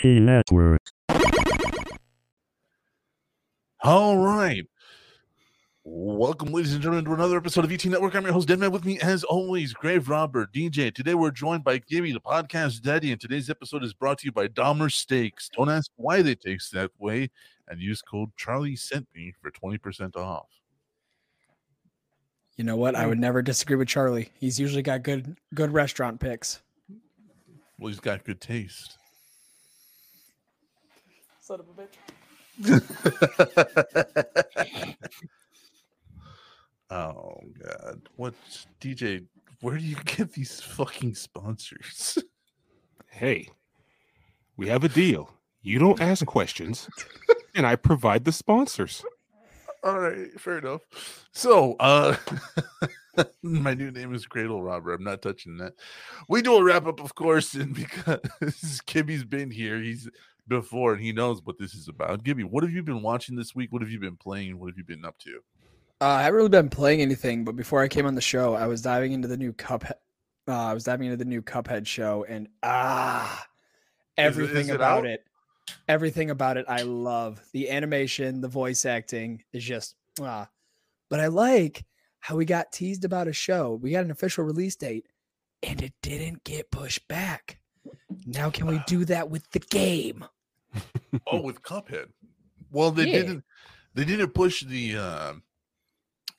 VT 0.00 0.20
Network. 0.20 0.82
All 3.82 4.18
right. 4.18 4.64
Welcome, 5.84 6.52
ladies 6.52 6.74
and 6.74 6.82
gentlemen, 6.82 7.04
to 7.06 7.14
another 7.14 7.36
episode 7.36 7.64
of 7.64 7.72
ET 7.72 7.84
Network. 7.84 8.14
I'm 8.14 8.24
your 8.24 8.32
host, 8.32 8.48
Deadman. 8.48 8.70
With 8.70 8.84
me, 8.84 8.98
as 9.00 9.24
always, 9.24 9.72
Grave 9.72 10.08
Robber, 10.08 10.46
DJ. 10.54 10.94
Today, 10.94 11.14
we're 11.14 11.30
joined 11.30 11.64
by 11.64 11.78
Gibby, 11.78 12.12
the 12.12 12.20
podcast 12.20 12.82
daddy, 12.82 13.12
and 13.12 13.20
today's 13.20 13.50
episode 13.50 13.82
is 13.82 13.92
brought 13.92 14.18
to 14.18 14.26
you 14.26 14.32
by 14.32 14.48
Dahmer 14.48 14.92
Steaks. 14.92 15.50
Don't 15.54 15.70
ask 15.70 15.90
why 15.96 16.22
they 16.22 16.34
taste 16.34 16.72
that 16.72 16.90
way, 16.98 17.30
and 17.68 17.80
use 17.80 18.02
code 18.02 18.30
Charlie 18.36 18.76
Sent 18.76 19.06
Me 19.14 19.32
for 19.40 19.50
20% 19.50 20.16
off. 20.16 20.48
You 22.56 22.64
know 22.64 22.76
what? 22.76 22.94
I 22.94 23.06
would 23.06 23.18
never 23.18 23.42
disagree 23.42 23.76
with 23.76 23.88
Charlie. 23.88 24.30
He's 24.34 24.60
usually 24.60 24.82
got 24.82 25.02
good 25.02 25.36
good 25.54 25.72
restaurant 25.72 26.20
picks. 26.20 26.60
Well, 27.78 27.88
he's 27.88 28.00
got 28.00 28.24
good 28.24 28.40
taste. 28.40 28.98
Son 31.50 31.58
of 31.58 31.66
a 31.66 31.74
bitch. 31.82 31.98
oh 36.90 37.40
god. 37.60 38.02
What 38.14 38.34
DJ, 38.80 39.26
where 39.60 39.76
do 39.76 39.82
you 39.82 39.96
get 40.04 40.32
these 40.32 40.60
fucking 40.60 41.16
sponsors? 41.16 42.18
Hey, 43.10 43.48
we 44.56 44.68
have 44.68 44.84
a 44.84 44.88
deal. 44.88 45.28
You 45.60 45.80
don't 45.80 46.00
ask 46.00 46.24
questions, 46.24 46.88
and 47.56 47.66
I 47.66 47.74
provide 47.74 48.24
the 48.24 48.30
sponsors. 48.30 49.04
All 49.82 49.98
right, 49.98 50.30
fair 50.38 50.58
enough. 50.58 50.82
So, 51.32 51.74
uh 51.80 52.14
my 53.42 53.74
new 53.74 53.90
name 53.90 54.14
is 54.14 54.26
Cradle 54.26 54.62
Robber. 54.62 54.92
I'm 54.92 55.02
not 55.02 55.22
touching 55.22 55.56
that. 55.56 55.72
We 56.28 56.42
do 56.42 56.54
a 56.54 56.62
wrap 56.62 56.86
up, 56.86 57.00
of 57.00 57.16
course, 57.16 57.54
and 57.54 57.74
because 58.40 58.80
Gibby's 58.86 59.24
been 59.24 59.50
here, 59.50 59.80
he's 59.80 60.08
before 60.50 60.92
and 60.92 61.02
he 61.02 61.12
knows 61.12 61.40
what 61.44 61.56
this 61.58 61.72
is 61.74 61.88
about. 61.88 62.22
Gibby, 62.22 62.44
what 62.44 62.62
have 62.62 62.72
you 62.72 62.82
been 62.82 63.00
watching 63.00 63.36
this 63.36 63.54
week? 63.54 63.72
What 63.72 63.80
have 63.80 63.90
you 63.90 63.98
been 63.98 64.16
playing? 64.16 64.58
What 64.58 64.68
have 64.68 64.76
you 64.76 64.84
been 64.84 65.06
up 65.06 65.18
to? 65.20 65.40
Uh, 66.02 66.08
I 66.08 66.22
haven't 66.22 66.36
really 66.36 66.48
been 66.50 66.68
playing 66.68 67.00
anything, 67.00 67.44
but 67.44 67.56
before 67.56 67.82
I 67.82 67.88
came 67.88 68.04
on 68.04 68.14
the 68.14 68.20
show, 68.20 68.54
I 68.54 68.66
was 68.66 68.82
diving 68.82 69.12
into 69.12 69.28
the 69.28 69.36
new 69.36 69.52
Cuphead. 69.54 69.94
Uh, 70.48 70.52
I 70.52 70.74
was 70.74 70.84
diving 70.84 71.06
into 71.06 71.16
the 71.16 71.24
new 71.24 71.42
Cuphead 71.42 71.86
show, 71.86 72.24
and 72.28 72.48
ah, 72.62 73.46
everything 74.18 74.62
is 74.62 74.68
it 74.70 74.74
about 74.74 75.00
out? 75.00 75.06
it, 75.06 75.24
everything 75.88 76.30
about 76.30 76.56
it, 76.56 76.64
I 76.68 76.82
love. 76.82 77.40
The 77.52 77.70
animation, 77.70 78.40
the 78.40 78.48
voice 78.48 78.84
acting 78.84 79.44
is 79.52 79.62
just 79.62 79.94
ah. 80.20 80.48
But 81.10 81.20
I 81.20 81.26
like 81.26 81.84
how 82.20 82.36
we 82.36 82.44
got 82.46 82.72
teased 82.72 83.04
about 83.04 83.28
a 83.28 83.32
show. 83.32 83.78
We 83.80 83.90
got 83.90 84.04
an 84.04 84.10
official 84.10 84.44
release 84.44 84.76
date, 84.76 85.06
and 85.62 85.82
it 85.82 85.92
didn't 86.02 86.44
get 86.44 86.70
pushed 86.70 87.06
back. 87.08 87.60
Now, 88.26 88.50
can 88.50 88.66
we 88.66 88.80
do 88.86 89.04
that 89.04 89.28
with 89.28 89.48
the 89.50 89.60
game? 89.60 90.24
Oh, 91.26 91.40
with 91.42 91.62
Cuphead. 91.62 92.08
Well, 92.70 92.90
they 92.90 93.06
Yeah. 93.06 93.18
didn't 93.18 93.44
they 93.94 94.04
didn't 94.04 94.32
push 94.34 94.62
the 94.62 94.96
uh 94.96 95.34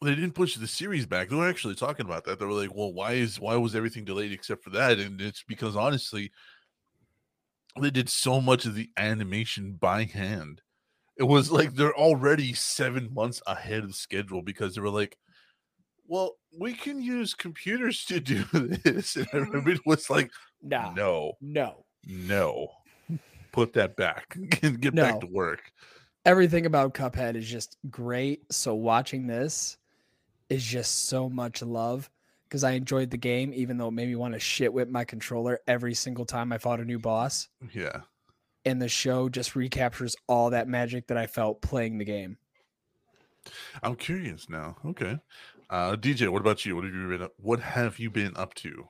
they 0.02 0.16
didn't 0.16 0.34
push 0.34 0.56
the 0.56 0.68
series 0.68 1.06
back. 1.06 1.30
They 1.30 1.36
were 1.36 1.48
actually 1.48 1.76
talking 1.76 2.06
about 2.06 2.26
that. 2.26 2.40
They 2.40 2.46
were 2.46 2.54
like, 2.54 2.74
"Well, 2.74 2.92
why 2.94 3.14
is 3.14 3.40
why 3.40 3.56
was 3.58 3.76
everything 3.76 4.04
delayed 4.04 4.32
except 4.32 4.64
for 4.64 4.72
that?" 4.72 5.00
And 5.00 5.22
it's 5.22 5.44
because 5.44 5.76
honestly, 5.76 6.32
they 7.80 7.92
did 7.92 8.10
so 8.10 8.42
much 8.42 8.66
of 8.66 8.76
the 8.76 8.90
animation 8.98 9.74
by 9.74 10.06
hand. 10.06 10.62
It 11.18 11.24
was 11.24 11.52
like 11.52 11.76
they're 11.76 11.96
already 11.96 12.54
seven 12.54 13.14
months 13.14 13.42
ahead 13.48 13.84
of 13.84 13.96
schedule 13.96 14.42
because 14.42 14.76
they 14.76 14.82
were 14.82 14.90
like, 14.90 15.18
"Well, 16.08 16.38
we 16.58 16.74
can 16.74 17.02
use 17.02 17.34
computers 17.34 18.06
to 18.06 18.20
do 18.20 18.44
this," 18.54 19.16
and 19.16 19.28
everybody 19.34 19.80
was 19.86 20.10
like, 20.10 20.32
Nah, 20.64 20.94
"No, 20.94 21.34
no. 21.42 21.86
no, 22.06 22.70
put 23.52 23.74
that 23.74 23.96
back 23.96 24.36
and 24.62 24.80
get 24.80 24.96
back 24.96 25.20
to 25.22 25.28
work." 25.28 25.72
everything 26.26 26.66
about 26.66 26.94
Cuphead 26.94 27.36
is 27.36 27.48
just 27.48 27.78
great. 27.90 28.52
So 28.52 28.76
watching 28.76 29.28
this 29.28 29.78
is 30.50 30.64
just 30.64 31.08
so 31.08 31.30
much 31.30 31.62
love 31.62 32.10
because 32.48 32.64
I 32.64 32.72
enjoyed 32.72 33.10
the 33.10 33.18
game, 33.18 33.54
even 33.54 33.78
though 33.78 33.88
it 33.88 33.94
made 33.94 34.10
me 34.10 34.16
want 34.16 34.34
to 34.34 34.40
shit 34.40 34.74
whip 34.74 34.90
my 34.90 35.06
controller 35.06 35.60
every 35.68 35.94
single 35.94 36.26
time 36.26 36.52
I 36.52 36.58
fought 36.58 36.80
a 36.80 36.86
new 36.86 37.00
boss. 37.00 37.48
Yeah. 37.74 38.02
And 38.66 38.82
the 38.82 38.90
show 38.90 39.30
just 39.30 39.56
recaptures 39.56 40.16
all 40.28 40.52
that 40.52 40.68
magic 40.68 41.08
that 41.08 41.18
I 41.18 41.28
felt 41.28 41.62
playing 41.62 41.98
the 41.98 42.06
game. 42.06 42.38
I'm 43.82 43.96
curious 43.96 44.50
now. 44.50 44.76
Okay. 44.86 45.18
Uh 45.70 45.96
DJ, 45.96 46.30
what 46.30 46.42
about 46.42 46.66
you? 46.66 46.76
What 46.76 46.86
have 46.86 46.94
you 46.94 47.08
been 47.08 47.24
up, 47.24 47.32
what 47.38 47.60
have 47.60 47.98
you 47.98 48.12
been 48.12 48.34
up 48.36 48.54
to? 48.56 48.90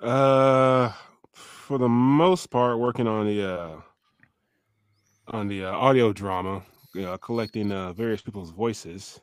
Uh, 0.00 0.92
for 1.66 1.78
the 1.78 1.88
most 1.88 2.46
part, 2.50 2.78
working 2.78 3.08
on 3.08 3.26
the 3.26 3.44
uh, 3.44 3.76
on 5.28 5.48
the 5.48 5.64
uh, 5.64 5.72
audio 5.72 6.12
drama, 6.12 6.62
you 6.94 7.02
know, 7.02 7.18
collecting 7.18 7.72
uh, 7.72 7.92
various 7.92 8.22
people's 8.22 8.50
voices, 8.50 9.20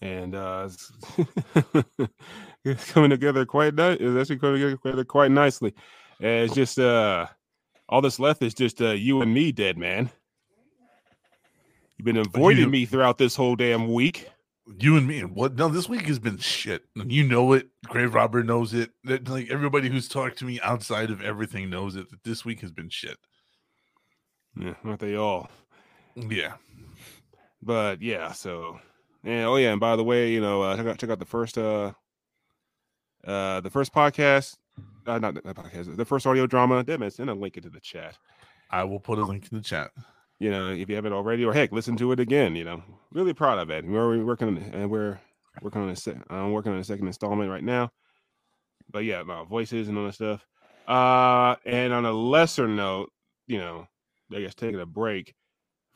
and 0.00 0.34
uh, 0.34 0.68
it's, 2.64 2.90
coming 2.92 3.10
together 3.10 3.46
quite 3.46 3.74
nice. 3.74 3.98
It's 4.00 4.20
actually 4.20 4.40
coming 4.40 4.76
together 4.76 5.04
quite 5.04 5.30
nicely. 5.30 5.72
And 6.18 6.46
it's 6.46 6.54
just 6.54 6.80
uh, 6.80 7.26
all 7.88 8.00
that's 8.00 8.18
left 8.18 8.42
is 8.42 8.52
just 8.52 8.82
uh, 8.82 8.90
you 8.90 9.22
and 9.22 9.32
me, 9.32 9.52
dead 9.52 9.78
man. 9.78 10.10
You've 11.96 12.06
been 12.06 12.16
avoiding 12.16 12.64
you- 12.64 12.70
me 12.70 12.86
throughout 12.86 13.18
this 13.18 13.36
whole 13.36 13.54
damn 13.54 13.92
week. 13.92 14.28
You 14.78 14.96
and 14.96 15.06
me. 15.06 15.20
and 15.20 15.34
What 15.34 15.54
no, 15.54 15.68
this 15.68 15.88
week 15.88 16.02
has 16.06 16.18
been 16.18 16.38
shit. 16.38 16.84
You 16.94 17.24
know 17.26 17.52
it. 17.54 17.68
Grave 17.86 18.14
Robber 18.14 18.42
knows 18.44 18.74
it. 18.74 18.90
That 19.04 19.28
like 19.28 19.50
everybody 19.50 19.88
who's 19.88 20.08
talked 20.08 20.38
to 20.38 20.44
me 20.44 20.60
outside 20.60 21.10
of 21.10 21.22
everything 21.22 21.70
knows 21.70 21.96
it 21.96 22.10
that 22.10 22.22
this 22.24 22.44
week 22.44 22.60
has 22.60 22.70
been 22.72 22.90
shit. 22.90 23.16
Yeah, 24.60 24.74
aren't 24.84 25.00
they 25.00 25.14
all? 25.14 25.48
Yeah. 26.16 26.54
but 27.62 28.02
yeah 28.02 28.32
so 28.32 28.78
and 29.24 29.46
oh 29.46 29.56
yeah 29.56 29.70
and 29.70 29.80
by 29.80 29.96
the 29.96 30.04
way 30.04 30.30
you 30.32 30.40
know 30.40 30.62
uh, 30.62 30.76
check 30.76 30.86
out 30.86 30.98
check 30.98 31.10
out 31.10 31.18
the 31.18 31.24
first 31.24 31.56
uh 31.58 31.92
uh 33.24 33.60
the 33.60 33.70
first 33.70 33.92
podcast 33.92 34.56
uh 35.06 35.18
not 35.18 35.34
the 35.34 35.42
podcast 35.54 35.96
the 35.96 36.04
first 36.04 36.26
audio 36.26 36.46
drama 36.46 36.82
damn 36.82 37.08
send 37.10 37.30
a 37.30 37.34
link 37.34 37.56
into 37.56 37.70
the 37.70 37.80
chat 37.80 38.16
I 38.70 38.84
will 38.84 39.00
put 39.00 39.18
a 39.18 39.24
link 39.24 39.48
in 39.50 39.56
the 39.58 39.64
chat. 39.64 39.90
You 40.40 40.50
know 40.50 40.70
if 40.70 40.88
you 40.88 40.94
haven't 40.94 41.12
already 41.12 41.44
or 41.44 41.52
heck 41.52 41.72
listen 41.72 41.96
to 41.96 42.12
it 42.12 42.20
again 42.20 42.54
you 42.56 42.64
know 42.64 42.82
really 43.12 43.32
proud 43.34 43.58
of 43.58 43.70
it 43.70 43.84
we're 43.84 44.24
working 44.24 44.48
on 44.48 44.56
and 44.58 44.90
we're 44.90 45.18
working 45.62 45.82
on 45.82 45.88
a 45.88 45.96
sec 45.96 46.16
i'm 46.30 46.52
working 46.52 46.72
on 46.72 46.78
a 46.78 46.84
second 46.84 47.06
installment 47.06 47.50
right 47.50 47.64
now 47.64 47.90
but 48.90 49.04
yeah 49.04 49.22
no 49.22 49.44
voices 49.44 49.88
and 49.88 49.98
all 49.98 50.04
that 50.04 50.14
stuff 50.14 50.46
uh 50.86 51.56
and 51.66 51.92
on 51.92 52.04
a 52.04 52.12
lesser 52.12 52.68
note 52.68 53.10
you 53.46 53.58
know 53.58 53.86
i 54.34 54.40
guess 54.40 54.54
taking 54.54 54.80
a 54.80 54.86
break 54.86 55.34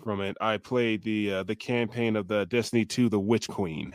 from 0.02 0.20
it 0.20 0.36
i 0.40 0.56
played 0.56 1.02
the 1.04 1.32
uh, 1.32 1.42
the 1.44 1.54
campaign 1.54 2.16
of 2.16 2.26
the 2.26 2.44
destiny 2.46 2.84
2 2.84 3.08
the 3.08 3.20
witch 3.20 3.48
queen 3.48 3.94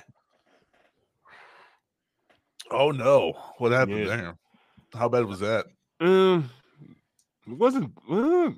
Oh 2.70 2.92
no. 2.92 3.32
What 3.60 3.72
happened 3.72 4.06
Yeah. 4.06 4.16
there? 4.18 4.38
How 4.94 5.08
bad 5.08 5.24
was 5.26 5.40
that? 5.40 5.68
Um, 6.02 6.50
it 7.48 7.54
wasn't. 7.58 7.94
uh, 8.10 8.52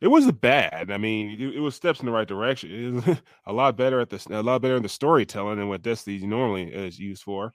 it 0.00 0.08
wasn't 0.08 0.40
bad. 0.40 0.90
I 0.90 0.98
mean, 0.98 1.40
it, 1.40 1.56
it 1.56 1.60
was 1.60 1.74
steps 1.74 2.00
in 2.00 2.06
the 2.06 2.12
right 2.12 2.28
direction. 2.28 2.70
It 2.70 3.06
was 3.06 3.18
a 3.46 3.52
lot 3.52 3.76
better 3.76 4.00
at 4.00 4.10
the 4.10 4.24
a 4.30 4.42
lot 4.42 4.62
better 4.62 4.76
in 4.76 4.82
the 4.82 4.88
storytelling 4.88 5.58
than 5.58 5.68
what 5.68 5.82
Destiny 5.82 6.18
normally 6.26 6.72
is 6.72 6.98
used 6.98 7.22
for. 7.22 7.54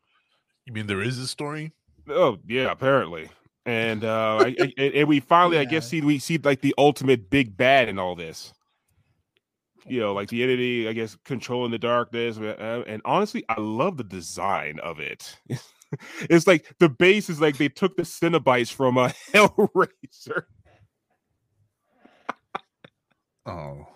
You 0.66 0.74
mean 0.74 0.88
there 0.88 1.01
is 1.01 1.18
a 1.19 1.28
story? 1.28 1.72
Oh 2.09 2.38
yeah, 2.47 2.72
apparently. 2.72 3.30
And 3.66 4.04
uh, 4.04 4.38
I, 4.42 4.56
I- 4.60 4.74
and, 4.95 5.07
we 5.07 5.19
finally, 5.21 5.57
I 5.60 5.66
guess, 5.66 5.88
see 5.88 6.01
we 6.01 6.19
see 6.19 6.38
like 6.38 6.62
the 6.62 6.75
ultimate 6.77 7.30
big 7.30 7.56
bad 7.57 7.89
in 7.89 8.00
all 8.00 8.16
this. 8.16 8.54
You 9.88 10.00
know, 10.00 10.13
like 10.13 10.30
the 10.30 10.44
entity, 10.44 10.88
I 10.88 10.94
guess, 10.94 11.18
controlling 11.25 11.71
the 11.71 11.80
darkness. 11.80 12.38
uh, 12.38 12.83
And 12.86 13.01
honestly, 13.04 13.44
I 13.50 13.60
love 13.60 13.98
the 13.98 14.04
design 14.04 14.80
of 14.80 15.00
it. 15.00 15.39
it's 16.30 16.45
like 16.45 16.71
the 16.80 16.88
base 16.89 17.30
is 17.31 17.42
like 17.42 17.57
they 17.57 17.69
took 17.69 17.98
the 17.98 18.04
Cenobites 18.04 18.71
from 18.71 18.98
a 18.98 19.10
Hellraiser. 19.33 20.44
Oh. 23.46 23.88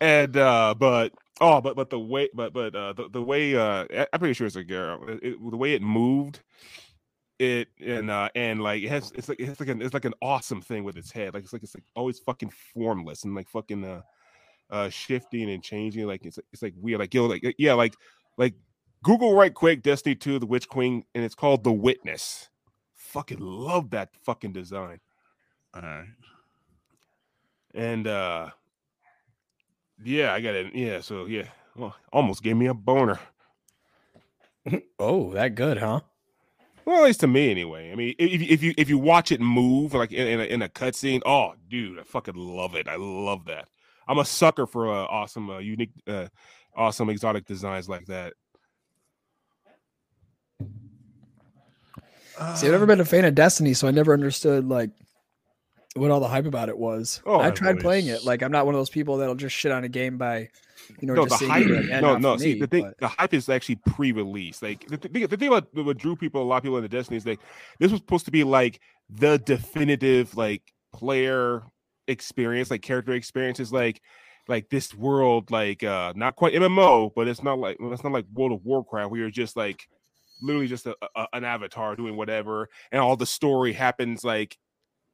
and 0.00 0.36
uh 0.36 0.74
but 0.78 1.12
oh 1.40 1.60
but 1.60 1.74
but 1.76 1.90
the 1.90 1.98
way 1.98 2.28
but 2.34 2.52
but 2.52 2.74
uh 2.74 2.92
the, 2.92 3.08
the 3.08 3.22
way 3.22 3.56
uh 3.56 3.84
i'm 4.12 4.18
pretty 4.20 4.34
sure 4.34 4.46
it's 4.46 4.56
a 4.56 4.64
girl 4.64 5.08
it, 5.08 5.20
it- 5.22 5.50
the 5.50 5.56
way 5.56 5.74
it 5.74 5.82
moved 5.82 6.40
it 7.40 7.68
and 7.84 8.10
uh 8.10 8.28
and 8.34 8.60
like 8.62 8.82
it 8.82 8.88
has 8.88 9.12
it's 9.14 9.28
like 9.28 9.38
it's 9.40 9.60
like 9.60 9.68
an 9.68 9.80
it's 9.82 9.94
like 9.94 10.04
an 10.04 10.14
awesome 10.22 10.60
thing 10.60 10.82
with 10.84 10.96
its 10.96 11.10
head 11.12 11.34
like 11.34 11.44
it's 11.44 11.52
like 11.52 11.62
it's 11.62 11.74
like 11.74 11.84
always 11.94 12.18
fucking 12.18 12.50
formless 12.74 13.24
and 13.24 13.34
like 13.34 13.48
fucking 13.48 13.84
uh 13.84 14.02
uh 14.70 14.88
shifting 14.88 15.50
and 15.50 15.62
changing 15.62 16.06
like 16.06 16.24
it's 16.26 16.38
it's 16.52 16.62
like 16.62 16.74
weird 16.76 16.98
like 17.00 17.14
yo 17.14 17.26
like 17.26 17.54
yeah 17.58 17.74
like 17.74 17.94
like 18.36 18.54
google 19.04 19.34
right 19.34 19.54
quick 19.54 19.82
destiny 19.82 20.14
2 20.16 20.38
the 20.40 20.46
witch 20.46 20.68
queen 20.68 21.04
and 21.14 21.24
it's 21.24 21.34
called 21.36 21.62
the 21.64 21.72
witness 21.72 22.48
fucking 22.94 23.38
love 23.40 23.90
that 23.90 24.10
fucking 24.24 24.52
design 24.52 24.98
All 25.74 25.82
right. 25.82 26.06
And 27.78 28.06
uh 28.06 28.50
yeah 30.04 30.34
i 30.34 30.40
got 30.40 30.54
it 30.54 30.74
yeah 30.74 31.00
so 31.00 31.24
yeah 31.24 31.44
well, 31.74 31.96
almost 32.12 32.42
gave 32.42 32.56
me 32.56 32.66
a 32.66 32.74
boner 32.74 33.18
Oh, 34.98 35.32
that 35.32 35.54
good, 35.54 35.78
huh? 35.78 36.00
Well, 36.84 36.98
at 36.98 37.04
least 37.04 37.20
to 37.20 37.26
me, 37.26 37.50
anyway. 37.50 37.92
I 37.92 37.94
mean, 37.94 38.14
if, 38.18 38.40
if 38.40 38.62
you 38.62 38.72
if 38.78 38.88
you 38.88 38.98
watch 38.98 39.30
it 39.30 39.40
move 39.40 39.92
like 39.92 40.12
in, 40.12 40.26
in 40.26 40.40
a, 40.40 40.44
in 40.44 40.62
a 40.62 40.68
cutscene, 40.68 41.20
oh, 41.26 41.54
dude, 41.68 41.98
I 41.98 42.02
fucking 42.02 42.34
love 42.34 42.74
it. 42.74 42.88
I 42.88 42.96
love 42.96 43.44
that. 43.46 43.68
I'm 44.06 44.18
a 44.18 44.24
sucker 44.24 44.66
for 44.66 44.88
uh, 44.88 45.04
awesome, 45.04 45.50
uh, 45.50 45.58
unique, 45.58 45.90
uh, 46.06 46.28
awesome 46.74 47.10
exotic 47.10 47.44
designs 47.44 47.90
like 47.90 48.06
that. 48.06 48.32
See, 52.54 52.66
I've 52.66 52.72
never 52.72 52.86
been 52.86 53.00
a 53.00 53.04
fan 53.04 53.24
of 53.26 53.34
Destiny, 53.34 53.74
so 53.74 53.86
I 53.86 53.90
never 53.90 54.14
understood 54.14 54.66
like 54.66 54.90
what 55.98 56.10
all 56.10 56.20
the 56.20 56.28
hype 56.28 56.46
about 56.46 56.68
it 56.68 56.78
was. 56.78 57.20
Oh, 57.26 57.40
I 57.40 57.50
tried 57.50 57.80
playing 57.80 58.06
it. 58.06 58.24
Like 58.24 58.42
I'm 58.42 58.52
not 58.52 58.66
one 58.66 58.74
of 58.74 58.78
those 58.80 58.90
people 58.90 59.16
that'll 59.18 59.34
just 59.34 59.54
shit 59.54 59.72
on 59.72 59.84
a 59.84 59.88
game 59.88 60.16
by, 60.18 60.48
you 61.00 61.06
know, 61.08 61.14
no, 61.14 61.26
just 61.26 61.40
the 61.40 61.48
hype. 61.48 61.66
like, 61.66 61.90
eh, 61.90 62.00
No, 62.00 62.16
no. 62.16 62.36
See, 62.36 62.54
me, 62.54 62.60
the 62.60 62.66
thing, 62.66 62.84
but- 62.84 62.98
the 62.98 63.08
hype 63.08 63.34
is 63.34 63.48
actually 63.48 63.76
pre-release. 63.76 64.62
Like 64.62 64.86
the, 64.86 64.96
the, 64.96 65.26
the 65.26 65.36
thing 65.36 65.48
about 65.48 65.68
what 65.74 65.98
drew 65.98 66.16
people, 66.16 66.42
a 66.42 66.44
lot 66.44 66.58
of 66.58 66.62
people 66.62 66.76
into 66.78 66.88
Destiny 66.88 67.16
is 67.16 67.26
like 67.26 67.40
this 67.78 67.90
was 67.90 68.00
supposed 68.00 68.24
to 68.26 68.30
be 68.30 68.44
like 68.44 68.80
the 69.10 69.38
definitive 69.38 70.36
like 70.36 70.72
player 70.92 71.62
experience, 72.06 72.70
like 72.70 72.82
character 72.82 73.12
experiences, 73.12 73.72
like 73.72 74.00
like 74.48 74.70
this 74.70 74.94
world, 74.94 75.50
like 75.50 75.84
uh 75.84 76.12
not 76.16 76.36
quite 76.36 76.54
MMO, 76.54 77.10
but 77.14 77.28
it's 77.28 77.42
not 77.42 77.58
like 77.58 77.76
it's 77.80 78.02
not 78.04 78.12
like 78.12 78.24
World 78.32 78.52
of 78.52 78.64
Warcraft 78.64 79.10
where 79.10 79.20
you're 79.20 79.30
just 79.30 79.56
like 79.56 79.86
literally 80.40 80.68
just 80.68 80.86
a, 80.86 80.94
a, 81.16 81.26
an 81.32 81.44
avatar 81.44 81.96
doing 81.96 82.16
whatever, 82.16 82.68
and 82.92 83.00
all 83.00 83.16
the 83.16 83.26
story 83.26 83.72
happens 83.72 84.24
like 84.24 84.56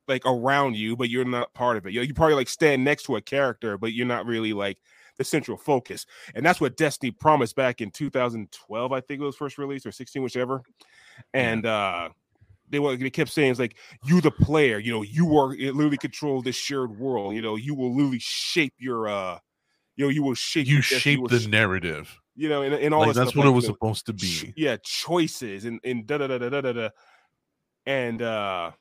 like 0.09 0.25
around 0.27 0.77
you, 0.77 0.97
but 0.97 1.11
you're 1.11 1.25
not 1.25 1.53
part 1.55 1.77
of 1.77 1.87
it. 1.87 1.93
You, 1.93 2.03
you 2.03 2.15
probably 2.15 2.35
like 2.35 2.49
stand 2.49 2.85
next 2.85 3.05
to 3.05 3.17
a 3.17 3.21
character, 3.21 3.79
but 3.79 3.93
you're 3.93 4.07
not 4.07 4.27
really 4.27 4.53
like 4.53 4.79
the 5.17 5.25
central 5.25 5.57
focus. 5.57 6.07
And 6.35 6.45
that's 6.45 6.61
what 6.61 6.77
Destiny 6.77 7.11
promised 7.11 7.57
back 7.57 7.81
in 7.81 7.91
2012, 7.91 8.93
I 8.93 9.01
think 9.01 9.21
it 9.21 9.25
was 9.25 9.37
first 9.37 9.59
released 9.59 9.87
or 9.87 9.93
16, 9.93 10.23
whichever. 10.23 10.63
And 11.33 11.67
uh 11.67 12.11
they 12.71 12.79
were 12.79 12.97
they 12.97 13.11
kept 13.11 13.31
saying 13.31 13.51
it's 13.51 13.61
like 13.61 13.77
you 14.05 14.21
the 14.21 14.31
player, 14.31 14.79
you 14.79 14.93
know, 14.93 15.03
you 15.03 15.37
are 15.39 15.55
you 15.55 15.73
literally 15.73 15.99
control 15.99 16.43
this 16.43 16.57
shared 16.57 16.99
world. 16.99 17.35
You 17.35 17.43
know, 17.43 17.57
you 17.57 17.75
will 17.75 17.95
literally 17.95 18.19
shape 18.19 18.75
your 18.79 19.07
uh 19.09 19.39
you 19.97 20.05
know, 20.07 20.11
you 20.11 20.23
will 20.23 20.35
shape 20.35 20.67
you 20.67 20.83
shape 20.83 21.21
will 21.21 21.29
the 21.29 21.47
narrative. 21.49 22.19
you 22.35 22.49
know, 22.49 22.63
and, 22.63 22.75
and 22.75 22.93
all 22.93 23.03
Like 23.03 23.15
that's 23.15 23.31
stuff, 23.31 23.37
what 23.37 23.47
it 23.47 23.51
was 23.51 23.65
you 23.65 23.69
know, 23.69 23.75
supposed 23.75 24.07
to 24.07 24.13
ch- 24.15 24.43
be. 24.43 24.55
yeah, 24.57 24.77
choices 24.83 25.65
and 25.67 25.79
and 25.85 26.07
da 26.07 26.19
da 26.19 26.27
da 26.27 26.39
da 26.39 26.61
da 26.61 26.73
da, 26.73 26.89
and 27.87 28.23
uh, 28.23 28.73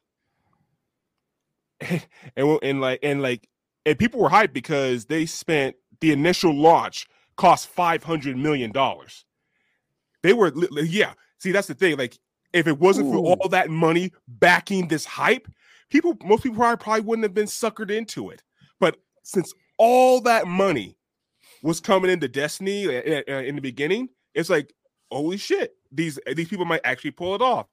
and 2.35 2.59
and 2.61 2.81
like 2.81 2.99
and 3.03 3.21
like 3.21 3.47
and 3.85 3.97
people 3.97 4.19
were 4.19 4.29
hyped 4.29 4.53
because 4.53 5.05
they 5.05 5.25
spent 5.25 5.75
the 6.01 6.11
initial 6.11 6.53
launch 6.53 7.07
cost 7.37 7.67
five 7.67 8.03
hundred 8.03 8.37
million 8.37 8.71
dollars. 8.71 9.25
They 10.21 10.33
were 10.33 10.51
yeah. 10.81 11.13
See, 11.39 11.51
that's 11.51 11.67
the 11.67 11.73
thing. 11.73 11.97
Like, 11.97 12.17
if 12.53 12.67
it 12.67 12.79
wasn't 12.79 13.11
for 13.11 13.17
all 13.17 13.49
that 13.49 13.69
money 13.69 14.13
backing 14.27 14.87
this 14.87 15.05
hype, 15.05 15.47
people 15.89 16.17
most 16.23 16.43
people 16.43 16.57
probably, 16.57 16.81
probably 16.81 17.01
wouldn't 17.01 17.23
have 17.23 17.33
been 17.33 17.47
suckered 17.47 17.91
into 17.91 18.29
it. 18.29 18.41
But 18.79 18.97
since 19.23 19.53
all 19.77 20.21
that 20.21 20.47
money 20.47 20.95
was 21.61 21.79
coming 21.79 22.11
into 22.11 22.27
Destiny 22.27 22.87
uh, 22.87 23.21
uh, 23.27 23.33
in 23.33 23.55
the 23.55 23.61
beginning, 23.61 24.09
it's 24.33 24.49
like, 24.49 24.73
holy 25.11 25.37
shit, 25.37 25.75
these 25.91 26.19
these 26.35 26.47
people 26.47 26.65
might 26.65 26.81
actually 26.83 27.11
pull 27.11 27.35
it 27.35 27.41
off. 27.41 27.67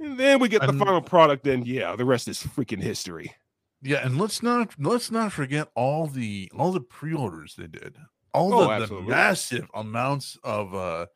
And 0.00 0.18
then 0.18 0.38
we 0.38 0.48
get 0.48 0.62
the 0.62 0.68
And- 0.68 0.78
final 0.78 1.00
product, 1.02 1.46
and 1.46 1.66
yeah, 1.66 1.96
the 1.96 2.04
rest 2.04 2.28
is 2.28 2.42
freaking 2.42 2.82
history. 2.82 3.34
Yeah, 3.82 4.04
and 4.04 4.18
let's 4.18 4.42
not 4.42 4.74
let's 4.78 5.10
not 5.10 5.32
forget 5.32 5.68
all 5.76 6.06
the 6.08 6.50
all 6.56 6.72
the 6.72 6.80
pre-orders 6.80 7.54
they 7.56 7.68
did. 7.68 7.96
All 8.34 8.52
Oh, 8.52 8.80
the, 8.80 8.86
the 8.86 9.00
massive 9.02 9.68
amounts 9.74 10.36
of 10.42 10.74
uh 10.74 11.06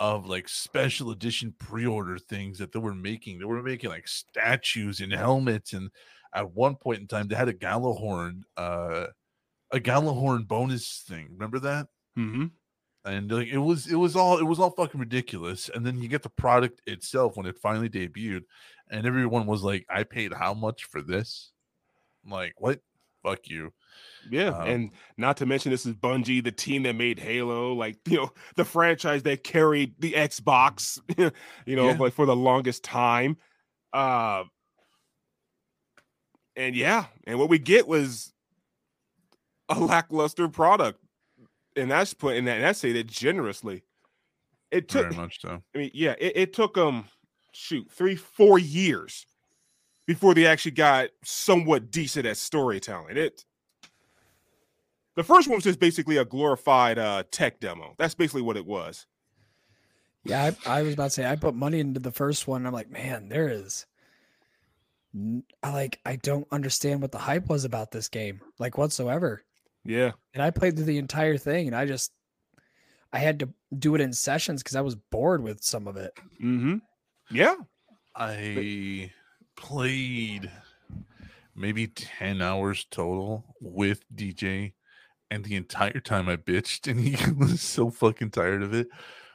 of 0.00 0.26
like 0.28 0.48
special 0.48 1.10
edition 1.10 1.52
pre-order 1.58 2.16
things 2.18 2.58
that 2.58 2.70
they 2.72 2.78
were 2.78 2.94
making. 2.94 3.38
They 3.40 3.44
were 3.46 3.62
making 3.62 3.90
like 3.90 4.06
statues 4.06 5.00
and 5.00 5.12
helmets 5.12 5.72
and 5.72 5.90
at 6.34 6.52
one 6.52 6.76
point 6.76 7.00
in 7.00 7.08
time 7.08 7.26
they 7.26 7.34
had 7.34 7.48
a 7.48 7.52
Gjallarhorn 7.52 8.42
uh 8.56 9.06
a 9.72 9.80
Gjallarhorn 9.80 10.46
bonus 10.46 11.04
thing. 11.08 11.28
Remember 11.32 11.58
that? 11.58 11.88
Mm-hmm. 12.16 12.46
And 13.08 13.30
like 13.30 13.48
it 13.48 13.58
was 13.58 13.86
it 13.86 13.96
was 13.96 14.14
all 14.16 14.38
it 14.38 14.44
was 14.44 14.58
all 14.58 14.70
fucking 14.70 15.00
ridiculous 15.00 15.68
and 15.74 15.84
then 15.86 16.00
you 16.00 16.08
get 16.08 16.22
the 16.22 16.28
product 16.28 16.80
itself 16.86 17.36
when 17.36 17.46
it 17.46 17.56
finally 17.58 17.88
debuted 17.88 18.42
and 18.90 19.06
everyone 19.06 19.46
was 19.46 19.62
like 19.62 19.84
i 19.90 20.02
paid 20.02 20.32
how 20.32 20.54
much 20.54 20.84
for 20.84 21.00
this 21.02 21.52
I'm 22.24 22.30
like 22.32 22.54
what 22.58 22.80
fuck 23.22 23.48
you 23.48 23.72
Yeah, 24.30 24.50
Um, 24.50 24.68
and 24.68 24.90
not 25.16 25.36
to 25.38 25.46
mention 25.46 25.70
this 25.72 25.86
is 25.86 25.94
Bungie, 25.94 26.42
the 26.44 26.52
team 26.52 26.82
that 26.84 26.94
made 26.94 27.18
Halo, 27.18 27.72
like 27.72 27.96
you 28.08 28.18
know, 28.18 28.32
the 28.56 28.64
franchise 28.64 29.22
that 29.24 29.42
carried 29.42 29.94
the 29.98 30.12
Xbox, 30.12 31.00
you 31.66 31.76
know, 31.76 31.90
Yeah. 31.90 31.96
like 31.98 32.12
for 32.12 32.26
the 32.26 32.36
longest 32.36 32.84
time. 32.84 33.36
Uh 33.92 34.44
and 36.56 36.74
yeah, 36.76 37.06
and 37.26 37.38
what 37.38 37.48
we 37.48 37.58
get 37.58 37.86
was 37.88 38.32
a 39.68 39.78
lackluster 39.78 40.48
product. 40.48 41.00
And 41.78 41.90
that's 41.90 42.12
put 42.14 42.36
and 42.36 42.46
that- 42.46 42.58
that's 42.60 42.78
say 42.80 42.92
that 42.92 43.06
generously. 43.06 43.84
It 44.70 44.88
took 44.88 45.04
very 45.06 45.16
much 45.16 45.40
so 45.40 45.62
I 45.74 45.78
mean, 45.78 45.90
yeah, 45.94 46.14
it, 46.18 46.32
it 46.36 46.52
took 46.52 46.74
them 46.74 47.06
shoot 47.52 47.90
three, 47.90 48.16
four 48.16 48.58
years 48.58 49.26
before 50.06 50.34
they 50.34 50.46
actually 50.46 50.72
got 50.72 51.08
somewhat 51.24 51.90
decent 51.90 52.26
at 52.26 52.36
storytelling. 52.36 53.16
It 53.16 53.44
the 55.16 55.24
first 55.24 55.48
one 55.48 55.56
was 55.56 55.64
just 55.64 55.80
basically 55.80 56.16
a 56.18 56.24
glorified 56.24 56.98
uh 56.98 57.24
tech 57.30 57.60
demo. 57.60 57.94
That's 57.98 58.14
basically 58.14 58.42
what 58.42 58.56
it 58.56 58.66
was. 58.66 59.06
Yeah, 60.24 60.50
I, 60.66 60.80
I 60.80 60.82
was 60.82 60.94
about 60.94 61.04
to 61.04 61.10
say 61.10 61.26
I 61.26 61.36
put 61.36 61.54
money 61.54 61.80
into 61.80 62.00
the 62.00 62.12
first 62.12 62.46
one. 62.46 62.60
And 62.60 62.66
I'm 62.66 62.74
like, 62.74 62.90
man, 62.90 63.28
there 63.28 63.48
is. 63.48 63.86
n- 65.14 65.44
I 65.62 65.72
like 65.72 66.00
I 66.04 66.16
don't 66.16 66.46
understand 66.50 67.00
what 67.00 67.12
the 67.12 67.18
hype 67.18 67.48
was 67.48 67.64
about 67.64 67.90
this 67.90 68.08
game, 68.08 68.40
like 68.58 68.76
whatsoever. 68.76 69.42
Yeah. 69.88 70.12
And 70.34 70.42
I 70.42 70.50
played 70.50 70.76
through 70.76 70.84
the 70.84 70.98
entire 70.98 71.38
thing, 71.38 71.66
and 71.66 71.74
I 71.74 71.86
just 71.86 72.12
I 73.12 73.18
had 73.18 73.38
to 73.40 73.48
do 73.76 73.94
it 73.94 74.02
in 74.02 74.12
sessions 74.12 74.62
because 74.62 74.76
I 74.76 74.82
was 74.82 74.94
bored 74.94 75.42
with 75.42 75.62
some 75.62 75.88
of 75.88 75.96
it. 75.96 76.12
Mm-hmm. 76.42 76.76
Yeah. 77.30 77.54
i 78.14 79.10
played 79.56 80.50
maybe 81.54 81.88
10 81.88 82.40
hours 82.40 82.86
total 82.90 83.44
with 83.60 84.04
dj 84.14 84.72
and 85.30 85.44
the 85.44 85.56
entire 85.56 86.00
time 86.00 86.28
i 86.28 86.36
bitched 86.36 86.88
and 86.88 87.00
he 87.04 87.32
was 87.32 87.60
so 87.60 87.90
fucking 87.90 88.30
tired 88.30 88.62
of 88.62 88.72
it 88.72 88.88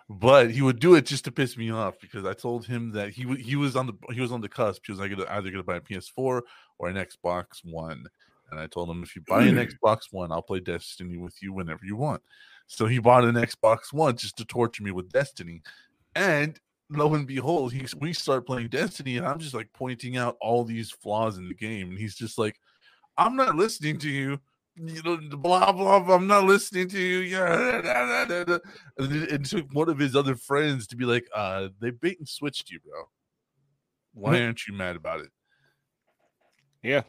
but 0.10 0.52
he 0.52 0.62
would 0.62 0.80
do 0.80 0.96
it 0.96 1.06
just 1.06 1.26
to 1.26 1.32
piss 1.32 1.58
me 1.58 1.72
off 1.72 1.96
because 2.00 2.26
I 2.26 2.34
told 2.34 2.66
him 2.66 2.92
that 2.92 3.10
he 3.10 3.24
w- 3.24 3.42
he 3.42 3.56
was 3.56 3.76
on 3.76 3.88
the 3.88 3.94
he 4.12 4.22
was 4.22 4.32
on 4.32 4.42
the 4.42 4.50
cusp. 4.50 4.84
He 4.86 4.92
was 4.92 5.00
like 5.00 5.12
either 5.12 5.26
going 5.26 5.54
to 5.54 5.64
buy 5.64 5.78
a 5.78 5.82
PS4 5.82 6.42
or 6.78 6.90
an 6.90 6.96
Xbox 6.96 7.64
One, 7.64 8.06
and 8.54 8.62
I 8.62 8.68
told 8.68 8.90
him 8.90 9.04
if 9.04 9.16
you 9.16 9.22
buy 9.28 9.44
an 9.44 9.56
Xbox 9.84 10.02
One, 10.12 10.32
I'll 10.32 10.42
play 10.42 10.60
Destiny 10.60 11.18
with 11.18 11.36
you 11.42 11.54
whenever 11.54 11.82
you 11.84 11.96
want. 11.96 12.22
So 12.68 12.86
he 12.86 13.00
bought 13.00 13.26
an 13.26 13.36
Xbox 13.36 13.92
One 13.92 14.16
just 14.16 14.38
to 14.38 14.46
torture 14.46 14.84
me 14.84 14.92
with 14.92 15.12
Destiny, 15.12 15.62
and 16.16 16.60
lo 16.90 17.14
and 17.14 17.28
behold, 17.28 17.74
he 17.74 17.86
we 18.00 18.14
start 18.14 18.46
playing 18.46 18.70
Destiny, 18.70 19.18
and 19.18 19.26
I'm 19.26 19.40
just 19.40 19.54
like 19.54 19.70
pointing 19.74 20.18
out 20.18 20.38
all 20.40 20.64
these 20.64 20.92
flaws 20.92 21.38
in 21.38 21.48
the 21.48 21.56
game, 21.56 21.90
and 21.90 22.00
he's 22.00 22.16
just 22.16 22.38
like, 22.38 22.60
"I'm 23.18 23.36
not 23.36 23.56
listening 23.56 23.98
to 24.00 24.10
you." 24.10 24.40
You 24.76 25.04
know, 25.04 25.18
blah 25.38 25.72
blah. 25.72 26.00
blah 26.00 26.16
I'm 26.16 26.28
not 26.28 26.46
listening 26.46 26.90
to 26.90 27.00
you. 27.00 27.20
Yeah, 27.20 27.82
da, 27.82 28.06
da, 28.06 28.26
da, 28.26 28.44
da. 28.44 28.60
and 28.98 29.14
it 29.14 29.46
took 29.46 29.68
one 29.74 29.90
of 29.90 30.00
his 30.00 30.16
other 30.16 30.36
friends 30.36 30.88
to 30.88 30.96
be 30.96 31.06
like, 31.06 31.28
"Uh, 31.36 31.70
they 31.80 31.92
bait 31.92 32.20
and 32.20 32.28
switched 32.28 32.72
you, 32.72 32.80
bro. 32.80 33.04
Why 34.14 34.42
aren't 34.42 34.68
you 34.68 34.74
mad 34.74 34.96
about 34.96 35.20
it?" 35.20 35.32
Yeah. 36.82 37.04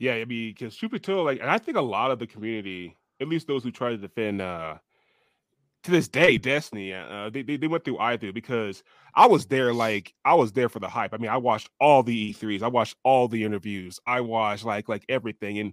Yeah, 0.00 0.14
I 0.14 0.24
mean, 0.24 0.54
because 0.58 0.76
be 0.80 1.12
like, 1.14 1.40
and 1.40 1.50
I 1.50 1.58
think 1.58 1.76
a 1.76 1.82
lot 1.82 2.10
of 2.10 2.18
the 2.18 2.26
community, 2.26 2.96
at 3.20 3.28
least 3.28 3.46
those 3.46 3.62
who 3.62 3.70
try 3.70 3.90
to 3.90 3.98
defend, 3.98 4.42
uh, 4.42 4.78
to 5.84 5.90
this 5.90 6.08
day, 6.08 6.36
Destiny, 6.36 6.92
uh, 6.92 7.30
they, 7.30 7.42
they 7.42 7.56
they 7.56 7.66
went 7.66 7.84
through 7.84 7.98
either 7.98 8.32
because 8.32 8.82
I 9.14 9.26
was 9.26 9.46
there, 9.46 9.72
like, 9.72 10.12
I 10.26 10.34
was 10.34 10.52
there 10.52 10.68
for 10.68 10.78
the 10.78 10.88
hype. 10.88 11.14
I 11.14 11.16
mean, 11.16 11.30
I 11.30 11.38
watched 11.38 11.70
all 11.80 12.02
the 12.02 12.14
E3s, 12.32 12.62
I 12.62 12.68
watched 12.68 12.96
all 13.02 13.28
the 13.28 13.44
interviews, 13.44 13.98
I 14.06 14.20
watched 14.20 14.64
like 14.64 14.88
like 14.90 15.04
everything, 15.08 15.58
and 15.58 15.72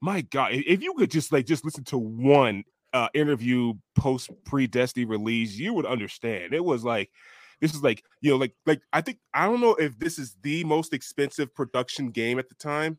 my 0.00 0.22
God, 0.22 0.52
if 0.54 0.82
you 0.82 0.94
could 0.94 1.10
just 1.10 1.32
like 1.32 1.46
just 1.46 1.64
listen 1.64 1.84
to 1.84 1.98
one 1.98 2.64
uh 2.94 3.08
interview 3.14 3.74
post 3.96 4.30
pre 4.44 4.68
Destiny 4.68 5.04
release, 5.06 5.56
you 5.56 5.74
would 5.74 5.86
understand. 5.86 6.54
It 6.54 6.64
was 6.64 6.84
like 6.84 7.10
this 7.60 7.74
is 7.74 7.82
like 7.82 8.04
you 8.22 8.30
know 8.32 8.36
like 8.38 8.54
like 8.66 8.82
I 8.92 9.00
think 9.02 9.18
I 9.34 9.46
don't 9.46 9.60
know 9.60 9.74
if 9.76 9.98
this 9.98 10.18
is 10.18 10.36
the 10.42 10.64
most 10.64 10.92
expensive 10.92 11.54
production 11.54 12.10
game 12.10 12.38
at 12.40 12.48
the 12.48 12.56
time 12.56 12.98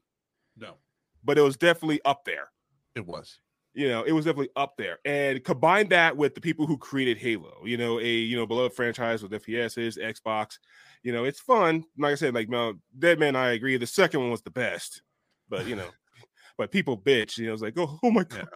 No, 0.58 0.76
but 1.24 1.38
it 1.38 1.42
was 1.42 1.58
definitely 1.58 2.02
up 2.06 2.26
there. 2.26 2.50
it 2.96 3.06
was. 3.06 3.40
You 3.74 3.90
know, 3.90 4.04
it 4.04 4.14
was 4.14 4.24
definitely 4.24 4.52
up 4.56 4.78
there. 4.78 5.00
And 5.04 5.44
combine 5.44 5.90
that 5.90 6.16
with 6.16 6.34
the 6.34 6.40
people 6.40 6.66
who 6.66 6.78
created 6.78 7.18
Halo, 7.18 7.58
you 7.66 7.76
know, 7.76 8.00
a 8.00 8.06
you 8.06 8.38
know 8.38 8.46
beloved 8.46 8.74
franchise 8.74 9.22
with 9.22 9.34
FPSs, 9.34 9.98
Xbox. 9.98 10.60
You 11.04 11.12
know, 11.12 11.26
it's 11.26 11.42
fun. 11.42 11.84
Like 11.98 12.14
I 12.14 12.16
said, 12.16 12.34
like 12.34 12.48
no, 12.48 12.76
Dead 12.98 13.20
Man, 13.20 13.36
I 13.36 13.52
agree. 13.52 13.76
The 13.76 13.86
second 13.86 14.22
one 14.22 14.32
was 14.32 14.42
the 14.44 14.50
best, 14.50 15.02
but 15.50 15.68
you 15.68 15.76
know, 15.76 15.90
but 16.58 16.72
people 16.72 16.98
bitch. 16.98 17.38
You 17.38 17.48
know, 17.48 17.54
it's 17.54 17.62
like, 17.62 17.78
oh, 17.78 18.00
oh 18.02 18.12
my 18.12 18.24
god, 18.24 18.48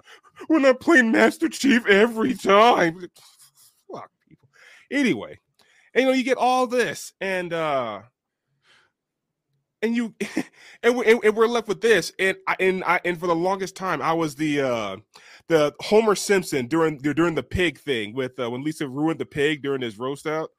we're 0.47 0.59
not 0.59 0.79
playing 0.79 1.11
Master 1.11 1.49
Chief 1.49 1.85
every 1.85 2.33
time. 2.33 3.01
Fuck 3.91 4.09
people. 4.25 4.47
Anyway, 4.89 5.37
and 5.93 6.03
you 6.03 6.07
know 6.07 6.15
you 6.15 6.23
get 6.23 6.37
all 6.37 6.65
this 6.65 7.11
and 7.19 7.51
uh 7.51 8.01
and 9.81 9.95
you 9.95 10.13
and 10.83 10.97
we 10.97 11.05
and 11.05 11.35
we're 11.35 11.47
left 11.47 11.67
with 11.67 11.81
this 11.81 12.11
and 12.19 12.37
I 12.47 12.55
and 12.59 12.83
I 12.83 12.99
and 13.05 13.19
for 13.19 13.27
the 13.27 13.35
longest 13.35 13.75
time 13.75 14.01
I 14.01 14.13
was 14.13 14.35
the 14.35 14.61
uh 14.61 14.97
the 15.47 15.73
Homer 15.79 16.15
Simpson 16.15 16.67
during 16.67 16.97
during 16.97 17.35
the 17.35 17.43
pig 17.43 17.79
thing 17.79 18.13
with 18.13 18.39
uh, 18.39 18.49
when 18.49 18.63
Lisa 18.63 18.87
ruined 18.87 19.19
the 19.19 19.25
pig 19.25 19.61
during 19.61 19.81
his 19.81 19.97
roast 19.97 20.27
out. 20.27 20.51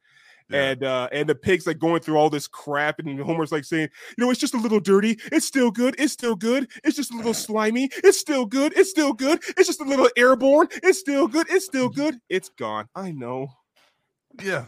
Yeah. 0.49 0.71
and 0.71 0.83
uh 0.83 1.09
and 1.13 1.29
the 1.29 1.35
pig's 1.37 1.65
like 1.67 1.79
going 1.79 2.01
through 2.01 2.17
all 2.17 2.29
this 2.29 2.49
crap 2.49 2.99
and 2.99 3.21
Homer's 3.21 3.53
like 3.53 3.65
saying 3.65 3.89
you 4.19 4.25
know 4.25 4.31
it's 4.33 4.41
just 4.41 4.55
a 4.55 4.59
little 4.59 4.81
dirty. 4.81 5.17
It's 5.31 5.47
still 5.47 5.71
good. 5.71 5.95
It's 5.99 6.13
still 6.13 6.35
good. 6.35 6.69
It's 6.83 6.97
just 6.97 7.13
a 7.13 7.17
little 7.17 7.35
slimy. 7.35 7.89
It's 8.03 8.19
still 8.19 8.47
good. 8.47 8.73
It's 8.77 8.91
still 8.91 9.13
good. 9.13 9.41
It's 9.57 9.69
just 9.69 9.81
a 9.81 9.85
little 9.85 10.09
airborne. 10.17 10.69
It's 10.83 10.99
still 10.99 11.29
good. 11.29 11.47
It's 11.51 11.67
still 11.67 11.89
good. 11.89 12.17
It's 12.29 12.49
gone. 12.49 12.89
I 12.97 13.13
know. 13.13 13.49
Yeah. 14.43 14.65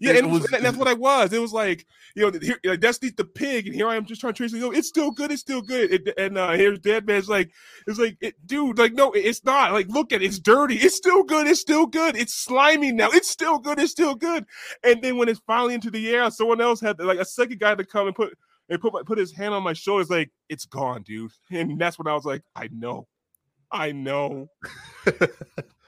Yeah, 0.00 0.12
and, 0.12 0.30
was- 0.32 0.50
and 0.52 0.64
that's 0.64 0.76
what 0.76 0.88
I 0.88 0.94
was. 0.94 1.32
It 1.32 1.40
was 1.40 1.52
like, 1.52 1.86
you 2.14 2.22
know, 2.30 2.38
here, 2.40 2.58
like, 2.64 2.80
that's 2.80 2.98
the, 2.98 3.10
the 3.10 3.24
pig, 3.24 3.66
and 3.66 3.74
here 3.74 3.88
I 3.88 3.96
am 3.96 4.04
just 4.04 4.20
trying 4.20 4.32
to 4.32 4.36
trace 4.36 4.52
it. 4.52 4.62
It's 4.76 4.88
still 4.88 5.10
good. 5.10 5.30
It's 5.30 5.40
still 5.40 5.62
good. 5.62 5.92
It, 5.92 6.14
and 6.18 6.36
uh, 6.38 6.52
here's 6.52 6.78
Dead 6.78 7.06
Man's 7.06 7.28
like, 7.28 7.50
it's 7.86 7.98
like, 7.98 8.16
it, 8.20 8.34
dude, 8.46 8.78
like, 8.78 8.92
no, 8.94 9.12
it's 9.12 9.44
not. 9.44 9.72
Like, 9.72 9.88
look 9.88 10.12
at 10.12 10.22
it. 10.22 10.26
It's 10.26 10.38
dirty. 10.38 10.76
It's 10.76 10.96
still 10.96 11.22
good. 11.22 11.46
It's 11.46 11.60
still 11.60 11.86
good. 11.86 12.16
It's 12.16 12.34
slimy 12.34 12.92
now. 12.92 13.10
It's 13.12 13.28
still 13.28 13.58
good. 13.58 13.78
It's 13.78 13.92
still 13.92 14.14
good. 14.14 14.44
And 14.84 15.02
then 15.02 15.16
when 15.16 15.28
it's 15.28 15.40
finally 15.46 15.74
into 15.74 15.90
the 15.90 16.08
air, 16.10 16.30
someone 16.30 16.60
else 16.60 16.80
had 16.80 16.98
like 17.00 17.18
a 17.18 17.24
second 17.24 17.60
guy 17.60 17.74
to 17.74 17.84
come 17.84 18.06
and 18.06 18.16
put 18.16 18.36
and 18.68 18.80
put 18.80 18.92
my, 18.92 19.02
put 19.04 19.18
his 19.18 19.32
hand 19.32 19.54
on 19.54 19.62
my 19.62 19.72
shoulder. 19.72 20.02
It's 20.02 20.10
like, 20.10 20.30
it's 20.48 20.64
gone, 20.64 21.02
dude. 21.02 21.32
And 21.50 21.78
that's 21.78 21.98
when 21.98 22.06
I 22.06 22.14
was 22.14 22.24
like, 22.24 22.42
I 22.56 22.68
know, 22.72 23.06
I 23.70 23.92
know. 23.92 24.48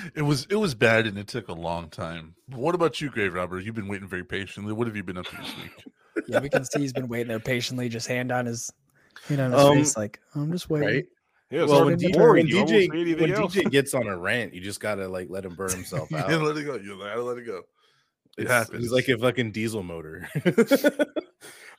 It 0.14 0.22
was 0.22 0.46
it 0.50 0.56
was 0.56 0.74
bad 0.74 1.06
and 1.06 1.18
it 1.18 1.26
took 1.28 1.48
a 1.48 1.52
long 1.52 1.88
time. 1.90 2.34
But 2.48 2.60
what 2.60 2.74
about 2.74 3.00
you, 3.00 3.10
Grave 3.10 3.34
Robber? 3.34 3.60
You've 3.60 3.74
been 3.74 3.88
waiting 3.88 4.08
very 4.08 4.24
patiently. 4.24 4.72
What 4.72 4.86
have 4.86 4.96
you 4.96 5.02
been 5.02 5.18
up 5.18 5.26
to 5.26 5.36
this 5.36 5.54
week? 5.56 5.84
Yeah, 6.28 6.40
we 6.40 6.50
can 6.50 6.62
see 6.62 6.78
he's 6.80 6.92
been 6.92 7.08
waiting 7.08 7.28
there 7.28 7.40
patiently, 7.40 7.88
just 7.88 8.06
hand 8.06 8.30
on 8.30 8.44
his 8.44 8.70
hand 9.28 9.40
on 9.40 9.50
his 9.52 9.60
Um, 9.62 9.74
face, 9.76 9.96
like 9.96 10.20
I'm 10.34 10.52
just 10.52 10.68
waiting. 10.68 10.88
right? 10.88 11.04
Yeah, 11.50 11.60
well, 11.64 11.68
so 11.80 11.84
when, 11.86 11.98
sorry 11.98 12.44
DJ, 12.44 12.88
when 12.90 13.06
DJ 13.06 13.20
when 13.20 13.32
else. 13.32 13.54
DJ 13.54 13.70
gets 13.70 13.94
on 13.94 14.06
a 14.06 14.16
rant, 14.16 14.52
you 14.52 14.60
just 14.60 14.78
gotta 14.80 15.08
like 15.08 15.28
let 15.30 15.44
him 15.46 15.54
burn 15.54 15.70
himself 15.70 16.12
out. 16.14 16.28
gotta 16.28 16.44
let 16.44 16.56
it 16.58 16.64
go. 16.64 16.76
You 16.76 16.98
gotta 16.98 17.22
let 17.22 17.38
it 17.38 17.46
go. 17.46 17.62
It 18.36 18.42
It's- 18.44 18.48
happens. 18.66 18.82
He's 18.84 18.92
like 18.92 19.08
a 19.08 19.16
fucking 19.16 19.52
diesel 19.52 19.82
motor. 19.82 20.28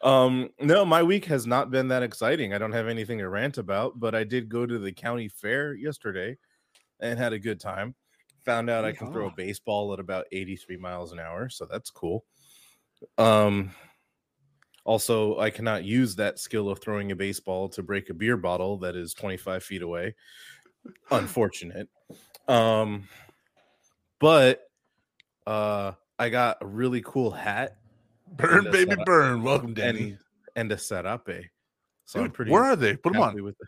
um, 0.01 0.50
no, 0.60 0.84
my 0.84 1.03
week 1.03 1.25
has 1.25 1.48
not 1.48 1.72
been 1.72 1.88
that 1.89 2.03
exciting. 2.03 2.53
I 2.53 2.58
don't 2.58 2.72
have 2.74 2.88
anything 2.88 3.20
to 3.20 3.29
rant 3.29 3.58
about, 3.58 4.00
but 4.00 4.13
I 4.15 4.24
did 4.24 4.50
go 4.50 4.65
to 4.65 4.79
the 4.79 4.91
county 4.91 5.29
fair 5.29 5.74
yesterday 5.74 6.38
and 7.00 7.17
had 7.20 7.34
a 7.34 7.39
good 7.39 7.60
time. 7.60 7.96
Found 8.46 8.70
out 8.70 8.84
I 8.86 8.92
can 8.92 9.12
throw 9.12 9.28
a 9.28 9.34
baseball 9.36 9.94
at 9.94 10.00
about 10.00 10.26
83 10.32 10.78
miles 10.78 11.12
an 11.14 11.20
hour, 11.20 11.48
so 11.50 11.66
that's 11.70 11.90
cool. 11.90 12.26
Um 13.18 13.72
also 14.86 15.40
I 15.40 15.50
cannot 15.50 15.84
use 15.86 16.16
that 16.18 16.40
skill 16.40 16.70
of 16.70 16.80
throwing 16.80 17.12
a 17.12 17.16
baseball 17.16 17.70
to 17.70 17.82
break 17.84 18.10
a 18.10 18.14
beer 18.14 18.36
bottle 18.38 18.78
that 18.80 18.96
is 18.96 19.14
25 19.14 19.64
feet 19.64 19.82
away. 19.82 20.16
Unfortunate. 21.12 21.88
Um 22.48 23.08
but 24.20 24.62
uh 25.48 25.94
I 26.20 26.30
got 26.30 26.58
a 26.62 26.66
really 26.66 27.02
cool 27.02 27.32
hat 27.32 27.78
burn, 28.38 28.70
baby, 28.72 28.96
burn. 29.06 29.44
Welcome, 29.44 29.74
Danny. 29.74 30.02
and 30.02 30.18
and 30.56 30.72
a 30.72 30.78
serape. 30.78 31.50
So 32.06 32.20
I'm 32.20 32.26
Dude, 32.26 32.34
pretty 32.34 32.52
where 32.52 32.64
are 32.64 32.76
they? 32.76 32.96
Put 32.98 33.14
them 33.14 33.22
on. 33.22 33.42
with 33.44 33.56
it. 33.60 33.68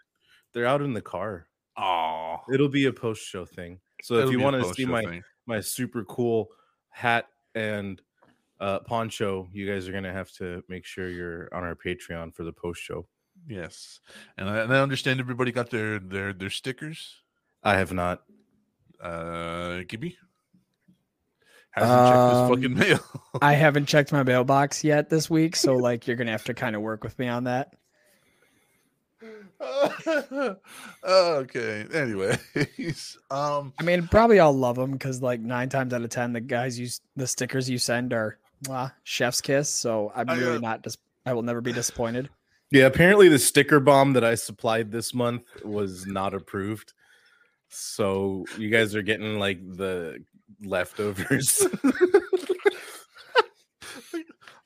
They're 0.53 0.65
out 0.65 0.81
in 0.81 0.93
the 0.93 1.01
car. 1.01 1.47
Oh, 1.77 2.37
It'll 2.53 2.69
be 2.69 2.85
a 2.85 2.93
post 2.93 3.21
show 3.25 3.45
thing. 3.45 3.79
So 4.03 4.15
if 4.19 4.31
you 4.31 4.39
want 4.39 4.61
to 4.61 4.73
see 4.73 4.85
my 4.85 5.03
thing. 5.03 5.23
my 5.45 5.59
super 5.61 6.03
cool 6.05 6.49
hat 6.89 7.27
and 7.53 8.01
uh 8.59 8.79
poncho, 8.79 9.47
you 9.51 9.67
guys 9.67 9.87
are 9.87 9.91
gonna 9.91 10.13
have 10.13 10.31
to 10.33 10.63
make 10.69 10.85
sure 10.85 11.09
you're 11.09 11.53
on 11.53 11.63
our 11.63 11.75
Patreon 11.75 12.33
for 12.33 12.43
the 12.43 12.53
post 12.53 12.81
show. 12.81 13.07
yes, 13.47 13.99
and 14.37 14.49
I, 14.49 14.59
and 14.59 14.73
I 14.73 14.79
understand 14.79 15.19
everybody 15.19 15.51
got 15.51 15.69
their 15.69 15.99
their 15.99 16.33
their 16.33 16.49
stickers. 16.49 17.21
I 17.63 17.75
have 17.77 17.91
not. 17.93 18.21
Uh, 19.01 19.81
Gibby 19.87 20.17
hasn't 21.71 22.07
checked 22.07 22.29
his 22.31 22.39
Um, 22.39 22.49
fucking 22.49 22.73
mail. 22.79 22.99
I 23.41 23.53
haven't 23.53 23.87
checked 23.87 24.11
my 24.13 24.23
mailbox 24.23 24.83
yet 24.83 25.09
this 25.09 25.29
week, 25.29 25.55
so 25.57 25.75
like 25.75 26.07
you're 26.07 26.15
gonna 26.15 26.31
have 26.31 26.45
to 26.45 26.53
kind 26.53 26.75
of 26.75 26.81
work 26.81 27.03
with 27.03 27.19
me 27.19 27.27
on 27.27 27.43
that. 27.45 27.74
okay. 31.03 31.85
Anyways, 31.93 33.17
um, 33.31 33.73
I 33.79 33.83
mean, 33.83 34.07
probably 34.07 34.39
I'll 34.39 34.53
love 34.53 34.75
them 34.75 34.91
because 34.91 35.21
like 35.21 35.39
nine 35.39 35.69
times 35.69 35.93
out 35.93 36.01
of 36.01 36.09
ten, 36.09 36.33
the 36.33 36.41
guys 36.41 36.77
use 36.79 37.01
the 37.15 37.27
stickers 37.27 37.69
you 37.69 37.77
send 37.77 38.13
are 38.13 38.37
mwah, 38.63 38.91
chef's 39.03 39.41
kiss. 39.41 39.69
So 39.69 40.11
I'm 40.15 40.29
I, 40.29 40.37
really 40.37 40.57
uh, 40.57 40.59
not. 40.59 40.81
Dis- 40.83 40.97
I 41.25 41.33
will 41.33 41.43
never 41.43 41.61
be 41.61 41.73
disappointed. 41.73 42.29
Yeah, 42.71 42.85
apparently 42.85 43.29
the 43.29 43.39
sticker 43.39 43.79
bomb 43.79 44.13
that 44.13 44.23
I 44.23 44.35
supplied 44.35 44.91
this 44.91 45.13
month 45.13 45.43
was 45.63 46.05
not 46.05 46.33
approved. 46.33 46.93
So 47.69 48.45
you 48.57 48.69
guys 48.69 48.95
are 48.95 49.01
getting 49.01 49.39
like 49.39 49.59
the 49.75 50.23
leftovers. 50.63 51.65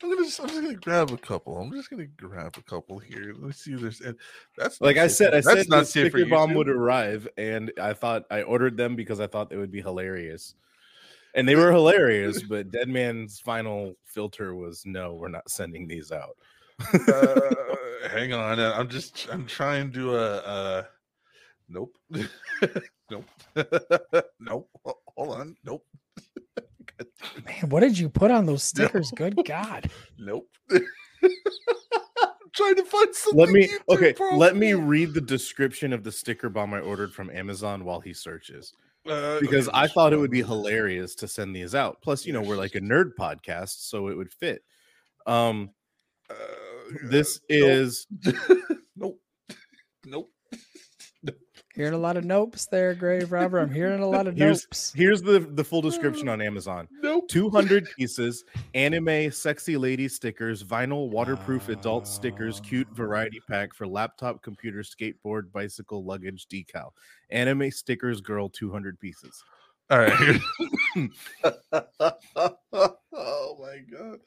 I'm 0.09 0.15
gonna 0.15 0.25
just, 0.25 0.39
I'm 0.39 0.47
just 0.47 0.61
gonna 0.61 0.73
grab 0.73 1.11
a 1.11 1.17
couple. 1.17 1.55
I'm 1.57 1.71
just 1.71 1.91
gonna 1.91 2.07
grab 2.07 2.57
a 2.57 2.63
couple 2.63 2.97
here. 2.97 3.31
Let 3.33 3.43
me 3.43 3.51
see 3.51 3.73
if 3.73 3.81
there's 3.81 4.01
and 4.01 4.17
that's 4.57 4.81
like 4.81 4.97
I 4.97 5.05
said, 5.05 5.35
I 5.35 5.41
said 5.41 5.69
not 5.69 5.85
safe 5.85 6.11
sticker 6.11 6.25
bomb 6.25 6.55
would 6.55 6.67
arrive, 6.67 7.27
and 7.37 7.71
I 7.79 7.93
thought 7.93 8.25
I 8.31 8.41
ordered 8.41 8.75
them 8.75 8.95
because 8.95 9.19
I 9.19 9.27
thought 9.27 9.51
they 9.51 9.57
would 9.57 9.71
be 9.71 9.81
hilarious, 9.81 10.55
and 11.35 11.47
they 11.47 11.55
were 11.55 11.71
hilarious. 11.71 12.41
But 12.41 12.71
Dead 12.71 12.89
Man's 12.89 13.39
final 13.39 13.93
filter 14.03 14.55
was 14.55 14.83
no, 14.83 15.13
we're 15.13 15.27
not 15.27 15.47
sending 15.47 15.87
these 15.87 16.11
out. 16.11 16.37
uh, 16.91 17.39
hang 18.09 18.33
on, 18.33 18.59
uh, 18.59 18.73
I'm 18.75 18.89
just 18.89 19.27
I'm 19.31 19.45
trying 19.45 19.91
to 19.91 20.15
uh 20.15 20.41
uh 20.43 20.83
nope. 21.67 21.95
nope. 23.11 23.25
nope. 24.39 24.69
Hold 25.15 25.35
on. 25.39 25.55
Nope. 25.63 25.85
God 26.99 27.07
damn 27.21 27.37
it. 27.37 27.45
Man, 27.45 27.69
what 27.69 27.79
did 27.79 27.97
you 27.97 28.09
put 28.09 28.29
on 28.31 28.45
those 28.45 28.63
stickers? 28.63 29.11
Good 29.11 29.39
God. 29.45 29.89
Nope. 30.19 30.47
I'm 30.69 30.81
trying 32.53 32.75
to 32.75 32.83
find 32.83 33.15
something. 33.15 33.39
Let 33.39 33.49
me 33.49 33.67
YouTube 33.67 33.95
okay. 33.95 34.15
Let 34.35 34.55
me 34.55 34.73
read 34.73 35.13
the 35.13 35.21
description 35.21 35.93
of 35.93 36.03
the 36.03 36.11
sticker 36.11 36.49
bomb 36.49 36.73
I 36.73 36.79
ordered 36.79 37.13
from 37.13 37.29
Amazon 37.29 37.83
while 37.85 37.99
he 38.01 38.13
searches 38.13 38.73
Uh, 39.07 39.39
because 39.39 39.67
okay, 39.69 39.77
I 39.77 39.83
just 39.85 39.93
thought 39.95 40.11
it 40.13 40.17
would 40.17 40.29
be 40.31 40.43
hilarious 40.43 41.15
to 41.15 41.27
send 41.27 41.55
these 41.55 41.73
out. 41.73 42.01
Plus, 42.01 42.25
you 42.25 42.33
know, 42.33 42.41
we're 42.41 42.57
like 42.57 42.75
a 42.75 42.81
nerd 42.81 43.11
podcast, 43.17 43.87
so 43.87 44.09
it 44.09 44.17
would 44.17 44.31
fit. 44.31 44.61
Um, 45.25 45.71
Uh, 46.29 46.35
this 47.05 47.39
nope. 47.49 47.67
is 47.69 48.07
nope. 48.95 49.19
Nope. 50.05 50.31
Hearing 51.75 51.93
a 51.93 51.97
lot 51.97 52.17
of 52.17 52.23
nopes 52.23 52.67
there, 52.67 52.95
Grave 52.95 53.31
Robber. 53.31 53.59
I'm 53.59 53.71
hearing 53.71 54.01
a 54.01 54.07
lot 54.07 54.27
of 54.27 54.35
Here's- 54.37 54.65
nopes. 54.65 54.95
here's 54.95 55.21
the 55.21 55.39
the 55.39 55.63
full 55.63 55.79
oh. 55.79 55.81
description 55.89 56.27
on 56.27 56.41
Amazon. 56.41 56.87
Nope. 57.03 57.27
200 57.29 57.87
pieces, 57.95 58.43
anime 58.73 59.31
sexy 59.31 59.77
lady 59.77 60.07
stickers, 60.07 60.63
vinyl 60.63 61.09
waterproof 61.09 61.69
adult 61.69 62.07
stickers, 62.07 62.59
ah. 62.59 62.67
cute 62.67 62.87
variety 62.93 63.39
pack 63.47 63.73
for 63.75 63.87
laptop, 63.87 64.41
computer, 64.41 64.79
skateboard, 64.79 65.51
bicycle, 65.51 66.03
luggage, 66.03 66.47
decal. 66.47 66.91
Anime 67.29 67.69
stickers, 67.69 68.19
girl, 68.19 68.49
200 68.49 68.99
pieces. 68.99 69.43
All 69.91 69.99
right. 69.99 70.41
oh 70.95 71.07
my 73.59 73.79
god. 73.91 74.19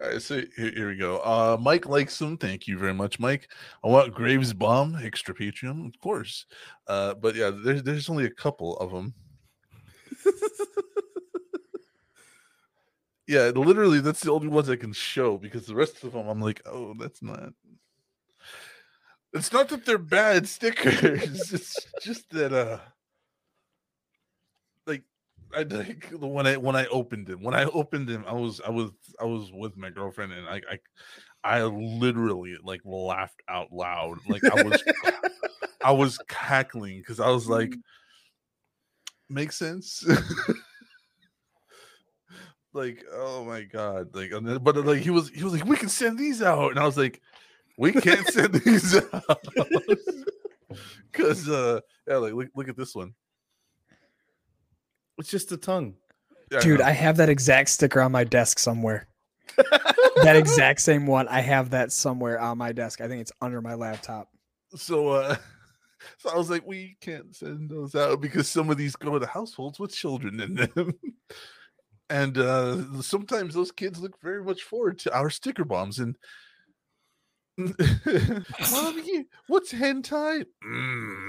All 0.00 0.08
right, 0.08 0.22
so 0.22 0.42
here, 0.56 0.70
here 0.70 0.88
we 0.88 0.96
go. 0.96 1.18
Uh 1.18 1.56
Mike 1.60 1.86
likes 1.86 2.18
them. 2.18 2.36
Thank 2.36 2.66
you 2.66 2.78
very 2.78 2.94
much, 2.94 3.18
Mike. 3.18 3.48
I 3.82 3.88
want 3.88 4.14
Graves 4.14 4.52
Bomb, 4.52 4.96
extra 5.02 5.34
Patreon, 5.34 5.86
of 5.86 5.98
course. 6.00 6.46
Uh, 6.86 7.14
but 7.14 7.34
yeah, 7.34 7.50
there's 7.50 7.82
there's 7.82 8.08
only 8.08 8.26
a 8.26 8.30
couple 8.30 8.76
of 8.78 8.90
them. 8.90 9.14
yeah, 13.26 13.50
literally, 13.54 14.00
that's 14.00 14.20
the 14.20 14.32
only 14.32 14.48
ones 14.48 14.68
I 14.70 14.76
can 14.76 14.92
show 14.92 15.38
because 15.38 15.66
the 15.66 15.74
rest 15.74 16.04
of 16.04 16.12
them, 16.12 16.28
I'm 16.28 16.40
like, 16.40 16.62
oh, 16.66 16.94
that's 16.98 17.22
not. 17.22 17.52
It's 19.32 19.52
not 19.52 19.68
that 19.70 19.84
they're 19.84 19.98
bad 19.98 20.46
stickers. 20.46 21.52
it's 21.52 21.76
just 22.02 22.30
that 22.30 22.52
uh 22.52 22.78
I 25.56 25.62
like 25.62 26.10
when 26.12 26.46
I 26.46 26.56
when 26.56 26.76
I 26.76 26.86
opened 26.86 27.28
him. 27.28 27.42
when 27.42 27.54
I 27.54 27.64
opened 27.64 28.08
him, 28.08 28.24
I 28.26 28.32
was 28.32 28.60
I 28.66 28.70
was 28.70 28.90
I 29.20 29.24
was 29.24 29.50
with 29.52 29.76
my 29.76 29.90
girlfriend 29.90 30.32
and 30.32 30.48
I 30.48 30.60
I 30.70 30.78
I 31.44 31.62
literally 31.64 32.56
like 32.62 32.80
laughed 32.84 33.42
out 33.48 33.72
loud 33.72 34.18
like 34.28 34.44
I 34.44 34.62
was 34.62 34.82
I 35.84 35.92
was 35.92 36.18
cackling 36.28 36.98
because 36.98 37.20
I 37.20 37.28
was 37.30 37.48
like 37.48 37.74
makes 39.28 39.56
sense. 39.56 40.04
Like 42.74 43.04
oh 43.12 43.44
my 43.44 43.62
god 43.62 44.08
like 44.16 44.32
and 44.32 44.44
then, 44.44 44.58
but 44.58 44.76
like 44.84 44.98
he 45.00 45.10
was 45.10 45.28
he 45.28 45.44
was 45.44 45.52
like 45.52 45.64
we 45.64 45.76
can 45.76 45.88
send 45.88 46.18
these 46.18 46.42
out 46.42 46.70
and 46.70 46.80
I 46.80 46.84
was 46.84 46.96
like 46.96 47.22
we 47.78 47.92
can't 47.92 48.26
send 48.26 48.52
these 48.64 48.96
out. 48.96 49.44
Because 51.12 51.48
uh 51.48 51.80
yeah 52.08 52.16
like 52.16 52.32
look, 52.32 52.48
look 52.56 52.68
at 52.68 52.76
this 52.76 52.92
one 52.96 53.14
It's 55.18 55.30
just 55.30 55.52
a 55.52 55.56
tongue. 55.56 55.94
Yeah, 56.50 56.60
Dude, 56.60 56.80
know. 56.80 56.86
I 56.86 56.90
have 56.90 57.16
that 57.18 57.28
exact 57.28 57.70
sticker 57.70 58.00
on 58.00 58.12
my 58.12 58.24
desk 58.24 58.58
somewhere. 58.58 59.08
that 59.56 60.36
exact 60.36 60.80
same 60.80 61.06
one. 61.06 61.28
I 61.28 61.40
have 61.40 61.70
that 61.70 61.92
somewhere 61.92 62.40
on 62.40 62.58
my 62.58 62.72
desk. 62.72 63.00
I 63.00 63.08
think 63.08 63.20
it's 63.20 63.32
under 63.40 63.60
my 63.60 63.74
laptop. 63.74 64.28
so 64.74 65.08
uh 65.08 65.36
so 66.18 66.30
I 66.30 66.36
was 66.36 66.50
like, 66.50 66.66
we 66.66 66.96
can't 67.00 67.34
send 67.34 67.70
those 67.70 67.94
out 67.94 68.20
because 68.20 68.48
some 68.48 68.70
of 68.70 68.76
these 68.76 68.96
go 68.96 69.18
to 69.18 69.26
households 69.26 69.78
with 69.78 69.94
children 69.94 70.40
in 70.40 70.54
them. 70.54 70.92
and 72.10 72.36
uh 72.38 73.00
sometimes 73.00 73.54
those 73.54 73.72
kids 73.72 74.00
look 74.00 74.20
very 74.22 74.42
much 74.42 74.62
forward 74.62 74.98
to 75.00 75.16
our 75.16 75.30
sticker 75.30 75.64
bombs 75.64 75.98
and 75.98 76.16
Mommy, 77.56 79.26
what's 79.46 79.72
hentai? 79.72 80.44
Mm. 80.66 81.28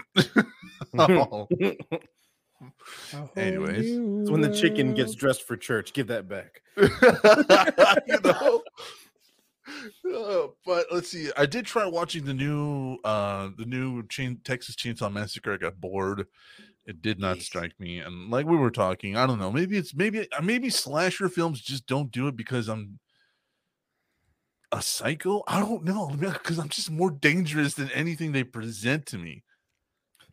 Oh. 0.98 1.48
Anyways, 3.36 3.86
It's 3.86 4.30
when 4.30 4.42
the 4.42 4.54
chicken 4.54 4.94
gets 4.94 5.16
dressed 5.16 5.44
for 5.44 5.58
church. 5.58 5.94
Give 5.94 6.08
that 6.08 6.28
back. 6.28 6.62
you 8.08 8.20
know. 8.24 8.62
Uh, 10.14 10.48
but 10.66 10.86
let's 10.92 11.10
see. 11.10 11.32
I 11.36 11.46
did 11.46 11.66
try 11.66 11.86
watching 11.86 12.26
the 12.26 12.34
new 12.34 12.98
uh 13.04 13.50
the 13.58 13.66
new 13.66 14.06
chain 14.08 14.40
Texas 14.44 14.76
Chainsaw 14.76 15.12
Massacre. 15.12 15.54
I 15.54 15.58
got 15.58 15.82
bored. 15.82 16.28
It 16.86 17.02
did 17.02 17.20
not 17.20 17.38
Yeesh. 17.38 17.44
strike 17.44 17.74
me. 17.80 18.00
And 18.00 18.30
like 18.30 18.46
we 18.46 18.58
were 18.58 18.70
talking, 18.70 19.18
I 19.18 19.26
don't 19.26 19.40
know. 19.40 19.52
Maybe 19.52 19.78
it's 19.78 19.96
maybe 19.96 20.28
uh, 20.32 20.42
maybe 20.42 20.70
slasher 20.70 21.30
films 21.30 21.62
just 21.62 21.88
don't 21.88 22.12
do 22.12 22.28
it 22.28 22.36
because 22.36 22.68
I'm 22.68 23.00
a 24.72 24.82
psycho. 24.82 25.44
I 25.48 25.60
don't 25.60 25.84
know 25.84 26.16
because 26.20 26.60
I'm 26.60 26.70
just 26.70 26.92
more 26.92 27.10
dangerous 27.10 27.74
than 27.74 27.90
anything 27.92 28.32
they 28.32 28.44
present 28.44 29.08
to 29.08 29.18
me. 29.18 29.44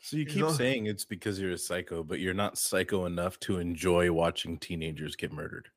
So 0.04 0.16
you 0.16 0.24
You 0.24 0.28
keep 0.28 0.40
know- 0.40 0.52
saying 0.52 0.86
it's 0.86 1.04
because 1.04 1.40
you're 1.40 1.52
a 1.52 1.58
psycho, 1.58 2.02
but 2.02 2.18
you're 2.20 2.34
not 2.34 2.58
psycho 2.58 3.06
enough 3.06 3.38
to 3.40 3.58
enjoy 3.58 4.10
watching 4.12 4.58
teenagers 4.58 5.16
get 5.16 5.32
murdered. 5.32 5.68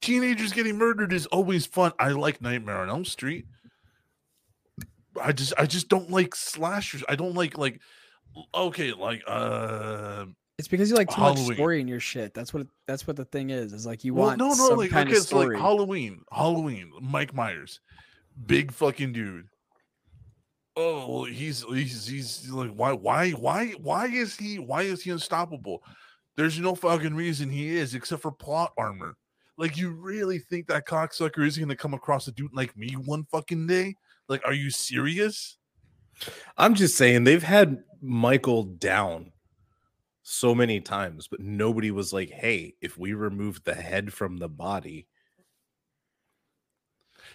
teenagers 0.00 0.52
getting 0.52 0.78
murdered 0.78 1.12
is 1.12 1.26
always 1.26 1.66
fun. 1.66 1.92
I 1.98 2.08
like 2.12 2.40
Nightmare 2.40 2.78
on 2.78 2.88
Elm 2.88 3.04
Street. 3.04 3.46
I 5.20 5.32
just 5.32 5.52
I 5.58 5.66
just 5.66 5.88
don't 5.88 6.10
like 6.10 6.34
slashers. 6.34 7.04
I 7.08 7.16
don't 7.16 7.34
like 7.34 7.58
like 7.58 7.80
okay, 8.54 8.92
like 8.92 9.22
uh 9.26 10.24
It's 10.58 10.68
because 10.68 10.88
you 10.90 10.96
like 10.96 11.10
too 11.10 11.20
much 11.20 11.38
story 11.38 11.80
in 11.80 11.88
your 11.88 12.00
shit. 12.00 12.32
That's 12.34 12.54
what 12.54 12.66
that's 12.86 13.06
what 13.06 13.16
the 13.16 13.26
thing 13.26 13.50
is. 13.50 13.72
Is 13.72 13.84
like 13.84 14.04
you 14.04 14.14
well, 14.14 14.28
want 14.28 14.38
no 14.38 14.48
no 14.48 14.54
some 14.54 14.76
like 14.78 14.90
kind 14.90 15.08
okay, 15.08 15.18
of 15.18 15.22
it's 15.22 15.32
like. 15.32 15.52
Halloween. 15.52 16.22
Halloween, 16.32 16.92
Mike 17.02 17.34
Myers. 17.34 17.80
Big 18.46 18.72
fucking 18.72 19.12
dude. 19.12 19.48
Oh, 20.76 21.24
he's 21.24 21.62
he's 21.62 22.06
he's 22.06 22.50
like 22.50 22.72
why 22.72 22.92
why 22.92 23.30
why 23.30 23.68
why 23.80 24.06
is 24.06 24.36
he 24.36 24.58
why 24.58 24.82
is 24.82 25.02
he 25.02 25.10
unstoppable? 25.10 25.82
There's 26.36 26.58
no 26.58 26.74
fucking 26.74 27.14
reason 27.14 27.48
he 27.48 27.76
is 27.76 27.94
except 27.94 28.22
for 28.22 28.32
plot 28.32 28.72
armor. 28.76 29.16
Like 29.56 29.76
you 29.76 29.90
really 29.92 30.40
think 30.40 30.66
that 30.66 30.86
cocksucker 30.86 31.46
is 31.46 31.56
gonna 31.56 31.76
come 31.76 31.94
across 31.94 32.26
a 32.26 32.32
dude 32.32 32.52
like 32.52 32.76
me 32.76 32.94
one 32.94 33.24
fucking 33.24 33.68
day? 33.68 33.94
Like, 34.28 34.42
are 34.44 34.52
you 34.52 34.70
serious? 34.70 35.58
I'm 36.56 36.74
just 36.74 36.96
saying 36.96 37.24
they've 37.24 37.42
had 37.42 37.84
Michael 38.00 38.64
down 38.64 39.32
so 40.22 40.54
many 40.54 40.80
times, 40.80 41.28
but 41.28 41.40
nobody 41.40 41.90
was 41.90 42.12
like, 42.12 42.30
"Hey, 42.30 42.74
if 42.80 42.98
we 42.98 43.12
remove 43.12 43.62
the 43.62 43.74
head 43.74 44.12
from 44.12 44.38
the 44.38 44.48
body, 44.48 45.06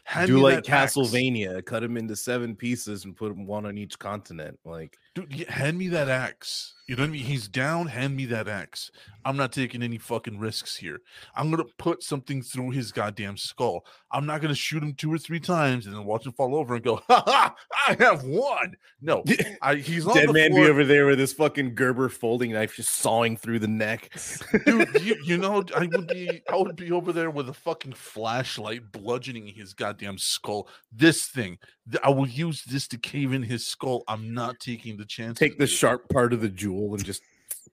Hand 0.10 0.28
do 0.28 0.40
like 0.40 0.64
that 0.66 0.70
axe. 0.70 0.96
Castlevania, 0.96 1.64
cut 1.64 1.84
him 1.84 1.96
into 1.96 2.16
seven 2.16 2.56
pieces 2.56 3.06
and 3.06 3.16
put 3.16 3.32
him 3.32 3.46
one 3.46 3.68
on 3.68 3.78
each 3.78 4.00
continent." 4.00 4.58
Like, 4.66 4.98
Dude, 5.16 5.50
hand 5.50 5.78
me 5.78 5.88
that 5.90 6.10
axe. 6.10 6.76
You 6.88 6.96
know 6.96 7.04
what 7.04 7.10
I 7.10 7.12
mean? 7.12 7.26
He's 7.26 7.48
down. 7.48 7.88
Hand 7.88 8.16
me 8.16 8.26
that 8.26 8.48
axe. 8.48 8.90
I'm 9.24 9.38
not 9.38 9.52
taking 9.52 9.84
any 9.84 10.00
fucking 10.00 10.40
risks 10.40 10.76
here. 10.76 11.02
I'm 11.36 11.52
gonna 11.52 11.66
put 11.78 12.02
something 12.02 12.42
through 12.42 12.72
his 12.72 12.92
goddamn 12.92 13.38
skull. 13.38 13.86
I'm 14.12 14.26
not 14.26 14.42
gonna 14.42 14.56
shoot 14.56 14.82
him 14.82 14.96
two 14.96 15.14
or 15.14 15.20
three 15.20 15.40
times 15.40 15.86
and 15.86 15.94
then 15.94 16.04
watch 16.06 16.26
him 16.26 16.32
fall 16.32 16.56
over 16.56 16.76
and 16.76 16.84
go, 16.84 16.96
"Ha 17.08 17.24
ha! 17.28 17.56
I 17.88 17.96
have 18.04 18.24
won." 18.24 18.76
No, 19.02 19.24
I, 19.62 19.76
he's 19.76 20.08
on 20.08 20.16
dead 20.16 20.32
man 20.32 20.52
floor. 20.52 20.66
be 20.66 20.70
over 20.72 20.84
there 20.84 21.06
with 21.06 21.20
his 21.20 21.34
fucking 21.34 21.76
Gerber 21.76 22.10
folding 22.10 22.54
knife 22.54 22.76
just 22.76 22.96
sawing 22.96 23.38
through 23.38 23.60
the 23.60 23.68
neck. 23.68 24.10
dude. 24.66 24.90
You, 25.02 25.16
you 25.24 25.38
know, 25.38 25.64
I 25.76 25.86
would 25.86 26.08
be, 26.08 26.42
I 26.52 26.56
would 26.56 26.76
be 26.76 26.92
over 26.92 27.14
there 27.14 27.30
with 27.30 27.50
a 27.50 27.54
fucking 27.54 27.94
flashlight, 27.94 28.92
bludgeoning 28.92 29.48
his 29.48 29.74
goddamn 29.74 30.18
skull. 30.18 30.68
This 30.92 31.28
thing, 31.28 31.60
th- 31.62 31.62
I 32.04 32.10
will 32.10 32.28
use 32.28 32.64
this 32.64 32.88
to 32.90 32.98
cave 32.98 33.34
in 33.34 33.44
his 33.44 33.66
skull. 33.66 34.04
I'm 34.08 34.34
not 34.34 34.60
taking 34.60 34.98
the 34.98 35.06
chance. 35.06 35.40
Take 35.40 35.58
the 35.58 35.68
sharp 35.68 36.10
part 36.10 36.34
of 36.34 36.42
the 36.42 36.50
jewel 36.50 36.94
and 36.94 37.04
just, 37.04 37.22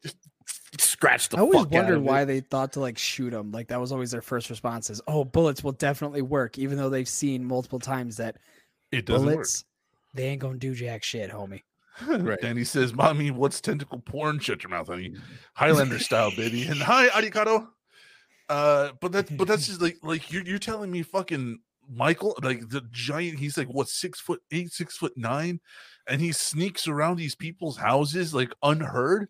just 0.03 0.17
scratch 0.79 1.29
the 1.29 1.39
I 1.39 1.41
always 1.41 1.59
fuck 1.61 1.67
out 1.69 1.73
wondered 1.73 1.97
of 1.99 2.03
why 2.03 2.23
it. 2.23 2.27
they 2.27 2.41
thought 2.41 2.73
to 2.75 2.81
like 2.81 2.99
shoot 2.99 3.33
him. 3.33 3.53
Like 3.53 3.69
that 3.69 3.81
was 3.81 3.93
always 3.93 4.11
their 4.11 4.23
first 4.23 4.49
response 4.51 4.91
is, 4.91 5.01
"Oh, 5.07 5.25
bullets 5.25 5.63
will 5.65 5.73
definitely 5.73 6.23
work," 6.23 6.59
even 6.59 6.77
though 6.77 6.91
they've 6.91 7.09
seen 7.09 7.45
multiple 7.45 7.79
times 7.79 8.17
that 8.19 8.37
It 8.93 9.07
doesn't 9.07 9.29
bullets 9.29 9.65
they 10.15 10.27
ain't 10.29 10.41
gonna 10.41 10.57
do 10.59 10.75
jack 10.75 11.03
shit, 11.03 11.31
homie. 11.31 11.63
work. 12.09 12.23
Right. 12.23 12.41
Danny 12.41 12.65
says, 12.65 12.95
"Mommy, 12.95 13.31
what's 13.31 13.61
tentacle 13.61 13.99
porn? 14.01 14.39
Shut 14.39 14.63
your 14.63 14.71
mouth, 14.71 14.89
honey. 14.89 15.15
Highlander 15.55 15.99
style, 15.99 16.31
baby." 16.35 16.65
And 16.67 16.81
hi, 16.81 17.09
Arigato. 17.09 17.69
Uh, 18.49 18.93
but 19.01 19.13
that's 19.13 19.31
but 19.31 19.49
that's 19.49 19.67
just 19.67 19.83
like 19.83 19.99
like 20.03 20.31
you're 20.33 20.45
you're 20.45 20.59
telling 20.59 20.91
me 20.91 21.03
fucking 21.03 21.59
Michael, 21.93 22.37
like 22.43 22.69
the 22.69 22.83
giant, 22.91 23.39
he's 23.39 23.57
like 23.57 23.69
what 23.69 23.89
six 23.89 24.21
foot 24.21 24.41
eight, 24.51 24.73
six 24.73 24.97
foot 24.97 25.13
nine, 25.17 25.61
and 26.09 26.21
he 26.21 26.33
sneaks 26.33 26.87
around 26.89 27.17
these 27.17 27.35
people's 27.35 27.77
houses 27.77 28.35
like 28.35 28.53
unheard. 28.63 29.29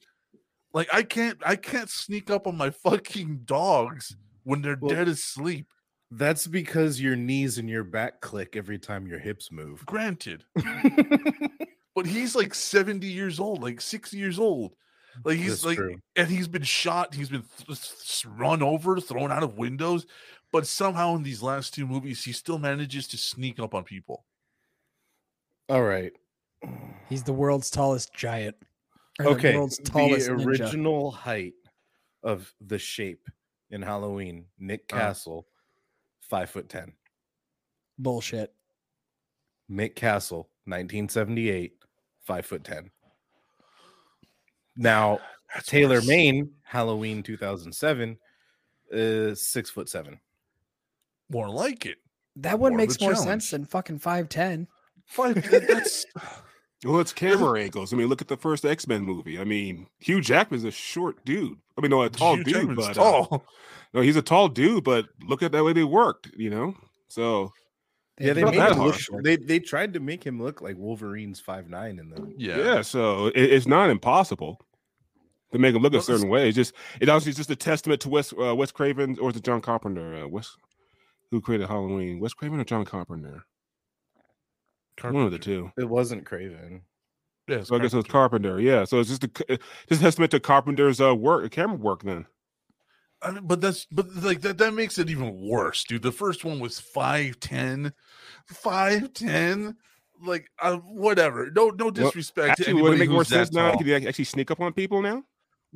Like 0.73 0.89
I 0.93 1.03
can't 1.03 1.39
I 1.45 1.57
can't 1.57 1.91
sneak 1.91 2.31
up 2.31 2.47
on 2.47 2.57
my 2.57 2.71
fucking 2.71 3.43
dogs 3.45 4.17
when 4.45 4.63
they're 4.63 4.79
Well- 4.81 4.95
dead 4.95 5.09
asleep. 5.09 5.67
That's 6.13 6.47
because 6.47 7.01
your 7.01 7.17
knees 7.17 7.59
and 7.59 7.69
your 7.69 7.83
back 7.83 8.21
click 8.21 8.55
every 8.55 8.79
time 8.79 9.09
your 9.09 9.19
hips 9.19 9.51
move. 9.51 9.85
Granted, 9.87 10.45
but 11.95 12.07
he's 12.07 12.35
like 12.37 12.55
70 12.55 13.07
years 13.07 13.41
old, 13.41 13.63
like 13.63 13.81
60 13.81 14.17
years 14.17 14.39
old. 14.39 14.75
Like 15.25 15.39
he's 15.39 15.49
That's 15.63 15.65
like 15.65 15.79
true. 15.79 15.97
and 16.15 16.29
he's 16.29 16.47
been 16.47 16.63
shot, 16.63 17.15
he's 17.15 17.31
been 17.31 17.43
th- 17.67 17.81
th- 17.81 18.27
run 18.37 18.63
over, 18.63 19.01
thrown 19.01 19.33
out 19.33 19.43
of 19.43 19.57
windows, 19.57 20.07
but 20.53 20.67
somehow 20.67 21.15
in 21.17 21.23
these 21.23 21.43
last 21.43 21.75
two 21.75 21.87
movies 21.87 22.25
he 22.25 22.33
still 22.33 22.59
manages 22.59 23.07
to 23.09 23.17
sneak 23.19 23.59
up 23.61 23.75
on 23.75 23.85
people. 23.85 24.25
All 25.69 25.83
right. 25.83 26.13
He's 27.09 27.23
the 27.25 27.33
world's 27.33 27.71
tallest 27.71 28.13
giant. 28.15 28.57
or 29.19 29.25
the 29.25 29.31
Okay. 29.31 29.55
world's 29.57 29.79
The 29.79 29.91
tallest 29.91 30.29
ninja. 30.29 30.47
original 30.47 31.11
height 31.11 31.55
of 32.23 32.55
the 32.61 32.79
shape 32.79 33.29
in 33.71 33.81
Halloween, 33.83 34.47
Nick 34.59 34.93
Uh-huh. 34.93 35.01
Castle, 35.01 35.49
five 36.21 36.51
foot 36.51 36.69
ten. 36.69 36.93
bullshit. 37.99 38.55
Nick 39.69 39.97
Castle, 39.97 40.51
1978, 40.67 41.83
five 42.21 42.45
foot 42.47 42.63
ten. 42.63 42.91
Now 44.77 45.19
That's 45.55 45.67
Tyler 45.69 45.97
worse. 45.97 46.07
Mane, 46.07 46.55
Halloween 46.63 47.23
2007, 47.23 48.19
is 48.91 49.41
six 49.43 49.71
foot 49.71 49.89
seven. 49.89 50.21
More 51.31 51.49
like 51.49 51.87
it. 51.87 51.99
That 52.37 52.59
one 52.59 52.73
More 52.73 52.79
makes 52.79 53.01
more 53.01 53.13
challenge. 53.13 53.27
sense 53.29 53.51
than 53.51 53.65
fucking 53.65 53.99
five 53.99 54.29
ten. 54.29 54.69
Five 55.07 55.35
that's 55.51 56.05
Well, 56.85 57.01
it's 57.01 57.13
camera 57.13 57.61
angles. 57.61 57.93
I 57.93 57.97
mean, 57.97 58.09
look 58.09 58.21
at 58.21 58.29
the 58.29 58.37
first 58.37 58.65
X 58.65 58.87
Men 58.87 59.03
movie. 59.03 59.39
I 59.41 59.45
mean, 59.45 59.87
Hugh 59.99 60.21
Jackman's 60.21 60.65
a 60.65 60.71
short 60.71 61.25
dude. 61.25 61.57
I 61.77 61.81
mean, 61.81 61.91
no, 61.91 62.03
a 62.03 62.11
tall 62.11 62.37
Hugh 62.37 62.45
dude, 62.45 62.55
Jackman's 62.55 62.77
but 62.89 62.91
uh, 62.91 62.93
tall. 62.95 63.45
no, 63.95 64.03
he's 64.03 64.17
a 64.17 64.23
tall 64.23 64.49
dude. 64.49 64.85
But 64.85 65.07
look 65.27 65.43
at 65.43 65.53
that 65.53 65.65
way 65.65 65.73
they 65.73 65.85
worked. 65.85 66.31
You 66.37 66.51
know, 66.51 66.75
so 67.09 67.51
Yeah, 68.21 68.35
they 68.35 68.45
made 68.45 68.55
him 68.55 68.79
look. 68.79 68.97
They 69.23 69.37
they 69.37 69.59
tried 69.59 69.95
to 69.95 70.01
make 70.01 70.23
him 70.23 70.41
look 70.43 70.61
like 70.61 70.77
Wolverine's 70.77 71.41
five 71.41 71.69
nine 71.71 71.99
in 71.99 72.11
the. 72.11 72.35
yeah. 72.37 72.59
yeah, 72.59 72.83
so 72.83 73.29
it, 73.29 73.37
it's 73.53 73.67
not 73.67 73.89
impossible 73.89 74.61
to 75.53 75.59
make 75.59 75.75
him 75.75 75.81
look 75.83 75.93
Well, 75.93 76.01
a 76.03 76.05
certain 76.05 76.29
way. 76.29 76.49
It's 76.49 76.57
just 76.57 76.75
it 77.01 77.09
obviously 77.09 77.31
is 77.31 77.37
just 77.37 77.51
a 77.51 77.57
testament 77.57 78.03
to 78.03 78.11
Wes 78.11 78.35
uh, 78.39 78.55
Wes 78.55 78.71
Craven 78.71 79.19
or 79.19 79.31
is 79.31 79.37
it 79.37 79.45
John 79.45 79.63
Carpenter? 79.63 80.25
Uh, 80.25 80.29
Wes 80.29 80.55
who 81.31 81.41
created 81.41 81.69
Halloween? 81.69 82.21
Wes 82.21 82.35
Craven 82.35 82.61
or 82.61 82.65
John 82.65 82.85
Carpenter? 82.85 83.45
One 85.03 85.17
of 85.25 85.31
the 85.33 85.39
two. 85.39 85.71
It 85.77 85.89
wasn't 85.89 86.25
Craven. 86.25 86.83
Yeah, 87.49 87.57
it's 87.59 87.69
So 87.69 87.77
I 87.77 87.79
guess 87.79 87.93
it 87.93 87.97
was 87.99 88.07
Carpenter. 88.07 88.49
Carpenter. 88.51 88.61
Yeah. 88.61 88.85
So 88.85 88.99
it's 88.99 89.11
just 89.11 89.25
a 89.25 89.31
c- 89.37 89.59
just 89.89 90.01
a 90.01 90.05
testament 90.05 90.31
to 90.33 90.41
Carpenter's 90.41 91.01
uh, 91.01 91.15
work, 91.15 91.51
camera 91.53 91.77
work. 91.77 92.03
Then. 92.03 92.27
I 93.23 93.31
mean, 93.33 93.47
but 93.47 93.61
that's 93.61 93.87
but 93.93 94.07
like 94.17 94.41
that 94.41 94.59
that 94.59 94.75
makes 94.75 94.99
it 94.99 95.11
even 95.11 95.41
worse, 95.41 95.85
dude. 95.85 96.03
The 96.03 96.13
first 96.13 96.45
one 96.45 96.61
was 96.61 96.81
5'10, 96.81 97.93
5'10. 98.53 99.75
Like 100.25 100.49
uh, 100.61 100.77
whatever. 100.77 101.51
No 101.55 101.69
no 101.69 101.85
Well, 101.87 101.91
disrespect 101.93 102.57
to 102.57 102.63
Actually, 102.63 102.83
would 102.83 102.95
it 102.95 102.99
make 102.99 103.11
more 103.11 103.19
who's 103.21 103.29
that 103.29 103.49
sense 103.49 103.53
now? 103.53 103.69
tall. 103.69 103.79
Could 103.79 103.87
you 103.87 103.95
actually 103.97 104.25
sneak 104.25 104.51
up 104.51 104.61
on 104.61 104.73
people 104.73 105.03
now? 105.03 105.23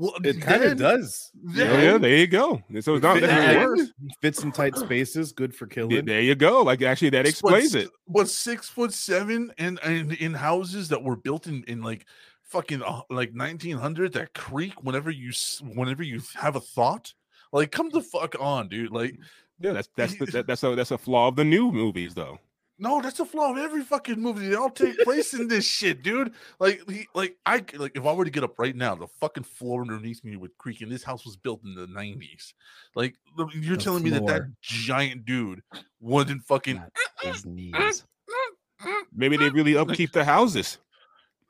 Well, 0.01 0.15
It 0.25 0.41
kind 0.41 0.63
of 0.65 0.79
then- 0.79 1.01
does. 1.01 1.31
Oh, 1.47 1.53
yeah, 1.53 1.99
there 1.99 2.17
you 2.17 2.27
go. 2.27 2.63
So 2.81 2.95
it's 2.95 3.03
not 3.03 3.19
Fit-. 3.19 3.91
Fits 4.23 4.43
in 4.43 4.51
tight 4.51 4.75
spaces, 4.79 5.31
good 5.33 5.55
for 5.55 5.67
killing. 5.67 6.07
There 6.07 6.23
you 6.23 6.35
go. 6.35 6.63
Like 6.63 6.81
actually, 6.81 7.11
that 7.11 7.27
explains 7.27 7.73
But 7.73 7.83
it. 7.83 7.91
But 8.09 8.29
six 8.31 8.67
foot 8.67 8.95
seven 8.95 9.53
and, 9.59 9.79
and 9.85 10.13
in 10.15 10.33
houses 10.33 10.89
that 10.89 11.03
were 11.03 11.17
built 11.17 11.47
in 11.47 11.65
in 11.65 11.83
like 11.83 12.07
fucking 12.45 12.83
uh, 12.83 13.03
like 13.11 13.33
1900 13.35 14.15
that 14.15 14.33
creak 14.33 14.83
whenever 14.83 15.11
you 15.11 15.29
s- 15.29 15.61
whenever 15.75 16.03
you 16.03 16.23
have 16.35 16.57
a 16.57 16.61
thought 16.61 17.13
Like, 17.53 17.71
come 17.71 17.91
the 17.91 18.01
fuck 18.01 18.35
on, 18.41 18.69
dude. 18.69 18.93
Like, 18.93 19.19
Yeah, 19.61 19.73
that's 19.75 19.91
that's 19.97 20.17
the, 20.19 20.25
that, 20.27 20.47
that's 20.47 20.63
a 20.63 20.75
that's 20.75 20.93
a 20.93 20.99
flaw 20.99 21.29
of 21.29 21.37
the 21.37 21.45
new 21.45 21.71
movies, 21.71 22.15
though. 22.15 22.39
No, 22.81 23.01
that's 23.03 23.21
a 23.21 23.27
flaw 23.27 23.53
of 23.53 23.59
every 23.59 23.83
fucking 23.83 24.21
movie. 24.21 24.49
They 24.49 24.55
all 24.55 24.71
take 24.71 24.99
place 25.01 25.35
in 25.35 25.49
this 25.49 25.67
shit, 25.67 26.03
dude. 26.03 26.33
Like, 26.59 26.83
he, 26.89 27.07
like 27.15 27.37
I 27.45 27.63
like 27.75 27.93
if 27.95 28.07
I 28.07 28.13
were 28.13 28.25
to 28.25 28.31
get 28.31 28.43
up 28.43 28.59
right 28.59 28.75
now, 28.75 28.95
the 28.95 29.07
fucking 29.07 29.45
floor 29.45 29.83
underneath 29.83 30.25
me 30.25 30.37
would 30.37 30.57
creak. 30.57 30.81
And 30.81 30.91
this 30.91 31.05
house 31.05 31.25
was 31.25 31.37
built 31.37 31.61
in 31.65 31.75
the 31.75 31.87
nineties. 31.87 32.55
Like, 32.95 33.17
you're 33.55 33.77
The 33.77 33.83
telling 33.83 34.03
me 34.03 34.11
that 34.11 34.27
that 34.27 34.43
giant 34.63 35.27
dude 35.27 35.63
wasn't 36.01 36.43
fucking 36.45 36.83
his 37.21 37.45
knees. 37.45 38.05
Maybe 39.15 39.37
they 39.37 39.51
really 39.51 39.77
upkeep 39.77 40.13
the 40.13 40.25
houses. 40.25 40.79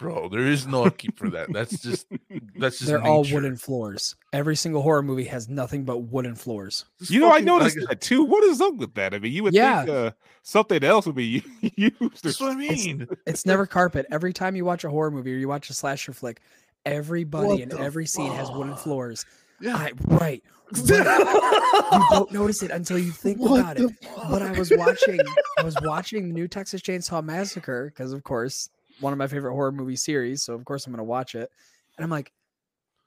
Bro? 0.00 0.28
There 0.28 0.46
is 0.46 0.66
no 0.66 0.84
upkeep 0.86 1.16
for 1.16 1.30
that. 1.30 1.52
That's 1.52 1.78
just 1.80 2.06
that's 2.58 2.78
just 2.78 2.88
They're 2.88 3.02
all 3.02 3.22
wooden 3.22 3.56
floors. 3.56 4.16
Every 4.32 4.56
single 4.56 4.82
horror 4.82 5.02
movie 5.02 5.24
has 5.24 5.48
nothing 5.48 5.84
but 5.84 5.98
wooden 5.98 6.34
floors. 6.34 6.86
This 6.98 7.10
You 7.10 7.20
know, 7.20 7.32
I 7.32 7.40
noticed 7.40 7.78
like, 7.78 7.88
that 7.88 8.00
too. 8.00 8.24
What 8.24 8.42
is 8.44 8.60
up 8.60 8.74
with 8.76 8.94
that? 8.94 9.14
I 9.14 9.18
mean, 9.20 9.32
you 9.32 9.44
would 9.44 9.54
Yeah. 9.54 9.84
think 9.84 9.96
uh, 9.96 10.10
something 10.42 10.82
else 10.82 11.06
would 11.06 11.14
be 11.14 11.44
used. 11.76 12.24
That's 12.24 12.40
what 12.40 12.50
I 12.52 12.56
mean. 12.56 13.06
It's 13.26 13.46
never 13.46 13.66
carpet. 13.66 14.06
Every 14.10 14.32
time 14.32 14.56
you 14.56 14.64
watch 14.64 14.82
a 14.84 14.90
horror 14.90 15.10
movie 15.10 15.34
or 15.34 15.38
you 15.38 15.46
watch 15.48 15.70
a 15.70 15.74
slasher 15.74 16.12
flick, 16.12 16.40
everybody 16.86 17.46
What 17.46 17.60
in 17.60 17.68
the 17.68 17.78
every 17.78 18.06
scene 18.06 18.32
has 18.32 18.50
wooden 18.50 18.74
floors. 18.74 19.24
Yeah. 19.60 19.76
I, 19.76 19.92
right. 20.06 20.20
right. 20.20 20.42
you 20.86 22.04
don't 22.10 22.32
notice 22.32 22.62
it 22.62 22.70
until 22.70 22.96
you 22.98 23.10
think 23.10 23.40
about 23.40 23.78
it. 23.78 23.90
But 24.30 24.40
I 24.40 24.52
was 24.52 24.72
watching, 24.74 25.18
I 25.58 25.62
was 25.64 25.76
watching 25.82 26.28
the 26.28 26.32
new 26.34 26.46
Texas 26.46 26.80
Chainsaw 26.80 27.22
Massacre 27.24 27.86
because, 27.86 28.12
of 28.12 28.22
course, 28.22 28.68
one 29.00 29.12
of 29.12 29.18
my 29.18 29.26
favorite 29.26 29.52
horror 29.52 29.72
movie 29.72 29.96
series. 29.96 30.42
So 30.42 30.54
of 30.54 30.64
course 30.64 30.86
I'm 30.86 30.92
gonna 30.92 31.04
watch 31.04 31.34
it, 31.34 31.50
and 31.96 32.04
I'm 32.04 32.10
like, 32.10 32.32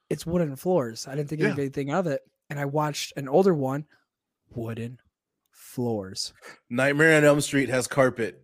it's 0.10 0.26
wooden 0.26 0.56
floors. 0.56 1.08
I 1.08 1.16
didn't 1.16 1.30
think 1.30 1.42
Yeah. 1.42 1.52
anything 1.54 1.92
of 1.94 2.08
it, 2.08 2.22
and 2.50 2.60
I 2.60 2.66
watched 2.66 3.14
an 3.16 3.28
older 3.28 3.54
one, 3.54 3.86
wooden 4.50 5.00
floors. 5.52 6.34
Nightmare 6.70 7.18
on 7.18 7.24
Elm 7.24 7.42
Street 7.42 7.70
has 7.70 7.88
carpet 7.88 8.44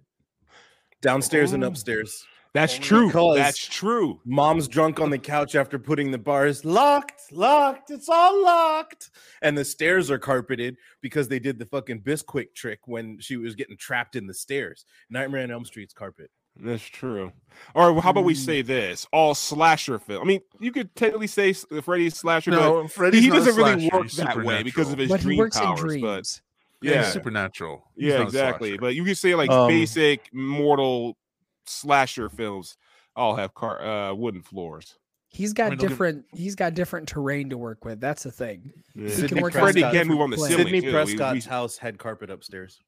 downstairs 1.01 1.53
and 1.53 1.63
Oh. 1.63 1.67
upstairs. 1.67 2.25
That's 2.51 2.73
Only 2.75 2.85
true. 2.88 3.07
because- 3.07 3.38
That's 3.38 3.67
true. 3.67 4.21
Mom's 4.25 4.67
drunk 4.67 4.99
on 4.99 5.12
the 5.12 5.19
couch 5.19 5.53
after 5.53 5.77
putting 5.77 6.09
the 6.09 6.17
bars 6.17 6.65
locked, 6.65 7.31
locked. 7.31 7.91
It's 7.91 8.09
all 8.09 8.43
locked, 8.43 9.12
and 9.43 9.55
the 9.55 9.63
stairs 9.63 10.09
are 10.09 10.17
carpeted 10.17 10.75
because 10.99 11.27
they 11.27 11.38
did 11.38 11.59
the 11.59 11.67
fucking 11.67 12.01
Bisquick 12.01 12.55
trick 12.55 12.79
when 12.88 13.19
she 13.19 13.38
was 13.38 13.53
getting 13.53 13.77
trapped 13.77 14.15
in 14.15 14.25
the 14.25 14.33
stairs. 14.33 14.83
Nightmare 15.12 15.43
on 15.43 15.51
Elm 15.51 15.63
Street's 15.63 15.93
carpet. 15.93 16.31
That's 16.62 16.84
true. 16.84 17.32
Or 17.74 17.91
well, 17.93 18.02
how 18.02 18.10
about 18.12 18.24
we 18.26 18.34
Mm. 18.34 18.45
say 18.45 18.62
this? 18.62 19.08
All 19.12 19.34
slasher 19.36 20.00
film. 20.00 20.22
I 20.22 20.26
mean, 20.26 20.41
you 20.60 20.72
could 20.72 20.93
technically 20.95 21.28
say 21.28 21.50
s- 21.52 21.65
Freddy's 21.84 22.15
slasher, 22.15 22.52
but 22.52 22.60
No, 22.60 22.88
Freddy's 22.88 23.24
he 23.24 23.30
not 23.30 23.38
doesn't 23.38 23.56
really 23.56 23.89
work 23.91 24.10
that 24.12 24.43
way 24.43 24.63
because 24.63 24.88
of 24.91 25.00
supernatural. 25.00 25.00
his 25.00 25.10
But 25.10 25.22
dream 25.22 25.34
he 25.34 25.39
works 25.39 25.58
powers. 25.60 25.80
in 25.95 26.02
But 26.02 26.13
dreams. 26.13 26.41
Yeah, 26.82 26.91
yeah, 26.91 27.04
he's 27.04 27.13
supernatural. 27.13 27.84
He's 27.95 28.06
yeah, 28.08 28.22
exactly. 28.24 28.78
But 28.78 28.95
you 28.95 29.04
could 29.04 29.17
say 29.17 29.36
like 29.36 29.50
Um, 29.50 29.67
basic 29.67 30.34
mortal 30.34 31.17
slasher 31.65 32.30
films 32.30 32.78
all 33.15 33.36
have 33.36 33.54
car 33.54 33.82
uh, 33.82 34.13
wooden 34.13 34.41
floors. 34.41 34.98
He's 35.32 35.54
got 35.54 35.69
mean, 35.69 35.78
don't 35.78 35.82
get- 35.82 35.89
different. 35.89 36.26
He's 36.34 36.56
got 36.56 36.74
different 36.74 37.08
terrain 37.10 37.50
to 37.52 37.58
work 37.58 37.84
with. 37.86 38.00
That's 38.00 38.24
the 38.24 38.32
thing. 38.32 38.72
Yeah. 38.95 39.04
He 39.04 39.10
Sidney 39.12 39.28
can 39.30 39.41
work 39.41 39.54
Freddy 39.54 39.82
Prescott- 39.82 39.93
can't 39.93 40.08
move 40.08 40.22
on 40.22 40.30
the 40.30 40.38
different 40.38 40.52
ceiling. 40.58 40.65
Sidney 40.67 40.82
too. 40.82 40.88
We- 40.88 40.93
Prescott's 40.93 41.45
we- 41.45 41.50
house 41.50 41.78
had 41.78 41.98
carpet 42.00 42.30
upstairs. 42.32 42.80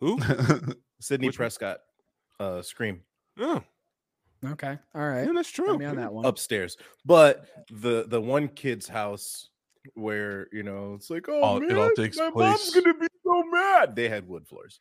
who? 0.00 0.18
Sidney 1.00 1.28
Which 1.28 1.36
one? 1.38 1.44
Prescott, 1.44 1.78
uh, 2.40 2.62
Scream 2.62 3.02
Oh, 3.38 3.62
Okay. 4.44 4.78
All 4.94 5.08
right. 5.08 5.26
yeah, 5.26 5.32
that's 5.34 5.50
Put 5.50 5.64
true. 5.66 5.78
me 5.78 5.84
on 5.84 5.96
that 5.96 6.12
one. 6.12 6.24
upstairs. 6.24 6.76
But 7.04 7.46
the 7.70 8.04
the 8.08 8.20
one 8.20 8.48
kid's 8.48 8.86
house 8.88 9.48
where 9.94 10.48
you 10.52 10.62
know 10.62 10.94
it's 10.94 11.10
like, 11.10 11.28
oh 11.28 11.40
All- 11.42 11.62
it 11.62 11.76
all 11.76 11.90
takes 11.96 12.16
my 12.18 12.30
mom's 12.30 12.70
place- 12.70 12.74
gonna 12.84 12.98
be 12.98 13.06
so 13.24 13.42
mad. 13.50 13.96
They 13.96 14.08
had 14.08 14.28
wood 14.28 14.46
floors. 14.46 14.80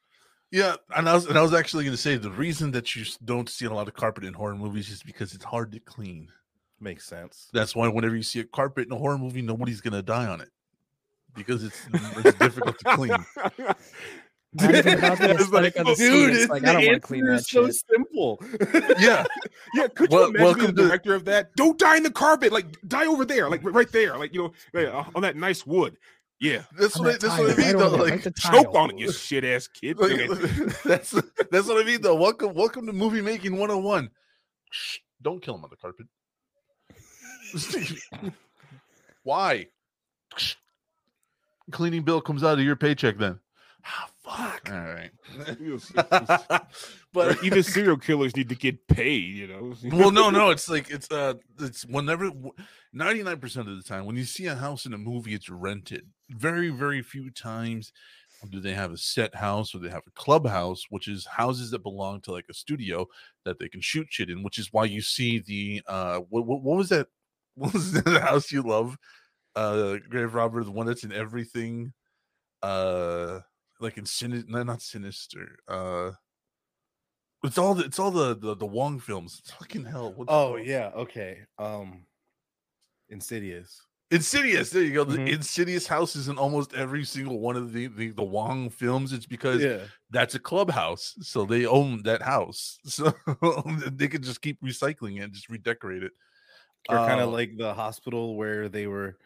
yeah, 0.52 0.76
and 0.96 1.10
I 1.10 1.14
was 1.16 1.26
and 1.26 1.38
I 1.38 1.42
was 1.42 1.54
actually 1.54 1.84
going 1.86 1.96
to 1.96 2.02
say 2.02 2.16
the 2.18 2.32
reason 2.32 2.72
that 2.72 2.96
you 2.96 3.02
s- 3.04 3.18
don't 3.26 3.50
see 3.50 3.66
a 3.66 3.74
lot 3.74 3.88
of 3.88 3.94
carpet 3.96 4.24
in 4.26 4.34
horror 4.34 4.56
movies 4.56 4.90
is 4.90 5.02
because 5.04 5.34
it's 5.34 5.44
hard 5.46 5.72
to 5.74 5.80
clean. 5.80 6.30
Makes 6.80 7.06
sense. 7.08 7.50
That's 7.54 7.76
why 7.76 7.88
whenever 7.88 8.16
you 8.16 8.24
see 8.24 8.40
a 8.40 8.44
carpet 8.44 8.86
in 8.88 8.92
a 8.94 8.98
horror 8.98 9.18
movie, 9.18 9.42
nobody's 9.42 9.82
going 9.82 9.94
to 9.94 10.02
die 10.04 10.28
on 10.28 10.40
it 10.42 10.50
because 11.36 11.64
it's 11.64 11.80
it's 12.18 12.38
difficult 12.38 12.78
to 12.80 12.96
clean. 12.96 13.16
Not 14.54 14.76
even 14.76 14.94
about 14.98 15.18
the 15.18 15.32
It's 15.32 15.52
like, 15.52 15.66
aesthetic 15.66 15.76
of 15.78 15.86
the 15.88 15.96
scene. 15.96 16.12
Dude, 16.12 16.30
It's 16.32 16.40
it's 16.44 16.50
like 16.52 16.62
the 16.64 16.70
I 16.70 16.74
don't 16.74 16.82
want 16.82 16.86
to 16.86 16.90
answer 16.96 17.00
clean 17.08 17.26
that 17.26 17.34
is 17.36 17.48
so 17.50 17.66
shit. 17.68 17.76
simple. 17.92 18.42
Yeah, 19.00 19.26
Yeah, 19.76 19.88
could 19.88 20.12
you 20.12 20.18
Wel- 20.18 20.28
imagine 20.30 20.44
welcome 20.44 20.62
being 20.64 20.76
the 20.76 20.82
to- 20.84 20.88
director 20.88 21.16
of 21.16 21.26
that? 21.26 21.56
Don't 21.56 21.78
die 21.78 21.98
in 21.98 22.04
the 22.04 22.12
carpet, 22.12 22.52
like 22.52 22.66
die 22.88 23.06
over 23.08 23.26
there, 23.26 23.50
like 23.50 23.62
right 23.64 23.92
there, 23.92 24.18
like 24.18 24.34
you 24.34 24.44
know, 24.44 24.54
like, 24.74 24.88
uh, 24.88 25.04
on 25.16 25.22
that 25.24 25.36
nice 25.36 25.66
wood. 25.66 25.98
Yeah, 26.40 26.62
that's 26.78 26.96
On 26.98 27.06
what 27.06 27.16
I, 27.16 27.18
that's 27.18 27.38
what 27.40 27.52
I 27.52 27.56
mean. 27.58 27.76
over 27.78 27.98
though. 27.98 28.04
Like, 28.04 28.36
choke 28.36 28.76
on 28.76 28.92
it, 28.92 29.00
you 29.00 29.12
shit 29.12 29.44
ass 29.44 29.68
kid. 29.68 29.98
like, 29.98 30.12
that's 30.86 31.12
that's 31.52 31.68
what 31.68 31.84
I 31.84 31.84
mean. 31.84 32.02
Though, 32.02 32.16
welcome 32.16 32.54
welcome 32.54 32.86
to 32.86 32.94
movie 32.94 33.22
making 33.22 33.54
101. 33.54 34.10
Shh, 34.70 34.98
don't 35.22 35.42
kill 35.42 35.56
him 35.56 35.64
on 35.64 35.70
the 35.72 35.76
carpet. 35.78 36.06
Why? 39.24 39.68
Cleaning 41.72 42.04
bill 42.04 42.22
comes 42.22 42.44
out 42.44 42.60
of 42.60 42.64
your 42.66 42.76
paycheck 42.76 43.18
then. 43.18 43.40
Ah, 43.90 44.10
fuck. 44.28 44.70
All 44.72 44.94
right. 44.94 45.12
But 47.18 47.44
even 47.44 47.64
serial 47.64 47.98
killers 47.98 48.36
need 48.36 48.50
to 48.50 48.56
get 48.56 48.88
paid, 48.88 49.34
you 49.34 49.48
know. 49.48 49.74
well, 49.86 50.12
no, 50.12 50.30
no, 50.30 50.52
it's 50.52 50.70
like 50.70 50.92
it's 50.92 51.10
uh, 51.10 51.34
it's 51.60 51.84
whenever 51.84 52.30
ninety 52.94 53.24
nine 53.24 53.40
percent 53.40 53.68
of 53.68 53.76
the 53.76 53.82
time 53.82 54.06
when 54.06 54.16
you 54.16 54.24
see 54.24 54.46
a 54.46 54.54
house 54.54 54.86
in 54.86 54.94
a 54.94 55.00
movie, 55.00 55.34
it's 55.34 55.50
rented. 55.50 56.06
Very, 56.30 56.70
very 56.70 57.02
few 57.02 57.32
times 57.32 57.92
do 58.52 58.60
they 58.60 58.74
have 58.74 58.92
a 58.92 58.98
set 58.98 59.34
house 59.34 59.74
or 59.74 59.80
they 59.80 59.90
have 59.90 60.06
a 60.06 60.12
clubhouse, 60.12 60.86
which 60.92 61.08
is 61.08 61.26
houses 61.26 61.72
that 61.72 61.82
belong 61.82 62.22
to 62.22 62.32
like 62.32 62.46
a 62.52 62.54
studio 62.54 63.08
that 63.46 63.58
they 63.58 63.68
can 63.68 63.82
shoot 63.82 64.06
shit 64.12 64.30
in. 64.30 64.44
Which 64.44 64.60
is 64.60 64.72
why 64.72 64.86
you 64.86 65.02
see 65.02 65.40
the 65.40 65.82
uh, 65.88 66.20
what 66.30 66.46
what, 66.46 66.62
what 66.62 66.78
was 66.78 66.90
that? 66.90 67.08
What 67.56 67.74
was 67.74 67.94
that 67.94 68.22
house 68.22 68.52
you 68.52 68.62
love? 68.62 68.96
Uh, 69.56 69.98
Grave 70.08 70.36
Robber, 70.36 70.64
the 70.64 70.72
one 70.72 70.86
that's 70.86 71.04
in 71.04 71.12
everything. 71.12 71.94
Uh, 72.62 73.40
like 73.80 73.98
in 73.98 74.06
Sin, 74.06 74.44
no, 74.48 74.64
not 74.64 74.82
Sinister. 74.82 75.58
Uh. 75.68 76.12
It's 77.44 77.58
all 77.58 77.76
the 77.76 77.86
it's 77.86 78.00
all 78.00 78.12
the 78.12 78.36
the, 78.36 78.56
the 78.56 78.66
Wong 78.66 79.00
films. 79.00 79.38
It's 79.40 79.52
fucking 79.52 79.86
hell. 79.86 80.16
oh 80.18 80.26
called? 80.26 80.66
yeah, 80.66 80.92
okay. 80.96 81.42
Um, 81.60 82.06
Insidious. 83.10 83.82
Insidious. 84.10 84.70
There 84.70 84.82
you 84.84 84.94
go. 84.94 85.04
The 85.04 85.18
Mhm. 85.18 85.34
Insidious 85.34 85.86
house 85.86 86.16
is 86.16 86.30
in 86.30 86.38
almost 86.38 86.74
every 86.74 87.04
single 87.04 87.40
one 87.40 87.56
of 87.56 87.74
the 87.74 87.88
the, 87.88 88.10
the 88.12 88.24
Wong 88.24 88.70
films. 88.70 89.14
It's 89.14 89.26
because 89.26 89.62
Yeah, 89.62 89.84
that's 90.10 90.34
a 90.36 90.40
clubhouse, 90.40 91.16
so 91.22 91.46
they 91.46 91.66
own 91.66 92.04
that 92.04 92.22
house, 92.22 92.80
so 92.86 93.14
they 93.92 94.08
could 94.08 94.24
just 94.24 94.42
keep 94.42 94.62
recycling 94.62 95.18
it, 95.18 95.22
and 95.24 95.34
just 95.34 95.50
redecorate 95.50 96.04
it. 96.04 96.14
or 96.90 96.98
kind 96.98 97.20
of 97.22 97.30
Uh, 97.30 97.32
like 97.34 97.58
the 97.58 97.74
hospital 97.74 98.36
where 98.38 98.70
they 98.70 98.88
were 98.88 99.18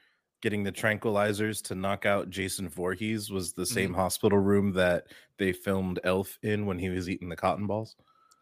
getting 0.42 0.64
the 0.64 0.72
tranquilizers 0.72 1.62
to 1.64 1.76
knock 1.76 2.06
out 2.06 2.30
Jason 2.30 2.68
Voorhees 2.68 3.30
was 3.30 3.54
the 3.54 3.66
same 3.66 3.94
hospital 3.94 4.40
room 4.40 4.74
that 4.74 5.08
they 5.38 5.54
filmed 5.54 6.00
Elf 6.04 6.38
in 6.42 6.66
when 6.66 6.80
he 6.80 6.90
was 6.90 7.10
eating 7.10 7.30
the 7.30 7.36
cotton 7.36 7.68
balls. 7.68 7.96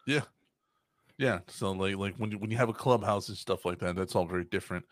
Yeah, 0.07 0.21
Yeah. 1.17 1.39
so 1.47 1.71
like 1.71 1.97
like 1.97 2.15
when 2.15 2.31
you, 2.31 2.37
when 2.37 2.51
you 2.51 2.57
have 2.57 2.69
a 2.69 2.73
clubhouse 2.73 3.29
and 3.29 3.37
stuff 3.37 3.65
like 3.65 3.79
that, 3.79 3.95
that's 3.95 4.15
all 4.15 4.25
very 4.25 4.45
different. 4.45 4.85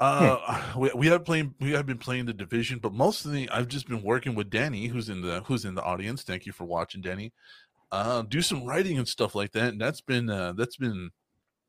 Uh, 0.00 0.72
we, 0.76 0.90
we 0.94 1.06
have 1.06 1.24
playing 1.24 1.54
we 1.60 1.72
have 1.72 1.86
been 1.86 1.98
playing 1.98 2.26
the 2.26 2.32
division, 2.32 2.78
but 2.78 2.92
mostly 2.92 3.48
I've 3.48 3.68
just 3.68 3.88
been 3.88 4.02
working 4.02 4.34
with 4.34 4.50
Danny, 4.50 4.86
who's 4.88 5.08
in 5.08 5.22
the 5.22 5.42
who's 5.42 5.64
in 5.64 5.74
the 5.74 5.82
audience. 5.82 6.22
Thank 6.22 6.46
you 6.46 6.52
for 6.52 6.64
watching, 6.64 7.00
Danny. 7.02 7.32
Uh, 7.92 8.22
do 8.22 8.40
some 8.40 8.64
writing 8.64 8.98
and 8.98 9.08
stuff 9.08 9.34
like 9.34 9.52
that, 9.52 9.72
and 9.72 9.80
that's 9.80 10.00
been 10.00 10.28
uh, 10.30 10.52
that's 10.52 10.76
been 10.76 11.10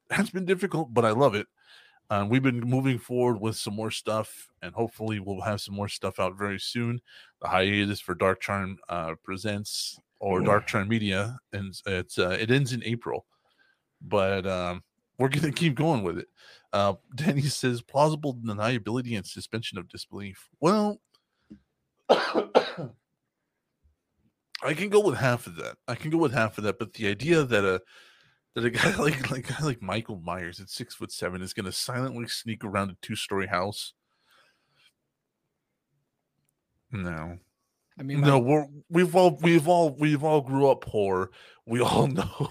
that's 0.09 0.29
been 0.29 0.45
difficult, 0.45 0.93
but 0.93 1.05
I 1.05 1.11
love 1.11 1.35
it. 1.35 1.47
Um, 2.11 2.29
we've 2.29 2.43
been 2.43 2.59
moving 2.59 2.99
forward 2.99 3.41
with 3.41 3.55
some 3.55 3.73
more 3.73 3.89
stuff, 3.89 4.49
and 4.61 4.75
hopefully 4.75 5.19
we'll 5.19 5.41
have 5.41 5.61
some 5.61 5.73
more 5.73 5.87
stuff 5.87 6.19
out 6.19 6.37
very 6.37 6.59
soon. 6.59 7.01
The 7.41 7.47
hiatus 7.47 7.99
for 7.99 8.13
Dark 8.13 8.41
Charm 8.41 8.77
uh, 8.89 9.15
presents 9.23 9.99
or 10.19 10.41
Dark 10.41 10.67
Charm 10.67 10.87
Media, 10.87 11.39
and 11.51 11.73
it's 11.87 12.19
uh, 12.19 12.37
it 12.39 12.51
ends 12.51 12.73
in 12.73 12.83
April 12.83 13.25
but 14.01 14.45
um, 14.47 14.83
we're 15.17 15.29
gonna 15.29 15.51
keep 15.51 15.75
going 15.75 16.03
with 16.03 16.17
it. 16.17 16.27
Uh, 16.73 16.93
Danny 17.15 17.43
says 17.43 17.81
plausible 17.81 18.35
deniability 18.35 19.15
and 19.15 19.25
suspension 19.25 19.77
of 19.77 19.87
disbelief. 19.87 20.49
Well, 20.59 20.99
I 22.09 22.89
can 24.73 24.89
go 24.89 24.99
with 24.99 25.17
half 25.17 25.47
of 25.47 25.55
that. 25.57 25.77
I 25.87 25.95
can 25.95 26.11
go 26.11 26.17
with 26.17 26.33
half 26.33 26.57
of 26.57 26.63
that, 26.65 26.79
but 26.79 26.93
the 26.93 27.07
idea 27.07 27.43
that 27.43 27.63
a 27.63 27.81
that 28.55 28.65
a 28.65 28.69
guy 28.69 28.95
like 28.99 29.29
like 29.31 29.47
guy 29.47 29.63
like 29.63 29.81
Michael 29.81 30.21
Myers 30.23 30.59
at 30.59 30.69
six 30.69 30.95
foot 30.95 31.11
seven 31.11 31.41
is 31.41 31.53
going 31.53 31.65
to 31.65 31.71
silently 31.71 32.27
sneak 32.27 32.63
around 32.63 32.91
a 32.91 32.97
two 33.01 33.15
story 33.15 33.47
house. 33.47 33.93
No, 36.91 37.37
I 37.97 38.03
mean, 38.03 38.21
no, 38.21 38.39
we're, 38.39 38.67
we've 38.89 39.15
all 39.15 39.37
we've 39.41 39.67
all 39.67 39.91
we've 39.91 40.23
all 40.23 40.41
grew 40.41 40.69
up 40.69 40.81
poor. 40.81 41.31
We 41.65 41.81
all 41.81 42.07
know. 42.07 42.49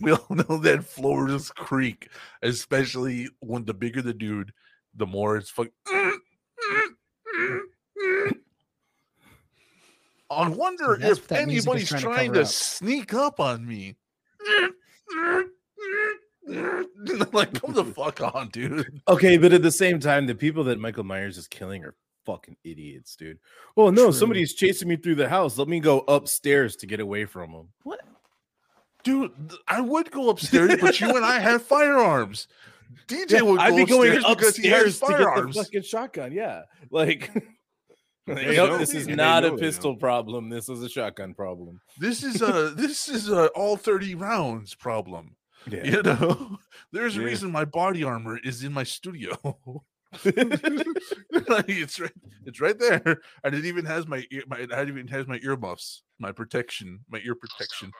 we 0.00 0.12
all 0.12 0.26
know 0.30 0.58
that 0.58 0.84
Florida's 0.84 1.50
creek, 1.50 2.08
especially 2.42 3.28
when 3.40 3.64
the 3.64 3.74
bigger 3.74 4.02
the 4.02 4.14
dude, 4.14 4.52
the 4.94 5.06
more 5.06 5.36
it's 5.36 5.50
fuck. 5.50 5.68
I 10.28 10.48
wonder 10.48 10.98
if 11.00 11.30
anybody's 11.30 11.88
trying, 11.88 12.02
trying 12.02 12.32
to 12.32 12.46
sneak 12.46 13.14
up 13.14 13.38
on 13.38 13.66
me. 13.66 13.94
like, 17.32 17.60
come 17.60 17.74
the 17.74 17.84
fuck 17.84 18.20
on, 18.20 18.48
dude. 18.48 19.00
Okay, 19.08 19.36
but 19.36 19.52
at 19.52 19.62
the 19.62 19.70
same 19.70 20.00
time, 20.00 20.26
the 20.26 20.34
people 20.34 20.64
that 20.64 20.78
Michael 20.78 21.04
Myers 21.04 21.38
is 21.38 21.48
killing 21.48 21.84
are 21.84 21.94
fucking 22.24 22.56
idiots, 22.64 23.16
dude. 23.16 23.38
Well, 23.76 23.92
no, 23.92 24.04
True. 24.04 24.12
somebody's 24.12 24.54
chasing 24.54 24.88
me 24.88 24.96
through 24.96 25.14
the 25.16 25.28
house. 25.28 25.58
Let 25.58 25.68
me 25.68 25.80
go 25.80 26.00
upstairs 26.08 26.76
to 26.76 26.86
get 26.86 27.00
away 27.00 27.24
from 27.24 27.52
them. 27.52 27.68
What? 27.84 28.00
Dude, 29.04 29.32
I 29.68 29.80
would 29.80 30.10
go 30.10 30.30
upstairs, 30.30 30.76
but 30.80 31.00
you 31.00 31.14
and 31.16 31.24
I 31.24 31.38
have 31.40 31.62
firearms. 31.62 32.48
DJ 33.06 33.42
would 33.42 33.58
go 33.58 33.62
I'd 33.62 33.76
be 33.76 33.84
going 33.84 34.16
upstairs 34.16 34.36
because 34.36 34.56
he 34.56 34.68
has 34.68 35.00
upstairs 35.00 35.18
to 35.18 35.24
get 35.24 35.46
the 35.46 35.52
fucking 35.52 35.82
shotgun. 35.82 36.32
Yeah, 36.32 36.62
like. 36.90 37.30
They 38.26 38.56
Yep, 38.56 38.78
this 38.80 38.94
is 38.94 39.06
not 39.06 39.44
a 39.44 39.48
they 39.48 39.54
know. 39.54 39.60
pistol 39.60 39.96
problem. 39.96 40.48
This 40.48 40.68
is 40.68 40.82
a 40.82 40.88
shotgun 40.88 41.34
problem. 41.34 41.80
This 41.98 42.24
is 42.24 42.42
a 42.42 42.70
this 42.76 43.08
is 43.08 43.30
a 43.30 43.46
all 43.48 43.76
30 43.76 44.16
rounds 44.16 44.74
problem. 44.74 45.36
Yeah. 45.70 45.84
You 45.84 46.02
know, 46.02 46.58
there's 46.92 47.16
a 47.16 47.22
reason 47.22 47.50
my 47.50 47.64
body 47.64 48.04
armor 48.04 48.38
is 48.42 48.62
in 48.62 48.72
my 48.72 48.84
studio. 48.84 49.36
Like, 51.48 51.68
it's 51.68 52.00
right, 52.00 52.12
it's 52.44 52.60
right 52.60 52.78
there, 52.78 53.20
and 53.44 53.54
it 53.54 53.64
even 53.66 53.84
has 53.84 54.06
my, 54.06 54.24
ear, 54.30 54.42
my 54.48 54.58
it 54.58 54.88
even 54.88 55.06
has 55.08 55.26
my 55.26 55.38
earmuffs, 55.42 56.02
my 56.18 56.32
protection, 56.32 57.00
my 57.08 57.18
ear 57.18 57.34
protection. 57.34 57.92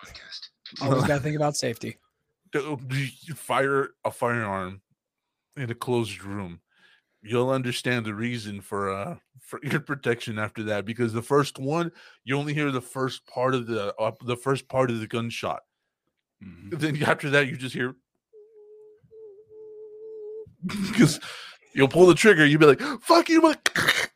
Always 0.80 1.04
got 1.04 1.16
to 1.16 1.20
think 1.20 1.36
about 1.36 1.56
safety. 1.56 1.98
fire 3.34 3.90
a 4.04 4.10
firearm 4.10 4.80
in 5.56 5.70
a 5.70 5.74
closed 5.74 6.24
room 6.24 6.60
you'll 7.28 7.50
understand 7.50 8.04
the 8.06 8.14
reason 8.14 8.60
for 8.60 8.90
uh 8.90 9.16
for 9.40 9.60
ear 9.64 9.80
protection 9.80 10.38
after 10.38 10.62
that 10.62 10.84
because 10.84 11.12
the 11.12 11.22
first 11.22 11.58
one 11.58 11.90
you 12.24 12.36
only 12.36 12.54
hear 12.54 12.70
the 12.70 12.80
first 12.80 13.26
part 13.26 13.54
of 13.54 13.66
the 13.66 13.94
uh, 13.96 14.12
the 14.24 14.36
first 14.36 14.68
part 14.68 14.90
of 14.90 15.00
the 15.00 15.06
gunshot 15.06 15.60
Mhm. 16.44 16.78
then 16.78 17.02
after 17.02 17.30
that 17.30 17.46
you 17.48 17.56
just 17.56 17.74
hear 17.74 17.96
because 20.66 21.18
you'll 21.74 21.88
pull 21.88 22.06
the 22.06 22.14
trigger 22.14 22.44
you'll 22.44 22.60
be 22.60 22.66
like 22.66 22.80
fuck 23.02 23.28
you 23.28 23.40
but 23.40 23.70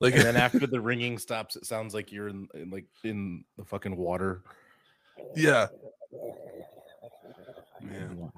like 0.00 0.14
and 0.14 0.22
then 0.22 0.36
after 0.48 0.66
the 0.66 0.80
ringing 0.80 1.18
stops, 1.18 1.56
it 1.56 1.66
sounds 1.66 1.94
like 1.94 2.12
you're 2.12 2.28
in, 2.28 2.48
in 2.54 2.70
like 2.70 2.86
in 3.04 3.44
the 3.56 3.64
fucking 3.64 3.96
water. 3.96 4.42
yeah 5.36 5.66
Yeah. 7.80 8.28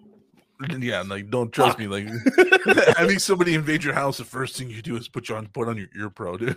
yeah 0.78 1.02
like 1.02 1.28
don't 1.30 1.52
trust 1.52 1.78
me 1.78 1.86
like 1.86 2.08
having 2.96 3.18
somebody 3.18 3.54
invade 3.54 3.84
your 3.84 3.92
house 3.94 4.16
the 4.16 4.24
first 4.24 4.56
thing 4.56 4.70
you 4.70 4.80
do 4.80 4.96
is 4.96 5.06
put 5.08 5.28
you 5.28 5.36
on 5.36 5.46
put 5.48 5.68
on 5.68 5.76
your 5.76 5.88
ear 5.98 6.08
pro 6.08 6.36
dude 6.38 6.56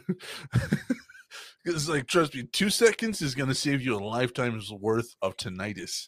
it's 1.65 1.89
like 1.89 2.07
trust 2.07 2.33
me 2.33 2.43
two 2.43 2.69
seconds 2.69 3.21
is 3.21 3.35
going 3.35 3.49
to 3.49 3.55
save 3.55 3.81
you 3.81 3.95
a 3.95 3.99
lifetime's 3.99 4.71
worth 4.71 5.15
of 5.21 5.35
tinnitus 5.35 6.07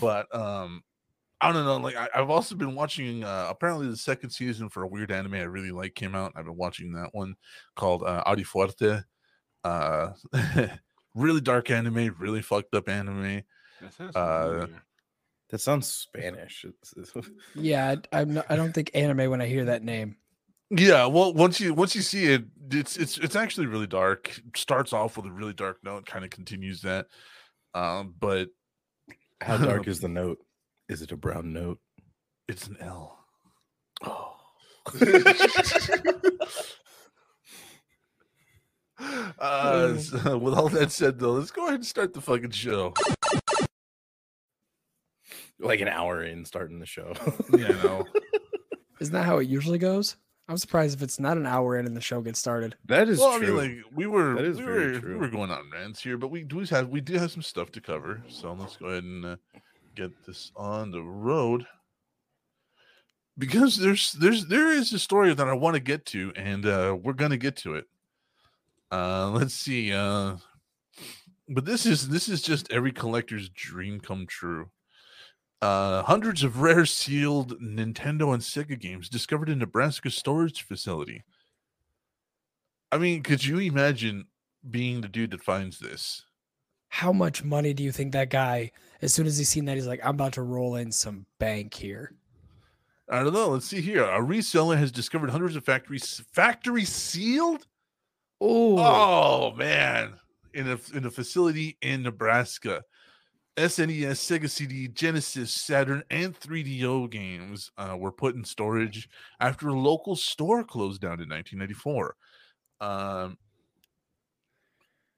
but 0.00 0.26
um 0.34 0.82
i 1.44 1.52
don't 1.52 1.64
know 1.64 1.76
like 1.76 1.96
I, 1.96 2.08
i've 2.14 2.30
also 2.30 2.54
been 2.54 2.74
watching 2.74 3.24
uh 3.24 3.46
apparently 3.50 3.88
the 3.88 3.96
second 3.96 4.30
season 4.30 4.68
for 4.68 4.82
a 4.82 4.88
weird 4.88 5.10
anime 5.10 5.34
i 5.34 5.42
really 5.42 5.70
like 5.70 5.94
came 5.94 6.14
out 6.14 6.32
i've 6.36 6.44
been 6.46 6.56
watching 6.56 6.92
that 6.94 7.10
one 7.12 7.34
called 7.76 8.02
uh 8.02 8.22
Audi 8.26 8.44
Fuerte. 8.44 9.04
uh 9.64 10.10
really 11.14 11.40
dark 11.40 11.70
anime 11.70 12.14
really 12.18 12.42
fucked 12.42 12.74
up 12.74 12.88
anime 12.88 13.42
That 13.80 13.92
sounds 13.94 14.16
Uh. 14.16 14.66
That 15.50 15.60
sounds 15.60 15.86
Spanish. 15.86 16.64
It's- 16.64 16.94
it's- 17.16 17.30
Yeah, 17.54 17.94
I, 18.12 18.20
I'm 18.20 18.34
not, 18.34 18.46
I 18.48 18.56
don't 18.56 18.72
think 18.72 18.90
anime 18.94 19.30
when 19.30 19.40
I 19.42 19.46
hear 19.46 19.66
that 19.66 19.84
name. 19.84 20.16
Yeah, 20.70 21.06
well, 21.06 21.32
once 21.34 21.60
you 21.60 21.74
once 21.74 21.94
you 21.94 22.00
see 22.02 22.24
it, 22.32 22.44
it's 22.72 22.96
it's 22.96 23.18
it's 23.18 23.36
actually 23.36 23.66
really 23.66 23.86
dark. 23.86 24.40
Starts 24.56 24.92
off 24.92 25.16
with 25.16 25.26
a 25.26 25.30
really 25.30 25.52
dark 25.52 25.78
note, 25.84 26.06
kind 26.06 26.24
of 26.24 26.30
continues 26.30 26.80
that. 26.82 27.06
Um, 27.74 28.14
but 28.18 28.48
How 29.42 29.58
dark 29.58 29.86
is 29.92 30.00
the 30.00 30.08
note? 30.08 30.38
Is 30.88 31.02
it 31.02 31.12
a 31.12 31.16
brown 31.16 31.52
note? 31.52 31.78
it's 32.46 32.66
an 32.66 32.76
L. 32.78 33.18
Oh. 34.04 34.36
uh, 39.38 39.96
so 39.96 40.36
with 40.36 40.52
all 40.54 40.68
that 40.68 40.92
said, 40.92 41.18
though, 41.18 41.32
let's 41.32 41.50
go 41.50 41.62
ahead 41.64 41.76
and 41.76 41.86
start 41.86 42.12
the 42.12 42.20
fucking 42.20 42.50
show. 42.50 42.92
like 45.58 45.80
an 45.80 45.88
hour 45.88 46.22
in 46.22 46.44
starting 46.44 46.78
the 46.80 46.86
show. 46.86 47.14
Yeah, 47.56 47.68
no, 47.82 48.04
Isn't 49.00 49.14
that 49.14 49.24
how 49.24 49.38
it 49.38 49.48
usually 49.48 49.78
goes? 49.78 50.16
I'm 50.48 50.58
surprised 50.58 50.94
if 50.98 51.02
it's 51.02 51.18
not 51.18 51.38
an 51.38 51.46
hour 51.46 51.78
in 51.78 51.86
and 51.86 51.96
the 51.96 52.02
show 52.02 52.20
gets 52.20 52.38
started. 52.38 52.76
that 52.84 53.08
is 53.08 53.18
well, 53.18 53.38
true. 53.38 53.58
I 53.60 53.68
mean, 53.68 53.76
like 53.76 53.84
we 53.94 54.06
were, 54.06 54.34
That 54.34 54.44
is 54.44 54.58
we 54.58 54.64
very 54.64 54.92
were, 54.92 55.00
true. 55.00 55.12
we 55.14 55.20
were 55.20 55.28
going 55.28 55.50
on 55.50 55.70
rants 55.72 56.02
here, 56.02 56.18
but 56.18 56.28
we 56.28 56.42
do 56.42 56.58
have 56.60 56.90
we 56.90 57.00
do 57.00 57.14
have 57.14 57.30
some 57.30 57.40
stuff 57.42 57.72
to 57.72 57.80
cover. 57.80 58.22
So 58.28 58.52
let's 58.52 58.76
go 58.76 58.86
ahead 58.86 59.04
and 59.04 59.24
uh, 59.24 59.36
get 59.94 60.10
this 60.26 60.52
on 60.56 60.90
the 60.90 61.02
road 61.02 61.66
because 63.36 63.76
there's 63.76 64.12
there's 64.12 64.46
there 64.46 64.68
is 64.68 64.92
a 64.92 64.98
story 64.98 65.34
that 65.34 65.48
I 65.48 65.52
want 65.52 65.74
to 65.74 65.80
get 65.80 66.06
to, 66.06 66.32
and 66.36 66.66
uh, 66.66 66.96
we're 67.00 67.12
gonna 67.12 67.36
get 67.36 67.56
to 67.58 67.74
it. 67.74 67.86
Uh, 68.90 69.30
let's 69.30 69.54
see. 69.54 69.92
Uh, 69.92 70.36
but 71.48 71.64
this 71.64 71.86
is 71.86 72.08
this 72.08 72.28
is 72.28 72.42
just 72.42 72.72
every 72.72 72.92
collector's 72.92 73.48
dream 73.48 74.00
come 74.00 74.26
true. 74.26 74.70
Uh, 75.60 76.02
hundreds 76.02 76.42
of 76.42 76.60
rare 76.60 76.84
sealed 76.84 77.60
Nintendo 77.60 78.34
and 78.34 78.42
Sega 78.42 78.78
games 78.78 79.08
discovered 79.08 79.48
in 79.48 79.58
Nebraska 79.58 80.10
storage 80.10 80.62
facility. 80.62 81.24
I 82.92 82.98
mean, 82.98 83.22
could 83.22 83.44
you 83.44 83.58
imagine 83.58 84.26
being 84.68 85.00
the 85.00 85.08
dude 85.08 85.30
that 85.30 85.42
finds 85.42 85.78
this? 85.78 86.24
How 86.94 87.12
much 87.12 87.42
money 87.42 87.74
do 87.74 87.82
you 87.82 87.90
think 87.90 88.12
that 88.12 88.30
guy, 88.30 88.70
as 89.02 89.12
soon 89.12 89.26
as 89.26 89.36
he's 89.36 89.48
seen 89.48 89.64
that, 89.64 89.74
he's 89.74 89.88
like, 89.88 89.98
I'm 90.04 90.14
about 90.14 90.34
to 90.34 90.42
roll 90.42 90.76
in 90.76 90.92
some 90.92 91.26
bank 91.40 91.74
here. 91.74 92.14
I 93.08 93.24
don't 93.24 93.32
know. 93.32 93.48
Let's 93.48 93.66
see 93.66 93.80
here. 93.80 94.04
A 94.04 94.20
reseller 94.20 94.78
has 94.78 94.92
discovered 94.92 95.30
hundreds 95.30 95.56
of 95.56 95.64
factory 95.64 95.98
factory 95.98 96.84
sealed. 96.84 97.66
Oh, 98.40 98.78
Oh 98.78 99.54
man, 99.56 100.12
in 100.52 100.68
a 100.68 100.78
in 100.96 101.04
a 101.04 101.10
facility 101.10 101.76
in 101.82 102.04
Nebraska. 102.04 102.84
SNES, 103.56 104.12
Sega 104.12 104.48
CD, 104.48 104.86
Genesis, 104.86 105.50
Saturn, 105.50 106.04
and 106.10 106.38
3DO 106.38 107.10
games 107.10 107.72
uh, 107.76 107.96
were 107.98 108.12
put 108.12 108.36
in 108.36 108.44
storage 108.44 109.08
after 109.40 109.66
a 109.66 109.74
local 109.74 110.14
store 110.14 110.62
closed 110.62 111.00
down 111.00 111.20
in 111.20 111.28
1994. 111.28 112.14
Um, 112.80 113.36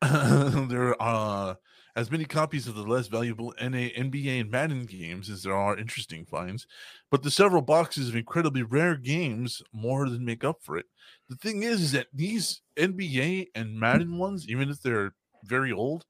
there 0.68 1.00
are 1.00 1.50
uh, 1.50 1.54
as 1.94 2.10
many 2.10 2.24
copies 2.26 2.66
of 2.68 2.74
the 2.74 2.82
less 2.82 3.06
valuable 3.06 3.54
NA, 3.58 3.90
NBA, 3.96 4.40
and 4.40 4.50
Madden 4.50 4.84
games 4.84 5.30
as 5.30 5.42
there 5.42 5.54
are 5.56 5.76
interesting 5.78 6.26
finds, 6.26 6.66
but 7.10 7.22
the 7.22 7.30
several 7.30 7.62
boxes 7.62 8.08
of 8.08 8.16
incredibly 8.16 8.62
rare 8.62 8.96
games 8.96 9.62
more 9.72 10.08
than 10.08 10.24
make 10.24 10.44
up 10.44 10.62
for 10.62 10.76
it. 10.76 10.86
The 11.28 11.36
thing 11.36 11.62
is, 11.62 11.80
is 11.80 11.92
that 11.92 12.08
these 12.12 12.60
NBA 12.76 13.48
and 13.54 13.78
Madden 13.80 14.18
ones, 14.18 14.48
even 14.48 14.68
if 14.68 14.82
they're 14.82 15.14
very 15.44 15.72
old, 15.72 16.04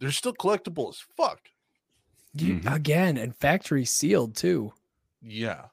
they're 0.00 0.10
still 0.12 0.34
collectible 0.34 0.90
as 0.90 1.00
fuck. 1.16 1.50
you, 2.34 2.56
Mhm. 2.56 2.74
again, 2.74 3.16
and 3.16 3.36
factory 3.36 3.84
sealed 3.84 4.36
too. 4.36 4.72
Yeah. 5.22 5.68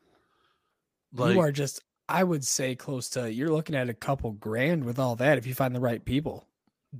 you 1.13 1.39
are 1.39 1.51
just, 1.51 1.83
I 2.09 2.23
would 2.23 2.45
say, 2.45 2.75
close 2.75 3.09
to. 3.11 3.31
You're 3.31 3.51
looking 3.51 3.75
at 3.75 3.89
a 3.89 3.93
couple 3.93 4.31
grand 4.33 4.83
with 4.85 4.99
all 4.99 5.15
that 5.17 5.37
if 5.37 5.45
you 5.47 5.53
find 5.53 5.75
the 5.75 5.79
right 5.79 6.03
people. 6.03 6.47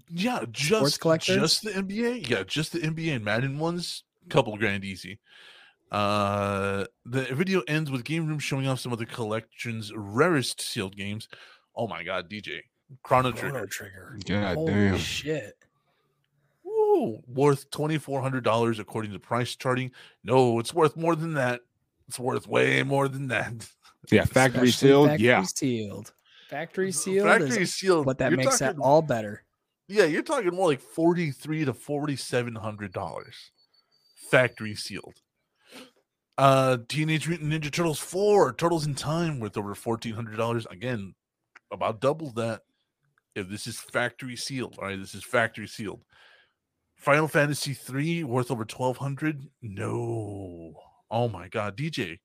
Yeah, 0.09 0.43
just 0.51 0.99
collectors? 0.99 1.35
just 1.35 1.63
the 1.63 1.71
NBA. 1.71 2.29
Yeah, 2.29 2.43
just 2.43 2.73
the 2.73 2.79
NBA 2.79 3.15
and 3.15 3.25
Madden 3.25 3.57
ones, 3.59 4.03
couple 4.29 4.55
grand 4.57 4.83
easy. 4.83 5.19
Uh, 5.91 6.85
the 7.05 7.23
video 7.33 7.61
ends 7.67 7.89
with 7.89 8.03
game 8.03 8.27
room 8.27 8.39
showing 8.39 8.67
off 8.67 8.79
some 8.79 8.91
of 8.91 8.99
the 8.99 9.05
collection's 9.05 9.91
rarest 9.95 10.59
sealed 10.59 10.95
games. 10.95 11.29
Oh 11.75 11.87
my 11.87 12.03
god, 12.03 12.29
DJ 12.29 12.59
Chrono 13.03 13.31
Trigger, 13.31 13.65
Trigger. 13.67 14.19
God 14.25 14.55
Holy 14.55 14.73
damn. 14.73 14.97
shit. 14.97 15.53
Woo, 16.63 17.21
worth 17.27 17.69
twenty 17.69 17.97
four 17.97 18.21
hundred 18.21 18.43
dollars 18.43 18.79
according 18.79 19.11
to 19.13 19.19
price 19.19 19.55
charting. 19.55 19.91
No, 20.23 20.59
it's 20.59 20.73
worth 20.73 20.97
more 20.97 21.15
than 21.15 21.35
that. 21.35 21.61
It's 22.09 22.19
worth 22.19 22.47
way 22.47 22.83
more 22.83 23.07
than 23.07 23.27
that. 23.29 23.67
Yeah, 24.09 24.23
factory 24.23 24.69
Especially 24.69 24.71
sealed. 24.71 25.07
Factory 25.09 25.25
yeah. 25.25 25.43
sealed. 25.43 26.13
Factory 26.49 26.91
sealed 26.93 27.27
Factory 27.27 27.63
is 27.63 27.73
sealed. 27.73 28.05
what 28.05 28.19
that 28.19 28.31
you're 28.31 28.37
makes 28.37 28.59
talking, 28.59 28.77
that 28.77 28.81
all 28.81 29.01
better. 29.01 29.43
Yeah, 29.87 30.03
you're 30.05 30.21
talking 30.21 30.53
more 30.53 30.67
like 30.67 30.81
forty 30.81 31.31
three 31.31 31.63
to 31.65 31.73
forty 31.73 32.15
seven 32.15 32.55
hundred 32.55 32.91
dollars. 32.91 33.51
Factory 34.29 34.75
sealed. 34.75 35.15
Uh, 36.37 36.77
Teenage 36.87 37.27
Mutant 37.27 37.51
Ninja 37.51 37.71
Turtles 37.71 37.99
four, 37.99 38.53
Turtles 38.53 38.85
in 38.85 38.95
Time, 38.95 39.39
worth 39.39 39.57
over 39.57 39.73
fourteen 39.73 40.13
hundred 40.13 40.37
dollars. 40.37 40.67
Again, 40.69 41.15
about 41.71 42.01
double 42.01 42.31
that. 42.31 42.61
If 43.33 43.49
this 43.49 43.67
is 43.67 43.79
factory 43.79 44.35
sealed, 44.35 44.77
all 44.79 44.85
right, 44.85 44.99
this 44.99 45.13
is 45.13 45.23
factory 45.23 45.67
sealed. 45.67 46.03
Final 46.95 47.27
Fantasy 47.27 47.73
three 47.73 48.23
worth 48.23 48.51
over 48.51 48.65
twelve 48.65 48.97
hundred? 48.97 49.47
No. 49.61 50.73
Oh 51.09 51.29
my 51.29 51.47
god, 51.47 51.77
DJ. 51.77 52.19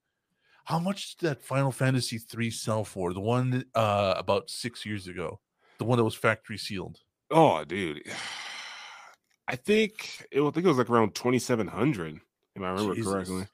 How 0.65 0.79
much 0.79 1.17
did 1.17 1.29
that 1.29 1.43
Final 1.43 1.71
Fantasy 1.71 2.19
three 2.19 2.51
sell 2.51 2.83
for? 2.83 3.13
The 3.13 3.21
one 3.21 3.65
uh 3.75 4.15
about 4.17 4.51
six 4.51 4.85
years 4.85 5.07
ago, 5.07 5.39
the 5.79 5.85
one 5.85 5.99
that 5.99 6.05
was 6.05 6.15
factory 6.15 6.59
sealed. 6.59 6.99
Oh, 7.33 7.65
dude. 7.65 8.03
I 9.49 9.57
think 9.57 10.27
it, 10.31 10.41
I 10.41 10.51
think 10.51 10.65
it 10.65 10.69
was 10.69 10.79
like 10.79 10.89
around 10.89 11.15
twenty 11.15 11.39
seven 11.39 11.67
hundred, 11.67 12.21
if 12.55 12.63
I 12.63 12.71
remember 12.71 12.95
Jesus. 12.95 13.13
correctly. 13.13 13.47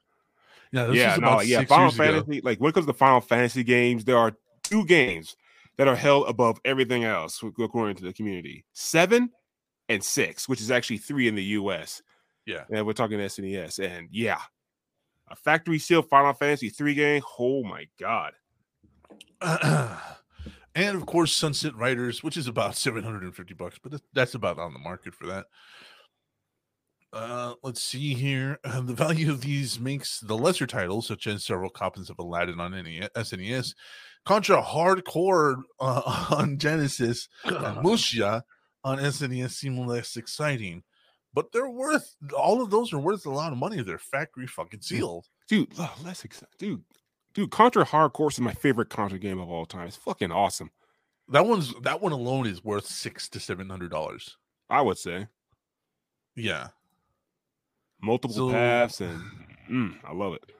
Yeah, 0.70 0.84
this 0.84 0.96
yeah, 0.96 1.16
no, 1.16 1.28
about 1.28 1.46
yeah. 1.46 1.64
Final 1.64 1.86
years 1.86 1.94
ago. 1.94 2.04
Fantasy, 2.04 2.40
like 2.42 2.58
when 2.60 2.70
it 2.70 2.74
comes 2.74 2.86
to 2.86 2.92
Final 2.92 3.20
Fantasy 3.20 3.64
games, 3.64 4.04
there 4.04 4.18
are 4.18 4.36
two 4.62 4.84
games 4.84 5.34
that 5.78 5.88
are 5.88 5.96
held 5.96 6.28
above 6.28 6.60
everything 6.64 7.04
else 7.04 7.42
according 7.42 7.96
to 7.96 8.04
the 8.04 8.12
community: 8.12 8.64
seven 8.74 9.30
and 9.88 10.04
six, 10.04 10.48
which 10.48 10.60
is 10.60 10.70
actually 10.70 10.98
three 10.98 11.26
in 11.26 11.34
the 11.34 11.44
U.S. 11.44 12.02
Yeah. 12.44 12.64
and 12.70 12.86
we're 12.86 12.92
talking 12.92 13.18
SNES, 13.18 13.78
and 13.78 14.08
yeah, 14.12 14.40
a 15.28 15.36
factory 15.36 15.78
sealed 15.78 16.08
Final 16.08 16.34
Fantasy 16.34 16.68
three 16.68 16.94
game. 16.94 17.22
Oh 17.38 17.64
my 17.64 17.88
god! 17.98 18.34
and 20.78 20.96
of 20.96 21.06
course 21.06 21.32
Sunset 21.32 21.74
Riders, 21.74 22.22
which 22.22 22.36
is 22.36 22.46
about 22.46 22.76
750 22.76 23.54
bucks, 23.54 23.78
but 23.82 24.00
that's 24.12 24.34
about 24.34 24.58
on 24.58 24.72
the 24.72 24.78
market 24.78 25.14
for 25.14 25.26
that. 25.26 25.46
Uh, 27.12 27.54
let's 27.62 27.82
see 27.82 28.14
here. 28.14 28.58
Uh, 28.64 28.80
the 28.82 28.94
value 28.94 29.30
of 29.30 29.40
these 29.40 29.80
makes 29.80 30.20
the 30.20 30.36
lesser 30.36 30.66
titles, 30.66 31.06
such 31.06 31.26
as 31.26 31.44
several 31.44 31.70
copies 31.70 32.10
of 32.10 32.18
Aladdin 32.18 32.60
on 32.60 32.72
NES, 32.72 33.08
SNES, 33.16 33.74
Contra 34.24 34.62
Hard 34.62 35.04
Corps 35.04 35.56
uh, 35.80 36.26
on 36.36 36.58
Genesis, 36.58 37.28
and 37.44 37.56
on 38.84 38.98
SNES 38.98 39.50
seem 39.50 39.78
less 39.78 40.16
exciting. 40.16 40.82
But 41.34 41.52
they're 41.52 41.68
worth 41.68 42.14
all 42.36 42.62
of 42.62 42.70
those 42.70 42.92
are 42.92 42.98
worth 42.98 43.26
a 43.26 43.30
lot 43.30 43.52
of 43.52 43.58
money. 43.58 43.82
They're 43.82 43.98
factory 43.98 44.46
fucking 44.46 44.80
sealed. 44.80 45.26
Dude, 45.48 45.72
oh, 45.78 45.94
less 46.04 46.24
exciting, 46.24 46.48
dude. 46.58 46.84
Dude, 47.38 47.52
Contra 47.52 47.84
Hard 47.84 48.14
Corps 48.14 48.32
is 48.32 48.40
my 48.40 48.52
favorite 48.52 48.90
Contra 48.90 49.16
game 49.16 49.38
of 49.38 49.48
all 49.48 49.64
time. 49.64 49.86
It's 49.86 49.94
fucking 49.94 50.32
awesome. 50.32 50.72
That 51.28 51.46
one's 51.46 51.72
that 51.82 52.00
one 52.02 52.10
alone 52.10 52.48
is 52.48 52.64
worth 52.64 52.84
six 52.84 53.28
to 53.28 53.38
seven 53.38 53.70
hundred 53.70 53.92
dollars. 53.92 54.36
I 54.68 54.80
would 54.82 54.98
say 54.98 55.28
Yeah. 56.34 56.66
multiple 58.02 58.34
So- 58.34 58.50
paths, 58.50 59.00
and 59.00 59.22
mm, 59.70 59.94
I 60.04 60.12
love 60.14 60.34
it. 60.34 60.50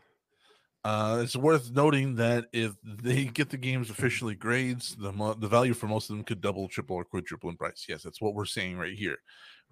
Uh, 0.85 1.23
it's 1.25 1.35
worth 1.35 1.73
noting 1.73 2.15
that 2.15 2.47
if 2.53 2.75
they 2.85 3.25
get 3.25 3.51
the 3.51 3.57
games 3.57 3.91
officially 3.91 4.37
grades, 4.37 4.95
the 4.95 5.11
mo- 5.13 5.35
the 5.35 5.49
value 5.49 5.75
for 5.75 5.89
most 5.89 6.09
of 6.09 6.15
them 6.17 6.25
could 6.25 6.41
double, 6.41 6.69
triple, 6.69 6.95
or 6.95 7.05
quadruple 7.05 7.51
in 7.51 7.57
price. 7.57 7.87
Yes, 7.89 8.05
that's 8.05 8.21
what 8.21 8.35
we're 8.35 8.45
saying 8.45 8.79
right 8.79 8.95
here. 8.95 9.19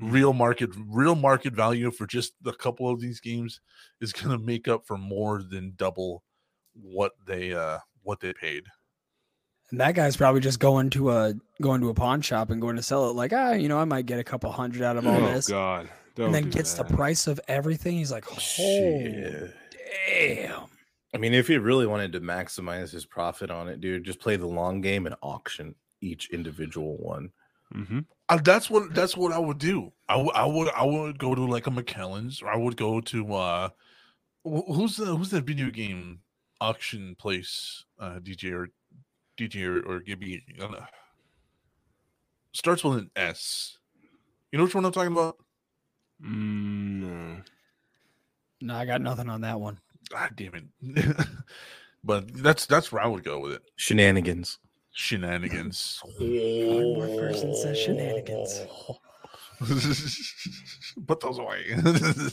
Real 0.01 0.33
market, 0.33 0.71
real 0.89 1.15
market 1.15 1.53
value 1.55 1.93
for 1.93 2.05
just 2.09 2.33
a 2.45 2.53
couple 2.53 2.91
of 2.91 3.01
these 3.01 3.21
games 3.21 3.61
is 4.01 4.13
going 4.13 4.37
to 4.37 4.45
make 4.45 4.67
up 4.67 4.85
for 4.89 4.99
more 4.99 5.45
than 5.45 5.73
double 5.77 6.25
what 6.81 7.13
they 7.27 7.53
uh 7.53 7.79
what 8.03 8.21
they 8.21 8.33
paid. 8.33 8.65
And 9.71 9.81
that 9.81 9.95
guy's 9.97 10.17
probably 10.17 10.41
just 10.41 10.61
going 10.61 10.91
to 10.91 11.11
a 11.11 11.35
going 11.61 11.81
to 11.81 11.89
a 11.89 11.95
pawn 11.95 12.21
shop 12.21 12.51
and 12.51 12.61
going 12.61 12.77
to 12.77 12.83
sell 12.83 13.11
it 13.11 13.15
like, 13.15 13.33
ah, 13.33 13.53
you 13.53 13.69
know, 13.69 13.79
I 13.79 13.85
might 13.85 14.07
get 14.07 14.19
a 14.21 14.25
couple 14.25 14.51
hundred 14.53 14.83
out 14.83 14.97
of 14.97 15.07
all 15.07 15.17
oh 15.17 15.33
this. 15.33 15.49
God! 15.49 15.89
Don't 16.15 16.27
and 16.27 16.35
then 16.35 16.51
gets 16.51 16.75
that. 16.75 16.89
the 16.89 16.95
price 16.95 17.27
of 17.27 17.41
everything. 17.49 17.97
He's 17.97 18.13
like, 18.13 18.31
oh 18.33 18.39
Shit. 18.39 19.55
damn. 20.09 20.67
I 21.15 21.19
mean, 21.19 21.35
if 21.35 21.49
he 21.49 21.57
really 21.59 21.87
wanted 21.87 22.13
to 22.13 22.21
maximize 22.21 22.91
his 22.91 23.07
profit 23.07 23.51
on 23.51 23.69
it, 23.69 23.81
dude, 23.81 24.05
just 24.05 24.21
play 24.21 24.37
the 24.37 24.47
long 24.47 24.81
game 24.83 25.07
and 25.07 25.15
auction 25.23 25.75
each 26.01 26.31
individual 26.31 26.97
one. 26.99 27.31
Mhm. 27.75 28.05
Uh, 28.29 28.39
that's 28.45 28.71
what 28.71 28.95
that's 28.95 29.17
what 29.17 29.33
I 29.33 29.39
would 29.39 29.59
do. 29.59 29.93
I 30.09 30.17
would 30.17 30.35
I 30.35 30.47
would 30.47 30.69
I 30.69 30.85
would 30.85 31.19
go 31.19 31.35
to 31.35 31.45
like 31.45 31.67
a 31.67 31.71
McKellen's 31.71 32.41
or 32.43 32.49
I 32.49 32.57
would 32.57 32.77
go 32.77 33.01
to 33.01 33.35
uh 33.35 33.69
wh- 34.45 34.67
who's 34.73 34.97
the 34.97 35.07
who's 35.17 35.31
that 35.31 35.45
video 35.45 35.71
game 35.71 36.21
auction 36.61 37.15
place 37.19 37.85
uh 38.01 38.19
DJ 38.21 38.53
or 38.53 38.69
DJ 39.39 39.65
or, 39.65 39.81
or 39.97 40.01
Gibby 40.01 40.43
I 40.57 40.59
don't 40.61 40.73
know. 40.73 40.85
starts 42.53 42.83
with 42.85 42.99
an 42.99 43.11
S. 43.17 43.79
You 44.51 44.59
know 44.59 44.65
which 44.65 44.75
one 44.75 44.85
I'm 44.85 44.93
talking 44.93 45.13
about? 45.13 45.37
Mm, 46.23 47.01
no. 47.01 47.37
No, 48.63 48.75
I 48.75 48.87
got 48.87 49.03
nothing 49.03 49.29
on 49.29 49.43
that 49.43 49.61
one. 49.61 49.79
God 50.09 50.31
damn 50.37 50.55
it. 50.55 51.17
but 52.05 52.33
that's 52.43 52.65
that's 52.67 52.91
where 52.91 53.03
I 53.03 53.07
would 53.07 53.25
go 53.25 53.41
with 53.41 53.53
it. 53.53 53.63
Shenanigans. 53.77 54.59
Shenanigans. 54.93 56.01
One 56.19 56.95
more 56.95 57.09
person 57.19 57.55
says 57.55 57.77
shenanigans. 57.79 58.63
Put 61.07 61.21
those 61.21 61.39
away. 61.39 61.77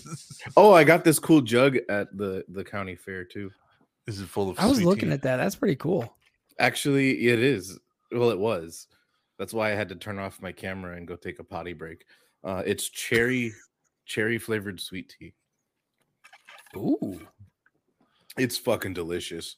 Oh, 0.57 0.73
I 0.73 0.83
got 0.83 1.03
this 1.03 1.19
cool 1.19 1.41
jug 1.41 1.77
at 1.89 2.15
the 2.15 2.45
the 2.49 2.63
county 2.63 2.95
fair 2.95 3.23
too. 3.25 3.51
Is 4.07 4.19
it 4.19 4.27
full 4.27 4.49
of 4.49 4.59
I 4.59 4.65
was 4.65 4.83
looking 4.83 5.09
tea? 5.09 5.13
at 5.13 5.21
that. 5.21 5.37
That's 5.37 5.55
pretty 5.55 5.75
cool. 5.75 6.15
Actually, 6.59 7.27
it 7.27 7.39
is. 7.39 7.79
Well, 8.11 8.29
it 8.31 8.39
was. 8.39 8.87
That's 9.39 9.53
why 9.53 9.71
I 9.71 9.75
had 9.75 9.89
to 9.89 9.95
turn 9.95 10.19
off 10.19 10.41
my 10.41 10.51
camera 10.51 10.95
and 10.97 11.07
go 11.07 11.15
take 11.15 11.39
a 11.39 11.43
potty 11.43 11.73
break. 11.73 12.05
Uh, 12.43 12.61
it's 12.65 12.89
cherry, 12.89 13.53
cherry 14.05 14.37
flavored 14.37 14.79
sweet 14.79 15.13
tea. 15.17 15.33
Ooh. 16.75 17.19
It's 18.37 18.57
fucking 18.57 18.93
delicious. 18.93 19.55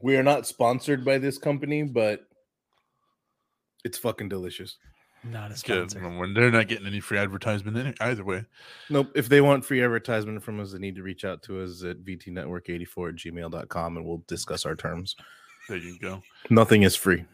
We 0.00 0.16
are 0.16 0.22
not 0.22 0.46
sponsored 0.46 1.04
by 1.04 1.18
this 1.18 1.38
company, 1.38 1.82
but 1.82 2.20
it's 3.84 3.98
fucking 3.98 4.28
delicious. 4.28 4.76
Not 5.24 5.46
a 5.50 5.54
Good. 5.54 5.90
sponsor. 5.90 6.08
When 6.18 6.34
they're 6.34 6.50
not 6.50 6.68
getting 6.68 6.86
any 6.86 7.00
free 7.00 7.18
advertisement 7.18 7.76
in 7.76 7.94
either 8.00 8.24
way. 8.24 8.44
Nope. 8.90 9.10
If 9.14 9.28
they 9.28 9.40
want 9.40 9.64
free 9.64 9.82
advertisement 9.82 10.42
from 10.42 10.60
us, 10.60 10.72
they 10.72 10.78
need 10.78 10.96
to 10.96 11.02
reach 11.02 11.24
out 11.24 11.42
to 11.44 11.62
us 11.62 11.82
at 11.82 11.98
vtnetwork84 12.04 13.08
at 13.08 13.14
gmail.com 13.16 13.96
and 13.96 14.06
we'll 14.06 14.22
discuss 14.26 14.66
our 14.66 14.76
terms. 14.76 15.16
There 15.68 15.78
you 15.78 15.98
go. 15.98 16.22
Nothing 16.50 16.82
is 16.82 16.94
free 16.94 17.24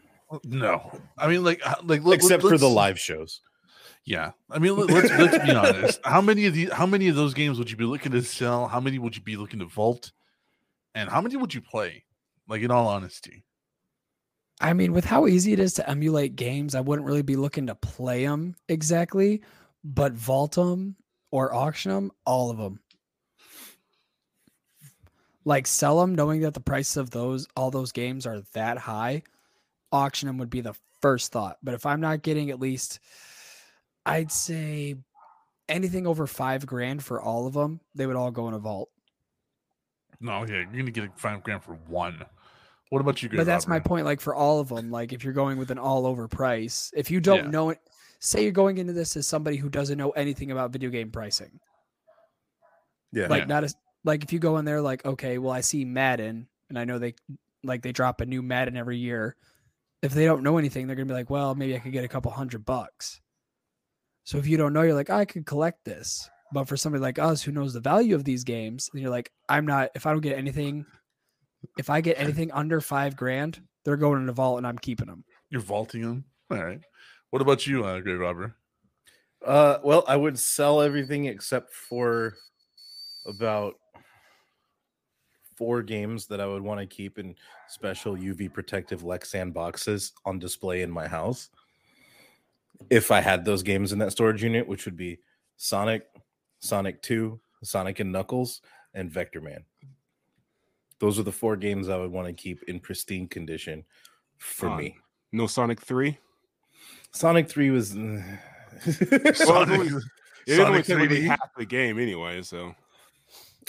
No, 0.45 1.01
I 1.17 1.27
mean, 1.27 1.43
like, 1.43 1.61
like, 1.83 2.01
except 2.13 2.43
for 2.43 2.57
the 2.57 2.69
live 2.69 2.97
shows. 2.99 3.41
Yeah, 4.05 4.31
I 4.49 4.57
mean, 4.57 4.75
let's 4.77 5.11
let's 5.11 5.45
be 5.45 5.51
honest. 5.53 5.99
How 6.03 6.21
many 6.21 6.45
of 6.47 6.53
these? 6.55 6.71
How 6.71 6.85
many 6.87 7.07
of 7.09 7.15
those 7.15 7.33
games 7.35 7.59
would 7.59 7.69
you 7.69 7.77
be 7.77 7.83
looking 7.83 8.13
to 8.13 8.23
sell? 8.23 8.67
How 8.67 8.79
many 8.79 8.97
would 8.97 9.15
you 9.15 9.21
be 9.21 9.35
looking 9.35 9.59
to 9.59 9.65
vault? 9.65 10.11
And 10.95 11.09
how 11.09 11.21
many 11.21 11.35
would 11.35 11.53
you 11.53 11.61
play? 11.61 12.03
Like, 12.47 12.61
in 12.63 12.71
all 12.71 12.87
honesty, 12.87 13.43
I 14.61 14.73
mean, 14.73 14.93
with 14.93 15.05
how 15.05 15.25
easy 15.25 15.53
it 15.53 15.59
is 15.59 15.73
to 15.73 15.89
emulate 15.89 16.35
games, 16.35 16.75
I 16.75 16.81
wouldn't 16.81 17.07
really 17.07 17.23
be 17.23 17.35
looking 17.35 17.67
to 17.67 17.75
play 17.75 18.25
them 18.25 18.55
exactly, 18.69 19.41
but 19.83 20.13
vault 20.13 20.53
them 20.53 20.95
or 21.31 21.53
auction 21.53 21.91
them, 21.91 22.11
all 22.25 22.51
of 22.51 22.57
them. 22.57 22.79
Like 25.43 25.65
sell 25.65 25.99
them, 25.99 26.13
knowing 26.13 26.41
that 26.41 26.53
the 26.53 26.59
price 26.59 26.95
of 26.95 27.09
those 27.09 27.47
all 27.55 27.71
those 27.71 27.91
games 27.91 28.27
are 28.27 28.43
that 28.53 28.77
high. 28.77 29.23
Auction 29.91 30.27
them 30.27 30.37
would 30.37 30.51
be 30.51 30.61
the 30.61 30.75
first 31.01 31.31
thought. 31.31 31.57
But 31.63 31.73
if 31.73 31.87
I'm 31.87 31.99
not 31.99 32.21
getting 32.21 32.51
at 32.51 32.59
least, 32.59 32.99
I'd 34.05 34.31
say 34.31 34.97
anything 35.67 36.05
over 36.05 36.27
five 36.27 36.67
grand 36.67 37.03
for 37.03 37.19
all 37.19 37.47
of 37.47 37.53
them, 37.53 37.79
they 37.95 38.05
would 38.05 38.15
all 38.15 38.29
go 38.29 38.47
in 38.47 38.53
a 38.53 38.59
vault. 38.59 38.89
no, 40.19 40.45
yeah, 40.45 40.57
you're 40.57 40.65
gonna 40.65 40.91
get 40.91 41.17
five 41.19 41.41
grand 41.41 41.63
for 41.63 41.73
one. 41.87 42.23
What 42.91 42.99
about 42.99 43.23
you? 43.23 43.29
but 43.29 43.35
Great 43.35 43.43
that's 43.45 43.67
my 43.69 43.79
point 43.79 44.05
like 44.05 44.19
for 44.19 44.35
all 44.35 44.59
of 44.59 44.67
them 44.67 44.91
like 44.91 45.13
if 45.13 45.23
you're 45.23 45.33
going 45.33 45.57
with 45.57 45.71
an 45.71 45.77
all 45.79 46.05
over 46.05 46.27
price 46.27 46.91
if 46.95 47.09
you 47.09 47.19
don't 47.21 47.45
Yeah. 47.45 47.49
know 47.49 47.69
it 47.69 47.79
say 48.19 48.43
you're 48.43 48.51
going 48.51 48.77
into 48.77 48.91
this 48.93 49.15
as 49.15 49.25
somebody 49.27 49.55
who 49.57 49.69
doesn't 49.69 49.97
know 49.97 50.11
anything 50.11 50.51
about 50.51 50.71
video 50.71 50.89
game 50.89 51.09
pricing 51.09 51.59
Yeah. 53.13 53.27
like 53.27 53.43
Yeah. 53.43 53.45
not 53.47 53.63
as 53.63 53.75
like 54.03 54.23
if 54.25 54.33
you 54.33 54.39
go 54.39 54.57
in 54.57 54.65
there 54.65 54.81
like 54.81 55.05
okay 55.05 55.37
well 55.37 55.53
i 55.53 55.61
see 55.61 55.85
madden 55.85 56.47
and 56.69 56.77
i 56.77 56.83
know 56.83 56.99
they 56.99 57.15
like 57.63 57.81
they 57.81 57.93
drop 57.93 58.19
a 58.19 58.25
new 58.25 58.41
madden 58.41 58.75
every 58.75 58.97
year 58.97 59.35
if 60.01 60.13
they 60.13 60.25
don't 60.25 60.43
know 60.43 60.57
anything 60.57 60.85
they're 60.85 60.95
gonna 60.97 61.05
be 61.05 61.13
like 61.13 61.29
well 61.29 61.55
maybe 61.55 61.75
i 61.75 61.79
could 61.79 61.93
get 61.93 62.03
a 62.03 62.09
couple 62.09 62.29
hundred 62.31 62.65
bucks 62.65 63.21
so 64.25 64.37
if 64.37 64.47
you 64.47 64.57
don't 64.57 64.73
know 64.73 64.81
you're 64.81 64.93
like 64.95 65.09
i 65.09 65.23
could 65.23 65.45
collect 65.45 65.85
this 65.85 66.29
but 66.51 66.67
for 66.67 66.75
somebody 66.75 67.01
like 67.01 67.19
us 67.19 67.41
who 67.41 67.53
knows 67.53 67.73
the 67.73 67.79
value 67.79 68.15
of 68.15 68.25
these 68.25 68.43
games 68.43 68.89
then 68.91 69.01
you're 69.01 69.11
like 69.11 69.31
i'm 69.47 69.65
not 69.65 69.89
if 69.95 70.05
i 70.05 70.11
don't 70.11 70.19
get 70.21 70.37
anything 70.37 70.85
if 71.77 71.89
i 71.89 72.01
get 72.01 72.19
anything 72.19 72.51
under 72.51 72.81
five 72.81 73.15
grand 73.15 73.61
they're 73.83 73.97
going 73.97 74.19
in 74.19 74.25
the 74.25 74.33
vault 74.33 74.57
and 74.57 74.67
i'm 74.67 74.77
keeping 74.77 75.07
them 75.07 75.23
You're 75.49 75.61
vaulting 75.61 76.01
them. 76.01 76.25
All 76.49 76.63
right. 76.63 76.81
What 77.29 77.41
about 77.41 77.65
you, 77.65 77.85
uh, 77.85 77.99
Great 78.01 78.15
Robert? 78.15 78.53
Uh, 79.45 79.77
well, 79.83 80.03
I 80.07 80.15
would 80.17 80.37
sell 80.37 80.81
everything 80.81 81.25
except 81.25 81.73
for 81.73 82.35
about 83.25 83.75
four 85.55 85.81
games 85.81 86.27
that 86.27 86.41
I 86.41 86.45
would 86.45 86.61
want 86.61 86.79
to 86.79 86.85
keep 86.85 87.17
in 87.17 87.35
special 87.69 88.15
UV 88.15 88.51
protective 88.51 89.01
Lexan 89.03 89.53
boxes 89.53 90.13
on 90.25 90.39
display 90.39 90.81
in 90.81 90.91
my 90.91 91.07
house. 91.07 91.49
If 92.89 93.11
I 93.11 93.21
had 93.21 93.45
those 93.45 93.63
games 93.63 93.93
in 93.93 93.99
that 93.99 94.11
storage 94.11 94.43
unit, 94.43 94.67
which 94.67 94.85
would 94.85 94.97
be 94.97 95.19
Sonic, 95.57 96.07
Sonic 96.59 97.01
2, 97.01 97.39
Sonic 97.63 97.99
and 97.99 98.11
Knuckles, 98.11 98.61
and 98.93 99.09
Vectorman. 99.11 99.63
Those 101.01 101.17
are 101.19 101.23
the 101.23 101.31
four 101.31 101.57
games 101.57 101.89
I 101.89 101.97
would 101.97 102.11
want 102.11 102.27
to 102.27 102.33
keep 102.33 102.61
in 102.69 102.79
pristine 102.79 103.27
condition 103.27 103.83
for 104.37 104.67
Fine. 104.69 104.77
me. 104.77 104.97
No 105.33 105.47
Sonic 105.47 105.81
Three. 105.81 106.17
Sonic 107.11 107.49
3 107.49 107.71
was 107.71 107.91
eh. 107.97 107.97
Sonic, 107.97 108.31
It 108.87 109.33
didn't 109.33 109.35
only 110.67 110.83
Sonic 110.83 110.85
3D? 110.85 111.27
half 111.27 111.49
the 111.57 111.65
game 111.65 111.99
anyway, 111.99 112.41
so 112.41 112.73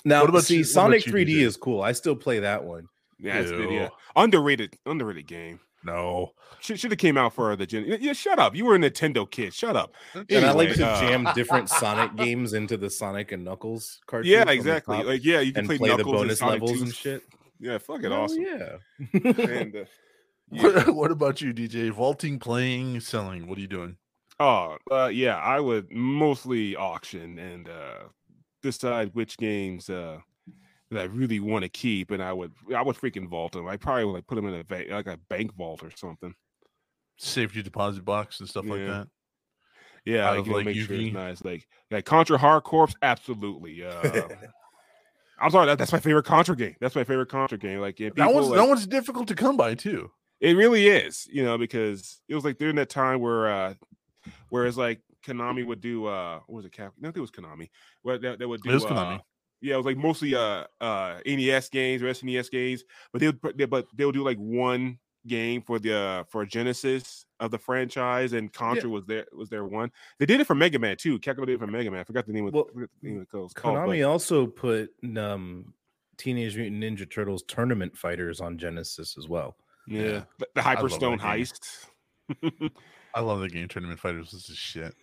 Now, 0.05 0.20
What 0.20 0.30
about 0.30 0.45
see, 0.45 0.57
you- 0.57 0.61
what 0.61 0.68
Sonic 0.68 1.07
about 1.07 1.14
3D 1.16 1.41
is 1.43 1.57
cool. 1.57 1.83
I 1.83 1.91
still 1.93 2.14
play 2.14 2.39
that 2.41 2.62
one. 2.62 2.87
yeah, 3.18 3.41
it's 3.41 3.51
good. 3.51 3.70
Yeah, 3.70 3.89
underrated, 4.14 4.76
underrated 4.87 5.26
game. 5.26 5.59
No. 5.85 6.33
Should 6.61 6.78
should 6.78 6.93
have 6.93 6.99
came 6.99 7.16
out 7.16 7.35
for 7.35 7.57
the 7.57 7.66
gen. 7.66 7.97
Yeah, 8.01 8.12
shut 8.12 8.39
up. 8.39 8.55
You 8.55 8.64
were 8.64 8.76
a 8.76 8.78
Nintendo 8.78 9.28
kid. 9.28 9.53
Shut 9.53 9.76
up. 9.76 9.95
and 10.14 10.45
I 10.45 10.53
like 10.53 10.72
to 10.74 10.87
uh, 10.87 11.01
jam 11.01 11.26
different 11.35 11.68
Sonic 11.68 12.14
games 12.16 12.53
into 12.53 12.76
the 12.76 12.89
Sonic 12.89 13.33
and 13.33 13.45
Knuckles 13.45 14.01
cartridge. 14.07 14.30
Yeah, 14.30 14.49
exactly. 14.49 14.99
top 14.99 15.07
Like, 15.07 15.24
yeah, 15.24 15.41
you 15.41 15.53
can 15.53 15.61
and 15.61 15.68
play, 15.68 15.78
play, 15.78 15.91
the 15.91 15.97
Knuckles 15.97 16.12
and 16.12 16.22
bonus 16.22 16.39
Sonic 16.39 16.62
levels 16.62 16.78
2. 16.78 16.85
and 16.85 16.95
shit. 16.95 17.22
Yeah, 17.59 17.78
fucking 17.78 18.11
Hell 18.11 18.22
awesome. 18.22 18.43
Yeah. 18.43 18.76
And, 19.22 19.76
uh, 19.76 19.85
yeah. 20.51 20.62
What, 20.62 20.95
what 20.95 21.11
about 21.11 21.41
you, 21.41 21.53
DJ? 21.53 21.91
Vaulting, 21.91 22.39
playing, 22.39 23.01
selling. 23.01 23.49
What 23.49 23.59
are 23.59 23.61
you 23.61 23.68
doing? 23.68 23.97
Oh, 24.39 24.76
uh, 24.91 25.07
yeah, 25.07 25.37
I 25.37 25.61
would 25.61 25.93
mostly 25.93 26.74
auction 26.74 27.39
and 27.39 27.68
uh, 27.68 28.05
decide 28.62 29.14
which 29.14 29.37
games 29.37 29.89
uh, 29.91 30.18
that 30.95 31.03
I 31.03 31.05
really 31.07 31.40
want 31.40 31.62
to 31.62 31.68
keep, 31.68 32.11
and 32.11 32.22
I 32.22 32.32
would 32.32 32.53
I 32.74 32.82
would 32.82 32.97
freaking 32.97 33.28
vault 33.28 33.53
them. 33.53 33.66
I 33.68 33.76
probably 33.76 34.05
would 34.05 34.12
like 34.12 34.26
put 34.26 34.36
them 34.36 34.47
in 34.47 34.55
a 34.55 34.62
va- 34.62 34.95
like 34.95 35.07
a 35.07 35.18
bank 35.28 35.55
vault 35.55 35.82
or 35.82 35.90
something. 35.97 36.34
Safety 37.18 37.62
deposit 37.62 38.05
box 38.05 38.40
and 38.40 38.49
stuff 38.49 38.64
like 38.66 38.86
that. 38.86 39.09
Yeah, 40.05 40.28
Out 40.28 40.38
like, 40.38 40.47
you 40.47 40.51
know, 40.51 40.57
like, 40.59 40.66
make 40.66 40.76
sure 40.76 40.97
it's 40.97 41.14
nice. 41.14 41.45
Like 41.45 41.66
like 41.90 42.05
Contra 42.05 42.36
Hard 42.38 42.64
Corps, 42.64 42.88
absolutely. 43.03 43.84
Uh, 43.84 44.22
I'm 45.40 45.51
sorry, 45.51 45.66
that, 45.66 45.78
that's 45.78 45.93
my 45.93 46.01
favorite 46.01 46.24
Contra 46.24 46.57
game. 46.57 46.76
That's 46.80 46.95
my 46.95 47.05
favorite 47.05 47.28
Contra 47.28 47.59
game. 47.59 47.80
Like, 47.80 47.99
yeah, 48.01 48.11
that 48.16 48.32
one's 48.32 48.49
like- 48.49 48.59
that 48.59 48.68
one's 48.68 48.86
difficult 48.86 49.28
to 49.28 49.34
come 49.34 49.57
by 49.57 49.74
too. 49.74 50.11
It 50.40 50.57
really 50.57 50.88
is, 50.88 51.28
you 51.30 51.45
know, 51.45 51.57
because 51.57 52.20
it 52.28 52.34
was 52.34 52.45
like 52.45 52.59
during 52.59 52.74
that 52.76 52.88
time 52.88 53.20
where 53.20 53.49
uh 53.49 53.74
whereas 54.49 54.76
like 54.76 55.01
Konami 55.24 55.64
would 55.64 55.80
do 55.80 56.07
uh 56.07 56.40
what 56.47 56.57
was 56.57 56.64
it 56.64 56.72
Cap 56.72 56.93
no, 56.99 57.09
I 57.09 57.12
think 57.12 57.18
it 57.18 57.20
was 57.20 57.30
Konami. 57.30 57.68
That, 58.05 58.40
that 58.40 58.49
would 58.49 58.61
do 58.62 58.70
It 58.70 58.74
was 58.74 58.84
uh, 58.84 58.88
Konami. 58.88 59.20
Yeah, 59.62 59.74
it 59.74 59.76
was 59.78 59.86
like 59.86 59.96
mostly 59.96 60.34
uh 60.34 60.64
uh 60.80 61.18
NES 61.24 61.68
games 61.70 62.02
or 62.02 62.06
SNES 62.06 62.50
games, 62.50 62.84
but 63.12 63.20
they 63.20 63.28
would 63.28 63.70
but 63.70 63.86
they'll 63.94 64.12
do 64.12 64.22
like 64.24 64.38
one 64.38 64.98
game 65.28 65.62
for 65.62 65.78
the 65.78 65.94
uh, 65.96 66.24
for 66.24 66.44
Genesis 66.44 67.24
of 67.38 67.50
the 67.52 67.58
franchise, 67.58 68.32
and 68.32 68.52
Contra 68.52 68.90
was 68.90 69.04
there 69.06 69.24
was 69.32 69.48
there 69.48 69.64
one. 69.64 69.90
They 70.18 70.26
did 70.26 70.40
it 70.40 70.46
for 70.48 70.54
Mega 70.56 70.78
Man 70.80 70.96
too. 70.96 71.18
Capcom 71.20 71.46
did 71.46 71.50
it 71.50 71.58
for 71.60 71.66
Mega 71.68 71.90
Man. 71.90 72.00
I 72.00 72.04
forgot 72.04 72.26
the 72.26 72.32
name 72.32 72.46
of, 72.48 72.54
Well, 72.54 72.66
forgot 72.74 72.90
the 73.00 73.08
name 73.08 73.18
of 73.20 73.22
the 73.22 73.26
code. 73.30 73.44
It's 73.44 73.54
called, 73.54 73.76
but- 73.76 73.86
Konami 73.88 74.08
also 74.08 74.46
put 74.48 74.90
um, 75.16 75.72
Teenage 76.18 76.56
Mutant 76.56 76.82
Ninja 76.82 77.08
Turtles 77.08 77.44
Tournament 77.44 77.96
Fighters 77.96 78.40
on 78.40 78.58
Genesis 78.58 79.16
as 79.16 79.28
well. 79.28 79.56
yeah, 79.86 80.02
Yeah. 80.02 80.22
the, 80.38 80.46
the 80.54 80.62
love 80.62 80.76
Hyperstone 80.78 81.20
heist. 81.20 81.86
I 83.14 83.20
love 83.20 83.40
the 83.40 83.48
game 83.48 83.68
Tournament 83.68 84.00
Fighters. 84.00 84.30
This 84.32 84.48
is 84.50 84.56
shit. 84.56 84.94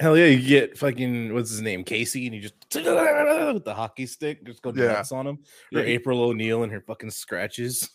Hell 0.00 0.16
yeah, 0.16 0.26
you 0.26 0.46
get 0.46 0.78
fucking 0.78 1.32
what's 1.34 1.50
his 1.50 1.60
name, 1.60 1.82
Casey, 1.84 2.26
and 2.26 2.34
you 2.34 2.40
just 2.42 2.54
with 2.74 3.64
the 3.64 3.74
hockey 3.74 4.06
stick, 4.06 4.44
just 4.44 4.62
go 4.62 4.72
Yeah. 4.74 4.88
nuts 4.92 5.12
on 5.12 5.26
him. 5.26 5.38
Or 5.74 5.80
Yeah. 5.80 5.86
April 5.86 6.20
O'Neil 6.22 6.62
and 6.62 6.72
her 6.72 6.80
fucking 6.80 7.10
scratches. 7.10 7.88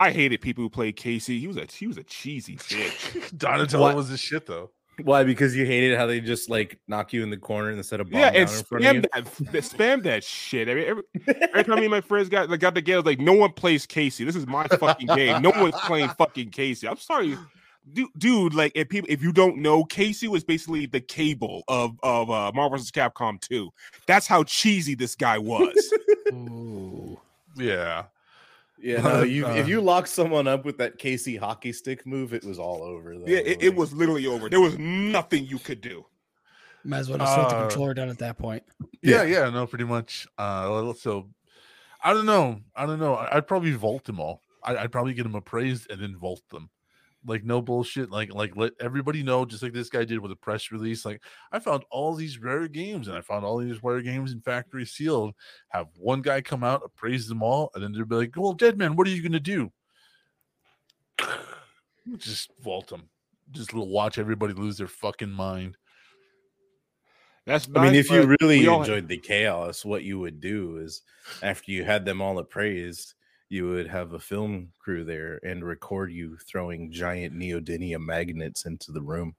I 0.00 0.10
hated 0.10 0.40
people 0.40 0.64
who 0.64 0.70
played 0.70 0.96
Casey. 0.96 1.38
He 1.38 1.46
was 1.46 1.56
a 1.58 1.66
he 1.70 1.86
was 1.86 1.98
a 1.98 2.04
cheesy 2.04 2.56
bitch. 2.56 3.36
Donatello 3.38 3.82
What? 3.88 3.96
was 3.96 4.08
the 4.08 4.16
shit 4.16 4.46
though. 4.46 4.70
Why? 5.04 5.24
Because 5.24 5.56
you 5.56 5.64
hated 5.64 5.96
how 5.96 6.04
they 6.06 6.20
just 6.20 6.50
like 6.50 6.78
knock 6.88 7.12
you 7.14 7.22
in 7.22 7.30
the 7.30 7.36
corner 7.38 7.70
instead 7.70 8.00
of 8.00 8.10
bomb 8.10 8.20
yeah, 8.20 8.30
down 8.32 8.42
and 8.42 8.50
in 8.50 8.64
front 8.64 8.84
of 8.84 8.94
you. 8.96 9.00
spam 9.02 9.10
that, 9.12 9.52
that- 9.52 9.62
spam 9.62 10.02
that 10.02 10.24
shit. 10.24 10.68
I 10.68 10.74
mean, 10.74 10.84
every, 10.88 11.02
every 11.42 11.64
time 11.64 11.76
me 11.76 11.82
and 11.84 11.90
my 11.90 12.00
friends 12.02 12.28
got 12.28 12.50
like, 12.50 12.60
got 12.60 12.74
together, 12.74 13.02
like 13.02 13.18
no 13.20 13.32
one 13.32 13.52
plays 13.52 13.86
Casey. 13.86 14.24
This 14.24 14.36
is 14.36 14.46
my 14.46 14.66
fucking 14.66 15.06
game. 15.06 15.40
No 15.42 15.50
one's 15.50 15.74
playing 15.84 16.08
fucking 16.10 16.50
Casey. 16.50 16.86
I'm 16.88 16.96
sorry, 16.98 17.36
dude. 17.92 18.08
dude 18.18 18.54
like, 18.54 18.72
if 18.74 18.88
people, 18.88 19.08
if 19.10 19.22
you 19.22 19.32
don't 19.32 19.58
know, 19.58 19.84
Casey 19.84 20.28
was 20.28 20.44
basically 20.44 20.86
the 20.86 21.00
cable 21.00 21.62
of 21.68 21.96
of 22.02 22.30
uh, 22.30 22.52
Marvel 22.54 22.78
vs. 22.78 22.90
Capcom 22.90 23.40
2. 23.40 23.70
That's 24.06 24.26
how 24.26 24.44
cheesy 24.44 24.94
this 24.94 25.14
guy 25.14 25.38
was. 25.38 25.92
Ooh. 26.32 27.18
Yeah. 27.56 28.04
Yeah, 28.82 29.02
no, 29.02 29.22
you 29.24 29.46
Uh, 29.46 29.54
if 29.56 29.68
you 29.68 29.82
lock 29.82 30.06
someone 30.06 30.48
up 30.48 30.64
with 30.64 30.78
that 30.78 30.96
Casey 30.96 31.36
hockey 31.36 31.70
stick 31.72 32.06
move, 32.06 32.32
it 32.32 32.42
was 32.44 32.58
all 32.58 32.82
over. 32.82 33.14
Though. 33.18 33.26
yeah, 33.26 33.40
it, 33.40 33.62
it 33.62 33.74
was 33.76 33.92
literally 33.92 34.26
over. 34.26 34.48
There 34.48 34.60
was 34.60 34.78
nothing 34.78 35.44
you 35.44 35.58
could 35.58 35.82
do. 35.82 36.06
Might 36.82 37.00
as 37.00 37.10
well 37.10 37.18
just 37.18 37.36
put 37.36 37.48
the 37.50 37.56
Uh, 37.56 37.60
controller 37.68 37.92
down 37.92 38.08
at 38.08 38.18
that 38.20 38.38
point. 38.38 38.62
Yeah, 39.02 39.24
yeah, 39.24 39.50
no, 39.50 39.66
pretty 39.66 39.84
much. 39.84 40.26
Uh, 40.38 40.94
so 40.94 41.28
I 42.02 42.14
don't 42.14 42.24
know. 42.24 42.60
I 42.74 42.86
don't 42.86 42.98
know. 42.98 43.16
I- 43.16 43.36
I'd 43.36 43.46
probably 43.46 43.72
vault 43.72 44.04
them 44.04 44.18
all. 44.18 44.40
I'd 44.64 44.90
probably 44.92 45.12
get 45.12 45.24
them 45.24 45.34
appraised 45.34 45.90
and 45.90 46.00
then 46.00 46.16
vault 46.16 46.40
them. 46.50 46.70
Like 47.26 47.44
no 47.44 47.60
bullshit. 47.60 48.10
Like 48.10 48.32
like 48.34 48.56
let 48.56 48.72
everybody 48.80 49.22
know, 49.22 49.44
just 49.44 49.62
like 49.62 49.74
this 49.74 49.90
guy 49.90 50.04
did 50.04 50.20
with 50.20 50.32
a 50.32 50.36
press 50.36 50.72
release. 50.72 51.04
Like 51.04 51.22
I 51.52 51.58
found 51.58 51.84
all 51.90 52.14
these 52.14 52.38
rare 52.38 52.66
games, 52.66 53.08
and 53.08 53.16
I 53.16 53.20
found 53.20 53.44
all 53.44 53.58
these 53.58 53.82
rare 53.82 54.00
games 54.00 54.32
in 54.32 54.40
factory 54.40 54.86
sealed. 54.86 55.34
Have 55.68 55.88
one 55.96 56.22
guy 56.22 56.40
come 56.40 56.64
out, 56.64 56.82
appraise 56.84 57.28
them 57.28 57.42
all, 57.42 57.70
and 57.74 57.84
then 57.84 57.92
they'll 57.92 58.06
be 58.06 58.16
like, 58.16 58.32
"Well, 58.36 58.54
dead 58.54 58.78
man, 58.78 58.96
what 58.96 59.06
are 59.06 59.10
you 59.10 59.22
gonna 59.22 59.38
do?" 59.38 59.70
Just 62.16 62.50
vault 62.60 62.88
them. 62.88 63.08
Just 63.50 63.74
watch 63.74 64.18
everybody 64.18 64.54
lose 64.54 64.78
their 64.78 64.86
fucking 64.86 65.30
mind. 65.30 65.76
That's 67.46 67.68
I 67.74 67.82
mean, 67.84 67.94
if 67.94 68.10
you 68.10 68.34
really 68.40 68.60
we 68.60 68.68
all- 68.68 68.80
enjoyed 68.80 69.08
the 69.08 69.16
chaos, 69.18 69.84
what 69.84 70.04
you 70.04 70.18
would 70.20 70.40
do 70.40 70.78
is 70.78 71.02
after 71.42 71.72
you 71.72 71.84
had 71.84 72.04
them 72.04 72.22
all 72.22 72.38
appraised, 72.38 73.14
you 73.50 73.68
would 73.68 73.88
have 73.88 74.12
a 74.12 74.20
film 74.20 74.72
crew 74.78 75.04
there 75.04 75.40
and 75.44 75.64
record 75.64 76.12
you 76.12 76.38
throwing 76.38 76.90
giant 76.90 77.36
neodymium 77.36 78.00
magnets 78.00 78.64
into 78.64 78.92
the 78.92 79.02
room. 79.02 79.34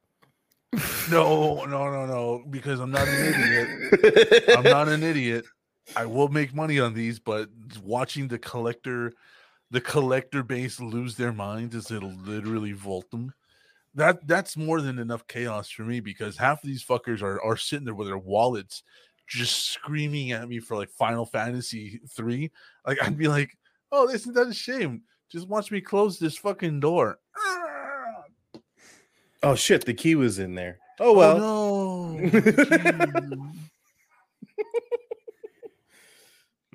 No, 1.10 1.66
no, 1.66 1.90
no, 1.90 2.06
no. 2.06 2.44
Because 2.50 2.80
I'm 2.80 2.92
not 2.92 3.08
an 3.08 3.34
idiot. 3.34 4.44
I'm 4.56 4.64
not 4.64 4.88
an 4.90 5.02
idiot. 5.02 5.46
I 5.96 6.06
will 6.06 6.28
make 6.28 6.54
money 6.54 6.80
on 6.80 6.94
these, 6.94 7.20
but 7.20 7.50
watching 7.84 8.28
the 8.28 8.38
collector, 8.38 9.14
the 9.72 9.82
collector 9.82 10.44
base 10.44 10.80
lose 10.80 11.16
their 11.16 11.34
minds 11.34 11.76
as 11.76 11.90
it'll 11.90 12.14
literally 12.14 12.74
vault 12.74 13.10
them. 13.12 13.34
That 13.96 14.26
that's 14.28 14.56
more 14.56 14.80
than 14.80 15.00
enough 15.00 15.28
chaos 15.28 15.70
for 15.70 15.84
me 15.84 16.00
because 16.00 16.38
half 16.38 16.64
of 16.64 16.70
these 16.70 16.84
fuckers 16.84 17.22
are 17.22 17.42
are 17.42 17.58
sitting 17.58 17.86
there 17.86 17.96
with 17.96 18.08
their 18.08 18.18
wallets 18.18 18.84
just 19.28 19.72
screaming 19.72 20.34
at 20.34 20.48
me 20.48 20.60
for 20.60 20.76
like 20.76 20.90
Final 20.92 21.26
Fantasy 21.26 22.02
three. 22.10 22.52
Like 22.86 23.02
I'd 23.02 23.18
be 23.18 23.28
like, 23.28 23.58
oh, 23.92 24.08
this 24.08 24.22
isn't 24.22 24.34
that 24.36 24.48
a 24.48 24.54
shame? 24.54 25.04
Just 25.30 25.48
watch 25.48 25.72
me 25.72 25.82
close 25.82 26.20
this 26.20 26.38
fucking 26.38 26.80
door. 26.80 27.20
Oh 29.44 29.56
shit, 29.56 29.86
the 29.86 29.94
key 29.96 30.14
was 30.14 30.38
in 30.38 30.54
there. 30.54 30.78
Oh, 31.00 31.10
oh 31.10 31.18
well. 31.18 31.44
Oh, 31.44 32.16
no. 32.20 33.52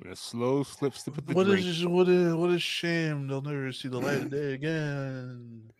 a 0.11 0.15
slow 0.15 0.63
slip, 0.63 0.93
slip 0.93 1.17
of 1.17 1.25
the 1.25 1.33
What 1.33 1.47
drink. 1.47 1.65
is 1.65 1.85
what 1.85 2.09
a 2.09 2.35
what 2.35 2.49
a 2.49 2.59
shame 2.59 3.27
they'll 3.27 3.41
never 3.41 3.71
see 3.71 3.87
the 3.87 3.99
light 3.99 4.17
of 4.17 4.31
day 4.31 4.53
again. 4.53 5.71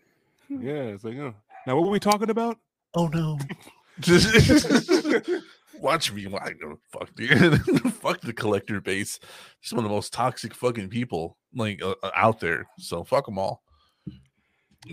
Yeah, 0.48 0.94
it's 0.94 1.04
like, 1.04 1.18
oh. 1.18 1.34
Now, 1.66 1.76
what 1.76 1.84
were 1.84 1.90
we 1.90 2.00
talking 2.00 2.30
about? 2.30 2.58
Oh 2.94 3.08
no. 3.08 3.38
Watch 5.80 6.12
me. 6.12 6.26
Why 6.26 6.52
go 6.60 6.78
fuck 6.92 7.14
dude. 7.14 7.60
fuck 7.94 8.20
the 8.20 8.32
collector 8.32 8.80
base. 8.80 9.18
Some 9.62 9.78
of 9.78 9.84
the 9.84 9.90
most 9.90 10.12
toxic 10.12 10.54
fucking 10.54 10.88
people 10.88 11.36
like 11.54 11.82
uh, 11.82 11.94
uh, 12.02 12.10
out 12.14 12.40
there. 12.40 12.66
So 12.78 13.04
fuck 13.04 13.26
them 13.26 13.38
all. 13.38 13.62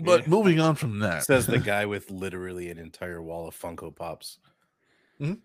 But 0.02 0.22
Yeah. 0.22 0.28
moving 0.28 0.60
on 0.60 0.74
from 0.74 0.98
that, 1.00 1.24
Says 1.24 1.46
the 1.46 1.58
guy 1.74 1.86
with 1.86 2.10
literally 2.10 2.70
an 2.70 2.78
entire 2.78 3.22
wall 3.22 3.46
of 3.48 3.56
Funko 3.58 3.94
Pops. 3.94 4.38
Mhm. 5.20 5.38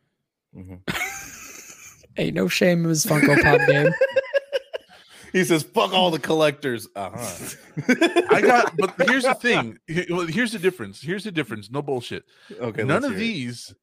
Mhm. 0.55 0.79
Ain't 2.17 2.35
no 2.35 2.47
shame 2.47 2.83
in 2.83 2.89
his 2.89 3.05
Funko 3.05 3.41
Pop 3.41 3.67
game. 3.67 3.93
He 5.31 5.45
says, 5.45 5.63
"Fuck 5.63 5.93
all 5.93 6.11
the 6.11 6.19
collectors." 6.19 6.89
Uh 6.93 7.11
huh. 7.15 8.25
I 8.29 8.41
got. 8.41 8.75
But 8.75 8.95
here's 9.07 9.23
the 9.23 9.33
thing. 9.33 9.77
Well, 10.09 10.27
Here's 10.27 10.51
the 10.51 10.59
difference. 10.59 11.01
Here's 11.01 11.23
the 11.23 11.31
difference. 11.31 11.71
No 11.71 11.81
bullshit. 11.81 12.25
okay. 12.59 12.83
none 12.83 13.05
of 13.05 13.11
hear 13.11 13.17
it. 13.17 13.21
these 13.21 13.73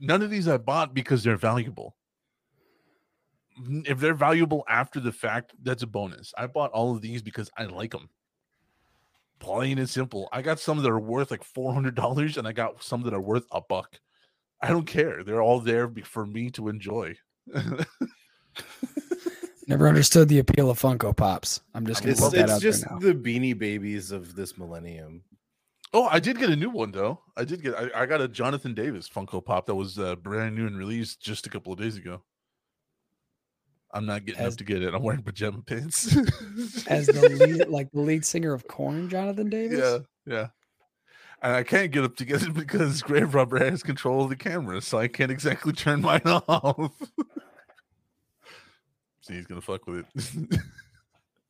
none 0.00 0.22
of 0.22 0.30
these 0.30 0.48
i 0.48 0.56
bought 0.56 0.94
because 0.94 1.22
they're 1.22 1.36
valuable. 1.36 1.94
If 3.84 3.98
they're 4.00 4.14
valuable 4.14 4.64
after 4.68 5.00
the 5.00 5.12
fact 5.12 5.52
that's 5.62 5.82
a 5.82 5.86
bonus. 5.86 6.32
I 6.38 6.46
bought 6.46 6.70
all 6.72 6.94
of 6.94 7.02
these 7.02 7.20
because 7.22 7.50
i 7.58 7.64
like 7.64 7.90
them 7.92 8.08
plain 9.38 9.78
and 9.78 9.88
simple. 9.88 10.28
I 10.32 10.42
got 10.42 10.60
some 10.60 10.82
that 10.82 10.90
are 10.90 11.00
worth 11.00 11.30
like 11.30 11.42
$400 11.44 12.36
and 12.36 12.46
i 12.46 12.52
got 12.52 12.82
some 12.82 13.02
that 13.02 13.14
are 13.14 13.20
worth 13.20 13.44
a 13.52 13.60
buck. 13.60 13.98
I 14.62 14.68
don't 14.68 14.86
care. 14.86 15.24
They're 15.24 15.42
all 15.42 15.60
there 15.60 15.90
for 16.04 16.26
me 16.26 16.50
to 16.50 16.68
enjoy. 16.68 17.16
Never 19.66 19.88
understood 19.88 20.28
the 20.28 20.40
appeal 20.40 20.68
of 20.70 20.80
Funko 20.80 21.16
Pops. 21.16 21.60
I'm 21.74 21.86
just 21.86 22.02
gonna 22.02 22.12
It's, 22.12 22.20
put 22.20 22.32
that 22.32 22.44
it's 22.44 22.52
out 22.52 22.60
just 22.60 22.82
there 22.82 22.92
now. 22.92 22.98
the 22.98 23.14
beanie 23.14 23.56
babies 23.58 24.10
of 24.10 24.34
this 24.34 24.58
millennium. 24.58 25.22
Oh 25.92 26.06
i 26.06 26.20
did 26.20 26.38
get 26.38 26.50
a 26.50 26.56
new 26.56 26.70
one 26.70 26.92
though 26.92 27.20
i 27.36 27.44
did 27.44 27.62
get 27.62 27.74
i, 27.74 28.02
I 28.02 28.06
got 28.06 28.20
a 28.20 28.28
jonathan 28.28 28.74
davis 28.74 29.08
funko 29.08 29.44
pop 29.44 29.66
that 29.66 29.74
was 29.74 29.98
uh, 29.98 30.14
brand 30.16 30.54
new 30.54 30.66
and 30.66 30.76
released 30.78 31.20
just 31.20 31.46
a 31.46 31.50
couple 31.50 31.72
of 31.72 31.78
days 31.80 31.96
ago 31.96 32.22
i'm 33.92 34.06
not 34.06 34.24
getting 34.24 34.40
Has- 34.40 34.54
up 34.54 34.58
to 34.58 34.64
get 34.64 34.82
it 34.82 34.94
i'm 34.94 35.02
wearing 35.02 35.22
pajama 35.22 35.62
pants 35.62 36.16
As 36.86 37.06
the 37.06 37.28
lead, 37.28 37.68
like 37.68 37.90
the 37.92 38.00
lead 38.00 38.24
singer 38.24 38.52
of 38.52 38.66
Korn, 38.68 39.08
Jonathan 39.08 39.48
Davis. 39.50 39.78
Yeah, 39.78 39.98
yeah. 40.32 40.46
and 41.42 41.54
I 41.56 41.62
can't 41.62 41.90
get 41.90 42.04
up 42.04 42.16
to 42.16 42.24
get 42.24 42.42
it 42.42 42.54
because 42.54 43.02
Grave 43.08 43.34
Robber 43.34 43.58
has 43.58 43.82
control 43.82 44.24
of 44.24 44.30
the 44.30 44.36
camera, 44.36 44.80
so 44.80 44.98
I 44.98 45.08
can't 45.08 45.30
exactly 45.30 45.72
turn 45.72 46.00
mine 46.02 46.22
off. 46.24 46.92
See, 49.22 49.34
he's 49.34 49.46
gonna 49.46 49.60
fuck 49.60 49.86
with 49.86 50.04
it. 50.14 50.60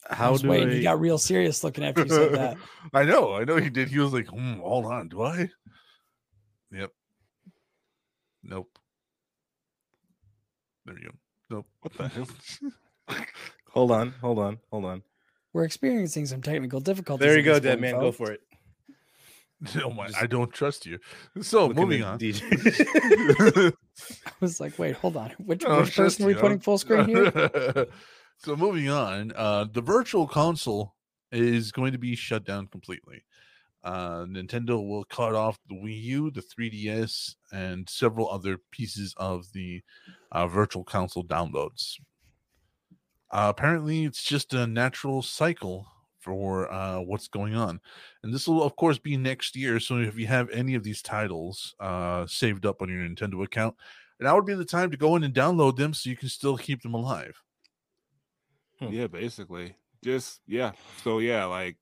I 0.08 0.14
How 0.14 0.32
was 0.32 0.42
do 0.42 0.48
waiting. 0.48 0.70
I? 0.70 0.74
He 0.74 0.82
got 0.82 1.00
real 1.00 1.18
serious 1.18 1.62
looking 1.62 1.84
after 1.84 2.02
you 2.02 2.08
said 2.08 2.32
that. 2.34 2.56
I 2.94 3.04
know, 3.04 3.34
I 3.34 3.44
know 3.44 3.56
he 3.56 3.70
did. 3.70 3.88
He 3.88 3.98
was 3.98 4.12
like, 4.12 4.28
hmm, 4.28 4.54
hold 4.54 4.86
on, 4.86 5.08
do 5.08 5.22
I? 5.22 5.48
Yep. 6.72 6.90
Nope. 8.42 8.78
There 10.86 10.98
you 10.98 11.04
go. 11.10 11.14
Nope. 11.50 11.66
What 11.80 11.92
the 11.94 12.08
hell? 12.08 12.28
Hold 13.72 13.92
on, 13.92 14.14
hold 14.20 14.38
on, 14.40 14.58
hold 14.72 14.84
on. 14.84 15.02
We're 15.52 15.62
experiencing 15.64 16.26
some 16.26 16.42
technical 16.42 16.80
difficulties. 16.80 17.24
There 17.24 17.36
you 17.36 17.44
go, 17.44 17.60
dead 17.60 17.74
point, 17.78 17.80
man. 17.80 18.00
Go 18.00 18.12
for 18.12 18.32
it. 18.32 18.40
Oh 19.84 19.90
my, 19.90 20.08
I 20.18 20.26
don't 20.26 20.50
trust 20.50 20.86
you. 20.86 20.98
So 21.42 21.66
Looking 21.66 21.82
moving 21.82 22.02
on. 22.02 22.18
DJ. 22.18 23.72
I 24.26 24.32
was 24.40 24.58
like, 24.58 24.78
wait, 24.78 24.96
hold 24.96 25.18
on. 25.18 25.32
Which, 25.38 25.62
which 25.64 25.94
person 25.94 26.24
are 26.24 26.28
we 26.28 26.32
you. 26.32 26.38
putting 26.40 26.60
full 26.60 26.78
screen 26.78 27.06
here? 27.08 27.30
So 28.42 28.56
moving 28.56 28.88
on, 28.88 29.32
uh, 29.36 29.66
the 29.70 29.82
virtual 29.82 30.26
console 30.26 30.94
is 31.30 31.72
going 31.72 31.92
to 31.92 31.98
be 31.98 32.16
shut 32.16 32.44
down 32.44 32.66
completely. 32.68 33.22
Uh, 33.84 34.24
Nintendo 34.24 34.86
will 34.86 35.04
cut 35.04 35.34
off 35.34 35.58
the 35.68 35.74
Wii 35.74 36.02
U, 36.04 36.30
the 36.30 36.40
3DS, 36.40 37.34
and 37.52 37.88
several 37.88 38.30
other 38.30 38.58
pieces 38.70 39.14
of 39.18 39.52
the 39.52 39.82
uh, 40.32 40.46
virtual 40.46 40.84
console 40.84 41.24
downloads. 41.24 41.96
Uh, 43.30 43.52
apparently, 43.54 44.04
it's 44.04 44.24
just 44.24 44.54
a 44.54 44.66
natural 44.66 45.20
cycle 45.20 45.86
for 46.18 46.70
uh, 46.72 46.98
what's 47.00 47.28
going 47.28 47.54
on, 47.54 47.80
and 48.22 48.32
this 48.32 48.48
will, 48.48 48.62
of 48.62 48.74
course, 48.76 48.98
be 48.98 49.18
next 49.18 49.54
year. 49.54 49.78
So 49.80 49.98
if 49.98 50.18
you 50.18 50.26
have 50.26 50.48
any 50.50 50.74
of 50.74 50.82
these 50.82 51.02
titles 51.02 51.74
uh, 51.78 52.26
saved 52.26 52.64
up 52.64 52.80
on 52.80 52.88
your 52.88 53.06
Nintendo 53.06 53.44
account, 53.44 53.76
now 54.18 54.34
would 54.34 54.46
be 54.46 54.54
the 54.54 54.64
time 54.64 54.90
to 54.90 54.96
go 54.96 55.16
in 55.16 55.24
and 55.24 55.34
download 55.34 55.76
them 55.76 55.92
so 55.92 56.08
you 56.08 56.16
can 56.16 56.28
still 56.30 56.56
keep 56.56 56.82
them 56.82 56.94
alive. 56.94 57.34
Yeah, 58.80 59.06
basically. 59.06 59.74
Just 60.02 60.40
yeah. 60.46 60.72
So 61.04 61.18
yeah, 61.18 61.44
like 61.44 61.76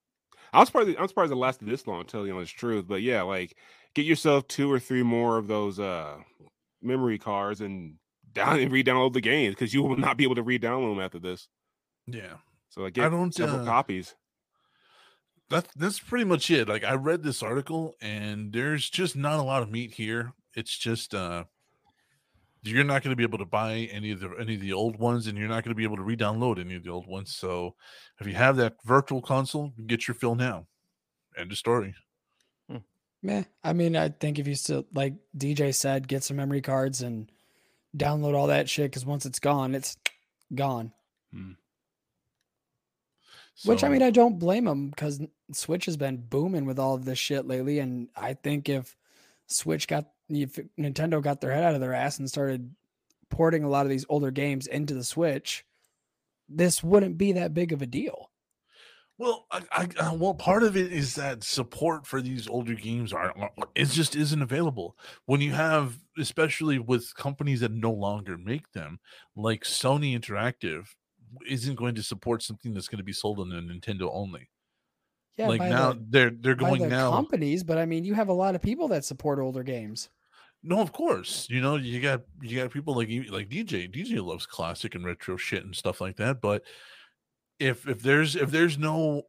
I 0.52 0.60
was 0.60 0.68
surprised. 0.68 0.96
I'm 0.98 1.08
surprised 1.08 1.32
it 1.32 1.36
lasted 1.36 1.68
this 1.68 1.86
long. 1.86 2.04
to 2.04 2.10
Tell 2.10 2.20
you 2.22 2.32
the 2.32 2.36
honest 2.36 2.56
truth, 2.56 2.86
but 2.88 3.02
yeah, 3.02 3.22
like 3.22 3.56
get 3.94 4.06
yourself 4.06 4.48
two 4.48 4.70
or 4.72 4.78
three 4.78 5.02
more 5.02 5.38
of 5.38 5.46
those 5.46 5.78
uh 5.78 6.16
memory 6.82 7.18
cards 7.18 7.60
and 7.60 7.94
down 8.32 8.60
and 8.60 8.70
re-download 8.70 9.14
the 9.14 9.20
games 9.20 9.54
because 9.54 9.72
you 9.72 9.82
will 9.82 9.96
not 9.96 10.16
be 10.16 10.24
able 10.24 10.34
to 10.34 10.42
re-download 10.42 10.94
them 10.94 11.02
after 11.02 11.18
this. 11.18 11.48
Yeah. 12.06 12.34
So 12.68 12.82
like 12.82 12.98
I 12.98 13.02
get 13.02 13.10
don't, 13.10 13.34
several 13.34 13.62
uh, 13.62 13.64
copies. 13.64 14.14
That's 15.50 15.72
that's 15.74 15.98
pretty 15.98 16.24
much 16.24 16.50
it. 16.50 16.68
Like 16.68 16.84
I 16.84 16.94
read 16.94 17.22
this 17.22 17.42
article 17.42 17.94
and 18.00 18.52
there's 18.52 18.88
just 18.90 19.16
not 19.16 19.38
a 19.38 19.42
lot 19.42 19.62
of 19.62 19.70
meat 19.70 19.92
here. 19.94 20.32
It's 20.54 20.76
just 20.76 21.14
uh 21.14 21.44
you're 22.70 22.84
not 22.84 23.02
going 23.02 23.12
to 23.12 23.16
be 23.16 23.22
able 23.22 23.38
to 23.38 23.44
buy 23.44 23.88
any 23.92 24.10
of 24.10 24.20
the 24.20 24.30
any 24.40 24.54
of 24.54 24.60
the 24.60 24.72
old 24.72 24.98
ones 24.98 25.26
and 25.26 25.36
you're 25.36 25.48
not 25.48 25.64
going 25.64 25.72
to 25.72 25.76
be 25.76 25.84
able 25.84 25.96
to 25.96 26.02
re-download 26.02 26.58
any 26.58 26.74
of 26.74 26.84
the 26.84 26.90
old 26.90 27.06
ones. 27.06 27.34
So 27.34 27.74
if 28.20 28.26
you 28.26 28.34
have 28.34 28.56
that 28.56 28.76
virtual 28.84 29.20
console, 29.20 29.72
you 29.76 29.84
get 29.84 30.08
your 30.08 30.14
fill 30.14 30.34
now. 30.34 30.66
End 31.36 31.52
of 31.52 31.58
story. 31.58 31.94
Hmm. 32.68 32.78
Meh. 33.22 33.44
I 33.62 33.72
mean, 33.72 33.96
I 33.96 34.08
think 34.08 34.38
if 34.38 34.46
you 34.48 34.54
still, 34.54 34.86
like 34.92 35.14
DJ 35.36 35.74
said, 35.74 36.08
get 36.08 36.24
some 36.24 36.36
memory 36.36 36.60
cards 36.60 37.02
and 37.02 37.30
download 37.96 38.34
all 38.34 38.48
that 38.48 38.68
shit 38.68 38.90
because 38.90 39.06
once 39.06 39.26
it's 39.26 39.38
gone, 39.38 39.74
it's 39.74 39.96
gone. 40.54 40.92
Hmm. 41.32 41.52
Which 43.64 43.82
I 43.82 43.88
mean, 43.88 44.02
I 44.02 44.10
don't 44.10 44.38
blame 44.38 44.64
them 44.64 44.90
because 44.90 45.20
Switch 45.52 45.86
has 45.86 45.96
been 45.96 46.16
booming 46.16 46.64
with 46.64 46.78
all 46.78 46.94
of 46.94 47.04
this 47.04 47.18
shit 47.18 47.46
lately, 47.46 47.80
and 47.80 48.08
I 48.14 48.34
think 48.34 48.68
if 48.68 48.96
Switch 49.48 49.88
got 49.88 50.06
if 50.28 50.58
Nintendo 50.78 51.22
got 51.22 51.40
their 51.40 51.52
head 51.52 51.64
out 51.64 51.74
of 51.74 51.80
their 51.80 51.94
ass 51.94 52.18
and 52.18 52.28
started 52.28 52.74
porting 53.30 53.64
a 53.64 53.68
lot 53.68 53.86
of 53.86 53.90
these 53.90 54.06
older 54.08 54.30
games 54.30 54.66
into 54.66 54.94
the 54.94 55.04
Switch, 55.04 55.64
this 56.48 56.82
wouldn't 56.82 57.18
be 57.18 57.32
that 57.32 57.54
big 57.54 57.72
of 57.72 57.82
a 57.82 57.86
deal. 57.86 58.30
Well, 59.18 59.46
I, 59.50 59.62
I, 59.72 59.88
I 60.00 60.14
well, 60.14 60.34
part 60.34 60.62
of 60.62 60.76
it 60.76 60.92
is 60.92 61.16
that 61.16 61.42
support 61.42 62.06
for 62.06 62.22
these 62.22 62.46
older 62.46 62.74
games 62.74 63.12
are 63.12 63.50
it 63.74 63.86
just 63.86 64.14
isn't 64.14 64.42
available 64.42 64.96
when 65.26 65.40
you 65.40 65.50
have, 65.52 65.98
especially 66.16 66.78
with 66.78 67.14
companies 67.16 67.60
that 67.60 67.72
no 67.72 67.90
longer 67.90 68.38
make 68.38 68.70
them, 68.72 69.00
like 69.34 69.64
Sony 69.64 70.16
Interactive, 70.16 70.86
isn't 71.48 71.74
going 71.74 71.96
to 71.96 72.02
support 72.02 72.44
something 72.44 72.72
that's 72.72 72.86
going 72.86 72.98
to 72.98 73.04
be 73.04 73.12
sold 73.12 73.40
on 73.40 73.50
a 73.50 73.60
Nintendo 73.60 74.08
only. 74.12 74.50
Yeah, 75.36 75.48
like 75.48 75.60
now, 75.60 75.92
the, 75.92 76.06
they're 76.08 76.30
they're 76.30 76.54
going 76.54 76.88
now. 76.88 77.10
companies, 77.10 77.64
but 77.64 77.76
I 77.76 77.86
mean, 77.86 78.04
you 78.04 78.14
have 78.14 78.28
a 78.28 78.32
lot 78.32 78.54
of 78.54 78.62
people 78.62 78.88
that 78.88 79.04
support 79.04 79.40
older 79.40 79.64
games. 79.64 80.10
No, 80.62 80.80
of 80.80 80.92
course. 80.92 81.46
You 81.48 81.60
know, 81.60 81.76
you 81.76 82.00
got 82.00 82.22
you 82.42 82.58
got 82.60 82.72
people 82.72 82.94
like 82.96 83.08
like 83.30 83.48
DJ. 83.48 83.92
DJ 83.92 84.24
loves 84.24 84.46
classic 84.46 84.94
and 84.94 85.04
retro 85.04 85.36
shit 85.36 85.64
and 85.64 85.74
stuff 85.74 86.00
like 86.00 86.16
that. 86.16 86.40
But 86.40 86.62
if 87.58 87.88
if 87.88 88.02
there's 88.02 88.36
if 88.36 88.50
there's 88.50 88.78
no 88.78 89.22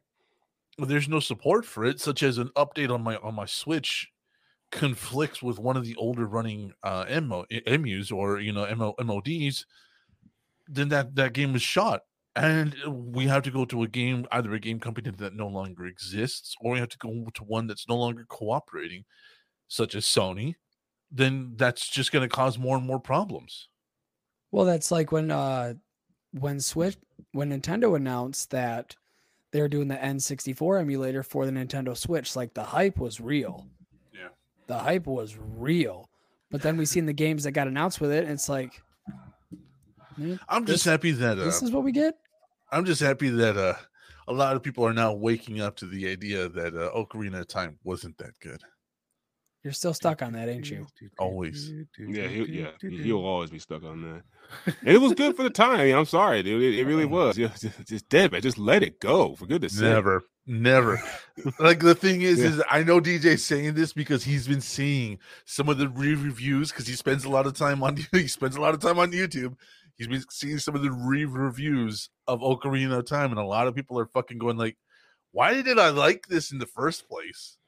if 0.78 0.88
there's 0.88 1.08
no 1.08 1.20
support 1.20 1.64
for 1.64 1.84
it, 1.84 2.00
such 2.00 2.22
as 2.22 2.38
an 2.38 2.50
update 2.56 2.90
on 2.92 3.02
my 3.02 3.16
on 3.18 3.34
my 3.34 3.46
Switch 3.46 4.08
conflicts 4.72 5.42
with 5.42 5.58
one 5.58 5.76
of 5.76 5.84
the 5.84 5.96
older 5.96 6.26
running 6.26 6.72
uh 6.82 7.04
MO, 7.22 7.44
MUs 7.66 8.10
or 8.10 8.40
you 8.40 8.52
know 8.52 8.66
MO, 8.74 8.94
MODs, 9.02 9.66
then 10.68 10.88
that 10.90 11.14
that 11.16 11.32
game 11.32 11.54
is 11.54 11.62
shot. 11.62 12.02
And 12.36 12.76
we 12.86 13.26
have 13.26 13.42
to 13.44 13.50
go 13.50 13.64
to 13.66 13.82
a 13.82 13.88
game, 13.88 14.26
either 14.32 14.52
a 14.54 14.60
game 14.60 14.78
company 14.80 15.10
that 15.10 15.34
no 15.34 15.48
longer 15.48 15.86
exists, 15.86 16.54
or 16.60 16.72
we 16.72 16.78
have 16.78 16.88
to 16.90 16.98
go 16.98 17.26
to 17.34 17.44
one 17.44 17.66
that's 17.66 17.88
no 17.88 17.96
longer 17.96 18.24
cooperating, 18.28 19.04
such 19.68 19.96
as 19.96 20.04
Sony, 20.06 20.54
then 21.10 21.54
that's 21.56 21.88
just 21.88 22.12
going 22.12 22.28
to 22.28 22.34
cause 22.34 22.58
more 22.58 22.76
and 22.76 22.86
more 22.86 23.00
problems. 23.00 23.68
Well, 24.52 24.64
that's 24.64 24.90
like 24.90 25.12
when 25.12 25.30
uh 25.30 25.74
when 26.32 26.60
Switch 26.60 26.96
when 27.32 27.50
Nintendo 27.50 27.96
announced 27.96 28.50
that 28.50 28.96
they 29.52 29.60
were 29.60 29.68
doing 29.68 29.88
the 29.88 29.96
N64 29.96 30.80
emulator 30.80 31.22
for 31.22 31.46
the 31.46 31.52
Nintendo 31.52 31.96
Switch, 31.96 32.36
like 32.36 32.54
the 32.54 32.62
hype 32.62 32.98
was 32.98 33.20
real. 33.20 33.66
Yeah. 34.12 34.28
The 34.66 34.78
hype 34.78 35.06
was 35.06 35.36
real. 35.36 36.08
But 36.50 36.62
then 36.62 36.76
we 36.76 36.84
seen 36.84 37.06
the 37.06 37.12
games 37.12 37.44
that 37.44 37.52
got 37.52 37.68
announced 37.68 38.00
with 38.00 38.10
it, 38.10 38.24
and 38.24 38.32
it's 38.32 38.48
like 38.48 38.82
"Man, 40.16 40.40
I'm 40.48 40.66
just 40.66 40.84
happy 40.84 41.12
that 41.12 41.38
uh, 41.38 41.44
this 41.44 41.62
is 41.62 41.70
what 41.70 41.84
we 41.84 41.92
get. 41.92 42.16
I'm 42.72 42.84
just 42.84 43.00
happy 43.00 43.28
that 43.28 43.56
uh, 43.56 43.74
a 44.26 44.32
lot 44.32 44.56
of 44.56 44.62
people 44.62 44.84
are 44.84 44.92
now 44.92 45.12
waking 45.12 45.60
up 45.60 45.76
to 45.76 45.86
the 45.86 46.08
idea 46.08 46.48
that 46.48 46.74
uh, 46.74 46.90
Ocarina 46.96 47.40
of 47.40 47.48
Time 47.48 47.78
wasn't 47.84 48.18
that 48.18 48.38
good. 48.40 48.60
You're 49.62 49.74
still 49.74 49.92
stuck 49.92 50.22
on 50.22 50.32
that, 50.32 50.48
ain't 50.48 50.70
you? 50.70 50.86
Always. 51.18 51.70
Yeah, 51.98 52.28
he, 52.28 52.44
yeah, 52.44 52.70
he- 52.80 53.02
he'll 53.02 53.24
always 53.24 53.50
be 53.50 53.58
stuck 53.58 53.84
on 53.84 54.00
that. 54.02 54.74
And 54.80 54.88
it 54.96 54.98
was 54.98 55.12
good 55.12 55.36
for 55.36 55.42
the 55.42 55.50
time. 55.62 55.78
I 55.80 55.84
mean, 55.84 55.94
I'm 55.94 56.06
sorry, 56.06 56.42
dude. 56.42 56.62
It, 56.62 56.78
it 56.78 56.84
really 56.86 57.04
was. 57.18 57.36
Yeah, 57.36 57.48
just, 57.58 57.86
just 57.86 58.08
dead, 58.08 58.32
man. 58.32 58.40
Just 58.40 58.56
let 58.58 58.82
it 58.82 59.00
go. 59.00 59.34
For 59.36 59.44
goodness 59.46 59.74
sake. 59.74 59.82
Never, 59.82 60.22
never. 60.46 61.02
like 61.58 61.80
the 61.80 61.94
thing 61.94 62.22
is, 62.22 62.38
Yeah. 62.38 62.46
is 62.46 62.62
I 62.70 62.82
know 62.84 63.00
DJ's 63.02 63.44
saying 63.44 63.74
this 63.74 63.92
because 63.92 64.24
he's 64.24 64.48
been 64.48 64.62
seeing 64.62 65.18
some 65.44 65.68
of 65.68 65.76
the 65.76 65.88
re-reviews 65.88 66.70
because 66.72 66.86
he 66.86 66.94
spends 66.94 67.26
a 67.26 67.30
lot 67.30 67.46
of 67.46 67.52
time 67.54 67.82
on 67.82 67.98
he 68.12 68.28
spends 68.28 68.56
a 68.56 68.60
lot 68.62 68.72
of 68.72 68.80
time 68.80 68.98
on 68.98 69.12
YouTube. 69.12 69.56
He's 69.98 70.08
been 70.08 70.24
seeing 70.30 70.56
some 70.58 70.74
of 70.74 70.80
the 70.80 70.90
re-reviews 70.90 72.08
of 72.26 72.40
Ocarina 72.40 72.98
of 73.00 73.04
Time, 73.06 73.30
and 73.30 73.38
a 73.38 73.44
lot 73.44 73.66
of 73.66 73.74
people 73.74 73.98
are 73.98 74.06
fucking 74.06 74.38
going 74.38 74.56
like, 74.56 74.78
"Why 75.32 75.60
did 75.60 75.78
I 75.78 75.90
like 75.90 76.26
this 76.28 76.50
in 76.50 76.58
the 76.58 76.64
first 76.66 77.06
place?" 77.06 77.58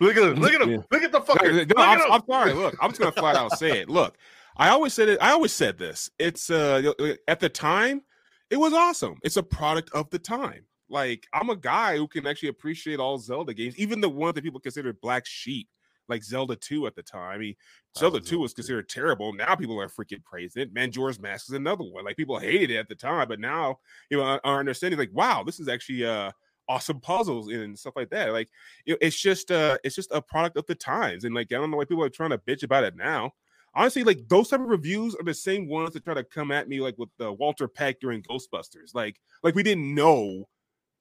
Look 0.00 0.16
at 0.16 0.22
him! 0.22 0.34
Look 0.36 0.52
at 0.52 0.60
him! 0.62 0.70
Yeah. 0.70 0.76
Look 0.90 1.02
at 1.02 1.12
the 1.12 1.18
No, 1.18 1.24
fucker! 1.24 1.52
no, 1.52 1.74
Look 1.76 1.78
I'm! 1.78 2.12
I'm 2.12 2.22
sorry. 2.28 2.52
Look, 2.52 2.76
I'm 2.80 2.90
just 2.90 3.00
gonna 3.00 3.12
flat 3.12 3.36
out 3.36 3.58
say 3.58 3.80
it. 3.80 3.88
Look, 3.88 4.16
I 4.56 4.68
always 4.70 4.94
said 4.94 5.08
it. 5.08 5.18
I 5.20 5.32
always 5.32 5.52
said 5.52 5.78
this. 5.78 6.10
It's 6.18 6.50
uh 6.50 6.92
at 7.26 7.40
the 7.40 7.48
time, 7.48 8.02
it 8.50 8.56
was 8.56 8.72
awesome. 8.72 9.16
It's 9.22 9.36
a 9.36 9.42
product 9.42 9.90
of 9.92 10.10
the 10.10 10.18
time. 10.18 10.64
Like 10.88 11.26
I'm 11.32 11.50
a 11.50 11.56
guy 11.56 11.96
who 11.96 12.08
can 12.08 12.26
actually 12.26 12.48
appreciate 12.50 12.98
all 13.00 13.18
Zelda 13.18 13.54
games, 13.54 13.76
even 13.78 14.00
the 14.00 14.08
ones 14.08 14.34
that 14.34 14.44
people 14.44 14.60
considered 14.60 15.00
black 15.00 15.26
sheep, 15.26 15.68
like 16.08 16.22
Zelda 16.24 16.56
2 16.56 16.86
at 16.86 16.94
the 16.94 17.02
time. 17.02 17.32
I 17.34 17.38
mean, 17.38 17.54
Zelda 17.96 18.20
2 18.20 18.38
was 18.38 18.52
2. 18.52 18.56
considered 18.56 18.88
terrible. 18.88 19.32
Now 19.34 19.54
people 19.54 19.78
are 19.80 19.88
freaking 19.88 20.24
praising 20.24 20.62
it. 20.62 20.72
Majora's 20.74 21.20
Mask 21.20 21.48
is 21.50 21.54
another 21.54 21.84
one. 21.84 22.04
Like 22.04 22.16
people 22.16 22.38
hated 22.38 22.70
it 22.70 22.76
at 22.76 22.88
the 22.88 22.94
time, 22.94 23.28
but 23.28 23.40
now 23.40 23.80
you 24.10 24.16
know 24.16 24.24
are 24.24 24.40
are 24.44 24.60
understanding 24.60 24.98
like, 24.98 25.10
wow, 25.12 25.42
this 25.44 25.60
is 25.60 25.68
actually 25.68 26.04
uh 26.06 26.30
awesome 26.68 27.00
puzzles 27.00 27.48
and 27.48 27.78
stuff 27.78 27.94
like 27.96 28.10
that. 28.10 28.32
Like 28.32 28.48
it- 28.86 28.98
it's 29.00 29.18
just 29.20 29.50
uh 29.50 29.78
it's 29.84 29.94
just 29.96 30.12
a 30.12 30.20
product 30.22 30.56
of 30.56 30.66
the 30.66 30.74
times. 30.74 31.24
And 31.24 31.34
like 31.34 31.52
I 31.52 31.56
don't 31.56 31.70
know 31.70 31.76
why 31.78 31.84
people 31.84 32.04
are 32.04 32.10
trying 32.10 32.30
to 32.30 32.38
bitch 32.38 32.62
about 32.62 32.84
it 32.84 32.96
now. 32.96 33.32
Honestly, 33.74 34.02
like 34.04 34.20
those 34.28 34.48
type 34.48 34.60
of 34.60 34.66
reviews 34.66 35.14
are 35.14 35.24
the 35.24 35.34
same 35.34 35.68
ones 35.68 35.92
that 35.92 36.04
try 36.04 36.14
to 36.14 36.24
come 36.24 36.50
at 36.50 36.68
me 36.68 36.80
like 36.80 36.96
with 36.98 37.10
the 37.18 37.32
Walter 37.32 37.68
Peck 37.68 38.00
during 38.00 38.22
Ghostbusters. 38.22 38.94
Like 38.94 39.20
like 39.42 39.54
we 39.54 39.62
didn't 39.62 39.94
know 39.94 40.48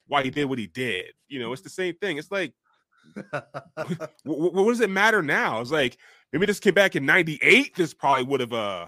why 0.08 0.24
he 0.24 0.30
did 0.30 0.46
what 0.46 0.60
he 0.60 0.68
did. 0.68 1.08
You 1.28 1.40
know, 1.40 1.54
it's 1.54 1.62
the 1.62 1.70
same 1.70 1.96
thing. 1.96 2.18
It's 2.18 2.32
like 2.32 2.54
what, 3.32 4.54
what 4.54 4.68
does 4.68 4.82
it 4.82 4.90
matter 4.90 5.22
now? 5.22 5.62
It's 5.62 5.72
like 5.72 5.98
maybe 6.32 6.46
this 6.46 6.60
came 6.60 6.74
back 6.74 6.96
in 6.96 7.06
'98. 7.06 7.76
This 7.76 7.94
probably 7.94 8.24
would 8.26 8.40
have 8.42 8.54
uh, 8.54 8.88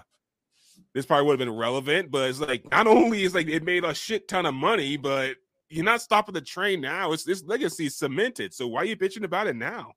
this 0.94 1.06
probably 1.06 1.26
would 1.26 1.40
have 1.40 1.46
been 1.46 1.56
relevant. 1.56 2.10
But 2.10 2.30
it's 2.30 2.40
like 2.40 2.70
not 2.70 2.86
only 2.86 3.22
is 3.22 3.34
like 3.34 3.48
it 3.48 3.64
made 3.64 3.84
a 3.84 3.94
shit 3.94 4.28
ton 4.28 4.46
of 4.46 4.54
money, 4.54 4.96
but 4.96 5.36
you're 5.70 5.84
not 5.84 6.02
stopping 6.02 6.34
the 6.34 6.40
train 6.40 6.80
now. 6.80 7.12
It's 7.12 7.24
this 7.24 7.44
legacy 7.44 7.86
is 7.86 7.96
cemented. 7.96 8.52
So 8.52 8.66
why 8.66 8.82
are 8.82 8.84
you 8.84 8.96
bitching 8.96 9.24
about 9.24 9.46
it 9.46 9.56
now? 9.56 9.94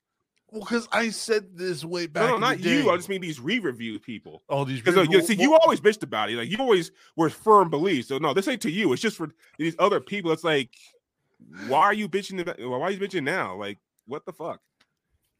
Well, 0.51 0.61
because 0.61 0.87
I 0.91 1.09
said 1.09 1.57
this 1.57 1.83
way 1.83 2.05
back. 2.05 2.29
No, 2.29 2.33
no, 2.33 2.37
not 2.37 2.59
you. 2.59 2.91
I 2.91 2.95
just 2.95 3.09
mean 3.09 3.21
these 3.21 3.39
re-review 3.39 3.99
people. 3.99 4.43
oh 4.49 4.63
these 4.63 4.81
Because 4.81 4.97
uh, 4.97 5.11
you 5.11 5.21
see, 5.23 5.33
you 5.33 5.55
always 5.55 5.81
bitched 5.81 6.03
about 6.03 6.29
it. 6.29 6.35
Like 6.35 6.49
you 6.49 6.57
always 6.59 6.91
were 7.15 7.31
firm 7.31 7.71
beliefs. 7.71 8.09
So 8.09 8.19
no, 8.19 8.35
this 8.35 8.47
ain't 8.47 8.61
to 8.61 8.71
you. 8.71 8.93
It's 8.93 9.01
just 9.01 9.17
for 9.17 9.31
these 9.57 9.75
other 9.79 9.99
people. 9.99 10.31
It's 10.31 10.43
like, 10.43 10.69
why 11.65 11.81
are 11.81 11.93
you 11.93 12.07
bitching? 12.07 12.39
About, 12.39 12.59
why 12.59 12.81
are 12.81 12.91
you 12.91 12.99
bitching 12.99 13.23
now? 13.23 13.55
Like, 13.55 13.79
what 14.05 14.25
the 14.25 14.33
fuck? 14.33 14.61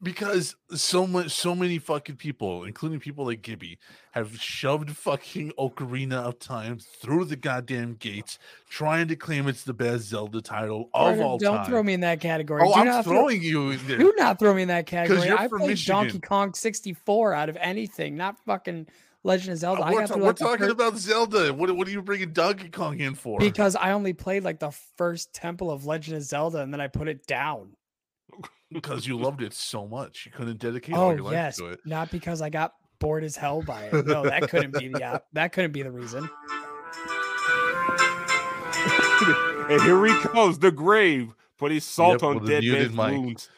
Because 0.02 0.54
so 0.74 1.06
much 1.06 1.30
so 1.30 1.54
many 1.54 1.78
fucking 1.78 2.16
people 2.16 2.64
including 2.64 3.00
people 3.00 3.24
like 3.24 3.42
gibby 3.42 3.78
have 4.12 4.36
shoved 4.40 4.90
fucking 4.90 5.52
ocarina 5.58 6.16
of 6.16 6.38
time 6.38 6.78
through 6.78 7.24
the 7.24 7.36
goddamn 7.36 7.94
gates 7.94 8.38
trying 8.68 9.08
to 9.08 9.16
claim 9.16 9.48
it's 9.48 9.64
the 9.64 9.72
best 9.72 10.04
zelda 10.04 10.40
title 10.42 10.90
of 10.92 11.06
Brandon, 11.06 11.26
all 11.26 11.38
don't 11.38 11.56
time 11.58 11.66
throw 11.66 11.82
me 11.82 11.94
in 11.94 12.00
that 12.00 12.20
category. 12.20 12.62
oh 12.64 12.74
Do 12.74 12.80
i'm 12.80 12.86
not 12.86 13.04
throw- 13.04 13.14
throwing 13.14 13.42
you 13.42 13.70
in 13.70 13.80
there 13.86 13.98
Do 13.98 14.12
not 14.16 14.38
throw 14.38 14.52
me 14.54 14.62
in 14.62 14.68
that 14.68 14.86
category. 14.86 15.30
I 15.30 15.48
played 15.48 15.78
Donkey 15.86 16.04
Michigan. 16.06 16.20
Kong 16.20 16.54
64 16.54 17.32
out 17.32 17.48
of 17.48 17.56
anything, 17.60 18.16
not 18.16 18.36
fucking 18.44 18.86
Legend 19.22 19.52
of 19.54 19.58
Zelda. 19.58 19.82
Uh, 19.82 19.86
I 19.86 19.92
we're, 19.92 20.06
ta- 20.06 20.16
we're 20.16 20.22
like 20.24 20.36
talking 20.36 20.68
about 20.70 20.98
zelda 20.98 21.54
what, 21.54 21.74
what 21.74 21.88
are 21.88 21.90
you 21.90 22.02
bringing 22.02 22.32
donkey 22.34 22.68
kong 22.68 23.00
in 23.00 23.14
for 23.14 23.38
because 23.38 23.74
I 23.74 23.92
only 23.92 24.12
played 24.12 24.44
like 24.44 24.58
the 24.58 24.70
first 24.98 25.32
temple 25.32 25.70
of 25.70 25.86
Legend 25.86 26.18
of 26.18 26.22
Zelda 26.24 26.58
and 26.60 26.72
then 26.74 26.80
I 26.82 26.88
put 26.88 27.08
it 27.08 27.26
down. 27.26 27.70
Because 28.74 29.06
you 29.06 29.18
loved 29.18 29.40
it 29.40 29.54
so 29.54 29.86
much 29.88 30.26
you 30.26 30.32
couldn't 30.32 30.58
dedicate 30.58 30.94
all 30.94 31.08
Oh 31.08 31.10
your 31.12 31.22
life 31.22 31.32
yes, 31.32 31.56
to 31.56 31.66
it 31.68 31.80
not 31.86 32.10
because 32.10 32.42
I 32.42 32.50
got 32.50 32.74
bored 32.98 33.24
as 33.24 33.36
hell 33.36 33.62
by 33.62 33.84
it. 33.84 34.06
No, 34.06 34.22
that 34.24 34.48
couldn't 34.50 34.78
be 34.78 34.88
the 34.88 35.02
op- 35.02 35.26
that 35.32 35.52
couldn't 35.52 35.72
be 35.72 35.82
the 35.82 35.90
reason. 35.90 36.28
And 39.66 39.80
here 39.80 40.04
he 40.04 40.12
comes, 40.20 40.58
the 40.58 40.70
grave, 40.70 41.32
putting 41.56 41.80
salt 41.80 42.20
Yep, 42.20 42.22
on 42.22 42.34
with 42.40 42.48
dead 42.48 42.64
man's 42.64 42.92
mic. 42.94 43.12
wounds. 43.12 43.48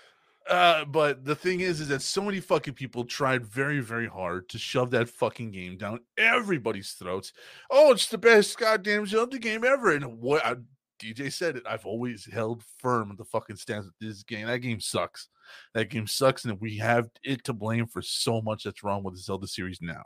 Uh, 0.48 0.84
but 0.84 1.24
the 1.24 1.34
thing 1.34 1.58
is, 1.58 1.80
is 1.80 1.88
that 1.88 2.00
so 2.00 2.22
many 2.22 2.38
fucking 2.38 2.74
people 2.74 3.04
tried 3.04 3.44
very, 3.44 3.80
very 3.80 4.06
hard 4.06 4.48
to 4.50 4.56
shove 4.58 4.92
that 4.92 5.08
fucking 5.08 5.50
game 5.50 5.76
down 5.76 5.98
everybody's 6.16 6.92
throats. 6.92 7.32
Oh, 7.68 7.90
it's 7.90 8.06
the 8.06 8.18
best 8.18 8.56
goddamn 8.56 9.06
Zelda 9.06 9.40
game 9.40 9.64
ever. 9.64 9.90
And 9.90 10.20
what 10.20 10.46
I, 10.46 10.54
DJ 10.98 11.32
said 11.32 11.56
it, 11.56 11.64
I've 11.68 11.86
always 11.86 12.28
held 12.30 12.62
firm 12.78 13.14
the 13.16 13.24
fucking 13.24 13.56
stance 13.56 13.86
that 13.86 13.94
this 14.00 14.22
game, 14.22 14.46
that 14.46 14.58
game 14.58 14.80
sucks. 14.80 15.28
That 15.74 15.90
game 15.90 16.06
sucks, 16.06 16.44
and 16.44 16.60
we 16.60 16.78
have 16.78 17.08
it 17.22 17.44
to 17.44 17.52
blame 17.52 17.86
for 17.86 18.02
so 18.02 18.42
much 18.42 18.64
that's 18.64 18.82
wrong 18.82 19.02
with 19.02 19.14
the 19.14 19.20
Zelda 19.20 19.46
series 19.46 19.80
now. 19.80 20.04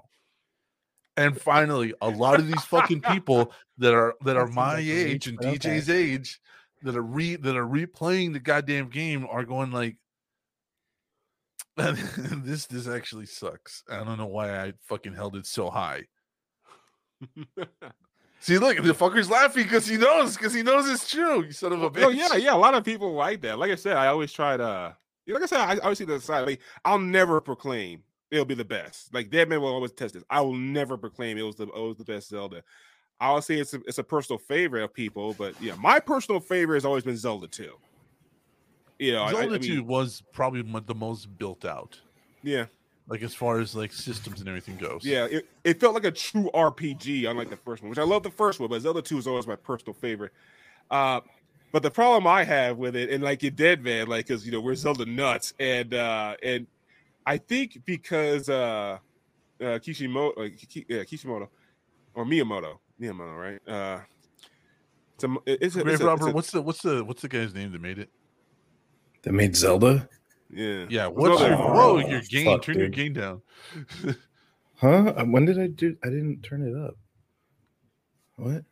And 1.17 1.41
finally, 1.41 1.95
a 2.01 2.09
lot 2.09 2.39
of 2.39 2.47
these 2.47 2.65
fucking 2.65 3.03
people 3.03 3.53
that 3.79 3.95
are 3.95 4.15
that 4.25 4.37
are 4.37 4.47
my 4.47 4.75
like 4.75 4.87
age 4.87 5.27
and 5.27 5.39
okay. 5.39 5.57
DJ's 5.57 5.91
age 5.91 6.41
that 6.83 6.97
are 6.97 7.03
re 7.03 7.37
that 7.37 7.57
are 7.57 7.67
replaying 7.67 8.33
the 8.33 8.41
goddamn 8.41 8.89
game 8.89 9.27
are 9.31 9.45
going 9.45 9.71
like 9.71 9.97
this 11.77 12.67
this 12.67 12.89
actually 12.89 13.27
sucks. 13.27 13.83
I 13.91 14.05
don't 14.05 14.19
know 14.19 14.27
why 14.27 14.59
I 14.59 14.73
fucking 14.89 15.15
held 15.15 15.37
it 15.37 15.47
so 15.47 15.71
high. 15.71 16.05
See, 18.41 18.59
look, 18.59 18.79
the 18.79 18.95
fucker's 18.95 19.31
laughing 19.31 19.65
because 19.65 19.87
he 19.87 19.97
knows, 19.97 20.37
because 20.37 20.55
he 20.55 20.63
knows 20.63 20.89
it's 20.89 21.09
true. 21.09 21.45
You 21.45 21.53
son 21.53 21.73
of 21.73 21.83
a 21.83 21.91
bitch. 21.91 22.05
Oh 22.05 22.09
yeah, 22.09 22.35
yeah. 22.37 22.55
A 22.55 22.57
lot 22.57 22.75
of 22.75 22.85
people 22.85 23.13
like 23.13 23.43
that. 23.43 23.59
Like 23.59 23.71
I 23.71 23.75
said, 23.75 23.97
I 23.97 24.07
always 24.09 24.33
try 24.33 24.55
uh, 24.55 24.57
to. 24.57 24.97
Like 25.27 25.43
I 25.43 25.47
said, 25.47 25.61
I 25.61 25.77
always 25.79 25.99
see 25.99 26.05
the 26.05 26.19
side. 26.21 26.47
Like 26.47 26.61
I'll 26.85 26.99
never 26.99 27.41
proclaim 27.41 28.03
it'll 28.31 28.45
be 28.45 28.55
the 28.55 28.65
best. 28.65 29.13
Like 29.13 29.31
Deadman 29.31 29.61
will 29.61 29.73
always 29.73 29.93
test 29.93 30.15
this. 30.15 30.25
I 30.31 30.41
will 30.41 30.55
never 30.55 30.97
proclaim 30.97 31.39
it 31.39 31.43
was 31.43 31.57
the 31.57 31.65
it 31.65 31.75
was 31.75 31.97
the 31.97 32.05
best 32.05 32.29
Zelda. 32.29 32.63
I'll 33.21 33.43
say 33.43 33.57
it's 33.57 33.75
a, 33.75 33.81
it's 33.87 33.99
a 33.99 34.05
personal 34.05 34.39
favorite 34.39 34.83
of 34.83 34.95
people, 34.95 35.35
but 35.35 35.61
yeah, 35.61 35.75
my 35.75 36.01
personal 36.01 36.41
favorite 36.41 36.77
has 36.77 36.85
always 36.85 37.05
been 37.05 37.17
Zelda 37.17 37.49
Two. 37.49 37.75
You 38.99 39.13
know, 39.13 39.23
I- 39.23 39.29
I- 39.29 39.33
Zelda 39.33 39.55
I 39.55 39.59
mean, 39.59 39.77
2 39.77 39.83
was 39.85 40.23
probably 40.33 40.63
the 40.63 40.95
most 40.95 41.39
built 41.39 41.65
out, 41.65 42.01
Yeah, 42.43 42.67
like 43.11 43.23
as 43.23 43.35
far 43.35 43.59
as 43.59 43.75
like 43.75 43.93
systems 43.93 44.39
and 44.39 44.49
everything 44.49 44.77
goes. 44.77 45.05
yeah. 45.05 45.27
It, 45.27 45.47
it 45.65 45.81
felt 45.81 45.95
like 45.95 46.05
a 46.05 46.13
true 46.13 46.49
RPG, 46.55 47.29
unlike 47.29 47.51
the 47.51 47.57
first 47.57 47.83
one, 47.83 47.91
which 47.91 47.99
I 47.99 48.05
love 48.05 48.23
the 48.23 48.31
first 48.31 48.61
one, 48.61 48.71
but 48.71 48.81
Zelda 48.81 49.03
Two 49.03 49.19
is 49.19 49.27
always 49.27 49.47
my 49.49 49.57
personal 49.57 49.95
favorite. 49.95 50.33
Uh, 50.91 51.21
but 51.73 51.83
the 51.83 51.91
problem 51.91 52.27
I 52.27 52.45
have 52.45 52.79
with 52.79 52.95
it, 52.97 53.11
and 53.11 53.23
like 53.23 53.43
you 53.43 53.51
dead 53.51 53.83
man, 53.83 54.07
like 54.07 54.27
because 54.29 54.47
you 54.47 54.53
know 54.53 54.61
we're 54.61 54.77
Zelda 54.77 55.05
nuts, 55.07 55.53
and 55.59 55.93
uh 55.93 56.37
and 56.43 56.67
I 57.27 57.37
think 57.39 57.83
because 57.85 58.49
uh, 58.49 58.99
uh 59.61 59.79
Kishimoto, 59.81 60.45
uh, 60.45 60.49
Ki- 60.69 60.87
yeah, 60.89 61.05
Kishimoto 61.05 61.49
or 62.15 62.25
Miyamoto, 62.25 62.79
Miyamoto, 63.01 63.37
right? 63.37 63.69
Uh, 63.69 64.01
it's 65.15 65.25
a, 65.25 65.37
it's 65.47 65.77
a, 65.77 65.81
it's 65.81 66.01
a- 66.01 66.13
it's 66.13 66.27
a- 66.27 66.33
what's 66.33 66.51
the 66.53 66.63
what's 66.63 66.83
the 66.83 67.05
what's 67.05 67.23
the 67.23 67.29
guy's 67.29 67.53
name 67.55 67.73
that 67.73 67.81
made 67.81 67.99
it? 67.99 68.09
That 69.23 69.33
made 69.33 69.55
Zelda? 69.55 70.09
Yeah, 70.53 70.87
Yeah, 70.89 71.07
what's 71.09 71.41
no 71.41 71.47
your 71.47 71.55
other- 71.55 71.63
whoa, 71.65 71.91
Oh, 71.95 71.99
your 71.99 72.21
gain, 72.23 72.45
fuck, 72.47 72.63
turn 72.63 72.79
your 72.79 72.89
dude. 72.89 72.97
gain 72.97 73.13
down. 73.15 73.43
Huh? 74.77 75.13
Uh, 75.15 75.25
When 75.27 75.45
did 75.45 75.59
I 75.61 75.67
do? 75.67 75.95
I 76.03 76.09
didn't 76.09 76.43
turn 76.43 76.63
it 76.67 76.75
up. 76.75 76.95
What? 78.37 78.65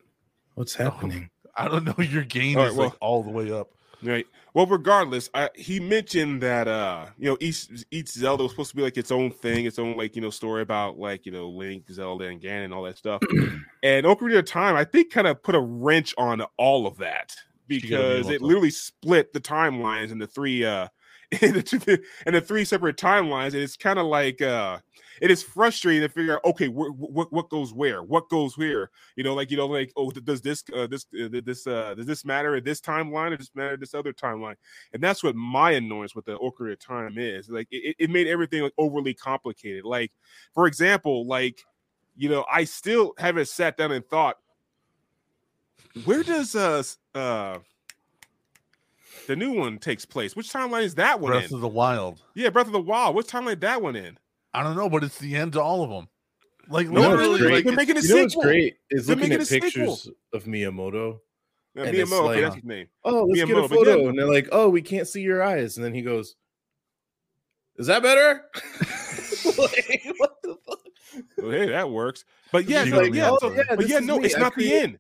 What's 0.55 0.79
Oh. 0.81 0.85
happening? 0.85 1.31
I 1.57 1.69
don't 1.69 1.85
know, 1.85 1.95
your 2.03 2.25
gain 2.25 2.57
All 2.57 2.63
right, 2.63 2.73
is 2.73 2.79
like 2.79 2.91
well- 2.93 2.99
all 3.01 3.23
the 3.23 3.31
way 3.31 3.51
up. 3.53 3.69
Right. 4.01 4.27
Well, 4.55 4.67
regardless, 4.67 5.29
I, 5.35 5.51
he 5.57 5.81
mentioned 5.81 6.41
that 6.43 6.69
uh, 6.69 7.07
you 7.19 7.29
know, 7.31 7.37
each 7.41 7.67
each 7.91 8.09
Zelda 8.11 8.45
was 8.45 8.53
supposed 8.53 8.71
to 8.71 8.77
be 8.77 8.83
like 8.83 8.97
its 8.97 9.11
own 9.11 9.33
thing, 9.33 9.65
its 9.65 9.77
own 9.79 9.97
like 9.97 10.15
you 10.15 10.23
know 10.23 10.31
story 10.31 10.63
about 10.63 10.99
like 11.01 11.27
you 11.27 11.33
know 11.33 11.49
Link, 11.49 11.91
Zelda, 11.91 12.27
and 12.27 12.41
Ganon, 12.41 12.67
and 12.67 12.73
all 12.75 12.85
that 12.85 12.97
stuff. 12.97 13.21
and 13.83 14.07
Ocarina 14.07 14.39
of 14.39 14.45
Time, 14.45 14.77
I 14.77 14.85
think, 14.85 15.13
kind 15.13 15.27
of 15.27 15.43
put 15.43 15.57
a 15.57 15.61
wrench 15.61 16.15
on 16.17 16.43
all 16.57 16.87
of 16.87 16.97
that 16.99 17.35
You 17.67 17.81
gotta 17.81 17.83
be 17.83 17.89
because 17.89 18.31
it 18.31 18.41
literally 18.41 18.71
split 18.71 19.33
the 19.33 19.41
timelines 19.41 20.13
into 20.13 20.29
three 20.29 20.65
uh 20.65 20.87
into 21.43 21.63
two, 21.63 21.99
into 22.27 22.41
three 22.41 22.65
separate 22.65 22.97
timelines, 22.97 23.49
and 23.49 23.57
it's 23.57 23.77
kind 23.77 23.99
of 23.99 24.07
like 24.07 24.41
uh 24.41 24.79
it 25.21 25.31
is 25.31 25.43
frustrating 25.43 26.01
to 26.01 26.09
figure 26.09 26.35
out 26.35 26.45
okay 26.45 26.69
wh- 26.69 26.95
wh- 26.97 27.33
what 27.33 27.51
goes 27.51 27.73
where 27.75 28.03
what 28.03 28.29
goes 28.31 28.57
where 28.57 28.91
you 29.17 29.25
know 29.25 29.35
like 29.35 29.51
you 29.51 29.57
know 29.57 29.67
like 29.67 29.93
oh 29.97 30.11
does 30.11 30.41
this 30.41 30.65
uh, 30.75 30.87
this 30.87 31.07
uh, 31.23 31.29
this 31.45 31.67
uh 31.67 31.95
does 31.95 32.07
this 32.07 32.25
matter 32.25 32.55
at 32.55 32.65
this 32.65 32.81
timeline 32.81 33.33
or 33.33 33.37
does 33.37 33.49
this 33.49 33.57
matter 33.57 33.75
at 33.75 33.81
this 33.81 33.95
other 33.95 34.13
timeline? 34.13 34.57
And 34.95 35.03
that's 35.03 35.23
what 35.23 35.37
my 35.37 35.73
annoyance 35.73 36.15
with 36.15 36.25
the 36.25 36.39
Ocarina 36.39 36.73
of 36.73 36.79
time 36.79 37.19
is 37.19 37.51
like 37.51 37.69
it, 37.71 37.97
it 37.99 38.11
made 38.11 38.27
everything 38.27 38.63
like 38.63 38.75
overly 38.79 39.13
complicated. 39.13 39.85
Like 39.85 40.13
for 40.55 40.67
example 40.67 41.27
like 41.27 41.61
you 42.17 42.29
know 42.29 42.45
i 42.53 42.65
still 42.65 43.15
haven't 43.17 43.49
sat 43.49 43.77
down 43.77 43.93
and 43.93 44.05
thought 44.07 44.37
where 46.05 46.23
does 46.23 46.55
uh 46.55 46.83
uh 47.15 47.59
the 49.29 49.37
new 49.37 49.53
one 49.53 49.79
takes 49.79 50.05
place 50.05 50.35
which 50.35 50.53
timeline 50.53 50.83
is 50.83 50.97
that 50.97 51.21
one 51.21 51.31
Breath 51.31 51.49
in 51.51 51.55
of 51.55 51.61
the 51.61 51.69
Wild. 51.69 52.21
yeah 52.35 52.51
breath 52.51 52.67
of 52.67 52.73
the 52.73 52.81
wild 52.81 53.15
Which 53.15 53.27
timeline 53.29 53.61
that 53.61 53.81
one 53.81 53.95
in 53.95 54.19
I 54.53 54.63
don't 54.65 54.75
know, 54.77 54.89
but 54.89 55.05
it's 55.05 55.19
the 55.19 55.37
end 55.37 55.53
to 55.53 55.63
all 55.63 55.85
of 55.85 55.91
them. 55.91 56.09
Like 56.71 56.87
You 56.87 56.93
literally, 56.95 57.41
like 57.43 57.65
They're 57.65 57.75
making 57.77 57.99
a 57.99 58.01
You 58.01 58.09
know 58.09 58.23
what's 58.23 58.33
sequel. 58.33 58.43
great 58.45 58.77
is 58.91 59.07
They're 59.07 59.15
looking 59.15 59.33
at 59.33 59.41
a 59.43 59.45
sequel. 59.45 59.67
pictures 59.71 60.09
of 60.33 60.45
Miyamoto. 60.45 61.21
And 61.77 61.87
Miyamoto, 61.95 62.01
it's 62.01 62.13
okay, 62.13 62.25
like- 62.25 62.41
that's 62.43 62.55
his 62.57 62.65
name. 62.65 62.87
Oh, 63.05 63.25
let's 63.25 63.45
get 63.45 63.57
a 63.59 63.69
photo. 63.69 63.97
yeah. 64.03 64.09
And 64.09 64.19
they're 64.19 64.27
like, 64.27 64.49
oh, 64.51 64.69
we 64.71 64.81
can't 64.83 65.07
see 65.07 65.21
your 65.21 65.43
eyes. 65.43 65.77
And 65.77 65.85
then 65.85 65.93
he 65.95 66.01
goes, 66.03 66.35
Is 67.77 67.87
that 67.89 68.03
better? 68.03 68.47
like, 69.45 70.03
what 70.17 70.37
the 70.43 70.57
fuck? 70.67 70.79
Well, 71.37 71.51
hey, 71.51 71.67
that 71.69 71.91
works. 71.91 72.25
But 72.51 72.65
yeah, 72.69 72.85
You 72.85 72.91
so, 72.91 72.97
gotta 72.97 73.07
like, 73.07 73.15
yeah, 73.15 73.31
oh, 73.43 73.53
yeah, 73.55 73.63
but 73.77 73.89
yeah, 73.89 73.99
no, 74.01 74.19
me. 74.19 74.25
it's 74.27 74.37
I 74.37 74.41
not 74.41 74.57
the 74.57 74.73
end. 74.75 74.99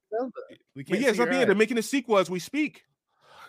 We 0.76 0.83
But 0.83 0.87
can't 0.87 1.01
yeah, 1.01 1.09
it's 1.09 1.18
not 1.18 1.24
your 1.24 1.33
the 1.35 1.41
end. 1.41 1.49
They're 1.49 1.57
making 1.57 1.79
a 1.79 1.83
sequel 1.83 2.18
as 2.18 2.29
we 2.31 2.39
speak. 2.39 2.85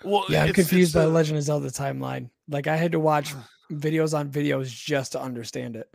Well, 0.03 0.25
Yeah, 0.29 0.43
I'm 0.43 0.53
confused 0.53 0.93
by 0.93 1.01
the 1.01 1.09
Legend 1.09 1.37
of 1.37 1.43
Zelda 1.43 1.69
timeline. 1.69 2.29
Like 2.47 2.67
I 2.67 2.75
had 2.75 2.91
to 2.93 2.99
watch 2.99 3.33
videos 3.71 4.17
on 4.17 4.29
videos 4.29 4.67
just 4.67 5.11
to 5.13 5.21
understand 5.21 5.75
it. 5.75 5.89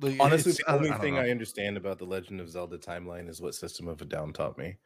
like, 0.00 0.16
Honestly, 0.20 0.52
the 0.52 0.70
only 0.70 0.88
I 0.88 0.92
don't 0.92 1.00
thing 1.00 1.14
know. 1.14 1.20
I 1.20 1.30
understand 1.30 1.76
about 1.76 1.98
the 1.98 2.04
Legend 2.04 2.40
of 2.40 2.48
Zelda 2.50 2.78
timeline 2.78 3.28
is 3.28 3.40
what 3.40 3.54
System 3.54 3.88
of 3.88 4.00
a 4.02 4.04
Down 4.04 4.32
taught 4.32 4.58
me. 4.58 4.76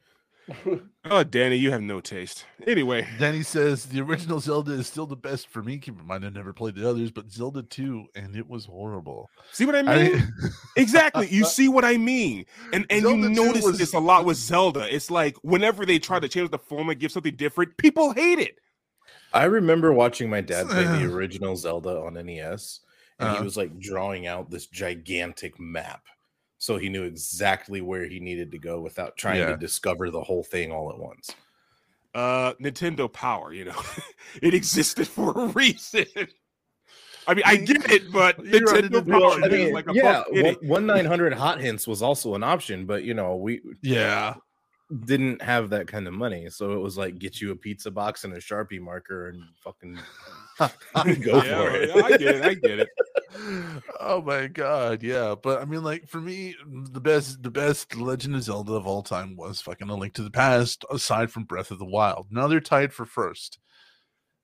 Oh, 1.05 1.25
Danny, 1.25 1.57
you 1.57 1.73
have 1.73 1.83
no 1.83 2.01
taste. 2.01 2.47
Anyway, 2.67 3.07
Danny 3.19 3.43
says 3.43 3.87
the 3.87 4.01
original 4.01 4.39
Zelda 4.39 4.73
is 4.73 4.87
still 4.87 5.05
the 5.07 5.17
best 5.17 5.49
for 5.49 5.61
me. 5.63 5.79
Keep 5.79 5.99
in 6.01 6.07
mind, 6.07 6.25
I 6.25 6.29
never 6.29 6.53
played 6.53 6.77
the 6.77 6.89
others, 6.89 7.11
but 7.11 7.31
Zelda 7.31 7.63
2, 7.65 8.07
and 8.15 8.37
it 8.37 8.49
was 8.49 8.67
horrible. 8.67 9.29
see 9.51 9.67
what 9.67 9.75
I 9.75 9.81
I 9.81 9.83
mean? 10.11 10.33
exactly. 10.77 11.27
You 11.29 11.45
see 11.45 11.69
what 11.69 11.85
I 11.85 11.97
mean? 11.97 12.47
And 12.73 12.87
and 12.89 13.03
Zelda 13.03 13.17
you 13.19 13.29
notice 13.31 13.65
was- 13.65 13.79
this 13.79 13.95
a 13.95 13.99
lot 13.99 14.25
with 14.25 14.37
Zelda. 14.37 14.87
It's 14.95 15.11
like 15.11 15.37
whenever 15.43 15.85
they 15.85 15.99
try 15.99 16.21
to 16.21 16.29
change 16.29 16.51
the 16.51 16.59
format, 16.59 16.99
give 17.01 17.11
something 17.13 17.35
different, 17.35 17.77
people 17.79 18.13
hate 18.13 18.39
it. 18.39 18.59
I 19.35 19.45
remember 19.45 19.93
watching 19.93 20.31
my 20.31 20.41
dad 20.41 20.69
play 20.69 20.85
the 20.85 21.05
original 21.13 21.57
Zelda 21.57 21.99
on 22.01 22.15
NES, 22.15 22.81
and 23.19 23.29
Uh-huh. 23.29 23.39
he 23.39 23.45
was 23.45 23.57
like 23.57 23.77
drawing 23.81 24.27
out 24.29 24.51
this 24.51 24.67
gigantic 24.67 25.59
map. 25.59 26.03
So 26.63 26.77
he 26.79 26.89
knew 26.89 27.03
exactly 27.03 27.81
where 27.81 28.07
he 28.07 28.21
needed 28.21 28.53
to 28.53 28.59
go 28.59 28.81
without 28.81 29.17
trying 29.17 29.41
Yeah. 29.41 29.47
to 29.47 29.57
discover 29.57 30.13
the 30.13 30.23
whole 30.23 30.45
thing 30.45 30.71
all 30.71 30.91
at 30.93 30.97
once. 30.97 31.35
Uh, 32.15 32.53
Nintendo 32.63 33.13
Power, 33.13 33.53
you 33.53 33.65
know, 33.65 33.83
it 34.41 34.55
existed 34.55 35.09
for 35.09 35.33
a 35.37 35.47
reason. 35.49 36.05
I 37.27 37.35
mean, 37.35 37.43
I 37.45 37.57
get 37.57 37.91
it, 37.91 38.13
but 38.13 38.39
Nintendo 38.45 39.05
Power 39.05 39.43
I 39.45 39.49
mean, 39.49 39.73
like 39.73 39.89
a 39.89 39.93
yeah, 39.93 40.19
fuck 40.19 40.29
idiot. 40.33 40.63
one, 40.63 40.69
one 40.69 40.87
nine 40.87 41.05
hundred 41.05 41.35
hot 41.35 41.61
hints 41.61 41.89
was 41.89 42.01
also 42.01 42.37
an 42.37 42.45
option, 42.45 42.87
but 42.87 43.03
you 43.03 43.15
know, 43.15 43.35
we 43.35 43.61
yeah. 43.83 44.35
didn't 45.05 45.43
have 45.43 45.71
that 45.71 45.89
kind 45.89 46.07
of 46.07 46.15
money, 46.15 46.49
so 46.49 46.75
it 46.75 46.79
was 46.79 46.97
like 46.97 47.19
get 47.19 47.41
you 47.41 47.51
a 47.51 47.57
pizza 47.57 47.91
box 47.91 48.23
and 48.23 48.35
a 48.35 48.39
sharpie 48.39 48.81
marker 48.81 49.31
and 49.31 49.43
fucking 49.65 49.99
go 51.25 51.43
Yeah, 51.43 51.59
for 51.71 51.77
it. 51.77 51.91
I 52.05 52.17
get 52.17 52.35
it. 52.37 52.45
I 52.45 52.55
get 52.55 52.79
it. 52.81 52.89
oh 54.01 54.23
my 54.23 54.47
god, 54.47 55.03
yeah. 55.03 55.35
But 55.41 55.61
I 55.63 55.65
mean, 55.65 55.83
like 55.83 56.09
for 56.09 56.21
me, 56.21 56.55
the 56.67 57.01
best, 57.01 57.43
the 57.43 57.51
best 57.51 57.95
Legend 57.97 58.37
of 58.37 58.43
Zelda 58.43 58.75
of 58.75 58.87
all 58.87 59.03
time 59.03 59.37
was 59.37 59.61
fucking 59.61 59.89
A 59.89 59.95
Link 59.95 60.15
to 60.15 60.23
the 60.23 60.31
Past, 60.31 60.85
aside 60.91 61.31
from 61.31 61.45
Breath 61.45 61.71
of 61.71 61.79
the 61.79 61.85
Wild. 61.87 62.27
Now 62.31 62.47
they're 62.49 62.61
tied 62.61 62.93
for 62.93 63.05
first, 63.07 63.59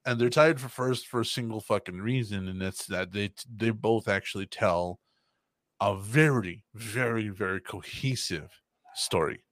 and 0.07 0.21
they're 0.21 0.31
tied 0.31 0.61
for 0.61 0.69
first 0.69 1.07
for 1.07 1.21
a 1.21 1.25
single 1.25 1.61
fucking 1.61 2.01
reason, 2.01 2.49
and 2.49 2.61
that's 2.61 2.87
that 2.87 3.13
they 3.13 3.31
they 3.55 3.71
both 3.71 4.09
actually 4.09 4.47
tell 4.47 5.01
a 5.81 5.97
very, 5.97 6.65
very, 6.75 7.29
very 7.29 7.61
cohesive 7.61 8.51
story. 8.95 9.45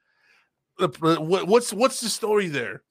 what's 0.87 1.73
what's 1.73 2.01
the 2.01 2.09
story 2.09 2.47
there? 2.47 2.83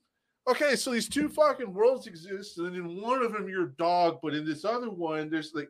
Okay, 0.48 0.74
so 0.74 0.90
these 0.90 1.08
two 1.08 1.28
fucking 1.28 1.72
worlds 1.72 2.06
exist, 2.06 2.58
and 2.58 2.74
in 2.74 3.00
one 3.00 3.22
of 3.22 3.32
them 3.32 3.48
you're 3.48 3.64
a 3.66 3.72
dog, 3.72 4.18
but 4.22 4.34
in 4.34 4.44
this 4.44 4.64
other 4.64 4.90
one 4.90 5.30
there's 5.30 5.52
like 5.54 5.68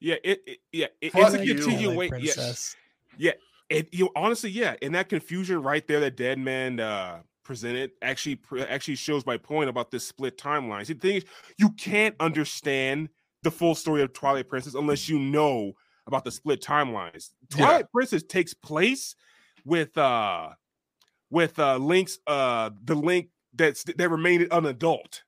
yeah, 0.00 0.16
it, 0.24 0.42
it 0.46 0.58
yeah, 0.72 0.86
it, 1.00 1.12
it's 1.14 1.34
a 1.34 1.44
you. 1.44 1.54
continuation. 1.54 2.20
Yes, 2.20 2.76
Yeah, 3.16 3.32
Princess. 3.32 3.46
and 3.70 3.86
you 3.92 4.10
honestly, 4.14 4.50
yeah, 4.50 4.76
and 4.82 4.94
that 4.94 5.08
confusion 5.08 5.62
right 5.62 5.86
there 5.86 6.00
that 6.00 6.16
Dead 6.16 6.38
Man 6.38 6.80
uh 6.80 7.20
presented 7.42 7.92
actually 8.02 8.36
pr- 8.36 8.60
actually 8.60 8.96
shows 8.96 9.24
my 9.24 9.36
point 9.36 9.70
about 9.70 9.90
this 9.90 10.06
split 10.06 10.36
timeline. 10.36 10.84
See, 10.86 10.92
the 10.92 11.00
thing 11.00 11.16
is, 11.16 11.24
you 11.58 11.70
can't 11.70 12.14
understand 12.20 13.08
the 13.42 13.50
full 13.50 13.74
story 13.74 14.02
of 14.02 14.12
Twilight 14.12 14.48
Princess 14.48 14.74
unless 14.74 15.08
you 15.08 15.18
know 15.18 15.72
about 16.06 16.24
the 16.24 16.30
split 16.30 16.60
timelines. 16.60 17.30
Yeah. 17.56 17.64
Twilight 17.66 17.92
Princess 17.92 18.22
takes 18.22 18.52
place 18.52 19.14
with 19.66 19.98
uh 19.98 20.50
with 21.28 21.58
uh 21.58 21.76
links 21.76 22.18
uh 22.26 22.70
the 22.84 22.94
link 22.94 23.28
that's 23.52 23.84
that 23.84 24.08
remained 24.10 24.48
an 24.50 24.64
adult. 24.64 25.22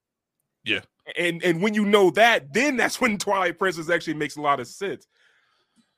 Yeah. 0.64 0.80
And 1.18 1.43
and 1.43 1.61
when 1.62 1.74
you 1.74 1.84
know 1.84 2.11
that, 2.12 2.53
then 2.55 2.76
that's 2.76 3.01
when 3.01 3.18
Twilight 3.18 3.59
Princess 3.59 3.91
actually 3.91 4.14
makes 4.14 4.36
a 4.36 4.41
lot 4.41 4.61
of 4.61 4.66
sense. 4.66 5.07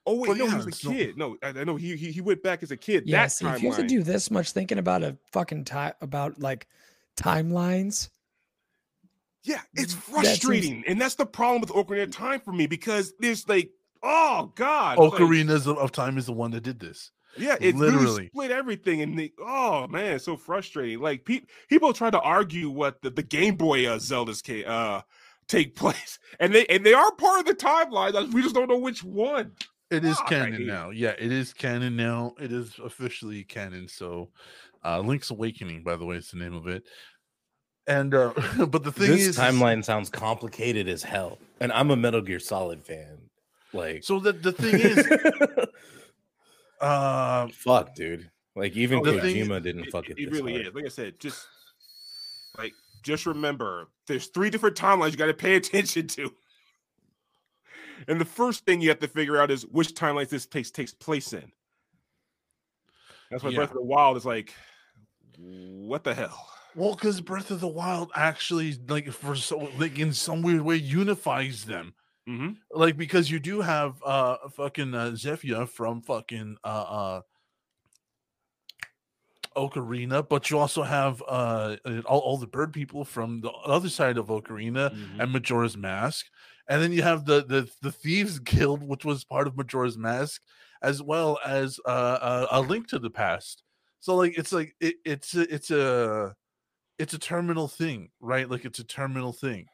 Oh 0.06 0.16
wait, 0.18 0.28
But 0.28 0.36
no, 0.38 0.44
yeah, 0.44 0.50
he 0.50 0.56
was 0.56 0.64
a 0.64 0.68
it's 0.68 0.78
kid. 0.78 1.18
No, 1.18 1.36
I, 1.42 1.48
I 1.48 1.64
know 1.64 1.76
he, 1.76 1.94
he 1.96 2.10
he 2.10 2.20
went 2.20 2.42
back 2.42 2.62
as 2.62 2.70
a 2.70 2.76
kid. 2.76 3.04
Yeah, 3.06 3.24
that 3.24 3.32
see, 3.32 3.46
if 3.46 3.62
you 3.62 3.70
have 3.70 3.80
to 3.80 3.86
do 3.86 4.02
this 4.02 4.30
much 4.30 4.52
thinking 4.52 4.78
about 4.78 5.02
a 5.02 5.16
fucking 5.32 5.64
time 5.64 5.92
about 6.00 6.40
like 6.40 6.66
timelines. 7.16 8.08
Yeah, 9.42 9.60
it's 9.74 9.94
That 9.94 10.00
seems- 10.02 10.04
frustrating, 10.10 10.84
and 10.86 11.00
that's 11.00 11.14
the 11.14 11.26
problem 11.26 11.60
with 11.60 11.70
Ocarina 11.70 12.04
of 12.04 12.10
Time 12.12 12.40
for 12.40 12.52
me 12.52 12.66
because 12.66 13.12
there's 13.20 13.48
like, 13.48 13.70
oh 14.02 14.52
god, 14.54 14.98
like, 14.98 15.12
Ocarinas 15.12 15.66
of, 15.66 15.78
of 15.78 15.92
Time 15.92 16.18
is 16.18 16.26
the 16.26 16.32
one 16.32 16.50
that 16.52 16.62
did 16.62 16.78
this. 16.78 17.10
Yeah, 17.36 17.56
it 17.60 17.74
literally 17.76 17.98
literally. 18.04 18.26
split 18.28 18.50
everything, 18.50 19.02
and 19.02 19.18
the, 19.18 19.32
oh 19.38 19.86
man, 19.86 20.18
so 20.18 20.36
frustrating. 20.36 21.00
Like 21.00 21.24
pe- 21.24 21.42
people 21.68 21.92
try 21.92 22.10
to 22.10 22.20
argue 22.20 22.70
what 22.70 23.00
the, 23.02 23.10
the 23.10 23.22
Game 23.22 23.56
Boy 23.56 23.86
uh, 23.88 23.98
Zelda's 23.98 24.42
ca- 24.42 24.64
uh 24.64 25.02
take 25.48 25.74
place, 25.82 26.18
and 26.38 26.54
they 26.54 26.66
and 26.66 26.84
they 26.84 26.94
are 26.94 27.12
part 27.12 27.40
of 27.40 27.46
the 27.46 27.54
timeline. 27.54 28.12
like, 28.12 28.30
We 28.32 28.42
just 28.42 28.54
don't 28.54 28.68
know 28.68 28.78
which 28.78 29.02
one. 29.04 29.52
It 29.90 30.04
is 30.04 30.16
Fuck, 30.18 30.32
I 30.32 30.34
hate 30.44 30.50
canon 30.52 30.66
now. 30.66 30.90
Yeah, 30.90 31.14
it 31.18 31.32
is 31.32 31.52
canon 31.52 31.96
now. 31.96 32.34
It 32.40 32.52
is 32.52 32.78
officially 32.82 33.42
canon. 33.44 33.88
So, 33.88 34.30
uh 34.84 35.00
Link's 35.00 35.30
Awakening, 35.30 35.82
by 35.82 35.96
the 35.96 36.04
way, 36.04 36.16
is 36.16 36.30
the 36.30 36.38
name 36.38 36.54
of 36.54 36.66
it. 36.68 36.84
And 37.88 38.14
uh 38.14 38.32
but 38.68 38.84
the 38.84 38.92
thing 38.92 39.08
this 39.10 39.20
is 39.22 39.28
is- 39.30 39.38
timeline 39.38 39.84
sounds 39.84 40.08
complicated 40.10 40.88
as 40.88 41.02
hell, 41.02 41.38
and 41.60 41.72
I'm 41.72 41.90
a 41.90 41.96
Metal 41.96 42.20
Gear 42.22 42.38
Solid 42.38 42.84
fan. 42.84 43.18
Like, 43.72 44.04
So 44.04 44.20
the 44.20 44.32
the 44.32 44.52
thing 44.52 44.74
is, 44.80 45.06
uh 46.80 47.48
fuck, 47.48 47.94
dude. 47.94 48.30
Like, 48.56 48.76
even 48.76 48.98
Oh, 49.00 49.04
the 49.04 49.18
is- 49.24 49.48
Kojima 49.48 49.62
didn't 49.62 49.84
It, 49.84 49.92
fuck 49.92 50.08
it. 50.10 50.18
it 50.18 50.30
really 50.30 50.54
hard. 50.54 50.66
is. 50.68 50.74
Like 50.74 50.84
I 50.86 50.88
said, 50.88 51.18
just 51.20 51.46
like 52.58 52.72
just 53.02 53.26
remember, 53.26 53.88
there's 54.06 54.26
three 54.26 54.50
different 54.50 54.76
timelines 54.76 55.12
you 55.12 55.16
got 55.16 55.26
to 55.26 55.34
pay 55.34 55.54
attention 55.56 56.06
to. 56.08 56.32
And 58.08 58.20
the 58.20 58.24
first 58.24 58.64
thing 58.64 58.80
you 58.80 58.88
have 58.88 58.98
to 59.00 59.08
figure 59.08 59.36
out 59.40 59.50
is 59.50 59.66
which 59.66 59.94
timeline 59.94 60.28
this 60.28 60.46
takes 60.46 60.70
takes 60.70 60.92
place 60.94 61.32
in. 61.32 61.52
That's 63.30 63.42
why 63.44 63.50
Yeah. 63.50 63.56
Breath 63.56 63.70
of 63.70 63.76
the 63.76 63.82
Wild 63.82 64.16
is 64.16 64.24
like, 64.26 64.54
what 65.38 66.02
the 66.04 66.14
hell? 66.14 66.46
well, 66.74 66.94
because 66.94 67.20
Breath 67.20 67.50
of 67.50 67.60
the 67.60 67.68
Wild 67.68 68.10
actually 68.14 68.78
like 68.88 69.10
for 69.12 69.36
so 69.36 69.70
like 69.78 69.98
in 69.98 70.12
some 70.12 70.42
weird 70.42 70.62
way 70.62 70.76
unifies 70.76 71.64
them. 71.64 71.94
Mm-hmm. 72.28 72.52
Like 72.72 72.96
because 72.96 73.30
you 73.30 73.40
do 73.40 73.60
have 73.60 74.02
uh 74.04 74.36
fucking 74.56 74.94
uh, 74.94 75.16
Zephyr 75.16 75.66
from 75.66 76.02
fucking 76.02 76.56
uh 76.62 76.66
uh 76.66 77.20
Ocarina, 79.56 80.26
but 80.28 80.48
you 80.50 80.58
also 80.58 80.82
have 80.82 81.22
uh 81.26 81.76
all, 82.06 82.20
all 82.20 82.36
the 82.38 82.46
bird 82.46 82.72
people 82.72 83.04
from 83.04 83.40
the 83.40 83.50
other 83.50 83.88
side 83.88 84.16
of 84.18 84.28
Ocarina 84.28 84.90
Mm-hmm. 84.92 85.20
and 85.20 85.32
Majora's 85.32 85.76
Mask, 85.76 86.26
and 86.68 86.80
then 86.80 86.92
you 86.92 87.02
have 87.02 87.24
the 87.24 87.44
the 87.44 87.68
the 87.82 87.90
Thieves 87.90 88.38
Guild, 88.38 88.82
which 88.82 89.04
was 89.04 89.24
part 89.24 89.48
of 89.48 89.56
Majora's 89.56 89.98
Mask, 89.98 90.40
as 90.82 91.02
well 91.02 91.38
as 91.44 91.80
uh, 91.84 91.88
uh, 91.88 92.46
a 92.52 92.60
Link 92.60 92.88
to 92.88 92.98
the 93.00 93.10
Past. 93.10 93.64
So 93.98 94.14
like 94.14 94.38
it's 94.38 94.52
like 94.52 94.74
it, 94.80 94.96
it's 95.04 95.34
a, 95.34 95.52
it's 95.52 95.70
a 95.72 96.34
it's 96.98 97.14
a 97.14 97.18
terminal 97.18 97.66
thing, 97.66 98.10
right? 98.20 98.48
Like 98.48 98.64
it's 98.64 98.78
a 98.78 98.84
terminal 98.84 99.32
thing, 99.32 99.66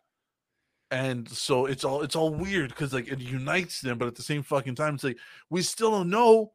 and 0.91 1.29
so 1.29 1.67
it's 1.67 1.85
all 1.85 2.03
it's 2.03 2.17
all 2.17 2.33
weird 2.33 2.71
because 2.71 2.93
like 2.93 3.09
it 3.09 3.21
unites 3.21 3.81
them, 3.81 3.99
but 3.99 4.09
at 4.09 4.15
the 4.15 4.23
same 4.23 4.43
fucking 4.43 4.75
time, 4.75 4.95
it's 4.95 5.05
like 5.05 5.19
we 5.51 5.63
still 5.63 5.91
don't 5.91 6.11
know 6.11 6.53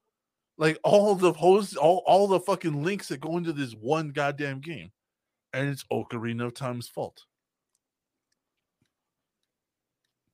like 0.57 0.79
all 0.83 1.15
the 1.15 1.33
hosts, 1.33 1.75
all 1.75 2.03
all 2.05 2.27
the 2.27 2.39
fucking 2.39 2.83
links 2.83 3.07
that 3.09 3.19
go 3.19 3.37
into 3.37 3.53
this 3.53 3.73
one 3.73 4.09
goddamn 4.09 4.59
game, 4.59 4.91
and 5.53 5.69
it's 5.69 5.83
Ocarina 5.91 6.45
of 6.45 6.53
Time's 6.53 6.87
fault. 6.87 7.25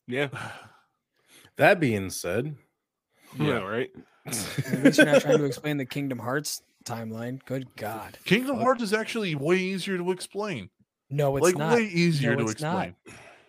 Yeah, 0.08 0.30
That 1.58 1.80
being 1.80 2.10
said, 2.12 2.56
yeah, 3.40 3.60
right. 3.60 3.90
At 4.26 4.84
least 4.84 4.98
you're 4.98 5.08
not 5.08 5.22
trying 5.22 5.38
to 5.40 5.46
explain 5.46 5.78
the 5.78 5.86
Kingdom 5.86 6.20
Hearts 6.20 6.62
timeline. 6.86 7.44
Good 7.46 7.76
God. 7.76 8.18
Kingdom 8.26 8.58
Fuck. 8.58 8.64
Hearts 8.64 8.84
is 8.84 8.94
actually 8.94 9.34
way 9.36 9.58
easier 9.58 9.98
to 9.98 10.12
explain. 10.12 10.70
No, 11.10 11.36
it's 11.38 11.46
like 11.46 11.58
not. 11.58 11.74
way 11.76 11.84
easier 11.86 12.36
No, 12.36 12.46
to 12.46 12.52
it's 12.52 12.62
not. 12.62 12.90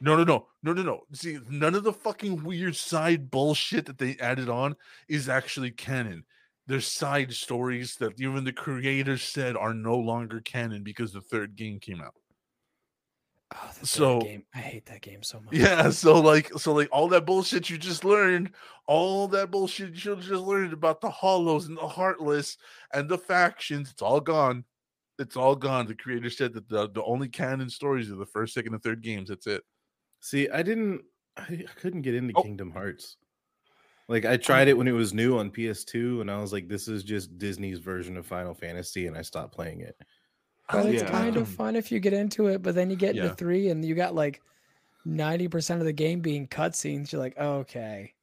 No, 0.00 0.16
no, 0.16 0.24
no, 0.24 0.46
no, 0.62 0.72
no, 0.72 0.82
no. 0.82 1.00
See, 1.12 1.38
none 1.48 1.74
of 1.74 1.84
the 1.84 1.92
fucking 1.92 2.44
weird 2.44 2.76
side 2.76 3.30
bullshit 3.30 3.86
that 3.86 3.98
they 3.98 4.16
added 4.20 4.48
on 4.48 4.76
is 5.08 5.28
actually 5.28 5.70
canon. 5.70 6.24
There's 6.66 6.86
side 6.86 7.32
stories 7.32 7.96
that 7.96 8.20
even 8.20 8.44
the 8.44 8.52
creators 8.52 9.22
said 9.22 9.56
are 9.56 9.74
no 9.74 9.96
longer 9.96 10.40
canon 10.40 10.82
because 10.82 11.12
the 11.12 11.20
third 11.22 11.56
game 11.56 11.80
came 11.80 12.00
out. 12.00 12.14
Oh, 13.54 13.70
So- 13.82 14.20
game. 14.20 14.44
I 14.54 14.58
hate 14.58 14.86
that 14.86 15.00
game 15.00 15.22
so 15.22 15.40
much. 15.40 15.54
Yeah, 15.54 15.88
so 15.90 16.20
like, 16.20 16.52
so 16.58 16.74
like 16.74 16.88
all 16.92 17.08
that 17.08 17.24
bullshit 17.24 17.70
you 17.70 17.78
just 17.78 18.04
learned, 18.04 18.50
all 18.86 19.26
that 19.28 19.50
bullshit 19.50 19.90
you 20.04 20.16
just 20.16 20.28
learned 20.28 20.74
about 20.74 21.00
the 21.00 21.10
hollows 21.10 21.66
and 21.66 21.76
the 21.76 21.88
heartless 21.88 22.58
and 22.92 23.08
the 23.08 23.18
factions, 23.18 23.90
it's 23.90 24.02
all 24.02 24.20
gone. 24.20 24.64
It's 25.18 25.36
all 25.36 25.56
gone. 25.56 25.86
The 25.86 25.94
creator 25.94 26.30
said 26.30 26.52
that 26.52 26.68
the, 26.68 26.88
the 26.90 27.02
only 27.02 27.28
canon 27.28 27.70
stories 27.70 28.10
are 28.12 28.16
the 28.16 28.26
first, 28.26 28.54
second, 28.54 28.74
and 28.74 28.82
third 28.82 29.02
games. 29.02 29.30
That's 29.30 29.46
it. 29.46 29.64
See, 30.20 30.48
I 30.48 30.62
didn't, 30.62 31.02
I, 31.36 31.42
I 31.42 31.80
couldn't 31.80 32.02
get 32.02 32.14
into 32.14 32.34
Oh. 32.36 32.42
Kingdom 32.42 32.70
Hearts. 32.70 33.16
Like, 34.08 34.24
I 34.24 34.38
tried 34.38 34.68
it 34.68 34.76
when 34.76 34.88
it 34.88 34.92
was 34.92 35.12
new 35.12 35.38
on 35.38 35.50
PS2, 35.50 36.22
and 36.22 36.30
I 36.30 36.40
was 36.40 36.52
like, 36.52 36.66
this 36.68 36.88
is 36.88 37.04
just 37.04 37.36
Disney's 37.36 37.78
version 37.78 38.16
of 38.16 38.26
Final 38.26 38.54
Fantasy, 38.54 39.06
and 39.06 39.16
I 39.16 39.22
stopped 39.22 39.54
playing 39.54 39.80
it. 39.82 39.96
But 40.72 40.86
it's 40.86 41.02
Yeah. 41.02 41.10
kind 41.10 41.36
of 41.36 41.46
fun 41.60 41.76
if 41.76 41.92
you 41.92 42.00
get 42.00 42.14
into 42.14 42.46
it, 42.46 42.62
but 42.62 42.74
then 42.74 42.88
you 42.90 42.96
get 42.96 43.16
into 43.16 43.34
three 43.34 43.68
and 43.68 43.84
you 43.84 43.94
got 43.94 44.14
like 44.14 44.40
90% 45.06 45.78
of 45.78 45.84
the 45.84 45.92
game 45.92 46.20
being 46.20 46.46
cutscenes. 46.48 47.12
You're 47.12 47.20
like, 47.20 47.36
okay. 47.38 48.14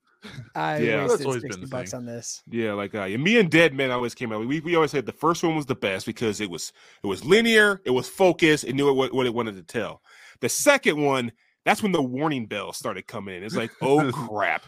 I 0.55 0.77
Yeah. 0.79 0.97
That's 1.01 1.11
wasted 1.11 1.27
always 1.27 1.41
been 1.43 1.51
60 1.51 1.65
the 1.65 1.69
bucks 1.69 1.91
thing. 1.91 1.99
on 1.99 2.05
this. 2.07 2.41
Yeah, 2.49 2.73
like 2.73 2.95
uh, 2.95 3.03
yeah, 3.03 3.17
me 3.17 3.39
and 3.39 3.49
Dead 3.49 3.75
Man 3.75 3.91
always 3.91 4.15
came 4.15 4.31
out. 4.31 4.45
We 4.47 4.59
we 4.59 4.75
always 4.75 4.89
said 4.89 5.05
the 5.05 5.11
first 5.11 5.43
one 5.43 5.55
was 5.55 5.67
the 5.67 5.75
best 5.75 6.07
because 6.07 6.41
it 6.41 6.49
was 6.49 6.73
it 7.03 7.07
was 7.07 7.23
linear, 7.23 7.79
it 7.85 7.91
was 7.91 8.09
focused, 8.09 8.63
it 8.63 8.73
knew 8.73 8.91
what, 8.91 9.13
what 9.13 9.27
it 9.27 9.33
wanted 9.35 9.55
to 9.55 9.61
tell. 9.63 10.01
The 10.41 10.49
second 10.49 10.99
one, 10.99 11.31
that's 11.65 11.81
when 11.83 11.91
the 11.91 12.01
warning 12.01 12.45
bell 12.45 12.71
started 12.73 13.07
coming 13.07 13.35
in. 13.35 13.43
It's 13.43 13.55
like, 13.55 13.71
oh 13.81 14.11
crap! 14.13 14.63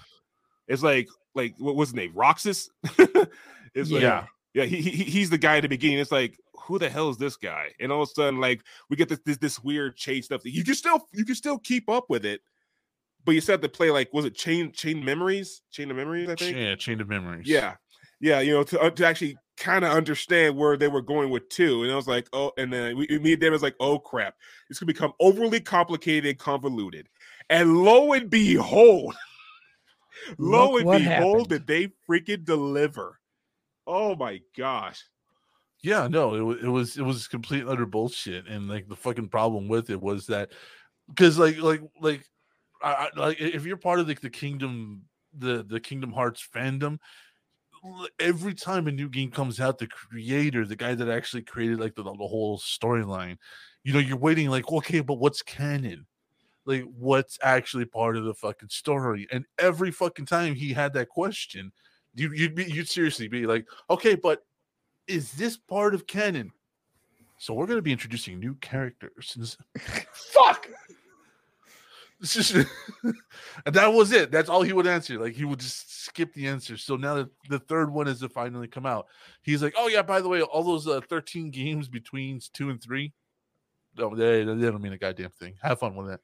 It's 0.68 0.84
like 0.84 1.08
like 1.36 1.56
what 1.58 1.76
was 1.76 1.90
his 1.90 1.96
name? 1.96 2.12
Roxas. 2.16 2.70
it's 3.74 3.92
like, 3.92 4.02
Yeah. 4.02 4.26
yeah, 4.54 4.66
he, 4.66 4.82
he 4.82 5.04
he's 5.04 5.30
the 5.30 5.38
guy 5.38 5.58
at 5.58 5.62
the 5.62 5.70
beginning. 5.70 6.00
It's 6.00 6.12
like, 6.12 6.38
who 6.64 6.80
the 6.80 6.90
hell 6.90 7.10
is 7.10 7.18
this 7.18 7.38
guy? 7.38 7.70
And 7.80 7.92
all 7.92 8.02
of 8.02 8.10
a 8.10 8.14
sudden, 8.14 8.40
like 8.40 8.62
we 8.90 8.96
get 8.96 9.10
this 9.10 9.20
this, 9.26 9.38
this 9.38 9.64
weird 9.64 9.96
chain 9.96 10.24
stuff. 10.24 10.42
That 10.44 10.52
you 10.52 10.64
can 10.64 10.76
still 10.76 11.08
you 11.14 11.24
can 11.26 11.36
still 11.36 11.60
keep 11.60 11.90
up 11.90 12.06
with 12.10 12.26
it, 12.26 12.42
but 13.24 13.34
you 13.34 13.42
said 13.42 13.62
to 13.62 13.70
play 13.70 13.92
like 13.92 14.12
was 14.14 14.26
it 14.26 14.36
chain 14.36 14.72
chain 14.74 15.06
memories? 15.06 15.62
Chain 15.72 15.92
of 15.92 15.98
memories, 15.98 16.30
I 16.30 16.36
think. 16.36 16.58
Yeah, 16.58 16.76
Chain 16.76 17.00
of 17.00 17.08
Memories. 17.08 17.48
Yeah, 17.48 17.76
yeah, 18.20 18.40
you 18.40 18.54
know, 18.54 18.64
to 18.64 18.80
uh, 18.82 18.90
to 18.90 19.06
actually 19.06 19.38
kind 19.58 19.84
of 19.84 19.92
understand 19.92 20.56
where 20.56 20.78
they 20.78 20.88
were 20.88 21.02
going 21.02 21.30
with 21.30 21.50
two, 21.50 21.84
and 21.84 21.92
I 21.92 21.96
was 21.96 22.08
like, 22.08 22.28
oh, 22.34 22.52
and 22.58 22.72
then 22.72 22.96
we, 22.98 23.08
me 23.20 23.34
and 23.34 23.42
Dan 23.42 23.52
was 23.52 23.64
like, 23.64 23.76
oh 23.80 24.00
crap, 24.00 24.36
it's 24.70 24.80
gonna 24.80 24.88
become 24.88 25.14
overly 25.20 25.60
complicated 25.60 26.30
and 26.30 26.40
convoluted, 26.40 27.10
and 27.50 27.78
lo 27.78 28.14
and 28.14 28.30
behold, 28.30 29.16
Lo 30.38 30.72
Look 30.72 30.82
and 30.82 30.92
behold, 30.92 31.50
happened. 31.50 31.50
did 31.50 31.68
they 31.68 31.94
freaking 32.10 32.44
deliver? 32.46 33.20
Oh 33.86 34.16
my 34.16 34.42
gosh! 34.58 35.04
Yeah, 35.82 36.08
no, 36.08 36.36
it 36.36 36.42
was 36.42 36.64
it 36.64 36.68
was 36.68 36.98
it 36.98 37.04
was 37.04 37.28
complete 37.28 37.66
utter 37.68 37.86
bullshit, 37.86 38.48
and 38.48 38.68
like 38.68 38.88
the 38.88 38.96
fucking 38.96 39.30
problem 39.30 39.68
with 39.68 39.90
it 39.90 40.02
was 40.02 40.28
that 40.28 40.52
because 41.08 41.38
like 41.38 41.58
like 41.58 41.82
like 42.02 42.26
I, 42.82 43.10
I 43.16 43.20
like 43.20 43.40
if 43.40 43.66
you're 43.66 43.78
part 43.78 44.00
of 44.00 44.08
like 44.08 44.22
the 44.22 44.30
Kingdom 44.30 45.04
the 45.38 45.64
the 45.64 45.80
Kingdom 45.80 46.12
Hearts 46.12 46.46
fandom, 46.54 47.00
every 48.20 48.54
time 48.54 48.88
a 48.88 48.92
new 48.92 49.10
game 49.10 49.32
comes 49.32 49.60
out, 49.60 49.78
the 49.78 49.88
creator, 49.88 50.66
the 50.66 50.76
guy 50.76 50.96
that 50.96 51.10
actually 51.10 51.44
created 51.44 51.80
like 51.80 51.96
the, 51.96 52.04
the 52.04 52.10
whole 52.10 52.58
storyline, 52.58 53.38
you 53.84 53.94
know, 53.94 54.00
you're 54.00 54.18
waiting 54.18 54.50
like 54.50 54.72
okay, 54.72 55.00
but 55.00 55.16
what's 55.16 55.42
canon? 55.42 56.06
Like 56.66 56.84
what's 56.84 57.38
actually 57.42 57.86
part 57.86 58.18
of 58.18 58.26
the 58.26 58.34
fucking 58.34 58.70
story? 58.70 59.28
And 59.32 59.46
every 59.58 59.92
fucking 59.92 60.26
time 60.26 60.56
he 60.56 60.74
had 60.74 60.94
that 60.94 61.10
question, 61.10 61.72
you 62.16 62.32
you'd 62.34 62.56
be 62.56 62.66
you'd 62.66 62.90
seriously 62.90 63.28
be 63.28 63.46
like, 63.46 63.66
okay, 63.90 64.16
but 64.16 64.44
is 65.08 65.32
this 65.34 65.58
part 65.58 65.94
of 65.94 66.08
canon? 66.08 66.52
So 67.40 67.54
we're 67.54 67.68
going 67.68 67.78
to 67.78 67.84
be 67.84 67.92
introducing 67.92 68.40
new 68.40 68.56
characters. 68.56 69.58
Fuck. 70.12 70.68
This 72.20 72.36
is- 72.52 72.66
and 73.66 73.76
that 73.76 73.94
was 73.94 74.12
it. 74.12 74.32
That's 74.32 74.50
all 74.50 74.62
he 74.64 74.74
would 74.74 74.88
answer. 74.88 75.20
Like 75.20 75.34
he 75.36 75.46
would 75.46 75.60
just 75.60 76.04
skip 76.06 76.34
the 76.34 76.48
answer. 76.48 76.78
So 76.78 76.96
now 76.96 77.16
that 77.16 77.30
the 77.50 77.60
third 77.60 77.92
one 77.92 78.08
is 78.08 78.20
to 78.22 78.30
finally 78.30 78.68
come 78.68 78.86
out, 78.86 79.08
he's 79.44 79.62
like, 79.62 79.74
"Oh 79.78 79.88
yeah, 79.88 80.02
by 80.02 80.22
the 80.22 80.30
way, 80.30 80.42
all 80.42 80.64
those 80.64 80.88
uh, 80.88 81.02
thirteen 81.10 81.52
games 81.52 81.88
between 81.88 82.40
two 82.54 82.70
and 82.72 82.82
three, 82.82 83.14
no, 83.98 84.16
they, 84.16 84.44
they 84.44 84.54
don't 84.70 84.82
mean 84.82 84.94
a 84.94 84.98
goddamn 84.98 85.30
thing. 85.32 85.56
Have 85.62 85.80
fun 85.80 85.96
with 85.96 86.08
that." 86.08 86.22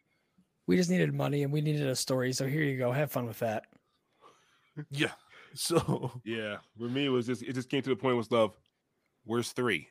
We 0.65 0.77
just 0.77 0.89
needed 0.89 1.13
money 1.13 1.43
and 1.43 1.51
we 1.51 1.61
needed 1.61 1.87
a 1.87 1.95
story. 1.95 2.31
So 2.33 2.47
here 2.47 2.63
you 2.63 2.77
go. 2.77 2.91
Have 2.91 3.11
fun 3.11 3.25
with 3.27 3.39
that. 3.39 3.65
Yeah. 4.91 5.11
So 5.55 6.11
Yeah, 6.25 6.57
for 6.79 6.85
me, 6.89 7.05
it 7.05 7.09
was 7.09 7.27
just 7.27 7.43
it 7.43 7.53
just 7.53 7.69
came 7.69 7.83
to 7.83 7.89
the 7.91 7.95
point 7.95 8.17
with 8.17 8.25
stuff. 8.25 8.53
Where's 9.23 9.51
three? 9.51 9.87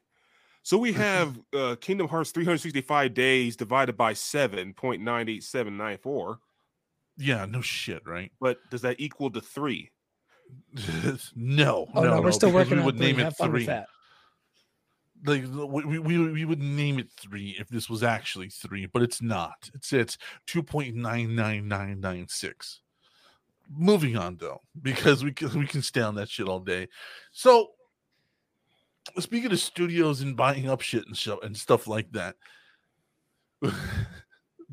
So 0.62 0.78
we 0.78 0.92
have 0.92 1.38
uh, 1.52 1.74
Kingdom 1.80 2.06
Hearts 2.08 2.30
365 2.30 3.12
days 3.14 3.56
divided 3.56 3.96
by 3.96 4.12
7.98794. 4.14 6.36
yeah, 7.18 7.44
no 7.46 7.60
shit, 7.60 8.06
right? 8.06 8.30
But 8.40 8.58
does 8.70 8.82
that 8.82 9.00
equal 9.00 9.30
to 9.32 9.40
three? 9.40 9.90
no, 11.34 11.88
Oh 11.94 12.02
no, 12.02 12.20
we're 12.20 12.30
still 12.32 12.52
working 12.52 12.74
we 12.74 12.80
on 12.80 12.84
would 12.86 12.96
three. 12.98 13.06
name 13.06 13.16
Have 13.18 13.32
it 13.32 13.36
fun 13.36 13.50
three. 13.50 13.60
with 13.60 13.66
that. 13.68 13.86
like 15.24 15.44
we, 15.44 15.84
we, 15.84 15.98
we 15.98 16.18
we 16.32 16.44
would 16.44 16.60
name 16.60 16.98
it 16.98 17.10
three 17.10 17.56
if 17.58 17.68
this 17.68 17.88
was 17.88 18.02
actually 18.02 18.50
three, 18.50 18.84
but 18.86 19.02
it's 19.02 19.22
not. 19.22 19.70
It's 19.74 19.92
it's 19.92 20.18
two 20.46 20.62
point 20.62 20.94
nine 20.94 21.34
nine 21.34 21.68
nine 21.68 22.00
nine 22.00 22.26
six. 22.28 22.80
Moving 23.74 24.16
on 24.18 24.36
though, 24.36 24.60
because 24.82 25.24
we 25.24 25.32
can 25.32 25.58
we 25.58 25.66
can 25.66 25.80
stay 25.82 26.02
on 26.02 26.14
that 26.16 26.28
shit 26.28 26.48
all 26.48 26.60
day. 26.60 26.88
So 27.32 27.68
speaking 29.18 29.52
of 29.52 29.58
studios 29.58 30.20
and 30.20 30.36
buying 30.36 30.68
up 30.68 30.80
shit 30.80 31.06
and 31.06 31.16
stuff 31.16 31.40
and 31.42 31.56
stuff 31.56 31.86
like 31.86 32.10
that. 32.12 32.36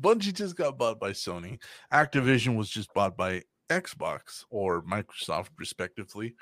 Bungie 0.00 0.32
just 0.32 0.56
got 0.56 0.78
bought 0.78 0.98
by 0.98 1.10
Sony. 1.10 1.58
Activision 1.92 2.56
was 2.56 2.70
just 2.70 2.92
bought 2.94 3.16
by 3.16 3.42
Xbox 3.68 4.44
or 4.50 4.82
Microsoft, 4.82 5.48
respectively. 5.58 6.34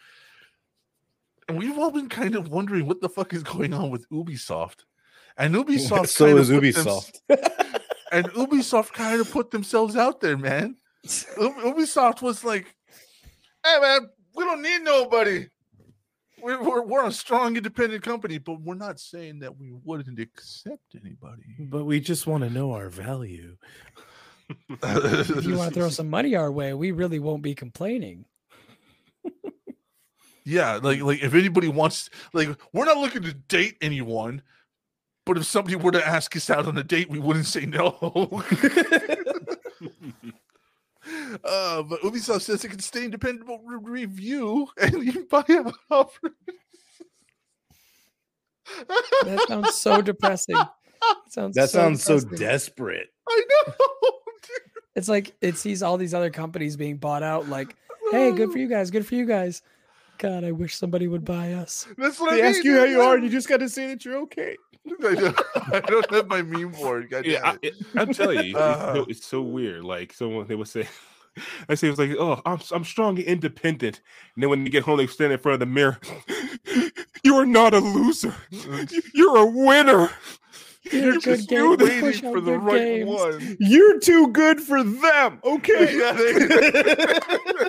And 1.48 1.58
we've 1.58 1.78
all 1.78 1.90
been 1.90 2.08
kind 2.08 2.36
of 2.36 2.48
wondering 2.48 2.86
what 2.86 3.00
the 3.00 3.08
fuck 3.08 3.32
is 3.32 3.42
going 3.42 3.74
on 3.74 3.90
with 3.90 4.08
Ubisoft. 4.10 4.84
And 5.36 5.54
Ubisoft 5.54 6.08
so 6.08 6.36
is 6.36 6.48
put 6.50 6.60
them- 6.60 6.62
Ubisoft. 6.62 7.20
and 8.12 8.28
Ubisoft 8.30 8.92
kind 8.92 9.20
of 9.20 9.30
put 9.30 9.50
themselves 9.50 9.96
out 9.96 10.20
there, 10.20 10.36
man. 10.36 10.76
Ubisoft 11.06 12.22
was 12.22 12.44
like, 12.44 12.74
"Hey, 13.64 13.78
man, 13.80 14.08
we 14.34 14.44
don't 14.44 14.62
need 14.62 14.82
nobody. 14.82 15.46
We're, 16.42 16.62
we're 16.62 16.82
we're 16.82 17.06
a 17.06 17.12
strong, 17.12 17.56
independent 17.56 18.02
company, 18.02 18.38
but 18.38 18.60
we're 18.60 18.74
not 18.74 19.00
saying 19.00 19.40
that 19.40 19.56
we 19.56 19.72
wouldn't 19.84 20.18
accept 20.18 20.94
anybody." 20.94 21.56
but 21.58 21.84
we 21.84 22.00
just 22.00 22.26
want 22.26 22.44
to 22.44 22.50
know 22.50 22.72
our 22.72 22.88
value. 22.88 23.56
If 24.82 25.44
you 25.44 25.56
want 25.56 25.74
to 25.74 25.80
throw 25.80 25.88
some 25.90 26.08
money 26.08 26.34
our 26.34 26.50
way, 26.50 26.72
we 26.74 26.90
really 26.92 27.18
won't 27.18 27.42
be 27.42 27.54
complaining. 27.54 28.24
Yeah, 30.48 30.80
like 30.82 31.02
like 31.02 31.22
if 31.22 31.34
anybody 31.34 31.68
wants, 31.68 32.08
like 32.32 32.48
we're 32.72 32.86
not 32.86 32.96
looking 32.96 33.22
to 33.22 33.34
date 33.34 33.76
anyone, 33.82 34.40
but 35.26 35.36
if 35.36 35.44
somebody 35.44 35.76
were 35.76 35.92
to 35.92 36.06
ask 36.06 36.34
us 36.36 36.48
out 36.48 36.66
on 36.66 36.78
a 36.78 36.82
date, 36.82 37.10
we 37.10 37.18
wouldn't 37.18 37.44
say 37.44 37.66
no. 37.66 38.42
uh, 41.44 41.82
but 41.82 42.00
Ubisoft 42.02 42.42
says 42.42 42.64
it 42.64 42.68
can 42.68 42.78
stay 42.80 43.04
independent 43.04 43.46
but 43.46 43.60
re- 43.64 44.02
review 44.02 44.68
and 44.80 45.04
you 45.04 45.26
buy 45.30 45.44
out 45.50 45.74
offers. 45.90 46.32
That 49.24 49.44
sounds 49.48 49.74
so 49.76 50.02
depressing. 50.02 50.56
sounds 51.28 51.54
that 51.56 51.70
so 51.70 51.78
sounds 51.78 52.02
so 52.02 52.20
desperate. 52.20 53.08
I 53.28 53.44
know. 53.68 53.74
It's 54.96 55.08
like 55.08 55.32
it 55.40 55.56
sees 55.56 55.80
all 55.84 55.96
these 55.96 56.12
other 56.12 56.28
companies 56.30 56.76
being 56.76 56.96
bought 56.96 57.22
out. 57.22 57.48
Like, 57.48 57.76
hey, 58.10 58.32
good 58.32 58.50
for 58.50 58.58
you 58.58 58.66
guys. 58.66 58.90
Good 58.90 59.06
for 59.06 59.14
you 59.14 59.26
guys. 59.26 59.62
God, 60.18 60.42
I 60.42 60.50
wish 60.50 60.74
somebody 60.74 61.06
would 61.06 61.24
buy 61.24 61.52
us. 61.52 61.86
That's 61.96 62.18
what 62.18 62.32
They 62.32 62.42
I 62.42 62.48
ask 62.48 62.64
you 62.64 62.76
how 62.76 62.82
you 62.82 63.00
are, 63.00 63.14
and 63.14 63.22
you 63.22 63.30
just 63.30 63.48
got 63.48 63.58
to 63.60 63.68
say 63.68 63.86
that 63.86 64.04
you're 64.04 64.16
okay. 64.22 64.56
I 65.06 65.14
don't, 65.14 65.40
I 65.72 65.80
don't 65.80 66.10
have 66.12 66.26
my 66.26 66.42
meme 66.42 66.72
board. 66.72 67.10
God 67.10 67.26
Yeah, 67.26 67.42
I, 67.44 67.50
damn 67.52 67.58
it. 67.62 67.74
it- 67.78 67.86
I'm 67.94 68.12
telling 68.12 68.44
you, 68.44 68.56
it's, 68.56 68.58
Uh. 68.58 68.94
so, 68.94 69.06
it's 69.08 69.24
so 69.26 69.40
weird. 69.42 69.84
Like 69.84 70.12
someone 70.12 70.48
they 70.48 70.56
would 70.56 70.66
say, 70.66 70.88
I 71.68 71.74
say 71.74 71.88
it 71.88 71.90
was 71.90 71.98
like, 71.98 72.10
"Oh, 72.18 72.40
I'm 72.46 72.60
I'm 72.72 72.84
strong 72.84 73.18
and 73.18 73.26
independent," 73.26 74.00
and 74.34 74.42
then 74.42 74.50
when 74.50 74.64
they 74.64 74.70
get 74.70 74.84
home, 74.84 74.98
they 74.98 75.06
stand 75.06 75.32
in 75.32 75.38
front 75.38 75.54
of 75.54 75.60
the 75.60 75.66
mirror. 75.66 75.98
you 77.24 77.36
are 77.36 77.46
not 77.46 77.74
a 77.74 77.78
loser. 77.80 78.34
Mm-hmm. 78.52 78.94
You- 78.94 79.02
You're 79.14 79.36
a 79.38 79.46
winner. 79.46 80.10
You're 80.90 81.02
You 81.02 81.10
a 81.10 81.12
good 81.14 81.22
just 81.22 81.48
game. 81.50 81.76
waiting 81.76 82.00
Push 82.00 82.20
for 82.22 82.40
the 82.40 82.56
right 82.58 82.78
games. 82.78 83.10
one. 83.10 83.56
You're 83.60 83.98
too 84.00 84.28
good 84.28 84.60
for 84.60 84.82
them. 84.82 85.40
Okay. 85.44 85.98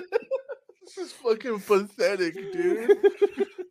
This 0.96 1.06
is 1.06 1.12
fucking 1.12 1.60
pathetic, 1.60 2.34
dude. 2.52 2.90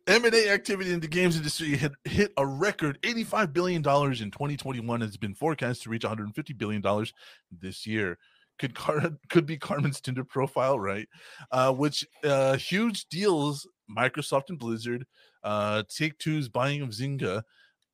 M&A 0.06 0.48
activity 0.48 0.90
in 0.92 1.00
the 1.00 1.06
games 1.06 1.36
industry 1.36 1.76
had 1.76 1.92
hit 2.04 2.32
a 2.38 2.46
record 2.46 2.98
$85 3.02 3.52
billion 3.52 3.76
in 3.80 3.82
2021 4.30 5.00
has 5.02 5.16
been 5.18 5.34
forecast 5.34 5.82
to 5.82 5.90
reach 5.90 6.02
$150 6.02 6.56
billion 6.56 6.82
this 7.60 7.86
year. 7.86 8.18
Could 8.60 8.74
Car- 8.74 9.10
could 9.30 9.46
be 9.46 9.56
Carmen's 9.56 10.00
Tinder 10.00 10.22
profile, 10.22 10.78
right? 10.78 11.08
Uh, 11.50 11.72
which 11.72 12.06
uh, 12.22 12.56
huge 12.56 13.06
deals, 13.06 13.66
Microsoft 13.90 14.50
and 14.50 14.58
Blizzard, 14.58 15.06
uh, 15.42 15.82
Take 15.88 16.18
Two's 16.18 16.48
buying 16.48 16.82
of 16.82 16.90
Zynga, 16.90 17.42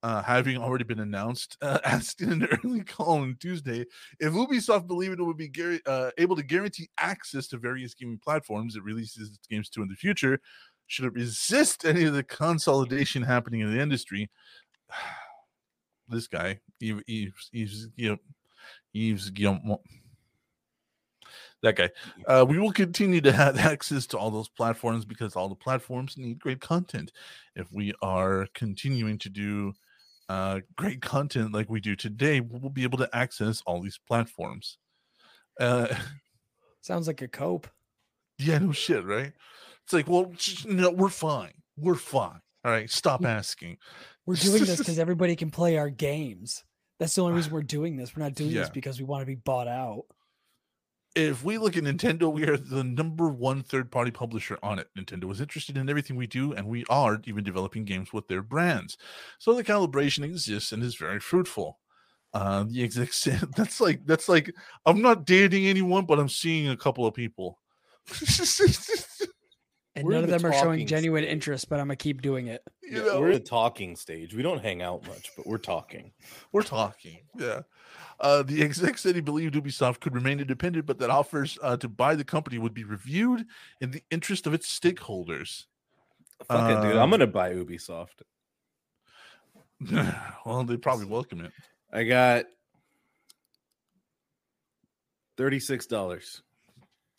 uh, 0.03 0.23
having 0.23 0.59
already 0.59 0.85
been 0.85 0.99
announced, 0.99 1.57
uh, 1.63 1.79
asked 1.85 2.21
in 2.21 2.31
an 2.33 2.49
early 2.65 2.83
call 2.83 3.21
on 3.21 3.37
Tuesday 3.41 3.85
if 4.21 4.33
Ubisoft 4.33 4.87
believed 4.89 5.21
it 5.21 5.23
would 5.23 5.37
be 5.37 5.49
guar- 5.49 5.81
uh, 5.87 6.11
able 6.19 6.37
to 6.37 6.43
guarantee 6.43 6.89
access 6.99 7.47
to 7.49 7.57
various 7.57 7.95
gaming 7.95 8.19
platforms 8.19 8.77
it 8.77 8.83
releases 8.83 9.29
its 9.31 9.47
games 9.49 9.71
to 9.71 9.83
in 9.83 9.89
the 9.89 9.95
future, 9.95 10.41
should 10.89 11.05
it 11.05 11.15
resist 11.15 11.85
any 11.85 12.05
of 12.05 12.15
the 12.15 12.23
consolidation 12.25 13.23
happening 13.23 13.61
in 13.61 13.73
the 13.73 13.81
industry? 13.81 14.29
this 16.09 16.27
guy, 16.27 16.59
Yves, 16.81 17.03
Yves, 17.09 17.51
Yves, 17.53 17.87
Guillaume- 17.97 18.21
Yves 18.95 19.31
Guillaume, 19.31 19.77
that 21.67 21.77
guy. 21.77 21.91
Uh, 22.27 22.45
we 22.49 22.59
will 22.59 22.73
continue 22.73 23.21
to 23.21 23.33
have 23.33 23.59
access 23.59 24.07
to 24.07 24.19
all 24.19 24.31
those 24.31 24.49
platforms 24.49 25.05
because 25.05 25.37
all 25.37 25.49
the 25.49 25.55
platforms 25.55 26.17
need 26.17 26.39
great 26.39 26.61
content. 26.61 27.13
If 27.55 27.73
we 27.73 27.93
are 28.03 28.47
continuing 28.55 29.19
to 29.19 29.29
do 29.29 29.75
uh, 30.29 30.61
great 30.77 31.03
content 31.03 31.53
like 31.53 31.69
we 31.69 31.81
do 31.81 31.97
today, 31.97 32.41
we'll 32.41 32.71
be 32.71 32.85
able 32.85 32.99
to 32.99 33.15
access 33.15 33.63
all 33.67 33.81
these 33.81 33.99
platforms. 33.99 34.79
Uh, 35.61 35.89
Sounds 36.81 37.07
like 37.07 37.23
a 37.23 37.29
cope. 37.29 37.67
yeah, 38.39 38.59
no 38.59 38.73
shit, 38.73 39.05
right? 39.05 39.33
It's 39.85 39.93
like, 39.93 40.09
well, 40.09 40.33
just, 40.37 40.67
no, 40.67 40.91
we're 40.91 41.09
fine. 41.09 41.53
We're 41.77 41.95
fine. 41.95 42.41
All 42.65 42.73
right, 42.73 42.91
stop 42.91 43.25
asking. 43.25 43.79
We're 44.25 44.35
doing 44.37 44.65
this 44.65 44.79
because 44.79 44.99
everybody 44.99 45.37
can 45.37 45.51
play 45.51 45.79
our 45.79 45.91
games. 45.91 46.65
That's 46.99 47.15
the 47.15 47.23
only 47.23 47.35
reason 47.35 47.53
we're 47.53 47.63
doing 47.63 47.97
this. 47.97 48.17
We're 48.17 48.23
not 48.23 48.35
doing 48.35 48.55
this 48.55 48.71
because 48.71 48.99
we 48.99 49.05
want 49.05 49.23
to 49.23 49.27
be 49.27 49.35
bought 49.35 49.69
out. 49.69 50.05
If 51.17 51.43
we 51.43 51.57
look 51.57 51.79
at 51.79 51.83
Nintendo, 51.85 52.31
we 52.31 52.45
are 52.47 52.59
the 52.59 52.85
number 52.85 53.29
one 53.29 53.63
third 53.63 53.91
party 53.91 54.11
publisher 54.11 54.59
on 54.63 54.79
it. 54.79 54.89
Nintendo 54.99 55.31
is 55.33 55.41
interested 55.41 55.79
in 55.79 55.89
everything 55.89 56.15
we 56.17 56.27
do, 56.27 56.53
and 56.53 56.69
we 56.69 56.85
are 56.91 57.21
even 57.25 57.43
developing 57.43 57.87
games 57.87 58.13
with 58.13 58.29
their 58.29 58.43
brands. 58.43 58.99
So 59.39 59.55
the 59.55 59.65
calibration 59.65 60.25
exists 60.25 60.73
and 60.73 60.83
is 60.83 60.95
very 60.95 61.19
fruitful. 61.19 61.79
Uh, 62.35 62.65
the 62.69 62.83
exec 62.85 63.15
said 63.15 63.41
that's 63.57 63.81
like 63.81 64.05
that's 64.05 64.29
like 64.29 64.55
I'm 64.85 65.01
not 65.01 65.25
dating 65.25 65.67
anyone, 65.67 66.05
but 66.05 66.19
I'm 66.19 66.29
seeing 66.29 66.69
a 66.69 66.77
couple 66.77 67.07
of 67.07 67.15
people. 67.15 67.59
And 69.97 70.05
We're 70.05 70.13
none 70.13 70.25
in 70.25 70.31
of 70.31 70.31
the 70.31 70.39
them 70.39 70.53
are 70.53 70.63
showing 70.63 70.87
genuine 70.87 71.23
stage. 71.25 71.33
interest, 71.33 71.69
but 71.71 71.81
I'm 71.81 71.87
gonna 71.87 71.97
keep 71.97 72.21
doing 72.21 72.49
it. 72.49 72.63
You 72.83 72.99
Yeah, 72.99 73.05
know, 73.05 73.21
we're 73.23 73.29
in 73.31 73.39
the 73.39 73.41
talking 73.41 73.97
stage. 73.97 74.35
We 74.35 74.43
don't 74.43 74.63
hang 74.63 74.83
out 74.83 75.07
much, 75.07 75.31
but 75.35 75.47
we're 75.47 75.57
talking. 75.57 76.13
We're 76.53 76.63
talking. 76.63 77.21
Yeah. 77.35 77.63
Uh, 78.19 78.43
the 78.43 78.63
exec 78.65 78.99
said 78.99 79.15
he 79.15 79.21
believed 79.21 79.55
Ubisoft 79.55 80.01
could 80.01 80.15
remain 80.15 80.41
independent, 80.41 80.87
but 80.87 80.99
that 80.99 81.11
offers 81.11 81.59
uh, 81.63 81.77
to 81.77 81.89
buy 81.89 82.15
the 82.15 82.25
company 82.25 82.59
would 82.59 82.75
be 82.75 82.85
reviewed 82.85 83.45
in 83.81 83.91
the 83.91 84.03
interest 84.11 84.47
of 84.47 84.55
its 84.55 84.67
stakeholders. 84.67 85.65
Fuck 86.45 86.71
it, 86.71 86.83
dude. 86.83 86.97
I'm 86.97 87.11
gonna 87.11 87.27
buy 87.27 87.53
Ubisoft. 87.53 88.23
well, 90.45 90.65
they 90.65 90.77
probably 90.77 91.07
welcome 91.07 91.45
it. 91.45 91.53
I 91.93 92.05
got 92.05 92.45
thirty-six 95.37 95.87
dollars. 95.87 96.43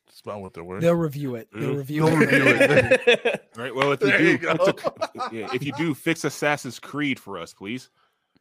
That's 0.07 0.21
about 0.21 0.41
what 0.41 0.53
they're 0.53 0.63
worth. 0.63 0.81
They'll 0.81 0.95
review 0.95 1.35
it. 1.35 1.49
They'll 1.51 1.61
They'll 1.61 1.75
review 1.75 2.05
review 2.07 2.47
it. 2.47 3.01
it. 3.07 3.49
All 3.57 3.63
right. 3.63 3.75
Well, 3.75 3.91
if 3.91 4.01
you 4.01 4.17
do, 4.17 4.23
you 4.23 4.37
go. 4.37 4.51
a- 4.51 5.29
yeah, 5.31 5.49
if 5.53 5.63
you 5.63 5.71
do, 5.73 5.93
fix 5.93 6.23
Assassin's 6.23 6.79
Creed 6.79 7.19
for 7.19 7.37
us, 7.37 7.53
please. 7.53 7.89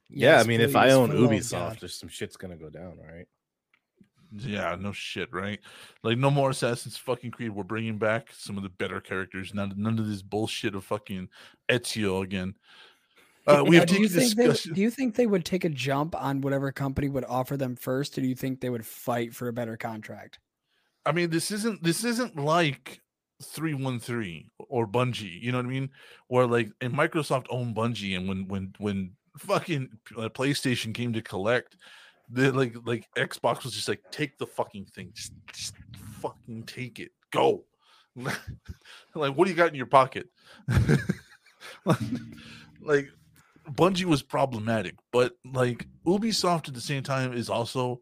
Yeah, 0.08 0.40
I 0.40 0.42
Yes, 0.42 0.46
mean, 0.46 0.60
if 0.60 0.76
I 0.76 0.90
own 0.90 1.08
for 1.08 1.14
the 1.14 1.20
love 1.20 1.40
of 1.40 1.40
Ubisoft, 1.40 1.80
there's 1.80 1.98
some 1.98 2.08
shit's 2.08 2.36
gonna 2.36 2.56
go 2.56 2.70
down, 2.70 2.98
right? 2.98 3.26
Yeah, 4.32 4.76
no 4.78 4.92
shit, 4.92 5.32
right? 5.32 5.60
Like 6.02 6.18
no 6.18 6.30
more 6.30 6.50
Assassin's 6.50 6.96
fucking 6.96 7.30
Creed. 7.30 7.50
We're 7.52 7.62
bringing 7.62 7.96
back 7.98 8.32
some 8.32 8.56
of 8.56 8.62
the 8.64 8.68
better 8.68 9.00
characters. 9.00 9.54
None, 9.54 9.72
none 9.76 9.98
of 9.98 10.08
this 10.08 10.22
bullshit 10.22 10.74
of 10.74 10.84
fucking 10.84 11.28
Ezio 11.68 12.22
again. 12.24 12.56
Uh, 13.46 13.64
we 13.66 13.76
Now, 13.76 13.80
have 13.80 13.86
do 13.86 13.94
you 13.94 14.08
taken 14.08 14.08
think 14.08 14.34
they, 14.36 14.48
discussion. 14.48 14.74
do 14.74 14.80
you 14.80 14.90
think 14.90 15.14
they 15.14 15.26
would 15.26 15.44
take 15.44 15.64
a 15.64 15.68
jump 15.68 16.14
on 16.16 16.40
whatever 16.40 16.72
company 16.72 17.08
would 17.08 17.24
offer 17.24 17.56
them 17.56 17.76
first, 17.76 18.18
or 18.18 18.20
do 18.20 18.26
you 18.26 18.34
think 18.34 18.60
they 18.60 18.70
would 18.70 18.84
fight 18.86 19.34
for 19.34 19.46
a 19.48 19.52
better 19.52 19.76
contract? 19.76 20.40
I 21.04 21.12
mean, 21.12 21.30
this 21.30 21.50
isn't 21.50 21.82
this 21.82 22.04
isn't 22.04 22.36
like 22.36 23.02
313 23.42 24.50
or 24.58 24.86
Bungie, 24.86 25.40
you 25.40 25.52
know 25.52 25.58
what 25.58 25.66
I 25.66 25.70
mean? 25.70 25.90
Where 26.28 26.46
like 26.46 26.70
and 26.80 26.92
Microsoft 26.94 27.46
owned 27.50 27.76
Bungie 27.76 28.16
and 28.16 28.28
when 28.28 28.48
when 28.48 28.74
when 28.78 29.16
fucking 29.38 29.88
uh, 30.16 30.28
PlayStation 30.28 30.94
came 30.94 31.12
to 31.12 31.22
collect 31.22 31.76
the 32.30 32.52
like 32.52 32.74
like 32.84 33.08
Xbox 33.16 33.64
was 33.64 33.72
just 33.74 33.88
like 33.88 34.02
take 34.10 34.38
the 34.38 34.46
fucking 34.46 34.86
thing. 34.86 35.10
Just, 35.14 35.32
just 35.52 35.74
fucking 36.20 36.64
take 36.64 36.98
it. 36.98 37.10
Go. 37.30 37.64
like 38.16 39.34
what 39.34 39.44
do 39.44 39.50
you 39.50 39.56
got 39.56 39.68
in 39.68 39.74
your 39.74 39.86
pocket? 39.86 40.28
like 42.80 43.08
Bungie 43.70 44.04
was 44.04 44.22
problematic, 44.22 44.94
but 45.12 45.34
like 45.44 45.86
Ubisoft 46.06 46.68
at 46.68 46.74
the 46.74 46.80
same 46.80 47.02
time 47.02 47.32
is 47.32 47.50
also 47.50 48.00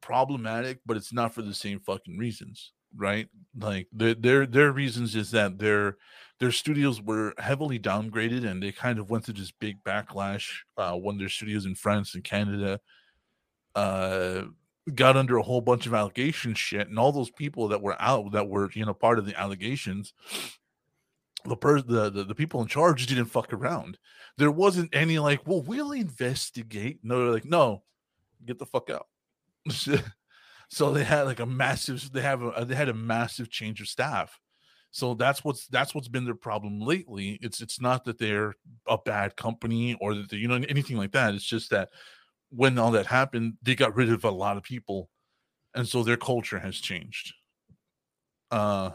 problematic, 0.00 0.80
but 0.86 0.96
it's 0.96 1.12
not 1.12 1.34
for 1.34 1.42
the 1.42 1.54
same 1.54 1.80
fucking 1.80 2.18
reasons, 2.18 2.72
right? 2.96 3.28
Like 3.58 3.88
their 3.92 4.14
their 4.14 4.46
their 4.46 4.72
reasons 4.72 5.16
is 5.16 5.30
that 5.32 5.58
their 5.58 5.96
their 6.40 6.50
studios 6.50 7.00
were 7.00 7.34
heavily 7.38 7.78
downgraded 7.78 8.46
and 8.46 8.62
they 8.62 8.72
kind 8.72 8.98
of 8.98 9.10
went 9.10 9.24
through 9.24 9.34
this 9.34 9.52
big 9.52 9.82
backlash 9.84 10.60
uh, 10.76 10.94
when 10.94 11.18
their 11.18 11.28
studios 11.28 11.66
in 11.66 11.74
France 11.74 12.14
and 12.14 12.24
Canada 12.24 12.80
uh 13.76 14.42
got 14.94 15.16
under 15.16 15.36
a 15.36 15.42
whole 15.42 15.60
bunch 15.60 15.86
of 15.86 15.94
allegation 15.94 16.54
shit 16.54 16.88
and 16.88 16.98
all 16.98 17.12
those 17.12 17.30
people 17.30 17.68
that 17.68 17.82
were 17.82 17.94
out 18.00 18.32
that 18.32 18.48
were 18.48 18.68
you 18.72 18.84
know 18.84 18.94
part 18.94 19.18
of 19.18 19.26
the 19.26 19.38
allegations 19.38 20.12
the 21.44 21.56
person 21.56 21.86
the, 21.92 22.10
the 22.10 22.24
the 22.24 22.34
people 22.34 22.60
in 22.60 22.66
charge 22.66 23.06
didn't 23.06 23.26
fuck 23.26 23.52
around. 23.52 23.98
There 24.36 24.50
wasn't 24.50 24.94
any 24.94 25.18
like 25.18 25.46
well 25.46 25.62
we'll 25.62 25.92
investigate. 25.92 27.00
No 27.02 27.18
they're 27.18 27.32
like 27.32 27.44
no 27.44 27.82
get 28.44 28.58
the 28.58 28.66
fuck 28.66 28.90
out. 28.90 29.06
So 30.72 30.92
they 30.92 31.02
had 31.02 31.22
like 31.22 31.40
a 31.40 31.46
massive 31.46 32.12
they 32.12 32.20
have 32.20 32.42
a 32.42 32.64
they 32.64 32.76
had 32.76 32.88
a 32.88 32.94
massive 32.94 33.50
change 33.50 33.80
of 33.80 33.88
staff 33.88 34.38
so 34.90 35.14
that's 35.14 35.44
what's 35.44 35.66
that's 35.68 35.94
what's 35.94 36.08
been 36.08 36.24
their 36.24 36.34
problem 36.34 36.80
lately 36.80 37.38
it's 37.42 37.60
it's 37.60 37.80
not 37.80 38.04
that 38.04 38.18
they're 38.18 38.54
a 38.86 38.98
bad 38.98 39.36
company 39.36 39.96
or 40.00 40.14
that 40.14 40.28
they 40.30 40.36
you 40.36 40.48
know 40.48 40.60
anything 40.68 40.96
like 40.96 41.12
that 41.12 41.34
it's 41.34 41.44
just 41.44 41.70
that 41.70 41.90
when 42.50 42.78
all 42.78 42.90
that 42.90 43.06
happened 43.06 43.54
they 43.62 43.74
got 43.74 43.94
rid 43.94 44.10
of 44.10 44.24
a 44.24 44.30
lot 44.30 44.56
of 44.56 44.62
people 44.62 45.08
and 45.74 45.86
so 45.86 46.02
their 46.02 46.16
culture 46.16 46.58
has 46.58 46.76
changed 46.76 47.34
uh 48.50 48.90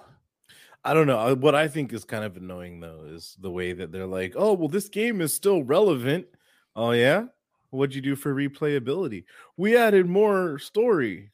I 0.85 0.93
don't 0.93 1.07
know. 1.07 1.33
What 1.33 1.55
I 1.55 1.67
think 1.67 1.91
is 1.93 2.05
kind 2.05 2.23
of 2.23 2.37
annoying 2.37 2.79
though 2.79 3.05
is 3.07 3.35
the 3.41 3.49
way 3.49 3.73
that 3.73 3.91
they're 3.91 4.05
like, 4.05 4.33
"Oh, 4.35 4.53
well, 4.53 4.67
this 4.67 4.87
game 4.87 5.19
is 5.19 5.33
still 5.33 5.63
relevant." 5.63 6.27
Oh 6.75 6.91
yeah, 6.91 7.25
what'd 7.71 7.95
you 7.95 8.01
do 8.01 8.15
for 8.15 8.35
replayability? 8.35 9.25
We 9.57 9.75
added 9.75 10.05
more 10.07 10.59
story. 10.59 11.31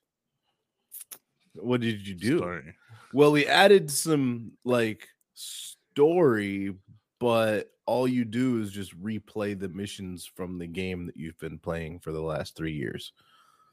What 1.55 1.82
did 1.82 2.07
you 2.07 2.16
do? 2.16 2.38
story. 2.38 2.76
Well, 3.14 3.32
we 3.32 3.45
added 3.45 3.91
some 3.91 4.53
like 4.64 5.07
story, 5.34 6.76
but 7.20 7.72
all 7.86 8.07
you 8.07 8.26
do 8.26 8.62
is 8.62 8.72
just 8.72 8.99
replay 9.01 9.59
the 9.59 9.70
missions 9.70 10.26
from 10.26 10.57
the 10.57 10.68
game 10.68 11.05
that 11.07 11.18
you've 11.18 11.38
been 11.39 11.59
playing 11.59 11.99
for 11.99 12.12
the 12.12 12.22
last 12.22 12.55
three 12.55 12.74
years. 12.74 13.14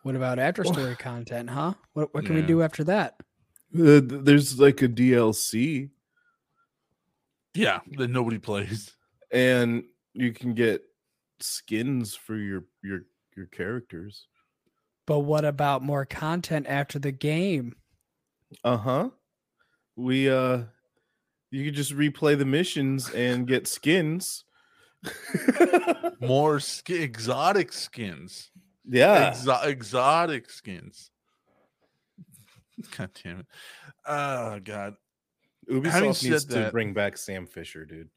What 0.03 0.17
about 0.17 0.39
after 0.39 0.65
story 0.65 0.97
content, 0.97 1.51
huh? 1.51 1.75
What 1.93 2.15
what 2.15 2.25
can 2.25 2.35
we 2.35 2.43
do 2.43 2.63
after 2.63 2.85
that? 2.85 3.17
Uh, 3.75 4.01
th- 4.01 4.25
there's 4.25 4.59
like 4.59 4.83
a 4.83 4.89
DLC, 4.89 5.91
yeah 7.55 7.81
that 7.97 8.09
nobody 8.09 8.39
plays 8.39 8.95
and 9.33 9.85
you 10.15 10.33
can 10.33 10.55
get 10.55 10.83
skins 11.41 12.15
for 12.15 12.37
your 12.37 12.65
your 12.83 13.03
your 13.37 13.47
characters. 13.47 14.27
But 15.07 15.21
what 15.21 15.45
about 15.45 15.83
more 15.83 16.05
content 16.05 16.67
after 16.69 16.99
the 16.99 17.13
game? 17.13 17.77
Uh 18.65 18.77
huh. 18.77 19.11
We 19.99 20.31
uh, 20.31 20.63
you 21.51 21.65
could 21.65 21.75
just 21.75 21.93
replay 21.97 22.39
the 22.39 22.45
missions 22.45 23.11
and 23.11 23.47
get 23.47 23.67
skins. 23.67 24.45
more 26.21 26.59
sk- 26.59 26.91
exotic 26.91 27.73
skins 27.73 28.51
yeah. 28.85 29.31
Exo- 29.31 29.65
exotic 29.65 30.51
skins 30.51 31.13
god 32.97 33.11
damn 33.23 33.41
it 33.41 33.47
oh 34.07 34.59
god 34.65 34.95
Having 35.71 35.83
Ubisoft 35.83 36.03
needs 36.25 36.43
said 36.43 36.51
to 36.51 36.59
that- 36.61 36.73
bring 36.73 36.95
back 36.95 37.17
Sam 37.19 37.47
Fisher, 37.47 37.85
dude. 37.85 38.09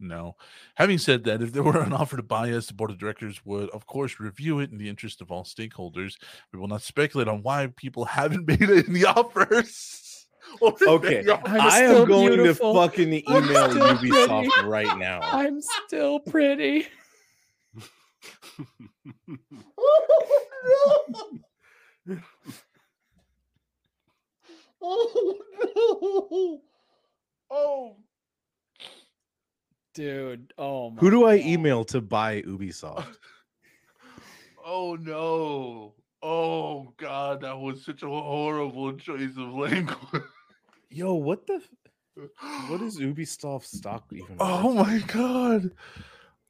No. 0.00 0.34
Having 0.74 0.98
said 0.98 1.22
that, 1.24 1.40
if 1.40 1.52
there 1.52 1.62
were 1.62 1.80
an 1.80 1.92
offer 1.92 2.16
to 2.16 2.22
buy 2.24 2.50
us, 2.50 2.66
the 2.66 2.74
board 2.74 2.90
of 2.90 2.98
directors 2.98 3.40
would, 3.46 3.70
of 3.70 3.86
course, 3.86 4.18
review 4.18 4.58
it 4.58 4.72
in 4.72 4.76
the 4.76 4.88
interest 4.88 5.20
of 5.22 5.30
all 5.30 5.44
stakeholders. 5.44 6.14
We 6.52 6.58
will 6.58 6.66
not 6.66 6.82
speculate 6.82 7.28
on 7.28 7.42
why 7.42 7.68
people 7.76 8.04
haven't 8.06 8.46
made 8.48 8.60
it 8.62 8.88
in 8.88 8.92
the 8.92 9.04
offers. 9.06 10.15
or 10.60 10.72
if 10.80 10.82
Okay. 10.88 11.24
I'm 11.30 11.60
I 11.60 11.70
still 11.84 12.02
am 12.02 12.08
going 12.08 12.34
beautiful. 12.34 12.72
to 12.74 12.80
fucking 12.88 13.12
email 13.12 13.68
Ubisoft 13.68 14.48
pretty. 14.50 14.68
right 14.68 14.98
now. 14.98 15.20
I'm 15.22 15.60
still 15.86 16.20
pretty. 16.20 16.86
Oh 24.82 25.36
no! 25.74 26.60
Oh, 27.50 27.96
Dude, 29.94 30.52
oh 30.58 30.90
my 30.90 31.00
Who 31.00 31.10
do 31.10 31.24
I 31.26 31.38
God. 31.38 31.46
email 31.46 31.84
to 31.86 32.00
buy 32.00 32.42
Ubisoft? 32.42 33.06
oh 34.64 34.96
no! 35.00 35.94
Oh 36.22 36.92
god, 36.98 37.40
that 37.42 37.56
was 37.58 37.84
such 37.84 38.02
a 38.02 38.06
horrible 38.08 38.92
choice 38.94 39.36
of 39.38 39.54
language. 39.54 40.22
Yo, 40.90 41.14
what 41.14 41.46
the? 41.46 41.62
What 42.68 42.80
is 42.82 42.98
Ubisoft 42.98 43.64
stock 43.64 44.04
even? 44.12 44.36
Oh 44.38 44.74
worth? 44.74 44.86
my 44.86 44.98
god! 45.06 45.70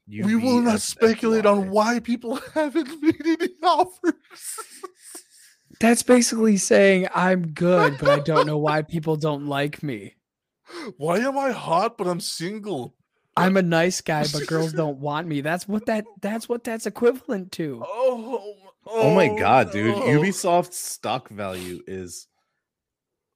we 0.09 0.37
will 0.37 0.61
not 0.61 0.77
UBSFY. 0.77 0.81
speculate 0.81 1.47
on 1.47 1.71
why 1.71 1.99
people 2.01 2.37
haven't 2.55 3.03
made 3.03 3.27
any 3.27 3.49
offers. 3.63 4.15
That's 5.81 6.03
basically 6.03 6.57
saying 6.59 7.09
I'm 7.15 7.49
good, 7.49 7.99
but 7.99 8.09
I 8.09 8.21
don't 8.21 8.47
know 8.47 8.59
why 8.59 8.83
people 8.83 9.17
don't 9.17 9.47
like 9.47 9.83
me. 9.83 10.15
Why 10.97 11.19
am 11.19 11.39
I 11.39 11.53
hot 11.53 11.97
but 11.97 12.09
I'm 12.09 12.19
single? 12.19 12.95
I'm 13.37 13.57
a 13.57 13.63
nice 13.63 14.01
guy, 14.01 14.25
but 14.33 14.47
girls 14.49 14.73
don't 14.73 14.99
want 14.99 15.29
me. 15.29 15.41
That's 15.41 15.69
what 15.69 15.87
that 15.87 16.05
that's 16.21 16.49
what 16.49 16.65
that's 16.65 16.87
equivalent 16.87 17.53
to. 17.53 17.83
Oh, 17.87 18.55
Oh 18.89 19.15
my 19.15 19.29
oh 19.29 19.39
god, 19.39 19.71
dude! 19.73 19.95
no. 19.97 20.03
Ubisoft's 20.03 20.79
stock 20.79 21.29
value 21.29 21.83
is 21.87 22.27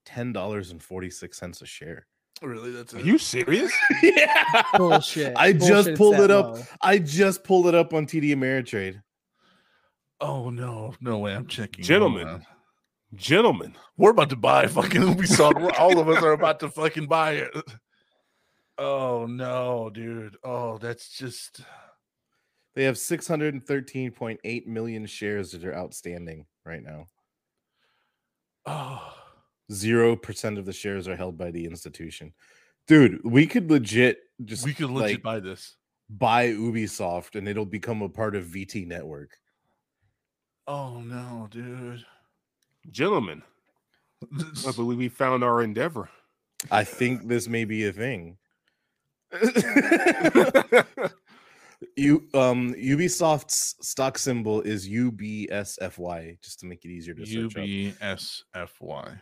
ten 0.04 0.32
dollars 0.32 0.70
and 0.70 0.82
forty 0.82 1.10
six 1.10 1.38
cents 1.38 1.62
a 1.62 1.66
share. 1.66 2.06
Really? 2.42 2.70
That's 2.70 2.94
Are 2.94 2.98
it? 3.00 3.04
you 3.04 3.18
serious? 3.18 3.72
yeah, 4.02 4.62
Bullshit. 4.76 5.34
I 5.36 5.52
just 5.52 5.68
Bullshit 5.68 5.86
it's 5.88 5.98
pulled 5.98 6.20
it 6.20 6.30
up. 6.30 6.54
low. 6.56 6.62
I 6.80 6.98
just 6.98 7.44
pulled 7.44 7.66
it 7.66 7.74
up 7.74 7.92
on 7.92 8.06
TD 8.06 8.30
Ameritrade. 8.34 9.02
Oh 10.20 10.48
no, 10.50 10.94
no 11.00 11.18
way! 11.18 11.34
I'm 11.34 11.46
checking. 11.46 11.84
Gentlemen. 11.84 12.44
Gentlemen, 13.16 13.74
we're 13.96 14.10
about 14.12 14.30
to 14.30 14.36
buy 14.36 14.68
fucking 14.68 15.00
Ubisoft. 15.16 15.78
All 15.80 15.98
of 15.98 16.08
us 16.08 16.22
are 16.22 16.30
about 16.32 16.60
to 16.60 16.68
fucking 16.68 17.06
buy 17.08 17.32
it. 17.32 17.50
Oh 18.78 19.26
no, 19.26 19.90
dude! 19.92 20.36
Oh, 20.44 20.78
that's 20.78 21.10
just 21.10 21.60
They 22.74 22.84
have 22.84 22.96
six 22.96 23.26
hundred 23.26 23.52
and 23.54 23.62
thirteen 23.64 24.12
point 24.12 24.40
eight 24.44 24.66
million 24.68 25.04
shares 25.06 25.50
that 25.52 25.64
are 25.64 25.76
outstanding 25.76 26.46
right 26.64 26.82
now. 26.82 27.06
oh. 28.66 29.14
Zero 29.72 30.16
percent 30.16 30.58
of 30.58 30.66
the 30.66 30.72
shares 30.72 31.06
are 31.06 31.16
held 31.16 31.38
by 31.38 31.50
the 31.50 31.64
institution. 31.64 32.32
Dude, 32.86 33.20
we 33.24 33.46
could 33.46 33.70
legit 33.70 34.18
just 34.44 34.64
we 34.64 34.74
could 34.74 34.90
legit 34.90 35.16
like, 35.18 35.22
buy 35.22 35.40
this. 35.40 35.76
buy 36.08 36.48
Ubisoft 36.48 37.36
and 37.36 37.48
it'll 37.48 37.66
become 37.66 38.02
a 38.02 38.08
part 38.08 38.34
of 38.34 38.46
VT 38.46 38.86
Network. 38.86 39.38
Oh 40.66 41.00
no, 41.00 41.46
dude. 41.50 42.04
Gentlemen, 42.90 43.42
I 44.66 44.72
believe 44.72 44.98
we 44.98 45.08
found 45.08 45.44
our 45.44 45.62
endeavor. 45.62 46.08
I 46.70 46.84
think 46.84 47.28
this 47.28 47.48
may 47.48 47.64
be 47.64 47.86
a 47.86 47.92
thing. 47.92 48.36
you 51.96 52.26
um 52.34 52.74
Ubisoft's 52.74 53.76
stock 53.80 54.18
symbol 54.18 54.60
is 54.62 54.88
UBSFY, 54.88 56.42
just 56.42 56.58
to 56.60 56.66
make 56.66 56.84
it 56.84 56.90
easier 56.90 57.14
to 57.14 57.24
search 57.24 57.56
up. 57.56 57.62
UBSFY. 57.62 59.20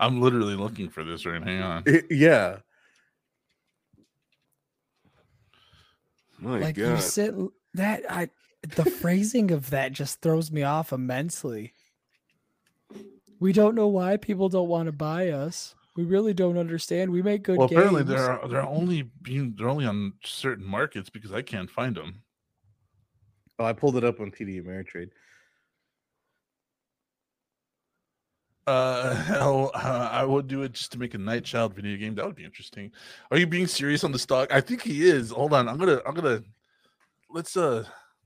I'm 0.00 0.20
literally 0.20 0.54
looking 0.54 0.88
for 0.88 1.04
this 1.04 1.24
right. 1.26 1.40
Now 1.40 1.46
hang 1.46 1.62
on. 1.62 1.84
I- 1.86 2.02
yeah. 2.10 2.58
My 6.38 6.58
like 6.58 6.76
you 6.76 6.86
God. 6.86 7.00
sit 7.02 7.34
that 7.74 8.02
I 8.10 8.30
the 8.62 8.84
phrasing 8.84 9.50
of 9.50 9.70
that 9.70 9.92
just 9.92 10.20
throws 10.20 10.50
me 10.50 10.62
off 10.62 10.92
immensely. 10.92 11.72
We 13.40 13.52
don't 13.52 13.74
know 13.74 13.88
why 13.88 14.16
people 14.16 14.48
don't 14.48 14.68
want 14.68 14.86
to 14.86 14.92
buy 14.92 15.30
us. 15.30 15.74
We 15.96 16.04
really 16.04 16.32
don't 16.32 16.56
understand. 16.58 17.10
We 17.10 17.22
make 17.22 17.42
good 17.42 17.58
Well, 17.58 17.68
games. 17.68 17.78
apparently 17.78 18.02
they're 18.04 18.40
they're 18.48 18.66
only 18.66 19.02
being 19.22 19.54
they're 19.56 19.68
only 19.68 19.86
on 19.86 20.14
certain 20.24 20.64
markets 20.64 21.10
because 21.10 21.32
I 21.32 21.42
can't 21.42 21.70
find 21.70 21.94
them. 21.96 22.22
Oh, 23.58 23.64
I 23.64 23.72
pulled 23.72 23.96
it 23.96 24.04
up 24.04 24.18
on 24.20 24.30
TD 24.30 24.64
Ameritrade. 24.64 25.10
Uh, 28.66 29.14
hell, 29.14 29.70
uh, 29.74 30.08
I 30.12 30.24
would 30.24 30.46
do 30.46 30.62
it 30.62 30.72
just 30.72 30.92
to 30.92 30.98
make 30.98 31.14
a 31.14 31.18
Night 31.18 31.44
Child 31.44 31.74
video 31.74 31.96
game. 31.96 32.14
That 32.14 32.26
would 32.26 32.36
be 32.36 32.44
interesting. 32.44 32.92
Are 33.30 33.38
you 33.38 33.46
being 33.46 33.66
serious 33.66 34.04
on 34.04 34.12
the 34.12 34.18
stock? 34.18 34.52
I 34.52 34.60
think 34.60 34.82
he 34.82 35.08
is. 35.08 35.30
Hold 35.30 35.52
on, 35.52 35.68
I'm 35.68 35.78
gonna, 35.78 36.00
I'm 36.06 36.14
gonna. 36.14 36.42
Let's 37.30 37.56
uh, 37.56 37.84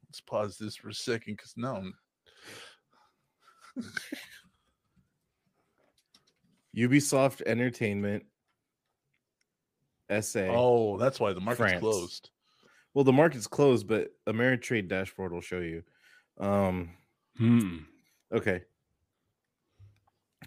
let's 0.08 0.20
pause 0.20 0.58
this 0.58 0.76
for 0.76 0.88
a 0.88 0.94
second 0.94 1.34
because 1.34 1.54
now. 1.56 1.74
I'm- 1.76 1.94
Ubisoft 6.76 7.42
Entertainment 7.46 8.24
SA. 10.20 10.40
Oh, 10.50 10.98
that's 10.98 11.18
why 11.18 11.32
the 11.32 11.40
market's 11.40 11.58
France. 11.70 11.80
closed. 11.80 12.30
Well, 12.94 13.04
the 13.04 13.12
market's 13.12 13.46
closed, 13.46 13.86
but 13.88 14.08
Ameritrade 14.28 14.88
dashboard 14.88 15.32
will 15.32 15.40
show 15.40 15.60
you. 15.60 15.82
Um, 16.38 16.90
Hmm. 17.38 17.78
okay. 18.32 18.62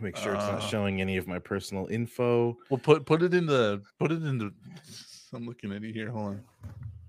Make 0.01 0.15
sure 0.15 0.33
it's 0.33 0.45
not 0.45 0.55
Uh, 0.55 0.59
showing 0.61 1.01
any 1.01 1.17
of 1.17 1.27
my 1.27 1.39
personal 1.39 1.87
info. 1.87 2.57
Well, 2.69 2.79
put 2.79 3.05
put 3.05 3.21
it 3.21 3.33
in 3.33 3.45
the 3.45 3.81
put 3.99 4.13
it 4.13 4.23
in 4.23 4.37
the. 4.37 4.53
I'm 5.33 5.45
looking 5.45 5.73
at 5.73 5.83
it 5.83 5.93
here. 5.93 6.09
Hold 6.09 6.27
on. 6.27 6.43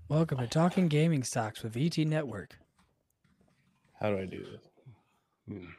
Welcome 0.09 0.39
to 0.39 0.47
Talking 0.47 0.89
Gaming 0.89 1.23
Stocks 1.23 1.63
with 1.63 1.73
VT 1.73 2.05
Network. 2.05 2.57
How 3.99 4.09
do 4.09 4.17
I 4.17 4.25
do 4.25 4.43
this? 4.43 4.61
Hmm. 5.47 5.71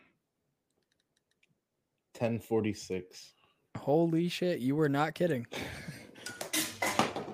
1046. 2.19 3.35
Holy 3.77 4.29
shit, 4.29 4.61
you 4.61 4.75
were 4.75 4.89
not 4.89 5.15
kidding. 5.15 5.47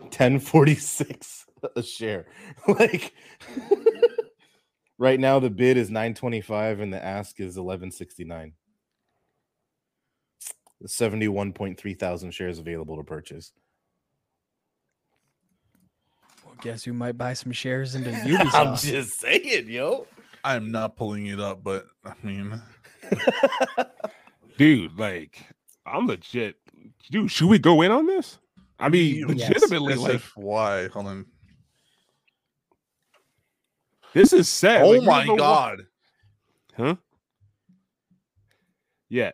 1046 0.03 1.47
a 1.77 1.83
share. 1.83 2.27
like 2.69 3.15
right 4.99 5.21
now 5.21 5.39
the 5.39 5.51
bid 5.51 5.77
is 5.77 5.89
925 5.89 6.81
and 6.81 6.93
the 6.93 7.05
ask 7.05 7.39
is 7.39 7.57
1169. 7.57 8.55
71.3 10.87 11.99
thousand 11.99 12.31
shares 12.33 12.59
available 12.59 12.97
to 12.97 13.03
purchase. 13.03 13.53
Well, 16.45 16.55
guess 16.61 16.85
who 16.85 16.93
might 16.93 17.19
buy 17.19 17.33
some 17.35 17.53
shares 17.53 17.95
into 17.95 18.11
I'm 18.15 18.27
Ubisoft? 18.27 18.85
just 18.85 19.19
saying, 19.21 19.69
yo. 19.69 20.07
I'm 20.45 20.71
not 20.71 20.97
pulling 20.97 21.27
it 21.27 21.41
up, 21.41 21.63
but 21.65 21.87
I 22.05 22.13
mean, 22.23 22.63
Dude, 24.57 24.99
like, 24.99 25.39
I'm 25.85 26.07
legit. 26.07 26.57
Dude, 27.11 27.31
should 27.31 27.49
we 27.49 27.59
go 27.59 27.83
in 27.83 27.91
on 27.91 28.07
this? 28.07 28.39
I 28.79 28.89
mean, 28.89 29.29
Yes. 29.37 29.51
legitimately, 29.51 29.97
like, 29.97 30.23
why? 30.37 30.87
Hold 30.89 31.07
on. 31.07 31.27
this 34.15 34.33
is 34.33 34.49
sad. 34.49 34.83
Oh 34.83 34.91
Like, 34.91 35.03
my 35.07 35.27
don't 35.27 35.37
god. 35.37 35.83
Huh? 36.77 36.95
Yeah. 39.09 39.33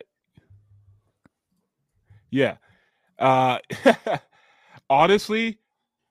Yeah. 2.35 2.57
Uh 3.17 3.59
honestly, 4.89 5.57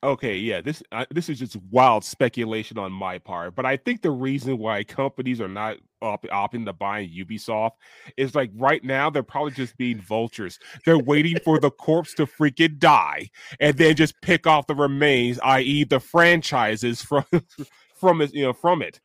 okay, 0.02 0.36
yeah, 0.38 0.62
this 0.62 0.82
uh, 0.90 1.04
this 1.10 1.28
is 1.28 1.38
just 1.38 1.56
wild 1.70 2.02
speculation 2.02 2.78
on 2.78 2.92
my 2.92 3.18
part, 3.18 3.54
but 3.54 3.66
I 3.66 3.76
think 3.76 4.00
the 4.00 4.10
reason 4.10 4.56
why 4.56 4.84
companies 4.84 5.38
are 5.42 5.48
not 5.48 5.76
up, 6.00 6.24
opting 6.32 6.64
to 6.64 6.72
buying 6.72 7.10
Ubisoft 7.10 7.72
is 8.16 8.34
like 8.34 8.50
right 8.54 8.82
now 8.82 9.10
they're 9.10 9.22
probably 9.22 9.52
just 9.52 9.76
being 9.76 10.00
vultures. 10.00 10.58
They're 10.86 10.98
waiting 10.98 11.36
for 11.44 11.60
the 11.60 11.70
corpse 11.70 12.14
to 12.14 12.24
freaking 12.26 12.78
die 12.78 13.28
and 13.60 13.76
then 13.76 13.94
just 13.94 14.18
pick 14.22 14.46
off 14.46 14.66
the 14.66 14.74
remains, 14.74 15.38
i.e., 15.40 15.84
the 15.84 16.00
franchises 16.00 17.02
from 17.02 17.26
from 18.00 18.22
it, 18.22 18.32
you 18.32 18.44
know, 18.44 18.54
from 18.54 18.80
it. 18.80 18.98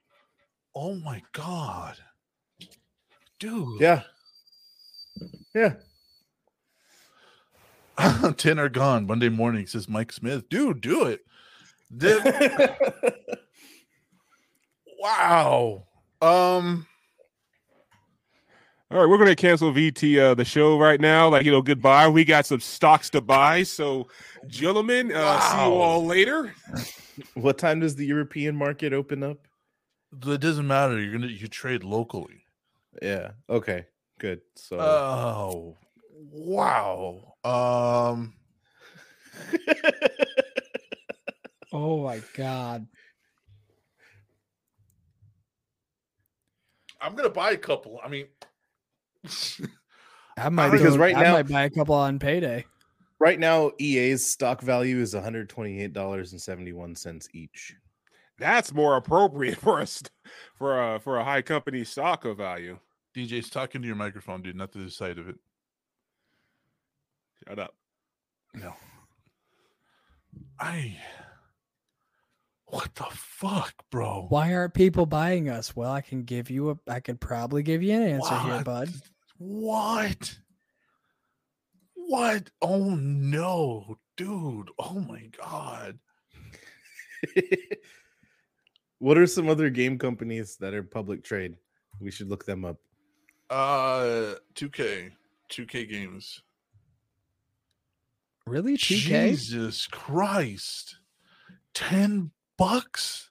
Oh 0.73 0.95
my 0.95 1.21
god. 1.33 1.97
Dude. 3.39 3.81
Yeah. 3.81 4.03
Yeah. 5.53 5.73
10 8.37 8.59
are 8.59 8.69
gone. 8.69 9.05
Monday 9.05 9.29
morning 9.29 9.67
says 9.67 9.89
Mike 9.89 10.11
Smith. 10.11 10.47
Dude, 10.49 10.81
do 10.81 11.05
it. 11.05 11.21
Dude, 11.95 12.23
wow. 14.99 15.83
Um 16.21 16.85
All 18.91 18.99
right, 18.99 19.09
we're 19.09 19.17
gonna 19.17 19.35
cancel 19.35 19.71
VT 19.71 20.19
uh, 20.19 20.33
the 20.33 20.45
show 20.45 20.77
right 20.77 21.01
now. 21.01 21.29
Like 21.29 21.45
you 21.45 21.51
know, 21.51 21.61
goodbye. 21.61 22.07
We 22.07 22.23
got 22.25 22.45
some 22.45 22.59
stocks 22.59 23.09
to 23.11 23.21
buy. 23.21 23.63
So, 23.63 24.07
gentlemen, 24.47 25.11
uh, 25.13 25.39
see 25.39 25.65
you 25.65 25.73
all 25.73 26.05
later. 26.05 26.53
what 27.33 27.57
time 27.57 27.79
does 27.79 27.95
the 27.95 28.05
European 28.05 28.55
market 28.55 28.93
open 28.93 29.23
up? 29.23 29.47
it 30.25 30.41
doesn't 30.41 30.67
matter. 30.67 30.99
You're 30.99 31.13
gonna 31.13 31.27
you 31.27 31.47
trade 31.47 31.83
locally. 31.83 32.45
Yeah. 33.01 33.31
Okay. 33.49 33.85
Good. 34.19 34.41
So 34.55 34.79
Oh 34.79 35.77
wow. 36.31 37.28
Um 37.43 38.33
oh 41.71 42.03
my 42.03 42.21
god. 42.35 42.85
I'm 47.01 47.15
gonna 47.15 47.29
buy 47.29 47.51
a 47.51 47.57
couple. 47.57 47.99
I 48.03 48.09
mean 48.09 48.25
I 50.37 50.49
might 50.49 50.71
Because 50.71 50.95
do- 50.95 50.99
right 50.99 51.15
I 51.15 51.23
now- 51.23 51.31
might 51.33 51.47
buy 51.47 51.63
a 51.63 51.69
couple 51.69 51.95
on 51.95 52.19
payday. 52.19 52.65
right 53.19 53.39
now 53.39 53.71
EA's 53.79 54.25
stock 54.25 54.61
value 54.61 54.97
is 54.99 55.13
$128.71 55.13 57.27
each. 57.33 57.75
That's 58.37 58.73
more 58.73 58.95
appropriate 58.97 59.57
for 59.59 59.79
us 59.81 60.01
for 60.55 60.95
a 60.95 60.99
for 60.99 61.17
a 61.17 61.23
high 61.23 61.41
company 61.41 61.83
stock 61.83 62.25
of 62.25 62.37
value. 62.37 62.77
DJ's 63.15 63.49
talking 63.49 63.81
to 63.81 63.87
your 63.87 63.95
microphone, 63.97 64.41
dude, 64.41 64.55
not 64.55 64.71
to 64.73 64.77
the 64.79 64.91
side 64.91 65.17
of 65.17 65.27
it. 65.27 65.35
Shut 67.49 67.59
up. 67.59 67.73
No. 68.53 68.73
I 70.59 70.97
what 72.65 72.93
the 72.93 73.07
fuck, 73.11 73.73
bro? 73.89 74.27
Why 74.29 74.53
aren't 74.53 74.75
people 74.75 75.07
buying 75.07 75.49
us? 75.49 75.75
Well, 75.75 75.91
I 75.91 76.01
can 76.01 76.23
give 76.23 76.51
you 76.51 76.69
a 76.69 76.77
I 76.87 76.99
could 76.99 77.19
probably 77.19 77.63
give 77.63 77.81
you 77.81 77.93
an 77.93 78.03
answer 78.03 78.37
here, 78.39 78.61
bud. 78.63 78.89
What? 79.39 80.37
What? 81.95 82.51
Oh 82.61 82.95
no, 82.95 83.97
dude. 84.15 84.69
Oh 84.77 84.99
my 84.99 85.29
god. 85.41 85.97
what 88.99 89.17
are 89.17 89.25
some 89.25 89.49
other 89.49 89.71
game 89.71 89.97
companies 89.97 90.57
that 90.57 90.75
are 90.75 90.83
public 90.83 91.23
trade? 91.23 91.55
We 91.99 92.11
should 92.11 92.29
look 92.29 92.45
them 92.45 92.63
up. 92.63 92.77
Uh 93.49 94.35
2K. 94.53 95.11
2K 95.51 95.89
games. 95.89 96.43
Really? 98.49 98.73
2K? 98.77 99.29
Jesus 99.29 99.87
Christ. 99.87 100.97
10 101.75 102.31
bucks? 102.57 103.29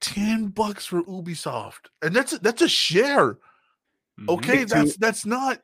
10 0.00 0.48
bucks 0.48 0.86
for 0.86 1.02
Ubisoft. 1.02 1.86
And 2.02 2.14
that's 2.14 2.32
a, 2.32 2.38
that's 2.38 2.62
a 2.62 2.68
share. 2.68 3.34
Mhm. 4.20 4.28
Okay, 4.28 4.52
Take-Two- 4.64 4.74
that's 4.74 4.96
that's 4.96 5.26
not 5.26 5.60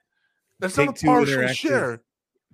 that's 0.61 0.77
not 0.77 0.83
a 0.83 0.87
Take-Two 0.93 1.07
partial 1.07 1.47
share. 1.49 2.03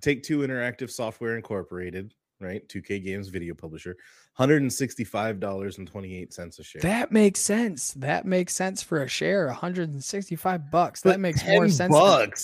Take 0.01 0.23
Two 0.23 0.39
Interactive 0.39 0.89
Software 0.89 1.35
Incorporated, 1.35 2.13
right? 2.39 2.67
2K 2.67 3.03
Games 3.03 3.27
video 3.29 3.53
publisher. 3.53 3.95
hundred 4.33 4.61
and 4.61 4.71
sixty-five 4.73 5.39
dollars 5.39 5.77
and 5.77 5.87
twenty-eight 5.87 6.33
cents 6.33 6.57
a 6.59 6.63
share. 6.63 6.81
That 6.81 7.11
makes 7.11 7.39
sense. 7.39 7.93
That 7.93 8.25
makes 8.25 8.53
sense 8.55 8.81
for 8.81 9.03
a 9.03 9.07
share, 9.07 9.47
165 9.47 10.71
bucks. 10.71 11.01
That 11.01 11.19
makes 11.19 11.43
more 11.45 11.65
10 11.65 11.71
sense. 11.71 11.91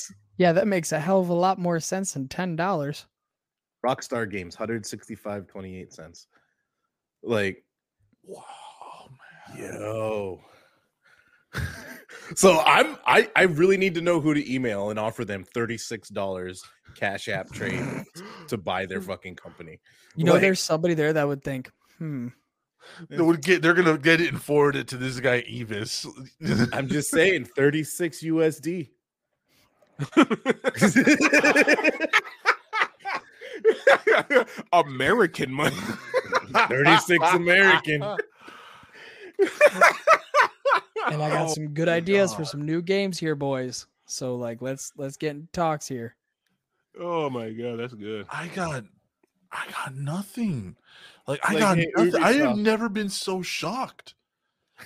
than- 0.07 0.15
yeah, 0.37 0.51
that 0.51 0.67
makes 0.67 0.91
a 0.91 0.99
hell 0.99 1.21
of 1.21 1.29
a 1.29 1.33
lot 1.33 1.57
more 1.57 1.79
sense 1.79 2.13
than 2.13 2.27
ten 2.27 2.55
dollars. 2.55 3.05
Rockstar 3.85 4.29
Games, 4.29 4.55
hundred 4.55 4.85
sixty-five 4.85 5.47
twenty-eight 5.47 5.93
cents. 5.93 6.27
Like, 7.23 7.63
Wow, 8.23 8.43
man. 9.55 9.79
yo. 9.79 10.41
so 12.35 12.59
I'm 12.65 12.97
I 13.05 13.29
I 13.35 13.43
really 13.43 13.77
need 13.77 13.95
to 13.95 14.01
know 14.01 14.19
who 14.19 14.33
to 14.33 14.53
email 14.53 14.89
and 14.89 14.99
offer 14.99 15.23
them 15.25 15.43
thirty-six 15.53 16.09
dollars 16.09 16.61
cash 16.95 17.29
app 17.29 17.49
trade 17.51 18.03
to 18.47 18.57
buy 18.69 18.85
their 18.85 19.01
fucking 19.01 19.35
company. 19.35 19.79
You 20.15 20.25
know, 20.25 20.33
Like- 20.33 20.41
there's 20.41 20.59
somebody 20.59 20.93
there 20.93 21.13
that 21.13 21.27
would 21.27 21.43
think, 21.43 21.71
hmm, 21.97 22.27
They 23.09 23.21
would 23.21 23.41
get. 23.41 23.61
They're 23.61 23.73
gonna 23.73 23.97
get 23.97 24.19
it 24.21 24.31
and 24.33 24.41
forward 24.41 24.75
it 24.75 24.87
to 24.89 24.97
this 24.97 25.19
guy 25.19 25.41
Evis. 25.43 26.05
I'm 26.73 26.87
just 26.89 27.09
saying, 27.11 27.45
36 27.45 28.23
USD. 28.23 28.89
American 34.73 35.51
money. 35.51 35.75
36 36.53 37.33
American. 37.33 38.03
and 41.07 41.21
I 41.21 41.29
got 41.29 41.49
Oh 41.49 41.53
some 41.53 41.69
good 41.69 41.87
my 41.87 41.93
ideas 41.93 42.33
for 42.33 42.45
some 42.45 42.65
new 42.65 42.81
games 42.81 43.19
here, 43.19 43.35
boys. 43.35 43.85
So 44.05 44.35
like, 44.35 44.61
let's 44.61 44.93
let's 44.97 45.17
get 45.17 45.31
in 45.31 45.47
talks 45.51 45.87
here. 45.87 46.15
Oh 46.99 47.29
my 47.29 47.51
god, 47.51 47.79
that's 47.79 47.93
good. 47.93 48.25
I 48.29 48.47
got, 48.47 48.83
I 49.51 49.67
got 49.71 49.95
nothing. 49.95 50.75
Like 51.27 51.39
I 51.43 51.59
got 51.59 51.77
hey, 51.77 51.91
nothing. 51.95 52.23
I 52.23 52.33
have 52.33 52.57
never 52.57 52.89
been 52.89 53.09
so 53.09 53.41
shocked. 53.41 54.15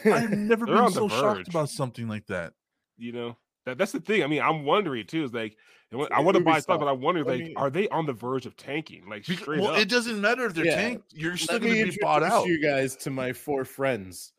I've 0.06 0.32
never 0.32 0.66
been 0.66 0.76
on 0.76 0.94
the 0.94 1.00
so 1.00 1.08
shocked 1.08 1.48
about 1.48 1.70
something 1.70 2.08
like 2.08 2.28
that. 2.28 2.54
You 2.98 3.12
know 3.14 3.38
that 3.66 3.78
that's 3.78 3.92
the 3.92 4.00
thing. 4.00 4.24
I 4.24 4.28
mean, 4.28 4.42
I'm 4.42 4.64
wondering 4.66 5.06
too. 5.08 5.24
Is 5.24 5.34
like 5.34 5.58
I 5.94 6.22
want- 6.22 6.38
to 6.38 6.44
buy 6.44 6.60
stuff, 6.60 6.80
but 6.80 6.88
I 6.88 6.94
wonder 6.94 7.22
I 7.22 7.34
like, 7.34 7.40
mean- 7.42 7.54
are 7.58 7.70
they 7.70 7.88
on 7.90 8.06
the 8.06 8.14
verge 8.14 8.46
of 8.46 8.56
tanking? 8.56 9.08
Like 9.10 9.26
Bec- 9.28 9.40
straight 9.40 9.62
well, 9.62 9.74
up. 9.74 9.80
it 9.80 9.90
doesn't 9.90 10.20
matter 10.22 10.46
if 10.46 10.54
they're 10.54 10.66
Yeah. 10.66 10.76
tanked. 10.76 11.14
You're 11.14 11.38
still 11.38 11.56
Let 11.60 11.64
going 11.64 11.86
to 11.86 11.92
be 11.92 11.98
bought 12.02 12.24
out. 12.24 12.48
you 12.48 12.62
guys 12.62 12.96
to 12.98 13.10
my 13.10 13.34
four 13.34 13.66
friends 13.66 14.32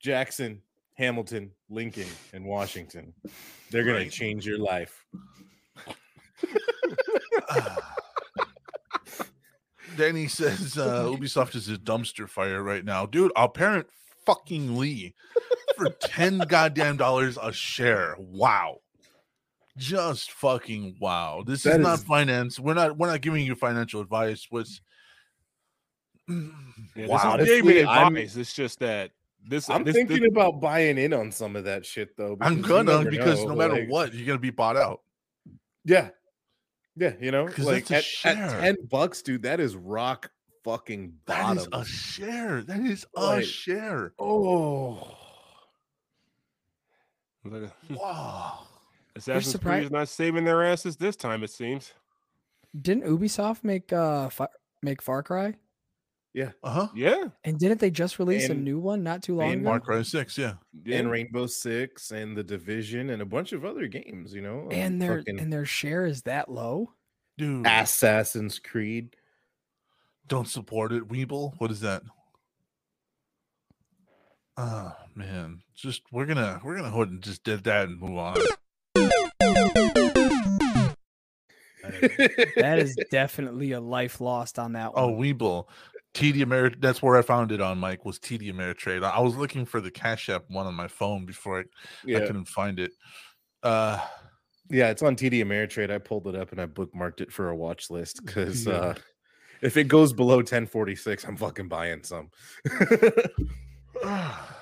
Jackson, 0.00 0.62
Hamilton, 0.94 1.50
Lincoln, 1.68 2.08
and 2.32 2.44
Washington. 2.44 3.12
They're 3.70 3.84
going 3.84 3.96
Right. 3.96 4.10
to 4.10 4.16
change 4.16 4.46
your 4.46 4.58
life. 4.58 5.04
Danny 9.96 10.26
says 10.28 10.78
uh, 10.78 11.04
Ubisoft 11.16 11.54
is 11.54 11.68
a 11.68 11.76
dumpster 11.76 12.28
fire 12.28 12.62
right 12.62 12.84
now, 12.84 13.06
dude. 13.06 13.32
Apparent 13.36 13.86
fucking 14.24 14.78
Lee 14.78 15.14
for 15.76 15.90
ten 16.00 16.38
goddamn 16.38 16.96
dollars 16.96 17.38
a 17.40 17.52
share. 17.52 18.16
Wow, 18.18 18.78
just 19.76 20.32
fucking 20.32 20.96
wow. 21.00 21.42
This 21.46 21.64
is 21.66 21.72
That 21.72 21.80
not 21.80 22.00
finance. 22.00 22.58
We're 22.58 22.74
not. 22.74 22.96
We're 22.96 23.10
not 23.10 23.20
giving 23.20 23.44
you 23.46 23.54
financial 23.54 24.00
advice. 24.00 24.48
Was 24.50 24.80
mm. 26.28 26.50
Yeah, 26.94 27.02
this 27.02 27.10
wow. 27.10 27.16
is 27.16 27.24
Honestly, 27.24 27.78
advice. 27.80 28.36
It's 28.36 28.52
just 28.52 28.78
that 28.80 29.10
this. 29.48 29.68
I'm 29.70 29.84
this, 29.84 29.94
thinking 29.94 30.20
this, 30.22 30.30
about 30.30 30.60
buying 30.60 30.98
in 30.98 31.12
on 31.12 31.30
some 31.32 31.56
of 31.56 31.64
that 31.64 31.84
shit 31.86 32.16
though. 32.16 32.36
I'm 32.40 32.62
gonna 32.62 33.04
because 33.08 33.42
know, 33.42 33.50
no 33.50 33.56
matter 33.56 33.80
like- 33.80 33.90
what, 33.90 34.14
you're 34.14 34.26
gonna 34.26 34.38
be 34.38 34.50
bought 34.50 34.76
out. 34.76 35.00
Yeah. 35.84 36.10
Yeah, 36.94 37.14
you 37.18 37.30
know, 37.30 37.48
like 37.56 37.90
at, 37.90 38.04
at 38.24 38.60
10 38.60 38.76
bucks, 38.90 39.22
dude, 39.22 39.44
that 39.44 39.60
is 39.60 39.74
rock 39.74 40.30
fucking 40.62 41.14
That 41.24 41.42
bottom. 41.42 41.58
is 41.58 41.68
a 41.72 41.84
share. 41.86 42.60
That 42.60 42.80
is 42.80 43.06
a 43.16 43.20
Like- 43.24 43.44
share. 43.46 44.12
oh. 44.18 45.16
Like 47.44 47.62
a- 47.90 47.94
Wow. 47.94 48.66
Assassin's 49.16 49.50
surprised- 49.52 49.74
Creed 49.80 49.84
is 49.86 49.90
not 49.90 50.08
saving 50.08 50.44
their 50.44 50.62
asses 50.64 50.96
this 50.96 51.16
time. 51.16 51.42
It 51.42 51.50
seems. 51.50 51.92
Didn't 52.80 53.04
Ubisoft 53.04 53.64
make 53.64 53.92
uh 53.92 54.28
Fi- 54.30 54.48
make 54.82 55.02
Far 55.02 55.22
Cry? 55.22 55.54
Yeah. 56.32 56.52
Uh 56.62 56.70
huh. 56.70 56.88
Yeah. 56.94 57.24
And 57.44 57.58
didn't 57.58 57.78
they 57.78 57.90
just 57.90 58.18
release 58.18 58.48
a 58.48 58.54
new 58.54 58.78
one 58.78 59.02
not 59.02 59.22
too 59.22 59.34
long 59.36 59.52
and 59.52 59.60
ago? 59.60 59.68
Far 59.70 59.80
Cry 59.80 60.00
Six. 60.02 60.38
Yeah. 60.38 60.54
yeah. 60.82 60.96
And 61.00 61.10
Rainbow 61.10 61.46
Six 61.46 62.10
and 62.10 62.34
the 62.34 62.42
Division 62.42 63.10
and 63.10 63.20
a 63.20 63.26
bunch 63.26 63.52
of 63.52 63.66
other 63.66 63.86
games, 63.86 64.32
you 64.32 64.40
know. 64.40 64.62
um, 64.62 64.72
and 64.72 65.02
their 65.02 65.18
fucking 65.18 65.38
and 65.40 65.52
their 65.52 65.66
share 65.66 66.06
is 66.06 66.22
that 66.22 66.50
low. 66.50 66.90
Dude. 67.36 67.66
Assassin's 67.66 68.58
Creed. 68.58 69.14
Don't 70.28 70.48
support 70.48 70.92
it, 70.92 71.06
Weeble. 71.08 71.52
What 71.58 71.70
is 71.70 71.80
that? 71.80 72.02
Oh 74.56 74.92
man, 75.14 75.62
just 75.74 76.02
we're 76.12 76.26
gonna 76.26 76.60
we're 76.64 76.76
gonna 76.76 76.90
hold 76.90 77.08
and 77.10 77.22
just 77.22 77.44
did 77.44 77.64
that 77.64 77.88
and 77.88 78.00
move 78.00 78.16
on. 78.16 78.36
That 82.56 82.78
is 82.78 82.96
definitely 83.10 83.72
a 83.72 83.80
life 83.80 84.20
lost 84.20 84.58
on 84.58 84.72
that 84.74 84.92
Oh, 84.94 85.08
one. 85.08 85.20
Weeble, 85.20 85.66
TD 86.14 86.36
Ameri. 86.36 86.80
That's 86.80 87.02
where 87.02 87.16
I 87.16 87.22
found 87.22 87.50
it 87.52 87.60
on. 87.60 87.78
Mike 87.78 88.04
was 88.04 88.18
TD 88.18 88.52
Ameritrade. 88.52 89.02
I 89.04 89.10
I 89.10 89.20
was 89.20 89.34
looking 89.36 89.64
for 89.66 89.80
the 89.80 89.90
Cash 89.90 90.28
App 90.28 90.44
one 90.48 90.66
on 90.66 90.74
my 90.74 90.88
phone 90.88 91.24
before 91.26 91.60
I, 91.60 92.14
I 92.16 92.20
couldn't 92.20 92.46
find 92.46 92.78
it. 92.78 92.92
Uh, 93.62 93.98
Yeah, 94.70 94.90
it's 94.90 95.02
on 95.02 95.16
TD 95.16 95.42
Ameritrade. 95.44 95.90
I 95.90 95.98
pulled 95.98 96.26
it 96.28 96.34
up 96.36 96.52
and 96.52 96.60
I 96.60 96.66
bookmarked 96.66 97.20
it 97.20 97.32
for 97.32 97.48
a 97.48 97.56
watch 97.56 97.90
list 97.90 98.24
because 98.24 98.66
Yeah. 98.66 98.72
uh 98.74 98.94
if 99.60 99.76
it 99.76 99.84
goes 99.84 100.12
below 100.12 100.36
1046, 100.38 101.22
I'm 101.24 101.36
fucking 101.36 101.68
buying 101.68 102.02
some. 102.02 102.30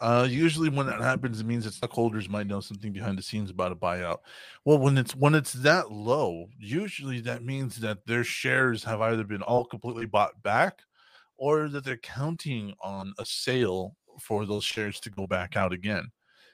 uh, 0.00 0.26
usually 0.28 0.68
when 0.68 0.86
that 0.86 1.00
happens, 1.00 1.40
it 1.40 1.46
means 1.46 1.64
that 1.64 1.74
stockholders 1.74 2.28
might 2.28 2.46
know 2.46 2.60
something 2.60 2.92
behind 2.92 3.18
the 3.18 3.22
scenes 3.22 3.50
about 3.50 3.72
a 3.72 3.76
buyout. 3.76 4.18
Well, 4.64 4.78
when 4.78 4.98
it's 4.98 5.14
when 5.14 5.34
it's 5.34 5.52
that 5.54 5.90
low, 5.90 6.48
usually 6.58 7.20
that 7.20 7.44
means 7.44 7.76
that 7.76 8.06
their 8.06 8.24
shares 8.24 8.84
have 8.84 9.00
either 9.00 9.24
been 9.24 9.42
all 9.42 9.64
completely 9.64 10.06
bought 10.06 10.42
back, 10.42 10.80
or 11.36 11.68
that 11.68 11.84
they're 11.84 11.96
counting 11.96 12.74
on 12.82 13.14
a 13.18 13.24
sale 13.24 13.96
for 14.20 14.46
those 14.46 14.64
shares 14.64 15.00
to 15.00 15.10
go 15.10 15.26
back 15.26 15.56
out 15.56 15.72
again. 15.72 16.10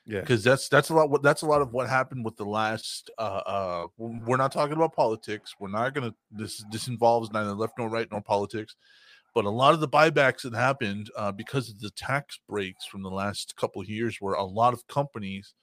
yeah. 0.06 0.20
Because 0.20 0.44
that's 0.44 0.68
that's 0.68 0.90
a 0.90 0.94
lot. 0.94 1.10
What 1.10 1.22
that's 1.22 1.42
a 1.42 1.46
lot 1.46 1.62
of 1.62 1.72
what 1.72 1.88
happened 1.88 2.24
with 2.24 2.36
the 2.36 2.44
last. 2.44 3.10
Uh, 3.18 3.42
uh, 3.46 3.86
we're 3.96 4.36
not 4.36 4.52
talking 4.52 4.76
about 4.76 4.94
politics. 4.94 5.54
We're 5.58 5.68
not 5.68 5.94
gonna. 5.94 6.14
This 6.30 6.64
this 6.70 6.88
involves 6.88 7.32
neither 7.32 7.54
left 7.54 7.74
nor 7.78 7.88
right 7.88 8.08
nor 8.10 8.20
politics 8.20 8.76
but 9.34 9.44
a 9.44 9.50
lot 9.50 9.74
of 9.74 9.80
the 9.80 9.88
buybacks 9.88 10.42
that 10.42 10.54
happened 10.54 11.10
uh, 11.16 11.32
because 11.32 11.68
of 11.70 11.80
the 11.80 11.90
tax 11.90 12.38
breaks 12.48 12.84
from 12.84 13.02
the 13.02 13.10
last 13.10 13.56
couple 13.56 13.80
of 13.82 13.88
years 13.88 14.18
where 14.20 14.34
a 14.34 14.44
lot 14.44 14.72
of 14.74 14.86
companies 14.86 15.54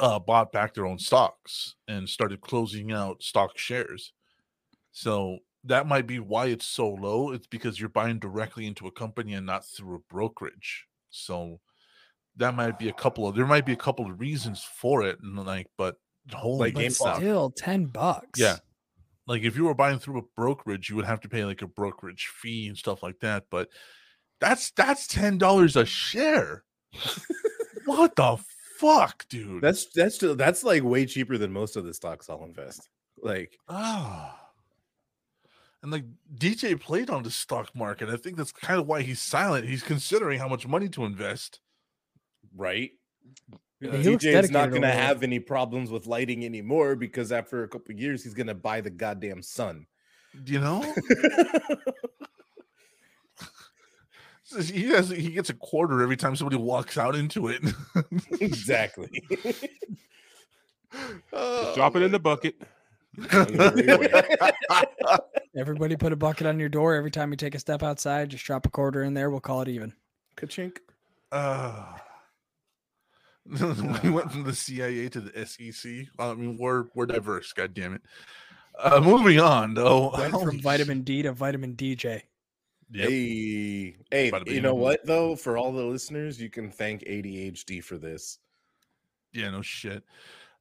uh, 0.00 0.18
bought 0.18 0.50
back 0.52 0.74
their 0.74 0.86
own 0.86 0.98
stocks 0.98 1.76
and 1.88 2.08
started 2.08 2.40
closing 2.40 2.92
out 2.92 3.22
stock 3.22 3.56
shares 3.56 4.12
so 4.90 5.38
that 5.62 5.86
might 5.86 6.06
be 6.06 6.18
why 6.18 6.46
it's 6.46 6.66
so 6.66 6.88
low 6.88 7.30
it's 7.30 7.46
because 7.46 7.78
you're 7.78 7.88
buying 7.88 8.18
directly 8.18 8.66
into 8.66 8.86
a 8.88 8.90
company 8.92 9.34
and 9.34 9.46
not 9.46 9.64
through 9.64 9.94
a 9.96 10.12
brokerage 10.12 10.86
so 11.10 11.60
that 12.36 12.56
might 12.56 12.76
be 12.78 12.88
a 12.88 12.92
couple 12.92 13.28
of 13.28 13.36
there 13.36 13.46
might 13.46 13.64
be 13.64 13.72
a 13.72 13.76
couple 13.76 14.04
of 14.10 14.18
reasons 14.18 14.64
for 14.64 15.04
it 15.04 15.16
and 15.22 15.38
like 15.46 15.68
but 15.78 15.96
holy 16.32 16.72
Like 16.72 16.74
GameStop. 16.86 17.16
still, 17.16 17.50
ten 17.50 17.86
bucks. 17.86 18.40
yeah. 18.40 18.56
Like 19.26 19.42
if 19.42 19.56
you 19.56 19.64
were 19.64 19.74
buying 19.74 19.98
through 19.98 20.18
a 20.18 20.24
brokerage, 20.36 20.90
you 20.90 20.96
would 20.96 21.06
have 21.06 21.20
to 21.20 21.28
pay 21.28 21.44
like 21.44 21.62
a 21.62 21.66
brokerage 21.66 22.26
fee 22.26 22.68
and 22.68 22.76
stuff 22.76 23.02
like 23.02 23.20
that. 23.20 23.44
But 23.50 23.68
that's 24.40 24.70
that's 24.72 25.06
ten 25.06 25.38
dollars 25.38 25.76
a 25.76 25.86
share. 25.86 26.64
what 27.86 28.14
the 28.16 28.38
fuck, 28.78 29.26
dude? 29.28 29.62
That's 29.62 29.86
that's 29.86 30.16
still 30.16 30.36
that's 30.36 30.64
like 30.64 30.82
way 30.82 31.06
cheaper 31.06 31.38
than 31.38 31.52
most 31.52 31.76
of 31.76 31.84
the 31.84 31.94
stocks 31.94 32.28
I'll 32.28 32.44
invest. 32.44 32.88
Like 33.22 33.58
ah. 33.68 34.40
And 35.82 35.92
like 35.92 36.04
DJ 36.34 36.80
played 36.80 37.10
on 37.10 37.22
the 37.22 37.30
stock 37.30 37.74
market. 37.74 38.08
I 38.08 38.16
think 38.16 38.36
that's 38.36 38.52
kind 38.52 38.80
of 38.80 38.86
why 38.86 39.02
he's 39.02 39.20
silent. 39.20 39.68
He's 39.68 39.82
considering 39.82 40.38
how 40.38 40.48
much 40.48 40.66
money 40.66 40.88
to 40.90 41.04
invest. 41.04 41.60
right? 42.56 42.90
Yeah, 43.84 43.96
he 43.96 44.10
looks 44.10 44.24
DJ 44.24 44.42
is 44.42 44.50
not 44.50 44.70
going 44.70 44.82
to 44.82 44.90
have 44.90 45.22
any 45.22 45.38
problems 45.38 45.90
with 45.90 46.06
lighting 46.06 46.44
anymore 46.44 46.96
because 46.96 47.32
after 47.32 47.64
a 47.64 47.68
couple 47.68 47.92
of 47.92 48.00
years, 48.00 48.24
he's 48.24 48.34
going 48.34 48.46
to 48.46 48.54
buy 48.54 48.80
the 48.80 48.90
goddamn 48.90 49.42
sun. 49.42 49.86
You 50.46 50.60
know? 50.60 50.94
He 54.62 54.84
has 54.90 55.10
he 55.10 55.30
gets 55.30 55.50
a 55.50 55.54
quarter 55.54 56.02
every 56.02 56.16
time 56.16 56.36
somebody 56.36 56.56
walks 56.56 56.96
out 56.96 57.16
into 57.16 57.48
it. 57.48 57.60
exactly. 58.40 59.22
Just 61.32 61.74
drop 61.74 61.96
it 61.96 62.02
in 62.02 62.12
the 62.12 62.20
bucket. 62.20 62.54
Everybody 65.56 65.96
put 65.96 66.12
a 66.12 66.16
bucket 66.16 66.46
on 66.46 66.60
your 66.60 66.68
door 66.68 66.94
every 66.94 67.10
time 67.10 67.30
you 67.30 67.36
take 67.36 67.54
a 67.54 67.58
step 67.58 67.82
outside. 67.82 68.28
Just 68.28 68.44
drop 68.44 68.66
a 68.66 68.70
quarter 68.70 69.02
in 69.02 69.14
there. 69.14 69.30
We'll 69.30 69.40
call 69.40 69.62
it 69.62 69.68
even. 69.68 69.94
Kachink. 70.36 70.78
Uh, 71.32 71.96
we 74.02 74.10
went 74.10 74.32
from 74.32 74.44
the 74.44 74.54
CIA 74.54 75.08
to 75.10 75.20
the 75.20 75.46
SEC. 75.46 76.06
I 76.18 76.34
mean, 76.34 76.56
we're 76.58 76.86
we're 76.94 77.06
diverse. 77.06 77.52
God 77.52 77.74
damn 77.74 77.94
it. 77.94 78.02
Uh, 78.78 79.00
moving 79.00 79.38
on 79.38 79.74
though. 79.74 80.10
Went 80.18 80.32
from 80.32 80.58
sh- 80.58 80.62
vitamin 80.62 81.02
D 81.02 81.22
to 81.22 81.32
vitamin 81.32 81.76
DJ. 81.76 82.22
Yep. 82.90 83.08
Hey, 83.08 83.96
hey, 84.10 84.32
you 84.46 84.60
know 84.60 84.74
what 84.74 85.04
though? 85.06 85.36
For 85.36 85.56
all 85.56 85.72
the 85.72 85.82
listeners, 85.82 86.40
you 86.40 86.50
can 86.50 86.70
thank 86.70 87.02
ADHD 87.04 87.82
for 87.82 87.98
this. 87.98 88.38
Yeah, 89.32 89.50
no 89.50 89.62
shit. 89.62 90.02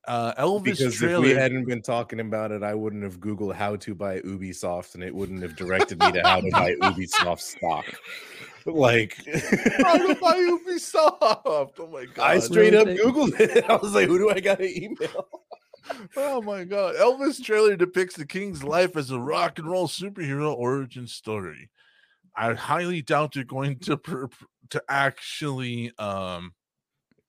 Uh, 0.06 0.34
Elvis 0.34 0.64
Because 0.64 0.96
trailer. 0.96 1.24
if 1.26 1.32
we 1.32 1.36
hadn't 1.36 1.66
been 1.66 1.82
talking 1.82 2.20
about 2.20 2.52
it, 2.52 2.62
I 2.62 2.74
wouldn't 2.74 3.04
have 3.04 3.20
Googled 3.20 3.56
how 3.56 3.78
to 3.78 3.96
buy 3.96 4.20
Ubisoft 4.20 4.96
and 4.96 5.04
it 5.04 5.16
wouldn't 5.16 5.42
have 5.42 5.56
directed 5.56 6.00
me 6.00 6.12
to 6.12 6.22
how 6.24 6.42
to 6.42 6.50
buy 6.52 6.76
Ubisoft 6.82 7.40
stock. 7.40 7.86
Like 8.66 9.18
How 9.84 9.98
to 9.98 10.16
buy 10.16 10.38
Ubisoft? 10.38 11.74
Oh 11.78 11.90
my 11.92 12.06
god! 12.06 12.24
I 12.24 12.40
straight 12.40 12.74
up 12.74 12.88
Googled 12.88 13.40
it. 13.40 13.66
I 13.70 13.76
was 13.76 13.94
like, 13.94 14.08
who 14.08 14.18
do 14.18 14.30
I 14.30 14.40
gotta 14.40 14.66
email? 14.66 15.28
Oh 16.16 16.42
my 16.42 16.64
god! 16.64 16.96
Elvis 16.96 17.44
trailer 17.44 17.76
depicts 17.76 18.16
the 18.16 18.26
king's 18.26 18.64
life 18.64 18.96
as 18.96 19.12
a 19.12 19.20
rock 19.20 19.60
and 19.60 19.70
roll 19.70 19.88
superhero 19.88 20.56
origin 20.56 21.08
story. 21.08 21.70
I 22.36 22.54
highly 22.54 23.02
doubt 23.02 23.36
you're 23.36 23.44
going 23.44 23.80
to 23.80 23.98
per, 23.98 24.30
to 24.70 24.84
actually 24.88 25.92
um 26.00 26.54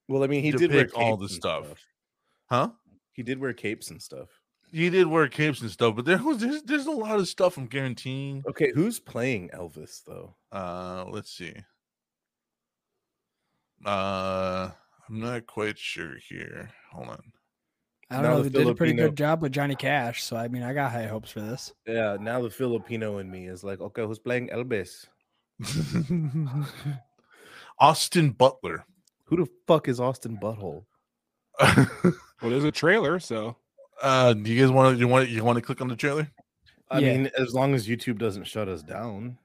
Well, 0.07 0.23
I 0.23 0.27
mean, 0.27 0.41
he 0.41 0.51
did 0.51 0.71
wear 0.71 0.89
all 0.95 1.17
the 1.17 1.25
and 1.25 1.31
stuff. 1.31 1.85
huh? 2.49 2.69
He 3.11 3.23
did 3.23 3.39
wear 3.39 3.53
capes 3.53 3.91
and 3.91 4.01
stuff. 4.01 4.29
He 4.71 4.89
did 4.89 5.07
wear 5.07 5.27
capes 5.29 5.61
and 5.61 5.71
stuff, 5.71 5.95
but 5.95 6.05
there 6.05 6.17
was 6.21 6.39
there's, 6.39 6.63
there's 6.63 6.85
a 6.87 6.91
lot 6.91 7.19
of 7.19 7.27
stuff 7.27 7.57
I'm 7.57 7.67
guaranteeing. 7.67 8.43
Okay, 8.47 8.71
who's 8.73 8.99
playing 8.99 9.49
Elvis 9.53 10.03
though? 10.05 10.35
Uh 10.51 11.05
let's 11.09 11.31
see. 11.31 11.53
Uh 13.85 14.71
I'm 15.07 15.19
not 15.19 15.45
quite 15.45 15.77
sure 15.77 16.15
here. 16.17 16.71
Hold 16.91 17.09
on. 17.09 17.23
I 18.09 18.15
don't 18.15 18.23
Now 18.23 18.29
know. 18.37 18.43
the 18.43 18.49
They 18.49 18.59
did 18.59 18.67
a 18.69 18.75
pretty 18.75 18.93
good 18.93 19.15
job 19.15 19.41
with 19.41 19.51
Johnny 19.51 19.75
Cash, 19.75 20.23
so 20.23 20.35
I 20.35 20.47
mean, 20.47 20.63
I 20.63 20.73
got 20.73 20.91
high 20.91 21.07
hopes 21.07 21.31
for 21.31 21.41
this. 21.41 21.73
Yeah, 21.87 22.17
now 22.19 22.41
the 22.41 22.49
Filipino 22.49 23.17
in 23.19 23.29
me 23.31 23.47
is 23.47 23.63
like, 23.63 23.79
okay, 23.81 24.03
who's 24.05 24.19
playing 24.19 24.49
Elvis? 24.49 25.05
Austin 27.79 28.31
Butler. 28.31 28.85
Who 29.25 29.37
the 29.37 29.47
fuck 29.67 29.87
is 29.87 29.99
Austin 29.99 30.37
Butthole? 30.41 30.85
Well, 32.41 32.51
there's 32.51 32.65
a 32.65 32.71
trailer, 32.71 33.17
so 33.19 33.55
uh 34.01 34.33
do 34.33 34.51
you 34.51 34.61
guys 34.61 34.71
want 34.71 34.95
to 34.95 34.99
you 34.99 35.07
want 35.07 35.29
you 35.29 35.43
want 35.43 35.57
to 35.57 35.61
click 35.61 35.81
on 35.81 35.87
the 35.87 35.95
trailer? 35.95 36.27
I 36.89 36.99
Yeah. 36.99 37.13
mean, 37.17 37.31
as 37.37 37.53
long 37.53 37.73
as 37.73 37.87
YouTube 37.87 38.17
doesn't 38.17 38.45
shut 38.45 38.67
us 38.67 38.83
down. 38.83 39.37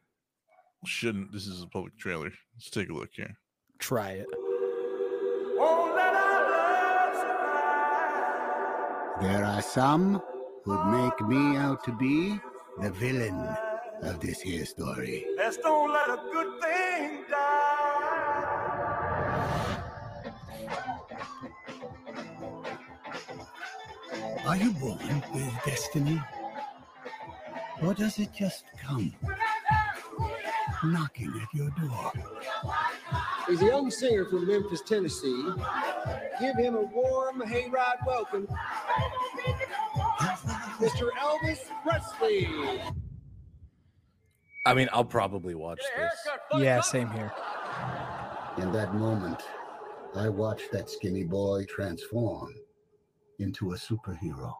Shouldn't 0.84 1.32
this 1.32 1.46
is 1.46 1.62
a 1.62 1.66
public 1.66 1.96
trailer. 1.98 2.32
Let's 2.54 2.70
take 2.70 2.88
a 2.88 2.92
look 2.94 3.10
here. 3.12 3.36
Try 3.78 4.10
it. 4.12 4.26
There 9.20 9.44
are 9.44 9.60
some 9.60 10.22
who'd 10.64 10.86
make 10.86 11.20
me 11.28 11.56
out 11.56 11.84
to 11.84 11.92
be 11.92 12.40
the 12.80 12.90
villain 12.90 13.38
of 14.02 14.18
this 14.20 14.40
here 14.40 14.64
story. 14.64 15.26
Let's 15.36 15.58
don't 15.58 15.92
let 15.92 16.08
a 16.08 16.18
good 16.32 16.60
thing 16.62 17.24
die. 17.30 17.69
Are 24.46 24.56
you 24.56 24.72
born 24.72 25.22
with 25.34 25.64
destiny? 25.64 26.20
Or 27.82 27.94
does 27.94 28.18
it 28.18 28.32
just 28.32 28.64
come 28.82 29.14
knocking 30.82 31.32
at 31.42 31.54
your 31.54 31.70
door? 31.70 32.12
He's 33.46 33.60
a 33.62 33.66
young 33.66 33.90
singer 33.90 34.24
from 34.24 34.46
Memphis, 34.46 34.80
Tennessee. 34.86 35.44
Give 36.40 36.56
him 36.56 36.74
a 36.74 36.82
warm 36.82 37.40
hayride 37.40 38.06
welcome, 38.06 38.48
Mr. 40.78 41.10
Elvis 41.18 41.60
Presley. 41.82 42.48
I 44.64 44.74
mean, 44.74 44.88
I'll 44.92 45.04
probably 45.04 45.54
watch 45.54 45.80
this. 45.96 46.60
Yeah, 46.60 46.80
same 46.80 47.10
here. 47.10 47.32
In 48.58 48.72
that 48.72 48.94
moment, 48.94 49.42
I 50.14 50.28
watched 50.28 50.72
that 50.72 50.88
skinny 50.90 51.24
boy 51.24 51.66
transform 51.66 52.54
into 53.40 53.72
a 53.72 53.76
superhero. 53.76 54.52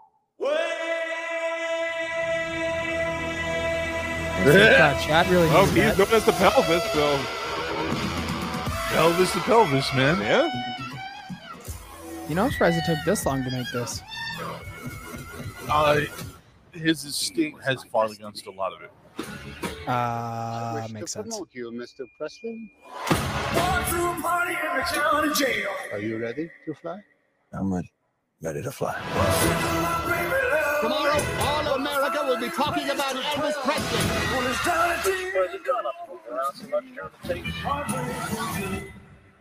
That 4.45 4.99
shot 5.03 5.29
really 5.29 5.49
oh, 5.51 5.67
he's 5.67 5.75
that. 5.75 5.99
known 5.99 6.09
as 6.13 6.25
the 6.25 6.33
pelvis, 6.33 6.83
so 6.93 7.19
Elvis 8.97 9.35
the 9.35 9.41
pelvis, 9.41 9.95
man. 9.95 10.19
yeah. 10.21 10.51
You 12.29 12.35
know, 12.35 12.45
I'm 12.45 12.51
surprised 12.51 12.79
it 12.79 12.85
took 12.87 13.05
this 13.05 13.27
long 13.27 13.45
to 13.45 13.51
make 13.51 13.71
this. 13.73 14.01
Uh, 15.69 16.01
his 16.73 17.05
estate 17.05 17.55
has 17.65 17.85
fought 17.85 18.11
against 18.13 18.47
a 18.47 18.51
lot 18.51 18.73
of 18.73 18.83
it. 18.83 18.91
Uh, 19.87 20.81
Wish 20.83 20.93
makes 20.93 21.13
to 21.13 21.23
sense. 21.23 21.29
promote 21.29 21.49
you, 21.53 21.71
Mr. 21.73 22.07
Presley. 22.17 22.73
Going 23.09 23.85
to 23.85 24.11
a 24.11 24.23
party 24.23 24.53
in 24.53 24.77
the 24.77 24.83
county 24.83 25.35
jail. 25.35 25.69
Are 25.93 25.99
you 25.99 26.19
ready 26.19 26.51
to 26.65 26.75
fly? 26.75 26.99
I'm 27.53 27.73
ready. 27.73 27.91
Ready 28.43 28.63
to 28.63 28.73
fly. 28.73 28.95
Tomorrow, 30.81 31.21
all 31.41 31.67
of 31.69 31.79
America 31.79 32.25
will 32.27 32.41
be 32.41 32.49
talking 32.49 32.89
about 32.89 33.15
Elvis 33.15 33.53
Presley. 33.63 33.99
When 34.35 34.47
it's 34.51 34.61
time 34.61 34.99
to 35.03 35.11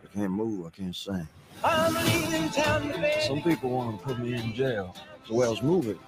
I 0.04 0.14
can't 0.14 0.30
move. 0.30 0.66
I 0.66 0.70
can't 0.70 0.94
sing. 0.94 1.26
I'm 1.64 1.94
leaving 1.94 2.50
town 2.50 2.92
today. 2.92 3.24
Some 3.26 3.40
people 3.40 3.70
want 3.70 3.98
to 3.98 4.06
put 4.06 4.18
me 4.18 4.34
in 4.34 4.52
jail. 4.52 4.94
The 5.26 5.34
way 5.34 5.46
I 5.46 5.48
was 5.48 5.62
moving. 5.62 5.98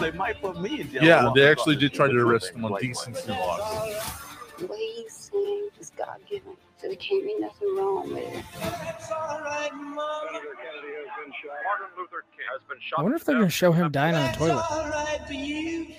They 0.00 0.10
might 0.10 0.42
put 0.42 0.60
me 0.60 0.80
in 0.80 0.90
jail. 0.90 1.04
Yeah, 1.04 1.30
they 1.36 1.48
actually 1.48 1.76
did 1.76 1.94
try 1.94 2.08
to 2.08 2.18
arrest 2.18 2.52
him 2.52 2.64
on 2.64 2.80
decency 2.80 3.30
laws. 3.30 4.16
The 4.58 4.66
way 4.66 4.76
he 4.76 5.08
sings 5.08 5.70
is 5.78 5.92
God 5.96 6.18
given. 6.28 6.56
So 6.80 6.86
there 6.88 6.96
can't 6.96 7.24
be 7.24 7.36
nothing 7.38 7.76
wrong 7.76 8.08
with 8.08 8.18
it. 8.18 8.44
It's 8.88 9.10
all 9.10 9.40
right, 9.42 9.70
Mama. 9.74 10.40
I 12.96 13.02
wonder 13.02 13.16
if 13.16 13.24
they're 13.24 13.34
going 13.34 13.48
to 13.48 13.50
show 13.50 13.72
him 13.72 13.90
dying 13.90 14.14
on 14.14 14.32
the 14.32 14.38
toilet. 14.38 14.64
all 14.70 14.88
right. 14.88 15.20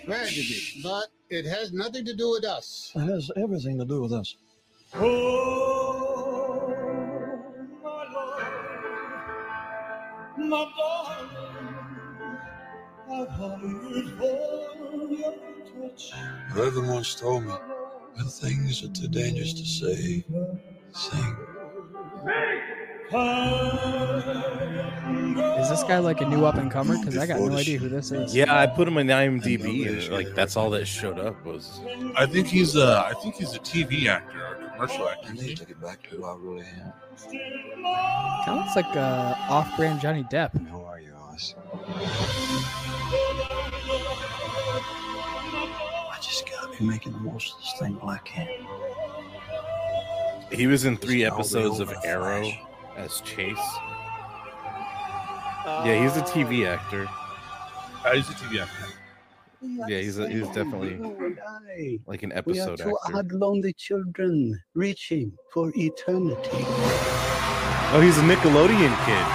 Tragedy, 0.05 0.81
but 0.83 1.05
it 1.29 1.45
has 1.45 1.71
nothing 1.71 2.03
to 2.05 2.15
do 2.15 2.31
with 2.31 2.45
us. 2.45 2.91
It 2.95 3.01
has 3.01 3.29
everything 3.37 3.77
to 3.77 3.85
do 3.85 4.01
with 4.01 4.11
us. 4.11 4.35
Oh, 4.95 6.73
my 7.83 8.05
Lord, 8.13 8.43
my 10.37 10.65
darling, 10.77 11.29
I've 13.09 13.29
hungered 13.29 14.17
for 14.17 15.05
your 15.13 15.89
touch. 15.89 16.11
Whoever 16.49 16.81
once 16.81 17.13
told 17.15 17.45
me 17.45 17.53
when 18.15 18.27
things 18.27 18.83
are 18.83 18.89
too 18.89 19.07
dangerous 19.07 19.53
to 19.53 19.65
say, 19.65 20.25
sing. 20.93 21.35
Is 25.59 25.69
this 25.69 25.83
guy 25.83 25.99
like 25.99 26.21
a 26.21 26.25
new 26.25 26.45
up 26.45 26.55
and 26.55 26.71
comer? 26.71 26.97
Because 26.97 27.17
I 27.17 27.27
got 27.27 27.39
no 27.39 27.55
idea 27.57 27.77
who 27.77 27.89
this 27.89 28.11
is. 28.11 28.33
Yeah, 28.35 28.57
I 28.57 28.65
put 28.67 28.87
him 28.87 28.97
in 28.97 29.07
IMDb, 29.07 29.87
and 29.87 30.09
like 30.09 30.33
that's 30.33 30.55
all 30.55 30.69
that 30.71 30.85
showed 30.85 31.19
up 31.19 31.43
was. 31.45 31.81
I 32.15 32.25
think 32.25 32.47
he's 32.47 32.75
a, 32.75 33.03
I 33.07 33.13
think 33.21 33.35
he's 33.35 33.53
a 33.53 33.59
TV 33.59 34.07
actor 34.07 34.39
or 34.39 34.55
a 34.55 34.71
commercial 34.71 35.07
I 35.07 35.11
actor. 35.13 35.33
need 35.33 35.57
to 35.57 35.65
get 35.65 35.79
back 35.81 36.03
to 36.03 36.09
who 36.15 36.23
I 36.25 36.35
really 36.39 36.65
am. 36.65 36.93
Kind 38.45 38.59
of 38.59 38.65
looks 38.65 38.75
like 38.75 38.95
uh, 38.95 39.35
off-brand 39.49 40.01
Johnny 40.01 40.23
Depp. 40.23 40.55
And 40.55 40.67
who 40.67 40.81
are 40.81 40.99
you, 40.99 41.13
Oz? 41.13 41.55
I 46.03 46.17
just 46.21 46.49
gotta 46.49 46.77
be 46.77 46.85
making 46.85 47.13
the 47.13 47.19
most 47.19 47.53
of 47.55 47.59
this 47.61 47.73
thing 47.79 47.93
while 47.99 48.15
I 48.15 48.19
can. 48.19 48.47
He 50.51 50.67
was 50.67 50.85
in 50.85 50.97
three 50.97 51.23
episodes 51.23 51.79
of 51.79 51.93
Arrow 52.03 52.43
flash. 52.43 52.59
as 52.97 53.21
Chase. 53.21 53.57
Yeah, 55.85 56.01
he's 56.03 56.17
a 56.17 56.21
TV 56.21 56.67
actor. 56.67 57.07
Uh, 58.03 58.15
he's 58.15 58.27
a 58.29 58.33
TV 58.33 58.61
actor. 58.61 58.87
Yeah, 59.61 59.99
he's 59.99 60.17
a, 60.17 60.27
he's 60.27 60.47
definitely 60.47 60.95
You 60.95 61.99
like 62.07 62.23
an 62.23 62.29
We 62.29 62.35
are 62.35 62.39
episode 62.39 62.79
two 62.79 62.97
actor. 63.05 63.17
odd, 63.17 63.31
lonely 63.31 63.73
children 63.73 64.59
reaching 64.73 65.31
for 65.53 65.71
eternity. 65.75 66.65
Oh, 67.93 68.01
he's 68.03 68.17
a 68.17 68.21
Nickelodeon 68.21 68.93
kid. 69.05 69.27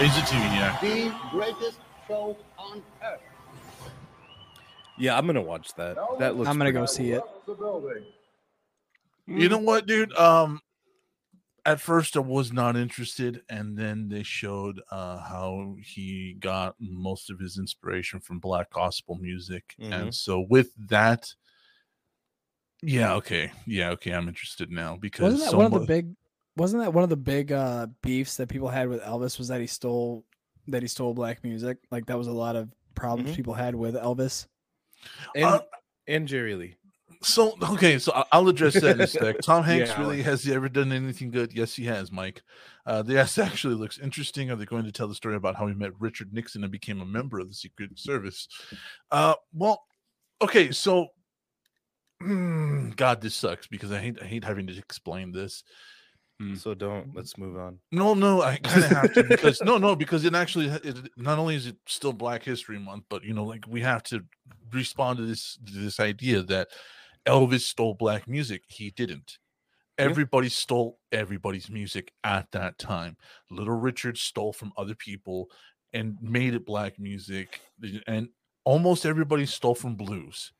He's 0.00 0.16
a 0.16 0.22
TV 0.22 0.58
actor. 0.60 0.86
The 0.88 1.14
greatest 1.30 1.78
show 2.08 2.36
on 2.58 2.82
earth. 3.04 3.20
Yeah, 4.98 5.16
I'm 5.18 5.26
gonna 5.26 5.42
watch 5.42 5.74
that. 5.74 5.96
That 6.18 6.36
looks. 6.36 6.48
I'm 6.48 6.58
gonna 6.58 6.72
go 6.72 6.86
see 6.86 7.12
it. 7.12 7.22
You 9.26 9.48
know 9.48 9.58
what, 9.58 9.86
dude? 9.86 10.12
Um, 10.16 10.60
at 11.66 11.80
first 11.80 12.14
I 12.16 12.20
was 12.20 12.52
not 12.52 12.76
interested, 12.76 13.42
and 13.48 13.76
then 13.76 14.08
they 14.08 14.22
showed 14.22 14.80
uh 14.90 15.18
how 15.18 15.76
he 15.82 16.36
got 16.38 16.74
most 16.78 17.30
of 17.30 17.38
his 17.38 17.58
inspiration 17.58 18.20
from 18.20 18.38
black 18.38 18.70
gospel 18.70 19.16
music, 19.16 19.74
Mhm. 19.80 19.92
and 19.92 20.14
so 20.14 20.40
with 20.48 20.70
that, 20.88 21.32
yeah, 22.82 23.14
okay, 23.14 23.50
yeah, 23.66 23.90
okay, 23.90 24.12
I'm 24.12 24.28
interested 24.28 24.70
now 24.70 24.96
because 24.96 25.22
Wasn't 25.22 25.42
that 25.44 25.50
so 25.50 25.56
one 25.56 25.66
of 25.66 25.72
the 25.72 25.86
big? 25.86 26.14
Wasn't 26.56 26.82
that 26.84 26.92
one 26.92 27.02
of 27.02 27.10
the 27.10 27.16
big 27.16 27.50
uh, 27.50 27.88
beefs 28.02 28.36
that 28.36 28.48
people 28.48 28.68
had 28.68 28.88
with 28.88 29.00
Elvis? 29.02 29.38
Was 29.38 29.48
that 29.48 29.60
he 29.60 29.66
stole 29.66 30.24
that 30.68 30.82
he 30.82 30.88
stole 30.88 31.14
black 31.14 31.42
music? 31.42 31.78
Like 31.90 32.06
that 32.06 32.16
was 32.18 32.26
a 32.28 32.32
lot 32.32 32.54
of 32.56 32.68
problems 32.94 33.30
Mhm. 33.32 33.36
people 33.36 33.54
had 33.54 33.74
with 33.74 33.94
Elvis. 33.96 34.46
And, 35.34 35.44
Uh, 35.44 35.60
and 36.06 36.28
Jerry 36.28 36.54
Lee. 36.54 36.76
So 37.22 37.56
okay, 37.62 37.98
so 37.98 38.24
I'll 38.32 38.48
address 38.48 38.74
that 38.74 38.96
in 38.96 39.00
a 39.00 39.06
sec. 39.06 39.40
Tom 39.40 39.64
Hanks 39.64 39.90
Yeah, 39.90 40.00
really 40.00 40.22
has 40.22 40.44
he 40.44 40.52
ever 40.52 40.68
done 40.68 40.92
anything 40.92 41.30
good? 41.30 41.54
Yes, 41.54 41.74
he 41.74 41.84
has, 41.86 42.12
Mike. 42.12 42.42
Uh, 42.84 43.02
this 43.02 43.38
actually 43.38 43.74
looks 43.74 43.98
interesting. 43.98 44.50
Are 44.50 44.56
they 44.56 44.66
going 44.66 44.84
to 44.84 44.92
tell 44.92 45.08
the 45.08 45.14
story 45.14 45.36
about 45.36 45.56
how 45.56 45.66
he 45.66 45.74
met 45.74 45.98
Richard 45.98 46.34
Nixon 46.34 46.64
and 46.64 46.70
became 46.72 47.00
a 47.00 47.06
member 47.06 47.38
of 47.38 47.48
the 47.48 47.54
Secret 47.54 47.98
Service? 47.98 48.46
Uh, 49.10 49.34
well, 49.54 49.84
okay, 50.42 50.70
so 50.70 51.08
mm, 52.22 52.94
God, 52.96 53.22
this 53.22 53.34
sucks 53.34 53.66
because 53.68 53.90
I 53.90 54.00
hate 54.00 54.18
I 54.20 54.26
hate 54.26 54.44
having 54.44 54.66
to 54.66 54.76
explain 54.76 55.32
this. 55.32 55.64
Mm. 56.42 56.58
So 56.58 56.74
don't. 56.74 57.14
Let's 57.14 57.38
move 57.38 57.56
on. 57.56 57.78
No, 57.92 58.14
no, 58.14 58.42
I 58.42 58.56
kind 58.62 58.84
of 58.84 58.90
have 58.90 59.12
to 59.14 59.22
because 59.24 59.60
no, 59.62 59.78
no, 59.78 59.94
because 59.94 60.24
it 60.24 60.34
actually 60.34 60.66
it, 60.66 60.96
not 61.16 61.38
only 61.38 61.54
is 61.54 61.66
it 61.66 61.76
still 61.86 62.12
Black 62.12 62.42
History 62.42 62.78
Month, 62.78 63.04
but 63.08 63.22
you 63.24 63.34
know, 63.34 63.44
like 63.44 63.64
we 63.68 63.80
have 63.82 64.02
to 64.04 64.24
respond 64.72 65.18
to 65.18 65.26
this 65.26 65.58
to 65.66 65.72
this 65.72 66.00
idea 66.00 66.42
that 66.42 66.68
Elvis 67.26 67.60
stole 67.60 67.94
black 67.94 68.26
music. 68.28 68.62
He 68.68 68.90
didn't. 68.90 69.38
Everybody 69.96 70.48
stole 70.48 70.98
everybody's 71.12 71.70
music 71.70 72.12
at 72.24 72.50
that 72.50 72.78
time. 72.78 73.16
Little 73.48 73.76
Richard 73.76 74.18
stole 74.18 74.52
from 74.52 74.72
other 74.76 74.96
people 74.96 75.50
and 75.92 76.18
made 76.20 76.54
it 76.54 76.66
black 76.66 76.98
music, 76.98 77.60
and 78.08 78.28
almost 78.64 79.06
everybody 79.06 79.46
stole 79.46 79.76
from 79.76 79.94
blues. 79.94 80.52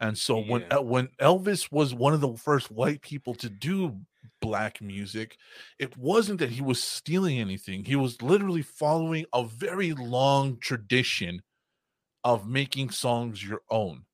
And 0.00 0.16
so 0.16 0.40
when 0.40 0.62
Yeah. 0.62 0.68
El- 0.72 0.86
when 0.86 1.08
Elvis 1.20 1.70
was 1.70 1.94
one 1.94 2.14
of 2.14 2.22
the 2.22 2.34
first 2.36 2.70
white 2.70 3.02
people 3.02 3.34
to 3.36 3.50
do 3.50 4.00
black 4.40 4.80
music, 4.80 5.36
it 5.78 5.96
wasn't 5.96 6.38
that 6.40 6.50
he 6.50 6.62
was 6.62 6.82
stealing 6.82 7.38
anything. 7.38 7.84
He 7.84 7.96
was 7.96 8.20
literally 8.22 8.62
following 8.62 9.26
a 9.32 9.44
very 9.44 9.92
long 9.92 10.58
tradition 10.58 11.42
of 12.24 12.48
making 12.48 12.90
songs 12.90 13.42
your 13.46 13.60
own. 13.70 14.04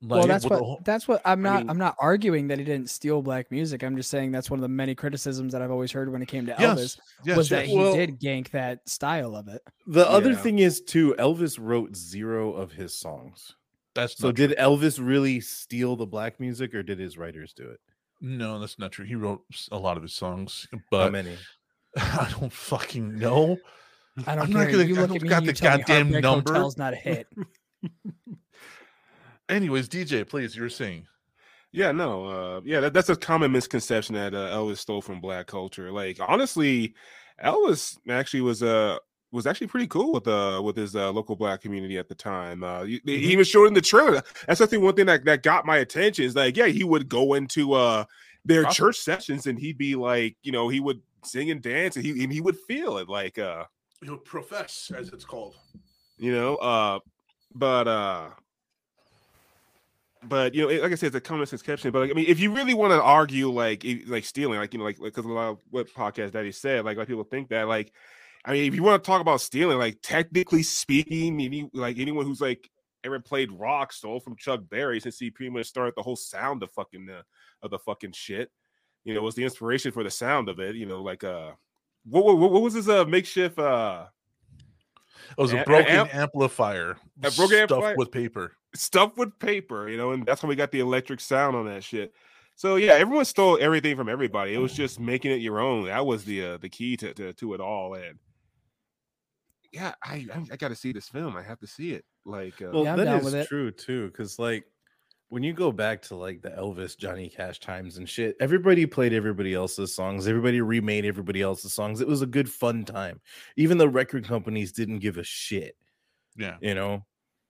well, 0.00 0.26
that's 0.28 0.44
what 0.44 0.58
whole, 0.60 0.80
that's 0.84 1.08
what 1.08 1.20
I'm 1.24 1.44
I 1.44 1.50
not. 1.50 1.58
mean- 1.62 1.70
I'm 1.70 1.78
not 1.78 1.96
arguing 1.98 2.46
that 2.48 2.58
he 2.58 2.64
didn't 2.64 2.88
steal 2.90 3.20
black 3.20 3.50
music. 3.50 3.82
I'm 3.82 3.96
just 3.96 4.10
saying 4.10 4.30
that's 4.30 4.48
one 4.50 4.58
of 4.58 4.62
the 4.62 4.68
many 4.68 4.94
criticisms 4.94 5.52
that 5.52 5.60
I've 5.62 5.72
always 5.72 5.90
heard 5.90 6.12
when 6.12 6.22
it 6.22 6.28
came 6.28 6.46
to 6.46 6.54
Yes, 6.58 6.78
Elvis 6.78 6.98
yes, 7.24 7.36
was 7.36 7.50
yes. 7.50 7.60
that 7.60 7.66
he 7.66 7.76
Well- 7.76 7.94
did 7.94 8.20
gank 8.20 8.50
that 8.50 8.88
style 8.88 9.34
of 9.34 9.48
it. 9.48 9.60
The 9.86 10.08
other 10.08 10.30
Yeah. 10.32 10.36
thing 10.36 10.58
is 10.60 10.80
too, 10.80 11.16
Elvis 11.18 11.58
wrote 11.60 11.96
zero 11.96 12.52
of 12.52 12.70
his 12.72 12.94
songs. 12.94 13.54
That's 13.94 14.16
So 14.16 14.28
not 14.28 14.36
did 14.36 14.50
Elvis 14.58 15.04
really 15.04 15.40
steal 15.40 15.96
the 15.96 16.06
black 16.06 16.38
music, 16.38 16.72
or 16.74 16.84
did 16.84 17.00
his 17.00 17.18
writers 17.18 17.52
do 17.52 17.68
it? 17.68 17.80
No, 18.20 18.58
that's 18.58 18.78
not 18.78 18.92
true. 18.92 19.04
He 19.04 19.14
wrote 19.14 19.42
a 19.70 19.78
lot 19.78 19.96
of 19.96 20.02
his 20.02 20.12
songs, 20.14 20.66
but 20.90 20.98
How 20.98 21.04
but 21.06 21.12
many? 21.12 21.36
I 21.96 22.28
don't 22.38 22.52
fucking 22.52 23.18
know. 23.18 23.56
I 24.26 24.34
don't 24.34 24.44
I'm 24.46 24.52
care. 24.52 24.64
not 24.64 24.72
gonna- 24.72 24.84
you 24.84 24.96
I 24.96 25.00
look 25.00 25.08
don't 25.08 25.16
at 25.16 25.22
me, 25.22 25.28
got 25.28 25.42
you 25.44 25.46
the 25.48 25.52
tell 25.52 25.72
me 25.72 25.78
goddamn 25.84 25.96
Heartbreak 26.12 26.22
number. 26.22 26.52
Hotel's 26.54 26.76
not 26.76 26.92
a 26.92 26.96
hit. 26.96 27.26
Anyways, 29.48 29.88
DJ, 29.88 30.28
please, 30.28 30.54
you 30.54 30.62
were 30.62 30.68
saying. 30.68 31.06
Yeah, 31.72 31.92
no, 31.92 32.24
uh, 32.26 32.60
yeah, 32.64 32.80
that, 32.80 32.92
that's 32.94 33.08
a 33.08 33.16
common 33.16 33.52
misconception 33.52 34.14
that 34.14 34.34
uh, 34.34 34.50
Elvis 34.50 34.78
stole 34.78 35.02
from 35.02 35.20
black 35.20 35.46
culture. 35.46 35.90
Like, 35.92 36.18
honestly, 36.20 36.94
Elvis 37.44 37.98
actually 38.08 38.40
was 38.40 38.62
uh 38.62 38.96
was 39.30 39.46
actually 39.46 39.66
pretty 39.66 39.86
cool 39.86 40.12
with 40.12 40.26
uh 40.26 40.60
with 40.64 40.76
his 40.76 40.96
uh, 40.96 41.10
local 41.12 41.36
black 41.36 41.60
community 41.60 41.98
at 41.98 42.08
the 42.08 42.14
time. 42.14 42.64
Uh, 42.64 42.84
he, 42.84 42.92
he 42.92 42.98
Mm-hmm. 42.98 43.30
even 43.30 43.44
showed 43.44 43.66
in 43.66 43.74
the 43.74 43.80
trailer. 43.80 44.22
That's 44.46 44.60
I 44.60 44.66
think 44.66 44.82
one 44.82 44.94
thing 44.94 45.06
that, 45.06 45.24
that 45.26 45.42
got 45.42 45.66
my 45.66 45.78
attention 45.78 46.24
is 46.24 46.34
like, 46.34 46.56
yeah, 46.56 46.66
he 46.66 46.84
would 46.84 47.08
go 47.08 47.34
into 47.34 47.74
uh 47.74 48.04
their 48.44 48.62
Gospel. 48.62 48.86
church 48.86 48.98
sessions 49.00 49.46
and 49.46 49.58
he'd 49.58 49.76
be 49.78 49.94
like, 49.94 50.36
you 50.42 50.52
know, 50.52 50.68
he 50.68 50.80
would 50.80 51.02
sing 51.24 51.50
and 51.50 51.60
dance 51.60 51.96
and 51.96 52.04
he 52.06 52.22
and 52.24 52.32
he 52.32 52.40
would 52.40 52.56
feel 52.66 52.96
it 52.98 53.08
like 53.08 53.38
uh 53.38 53.64
he 54.02 54.08
would 54.08 54.24
profess, 54.24 54.90
as 54.96 55.08
it's 55.10 55.24
called. 55.24 55.56
you 56.18 56.32
know 56.32 56.56
uh 56.56 56.98
but 57.54 57.86
uh 57.88 58.28
but 60.24 60.54
you 60.54 60.62
know 60.62 60.82
like 60.82 60.92
i 60.92 60.94
said 60.94 61.08
it's 61.08 61.16
a 61.16 61.20
common 61.20 61.40
misconception 61.40 61.90
but 61.92 62.00
like, 62.00 62.10
i 62.10 62.14
mean 62.14 62.24
if 62.28 62.40
you 62.40 62.52
really 62.52 62.74
want 62.74 62.92
to 62.92 63.00
argue 63.02 63.50
like 63.50 63.84
like 64.06 64.24
stealing 64.24 64.58
like 64.58 64.72
you 64.72 64.78
know 64.78 64.84
like 64.84 64.98
because 65.00 65.24
a 65.24 65.28
lot 65.28 65.48
of 65.50 65.58
what 65.70 65.92
podcast 65.94 66.32
daddy 66.32 66.50
said 66.52 66.84
like 66.84 66.96
like 66.96 67.06
people 67.08 67.24
think 67.24 67.48
that 67.48 67.68
like 67.68 67.92
i 68.44 68.52
mean 68.52 68.64
if 68.64 68.74
you 68.74 68.82
want 68.82 69.02
to 69.02 69.06
talk 69.06 69.20
about 69.20 69.40
stealing 69.40 69.78
like 69.78 69.98
technically 70.02 70.62
speaking 70.62 71.40
any 71.40 71.68
like 71.72 71.98
anyone 71.98 72.24
who's 72.24 72.40
like 72.40 72.70
ever 73.04 73.20
played 73.20 73.50
rock 73.52 73.92
stole 73.92 74.20
from 74.20 74.36
chuck 74.36 74.60
berry 74.68 75.00
since 75.00 75.18
he 75.18 75.30
pretty 75.30 75.50
much 75.50 75.66
started 75.66 75.94
the 75.96 76.02
whole 76.02 76.16
sound 76.16 76.62
of 76.62 76.70
fucking 76.72 77.08
uh, 77.10 77.22
of 77.62 77.70
the 77.70 77.78
fucking 77.78 78.12
shit 78.12 78.50
you 79.04 79.14
know 79.14 79.22
was 79.22 79.34
the 79.34 79.44
inspiration 79.44 79.92
for 79.92 80.02
the 80.04 80.10
sound 80.10 80.48
of 80.48 80.58
it 80.60 80.76
you 80.76 80.86
know 80.86 81.02
like 81.02 81.24
uh 81.24 81.52
what, 82.04 82.24
what, 82.24 82.50
what 82.50 82.62
was 82.62 82.74
his 82.74 82.88
uh 82.88 83.04
makeshift 83.04 83.58
uh 83.58 84.06
It 85.36 85.40
was 85.40 85.52
A- 85.52 85.62
broken 85.64 85.92
amp- 85.92 86.14
amplifier, 86.14 86.96
a 87.22 87.30
broken 87.30 87.46
stuffed 87.46 87.72
amplifier? 87.72 87.96
with 87.96 88.10
paper. 88.10 88.52
stuff 88.74 89.16
with 89.16 89.38
paper, 89.38 89.88
you 89.88 89.96
know, 89.96 90.12
and 90.12 90.24
that's 90.24 90.40
how 90.42 90.48
we 90.48 90.56
got 90.56 90.70
the 90.72 90.80
electric 90.80 91.20
sound 91.20 91.56
on 91.56 91.66
that 91.66 91.84
shit. 91.84 92.12
So 92.54 92.76
yeah, 92.76 92.92
everyone 92.92 93.24
stole 93.24 93.58
everything 93.60 93.96
from 93.96 94.08
everybody. 94.08 94.54
It 94.54 94.58
was 94.58 94.72
just 94.74 94.98
making 94.98 95.32
it 95.32 95.40
your 95.40 95.60
own. 95.60 95.84
That 95.86 96.06
was 96.06 96.24
the 96.24 96.44
uh, 96.44 96.56
the 96.58 96.68
key 96.68 96.96
to, 96.98 97.12
to 97.14 97.32
to 97.32 97.54
it 97.54 97.60
all. 97.60 97.94
And 97.94 98.18
yeah, 99.72 99.94
I 100.02 100.26
I, 100.32 100.44
I 100.52 100.56
got 100.56 100.68
to 100.68 100.76
see 100.76 100.92
this 100.92 101.08
film. 101.08 101.36
I 101.36 101.42
have 101.42 101.58
to 101.60 101.66
see 101.66 101.92
it. 101.92 102.04
Like, 102.24 102.60
uh, 102.62 102.70
Well, 102.72 102.84
Yeah, 102.84 102.92
I'm 102.92 102.98
that 102.98 103.04
down 103.04 103.18
is 103.18 103.24
with 103.24 103.34
it. 103.34 103.48
true 103.48 103.70
too, 103.70 104.08
because 104.08 104.38
like 104.38 104.64
when 105.30 105.42
you 105.42 105.52
go 105.52 105.70
back 105.72 106.00
to 106.02 106.14
like 106.16 106.40
the 106.40 106.50
Elvis, 106.50 106.96
Johnny 106.96 107.28
Cash 107.28 107.60
times 107.60 107.98
and 107.98 108.08
shit, 108.08 108.34
everybody 108.40 108.86
played 108.86 109.12
everybody 109.12 109.52
else's 109.54 109.94
songs. 109.94 110.26
Everybody 110.26 110.60
remade 110.62 111.04
everybody 111.04 111.42
else's 111.42 111.74
songs. 111.74 112.00
It 112.00 112.08
was 112.08 112.22
a 112.22 112.26
good 112.26 112.50
fun 112.50 112.84
time. 112.84 113.20
Even 113.56 113.76
the 113.76 113.88
record 113.90 114.26
companies 114.26 114.72
didn't 114.72 115.00
give 115.00 115.18
a 115.18 115.22
shit. 115.22 115.76
Yeah. 116.36 116.56
You 116.62 116.74
know? 116.74 117.04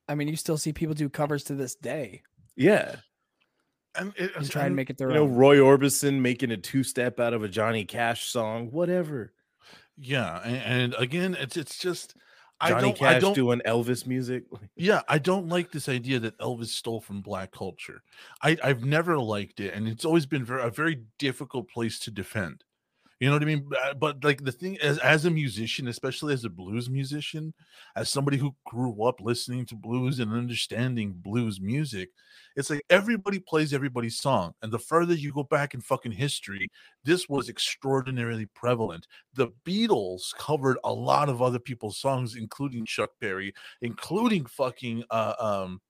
I 0.09 0.15
mean, 0.17 0.27
you 0.27 0.35
still 0.37 0.57
see 0.57 0.73
people 0.73 0.95
do 0.95 1.09
covers 1.09 1.45
to 1.45 1.55
this 1.55 1.75
day 1.77 2.23
Yeah. 2.57 2.97
And, 3.95 4.13
it, 4.17 4.33
and 4.37 4.49
try 4.51 4.67
and 4.67 4.75
make 4.77 4.91
it 4.91 4.97
their 4.99 5.11
You 5.11 5.15
know. 5.17 5.27
Roy 5.27 5.59
Orbison 5.59 6.21
making 6.21 6.51
a 6.51 6.57
two 6.57 6.83
step 6.83 7.21
out 7.21 7.33
of 7.33 7.43
a 7.43 7.49
Johnny 7.49 7.85
Cash 7.85 8.27
song, 8.31 8.71
whatever. 8.71 9.33
Yeah, 10.01 10.41
and, 10.45 10.57
and 10.57 10.95
again, 10.95 11.35
it's 11.39 11.57
it's 11.57 11.79
just 11.79 12.15
I 12.61 12.71
Johnny 12.71 12.93
don't 12.93 13.03
I 13.03 13.15
Cash 13.15 13.23
don't 13.23 13.35
doing 13.35 13.61
Elvis 13.67 14.07
music. 14.07 14.45
yeah 14.77 15.03
I 15.09 15.19
don't 15.19 15.49
like 15.49 15.71
this 15.73 15.89
idea 15.89 16.21
that 16.21 16.39
Elvis 16.39 16.69
stole 16.69 17.01
from 17.01 17.21
black 17.21 17.53
culture. 17.53 18.03
I 18.43 18.57
I've 18.63 18.85
never 18.85 19.19
liked 19.19 19.61
it, 19.61 19.75
and 19.75 19.89
it's 19.89 20.05
always 20.05 20.27
been 20.27 20.45
very, 20.45 20.63
a 20.63 20.71
very 20.71 21.03
difficult 21.19 21.69
place 21.69 21.99
to 22.01 22.11
defend. 22.11 22.65
You 23.21 23.29
know 23.29 23.35
what 23.35 23.43
I 23.43 23.47
mean? 23.47 23.69
Uh, 23.85 23.95
But 23.95 24.23
like 24.23 24.45
the 24.45 24.53
thing 24.53 24.79
as 24.81 24.99
as 24.99 25.25
a 25.25 25.31
musician, 25.31 25.89
especially 25.89 26.35
as 26.35 26.45
a 26.45 26.51
blues 26.51 26.89
musician, 26.89 27.53
as 27.97 28.09
somebody 28.11 28.37
who 28.37 28.55
grew 28.65 29.03
up 29.05 29.21
listening 29.21 29.67
to 29.67 29.75
blues 29.75 30.21
and 30.21 30.33
understanding 30.33 31.15
blues 31.15 31.61
music, 31.61 32.11
it's 32.55 32.71
like 32.71 32.83
everybody 32.91 33.41
plays 33.41 33.75
everybody's 33.75 34.19
song. 34.21 34.53
And 34.63 34.71
the 34.73 34.79
further 34.79 35.15
you 35.15 35.33
go 35.33 35.43
back 35.43 35.75
in 35.75 35.81
fucking 35.81 36.13
history, 36.13 36.69
this 37.05 37.29
was 37.29 37.49
extraordinarily 37.49 38.47
prevalent. 38.55 39.09
The 39.35 39.49
Beatles 39.67 40.33
covered 40.37 40.79
a 40.85 40.93
lot 40.93 41.29
of 41.29 41.43
other 41.43 41.59
people's 41.59 41.99
songs, 41.99 42.37
including 42.37 42.87
Chuck 42.87 43.11
Berry, 43.21 43.53
including 43.83 44.47
fucking 44.47 45.03
uh, 45.11 45.35
um 45.41 45.81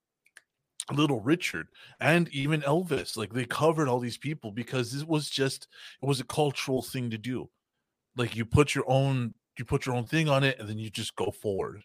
Little 0.93 1.21
Richard 1.21 1.69
and 2.01 2.29
even 2.31 2.63
Elvis. 2.63 3.17
Like 3.17 3.33
they 3.33 3.45
covered 3.45 3.89
all 3.89 4.01
these 4.01 4.19
people 4.19 4.51
because 4.51 4.95
it 4.95 5.07
was 5.07 5.29
just 5.29 5.69
it 6.03 6.07
was 6.07 6.21
a 6.21 6.25
cultural 6.25 6.83
thing 6.83 7.11
to 7.11 7.19
do. 7.19 7.49
Like 8.17 8.37
you 8.37 8.45
put 8.45 8.75
your 8.75 8.85
own 8.89 9.35
you 9.59 9.65
put 9.65 9.87
your 9.87 9.95
own 9.95 10.05
thing 10.07 10.29
on 10.29 10.45
it 10.45 10.59
and 10.59 10.69
then 10.69 10.79
you 10.79 10.89
just 10.91 11.15
go 11.17 11.31
forward. 11.31 11.83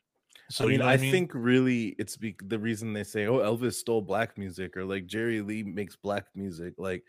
So 0.49 0.63
I 0.63 0.67
mean, 0.67 0.73
you 0.73 0.79
know 0.79 0.85
I, 0.85 0.91
what 0.91 0.99
think 0.99 1.31
really 1.33 1.95
it's 1.97 2.17
be- 2.17 2.35
the 2.43 2.59
reason 2.59 2.93
they 2.93 3.03
say, 3.03 3.25
"Oh, 3.27 3.37
Elvis 3.39 3.73
stole 3.75 4.01
black 4.01 4.37
music," 4.37 4.75
or 4.77 4.85
like 4.85 5.05
Jerry 5.07 5.41
Lee 5.41 5.63
makes 5.63 5.95
black 5.95 6.25
music. 6.35 6.73
Like, 6.77 7.03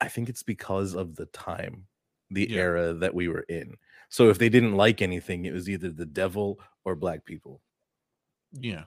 I 0.00 0.08
think 0.08 0.28
it's 0.28 0.42
because 0.44 0.94
of 0.94 1.16
the 1.16 1.26
time, 1.26 1.86
the 2.30 2.46
Yeah. 2.48 2.58
era 2.60 2.94
that 2.94 3.14
we 3.14 3.28
were 3.28 3.44
in. 3.48 3.74
So 4.08 4.30
if 4.30 4.38
they 4.38 4.48
didn't 4.48 4.76
like 4.76 5.02
anything, 5.02 5.44
it 5.44 5.52
was 5.52 5.68
either 5.68 5.90
the 5.90 6.06
devil 6.06 6.60
or 6.84 6.94
black 6.94 7.24
people, 7.24 7.60
yeah. 8.52 8.84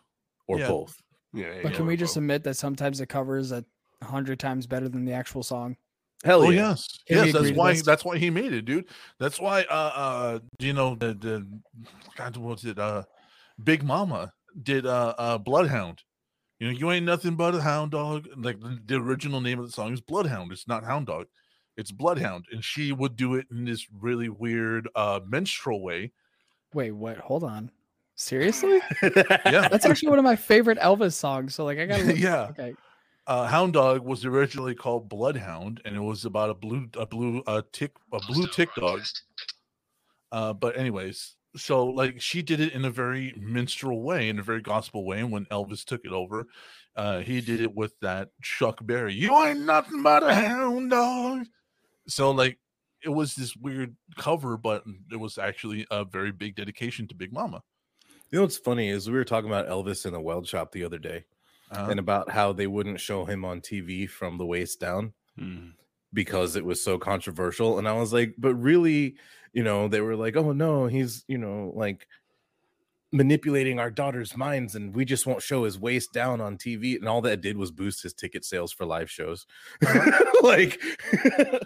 or 0.48 0.60
Yeah. 0.60 0.68
both. 0.70 1.02
Yeah. 1.34 1.60
But 1.62 1.72
yeah, 1.72 1.78
can 1.78 1.86
we 1.86 1.94
well, 1.94 1.98
just 1.98 2.18
admit 2.18 2.44
that 2.44 2.56
sometimes 2.56 3.00
the 3.00 3.06
cover 3.06 3.38
is 3.38 3.52
a 3.52 3.64
hundred 4.02 4.40
times 4.40 4.68
better 4.68 4.90
than 4.90 5.06
the 5.06 5.14
actual 5.14 5.44
song? 5.44 5.78
Hell 6.24 6.44
oh 6.44 6.50
yeah! 6.50 6.70
yes, 6.70 7.00
Can 7.08 7.26
yes. 7.26 7.34
That's 7.34 7.52
why. 7.52 7.74
this? 7.74 7.84
That's 7.84 8.04
why 8.04 8.18
he 8.18 8.30
made 8.30 8.52
it, 8.52 8.66
dude. 8.66 8.86
That's 9.20 9.40
why. 9.40 9.64
Uh, 9.70 9.92
uh, 9.96 10.40
you 10.60 10.74
know 10.74 10.96
the 10.96 11.14
the 11.14 11.48
God, 12.16 12.38
what's 12.38 12.64
it? 12.64 12.80
Uh, 12.80 13.04
Big 13.64 13.84
Mama 13.84 14.34
did 14.64 14.86
uh, 14.86 15.14
uh 15.18 15.38
Bloodhound. 15.38 16.02
You 16.60 16.68
know, 16.68 16.78
you 16.78 16.92
ain't 16.92 17.06
nothing 17.06 17.36
but 17.36 17.54
a 17.54 17.62
hound 17.62 17.92
dog. 17.92 18.28
Like 18.36 18.60
the, 18.60 18.80
the 18.84 18.96
original 18.96 19.42
name 19.42 19.60
of 19.60 19.68
the 19.68 19.72
song 19.72 19.94
is 19.94 20.02
Bloodhound. 20.02 20.52
It's 20.52 20.68
not 20.68 20.84
Hound 20.84 21.06
Dog. 21.06 21.28
It's 21.76 21.92
Bloodhound, 21.92 22.46
and 22.52 22.64
she 22.64 22.92
would 22.92 23.16
do 23.16 23.36
it 23.36 23.46
in 23.52 23.66
this 23.66 23.86
really 23.92 24.30
weird 24.30 24.90
uh 24.96 25.20
menstrual 25.28 25.84
way. 25.84 26.14
Wait, 26.74 26.92
what? 26.92 27.18
Hold 27.18 27.44
on. 27.44 27.70
Seriously? 28.18 28.80
Yeah, 29.04 29.70
That's 29.70 29.86
actually 29.86 30.10
one 30.10 30.18
of 30.18 30.26
my 30.26 30.36
favorite 30.36 30.80
Elvis 30.80 31.14
songs. 31.14 31.54
So 31.56 31.64
like 31.64 31.78
I 31.78 31.86
gotta 31.86 32.04
look, 32.06 32.18
yeah. 32.18 32.48
Okay. 32.50 32.74
uh, 33.28 33.46
Hound 33.46 33.74
Dog 33.74 34.02
was 34.04 34.26
originally 34.26 34.74
called 34.74 35.08
Bloodhound, 35.08 35.82
and 35.86 35.96
it 35.96 36.02
was 36.02 36.26
about 36.26 36.50
a 36.50 36.56
blue, 36.56 36.90
a 36.98 37.06
blue, 37.06 37.44
uh, 37.46 37.62
tick, 37.72 37.92
a 38.12 38.20
blue 38.28 38.48
tick 38.48 38.70
dog. 38.76 39.02
Uh, 40.32 40.52
but 40.52 40.76
anyways, 40.78 41.36
so 41.56 41.86
like 41.86 42.20
she 42.20 42.42
did 42.42 42.60
it 42.60 42.74
in 42.74 42.86
a 42.86 42.90
very 42.90 43.34
minstrel 43.38 44.02
way, 44.02 44.30
in 44.30 44.40
a 44.40 44.44
very 44.44 44.62
gospel 44.62 45.06
way. 45.06 45.20
And 45.20 45.32
when 45.32 45.46
Elvis 45.46 45.86
took 45.86 46.04
it 46.04 46.12
over, 46.12 46.48
uh, 46.96 47.20
he 47.20 47.40
did 47.40 47.62
it 47.62 47.76
with 47.76 47.94
that 48.02 48.30
Chuck 48.42 48.80
Berry. 48.84 49.14
You 49.14 49.32
ain't 49.46 49.62
nothing 49.62 50.02
but 50.02 50.24
a 50.24 50.34
hound 50.34 50.90
dog. 50.90 51.46
So 52.08 52.32
like 52.32 52.58
it 53.04 53.10
was 53.10 53.36
this 53.36 53.56
weird 53.56 53.96
cover, 54.18 54.58
but 54.58 54.84
it 55.12 55.18
was 55.18 55.38
actually 55.38 55.86
a 55.92 56.04
very 56.04 56.32
big 56.32 56.56
dedication 56.56 57.08
to 57.10 57.16
Big 57.16 57.32
Mama. 57.32 57.62
You 58.32 58.38
know 58.40 58.44
what's 58.44 58.58
funny 58.58 58.90
is 58.90 59.08
we 59.08 59.14
were 59.16 59.24
talking 59.24 59.50
about 59.50 59.68
Elvis 59.68 60.06
in 60.06 60.14
the 60.14 60.20
weld 60.22 60.48
shop 60.48 60.72
the 60.72 60.84
other 60.84 61.00
day, 61.00 61.26
Uh, 61.72 61.88
and 61.90 62.00
about 62.00 62.30
how 62.30 62.54
they 62.54 62.68
wouldn't 62.68 63.00
show 63.00 63.26
him 63.26 63.44
on 63.46 63.62
TV 63.62 64.08
from 64.10 64.38
the 64.38 64.46
waist 64.46 64.80
down 64.80 65.14
Hmm. 65.38 65.70
because 66.14 66.56
it 66.56 66.66
was 66.66 66.84
so 66.84 66.98
controversial. 66.98 67.78
And 67.78 67.88
I 67.88 67.94
was 67.94 68.12
like, 68.14 68.36
but 68.38 68.56
really, 68.56 69.16
you 69.54 69.64
know, 69.64 69.88
they 69.88 70.02
were 70.02 70.16
like, 70.16 70.36
oh 70.36 70.52
no, 70.54 70.88
he's 70.88 71.24
you 71.28 71.38
know 71.38 71.72
like 71.76 72.08
manipulating 73.14 73.80
our 73.80 73.90
daughters' 73.90 74.36
minds, 74.36 74.76
and 74.76 74.94
we 74.94 75.06
just 75.06 75.26
won't 75.26 75.42
show 75.42 75.64
his 75.64 75.80
waist 75.80 76.12
down 76.12 76.42
on 76.42 76.58
TV. 76.58 76.96
And 76.98 77.08
all 77.08 77.22
that 77.22 77.40
did 77.42 77.58
was 77.58 77.72
boost 77.72 78.04
his 78.04 78.14
ticket 78.14 78.44
sales 78.44 78.74
for 78.74 78.86
live 78.86 79.10
shows. 79.10 79.46
like 80.44 80.82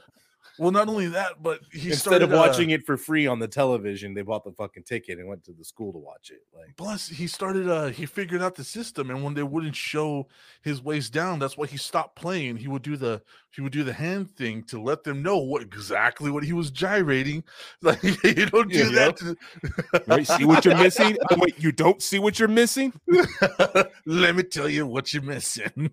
well, 0.60 0.72
not 0.72 0.88
only 0.88 1.08
that, 1.08 1.42
but 1.42 1.62
he 1.72 1.90
instead 1.90 1.98
started, 1.98 2.24
of 2.24 2.32
watching 2.32 2.72
uh, 2.72 2.76
it 2.76 2.86
for 2.86 2.98
free 2.98 3.28
on 3.28 3.40
the 3.40 3.48
television, 3.48 4.14
they 4.14 4.22
bought 4.22 4.44
the 4.44 4.52
fucking 4.52 4.84
ticket 4.84 5.20
and 5.20 5.28
went 5.28 5.44
to 5.46 5.54
the 5.54 5.64
school 5.64 5.92
to 5.92 5.98
watch 5.98 6.30
it. 6.30 6.42
Like 6.56 6.76
Plus, 6.78 7.08
he 7.08 7.28
started. 7.28 7.70
Uh, 7.70 7.88
he 7.88 8.06
figured 8.06 8.42
out 8.42 8.56
the 8.56 8.64
system, 8.64 9.10
and 9.10 9.24
when 9.24 9.34
they 9.34 9.44
wouldn't 9.44 9.76
show 9.76 10.28
his 10.62 10.82
waist 10.82 11.14
down, 11.14 11.40
that's 11.40 11.58
why 11.58 11.68
he 11.68 11.78
stopped 11.78 12.16
playing. 12.16 12.58
He 12.58 12.68
would 12.68 12.82
do 12.82 12.98
the 12.98 13.22
he 13.54 13.62
would 13.62 13.72
do 13.72 13.84
the 13.84 13.94
hand 13.94 14.30
thing 14.36 14.64
to 14.64 14.82
let 14.82 15.04
them 15.04 15.22
know 15.22 15.38
what 15.38 15.62
exactly 15.62 16.32
what 16.32 16.44
he 16.44 16.54
was 16.54 16.72
gyrating. 16.72 17.44
Like 17.84 18.04
you 18.04 18.46
don't 18.46 18.72
do 18.72 18.90
that. 18.92 19.18
To... 19.18 19.38
Wait, 20.08 20.28
see 20.38 20.46
what 20.46 20.66
you're 20.66 20.78
missing? 20.78 21.18
Oh, 21.30 21.36
wait, 21.38 21.58
you 21.58 21.72
don't 21.72 22.02
see 22.02 22.20
what 22.20 22.38
you're 22.38 22.48
missing? 22.48 22.94
let 24.06 24.36
me 24.36 24.44
tell 24.44 24.70
you 24.70 24.86
what 24.86 25.14
you're 25.14 25.24
missing. 25.24 25.90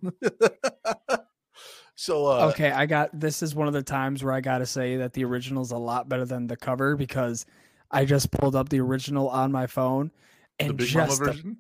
So, 2.00 2.26
uh, 2.26 2.50
okay, 2.52 2.70
I 2.70 2.86
got 2.86 3.10
this 3.18 3.42
is 3.42 3.56
one 3.56 3.66
of 3.66 3.74
the 3.74 3.82
times 3.82 4.22
where 4.22 4.32
I 4.32 4.40
got 4.40 4.58
to 4.58 4.66
say 4.66 4.98
that 4.98 5.14
the 5.14 5.24
original 5.24 5.62
is 5.62 5.72
a 5.72 5.76
lot 5.76 6.08
better 6.08 6.24
than 6.24 6.46
the 6.46 6.56
cover 6.56 6.94
because 6.94 7.44
I 7.90 8.04
just 8.04 8.30
pulled 8.30 8.54
up 8.54 8.68
the 8.68 8.78
original 8.78 9.28
on 9.28 9.50
my 9.50 9.66
phone 9.66 10.12
the 10.60 10.66
and 10.66 10.76
Big 10.76 10.94
Mama 10.94 11.06
just 11.08 11.18
the- 11.18 11.24
version. 11.26 11.56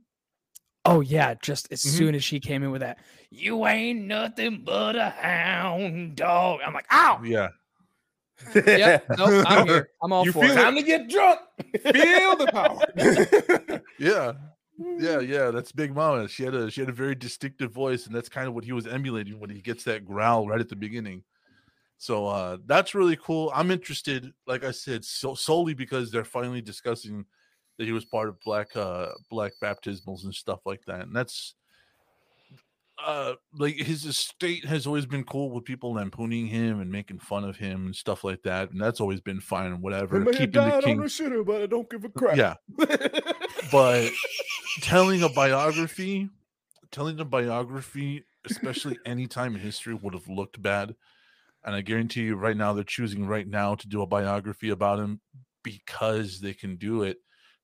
oh 0.84 1.00
yeah, 1.00 1.34
just 1.42 1.72
as 1.72 1.82
Mhm. 1.82 1.88
soon 1.98 2.14
as 2.14 2.22
she 2.22 2.38
came 2.38 2.62
in 2.62 2.70
with 2.70 2.82
that, 2.82 2.98
you 3.30 3.66
ain't 3.66 4.02
nothing 4.06 4.62
but 4.64 4.94
a 4.94 5.10
hound 5.10 6.14
dog. 6.14 6.60
I'm 6.64 6.72
like, 6.72 6.86
ow, 6.92 7.20
Yeah, 7.24 7.48
yeah, 8.64 9.00
no, 9.18 9.42
I'm 9.44 9.66
here, 9.66 9.88
I'm 10.00 10.12
all 10.12 10.24
You 10.24 10.30
for 10.32 10.42
feel 10.44 10.52
it. 10.52 10.58
it? 10.58 10.62
Time 10.62 10.76
to 10.76 10.82
get 10.82 11.08
drunk. 11.10 11.40
Feel 11.82 12.36
the 12.36 12.46
power. 12.52 13.82
yeah, 13.98 14.34
yeah, 14.78 15.20
yeah. 15.20 15.50
That's 15.50 15.72
Big 15.72 15.94
Mama. 15.94 16.28
She 16.28 16.44
had 16.44 16.54
a 16.54 16.70
she 16.70 16.80
had 16.80 16.90
a 16.90 16.94
very 16.94 17.14
distinctive 17.14 17.72
voice, 17.72 18.06
and 18.06 18.14
that's 18.14 18.28
kind 18.28 18.48
of 18.48 18.54
what 18.54 18.64
he 18.64 18.72
was 18.72 18.86
emulating 18.86 19.38
when 19.40 19.50
he 19.50 19.60
gets 19.60 19.84
that 19.84 20.04
growl 20.04 20.48
right 20.48 20.60
at 20.60 20.68
the 20.68 20.76
beginning. 20.76 21.22
So 21.98 22.26
uh 22.26 22.58
that's 22.66 22.94
really 22.94 23.16
cool. 23.16 23.50
I'm 23.54 23.70
interested, 23.70 24.32
like 24.46 24.64
I 24.64 24.70
said, 24.70 25.04
so 25.04 25.34
solely 25.34 25.74
because 25.74 26.10
they're 26.10 26.24
finally 26.24 26.62
discussing 26.62 27.24
that 27.76 27.86
he 27.86 27.92
was 27.92 28.04
part 28.04 28.28
of 28.28 28.40
black 28.40 28.74
uh 28.76 29.08
black 29.28 29.52
baptismals 29.62 30.24
and 30.24 30.32
stuff 30.32 30.60
like 30.64 30.84
that. 30.86 31.02
And 31.02 31.14
that's 31.14 31.54
uh 33.04 33.34
like 33.52 33.74
his 33.74 34.04
estate 34.04 34.64
has 34.64 34.86
always 34.86 35.06
been 35.06 35.24
cool 35.24 35.50
with 35.50 35.64
people 35.64 35.94
lampooning 35.94 36.46
him 36.46 36.80
and 36.80 36.90
making 36.90 37.18
fun 37.18 37.42
of 37.42 37.56
him 37.56 37.86
and 37.86 37.96
stuff 37.96 38.22
like 38.22 38.42
that. 38.44 38.70
And 38.70 38.80
that's 38.80 39.00
always 39.00 39.20
been 39.20 39.40
fine 39.40 39.72
and 39.72 39.82
whatever. 39.82 40.24
Keeping 40.26 40.50
the 40.52 40.80
king. 40.84 41.00
a 41.00 41.04
shitter, 41.04 41.44
but 41.44 41.62
I 41.62 41.66
don't 41.66 41.90
give 41.90 42.04
a 42.04 42.08
crap. 42.10 42.36
Yeah. 42.36 42.54
but 43.70 44.10
telling 44.80 45.22
a 45.22 45.28
biography, 45.28 46.28
telling 46.90 47.20
a 47.20 47.24
biography, 47.24 48.24
especially 48.44 48.98
any 49.04 49.26
time 49.26 49.54
in 49.54 49.60
history, 49.60 49.94
would 49.94 50.14
have 50.14 50.28
looked 50.28 50.60
bad. 50.62 50.94
And 51.64 51.74
I 51.74 51.80
guarantee 51.80 52.22
you, 52.22 52.36
right 52.36 52.56
now, 52.56 52.72
they're 52.72 52.84
choosing 52.84 53.26
right 53.26 53.46
now 53.46 53.74
to 53.74 53.88
do 53.88 54.02
a 54.02 54.06
biography 54.06 54.70
about 54.70 54.98
him 54.98 55.20
because 55.62 56.40
they 56.40 56.54
can 56.54 56.76
do 56.76 57.02
it 57.02 57.18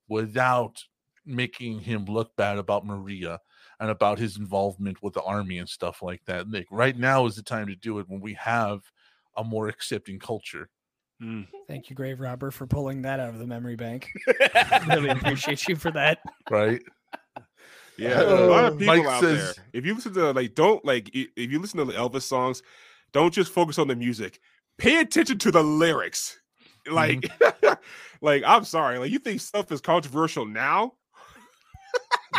without 0.09 0.83
making 1.25 1.81
him 1.81 2.05
look 2.05 2.37
bad 2.37 2.59
about 2.59 2.85
Maria 2.85 3.39
and 3.81 3.91
about 3.91 4.19
his 4.19 4.37
involvement 4.37 5.03
with 5.03 5.15
the 5.15 5.23
army 5.23 5.59
and 5.59 5.69
stuff 5.69 6.03
like 6.03 6.25
that. 6.27 6.51
Like 6.51 6.67
right 6.71 6.97
now 6.97 7.27
is 7.27 7.37
the 7.37 7.43
time 7.43 7.67
to 7.69 7.75
do 7.75 7.99
it 7.99 8.09
when 8.09 8.21
we 8.21 8.35
have 8.35 8.81
a 9.37 9.45
more 9.45 9.69
accepting 9.69 10.19
culture. 10.19 10.69
Thank 11.69 11.89
you, 11.91 11.97
Grave 11.97 12.21
Robber, 12.21 12.51
for 12.51 12.67
pulling 12.67 13.03
that 13.03 13.21
out 13.21 13.31
of 13.31 13.39
the 13.39 13.47
memory 13.47 13.77
bank. 13.77 14.09
really 14.89 15.09
appreciate 15.11 15.67
you 15.69 15.77
for 15.77 15.91
that. 15.93 16.19
Right? 16.51 16.83
Yeah, 17.97 18.15
there's 18.15 18.41
a 18.41 18.45
lot 18.47 18.65
Uh, 18.65 18.69
of 18.69 18.79
people 18.79 18.97
Mike 18.97 19.07
out 19.07 19.21
says- 19.23 19.55
there. 19.55 19.65
If 19.73 19.87
you 19.87 19.95
listen 19.95 20.13
to 20.15 20.33
like, 20.33 20.55
don't 20.55 20.85
like 20.85 21.11
if 21.15 21.51
you 21.51 21.61
listen 21.61 21.79
to 21.79 21.85
the 21.85 21.93
Elvis 21.93 22.23
songs, 22.23 22.63
don't 23.13 23.33
just 23.33 23.53
focus 23.53 23.79
on 23.79 23.89
the 23.89 23.97
music. 23.97 24.41
Pay 24.79 25.01
attention 25.01 25.39
to 25.39 25.51
the 25.53 25.63
lyrics. 25.63 26.39
Like, 26.91 27.21
Mm-hmm. 27.21 27.73
like 28.21 28.43
I'm 28.45 28.65
sorry, 28.65 28.99
like 28.99 29.11
you 29.11 29.19
think 29.21 29.41
stuff 29.41 29.71
is 29.73 29.81
controversial 29.81 30.45
now? 30.45 30.93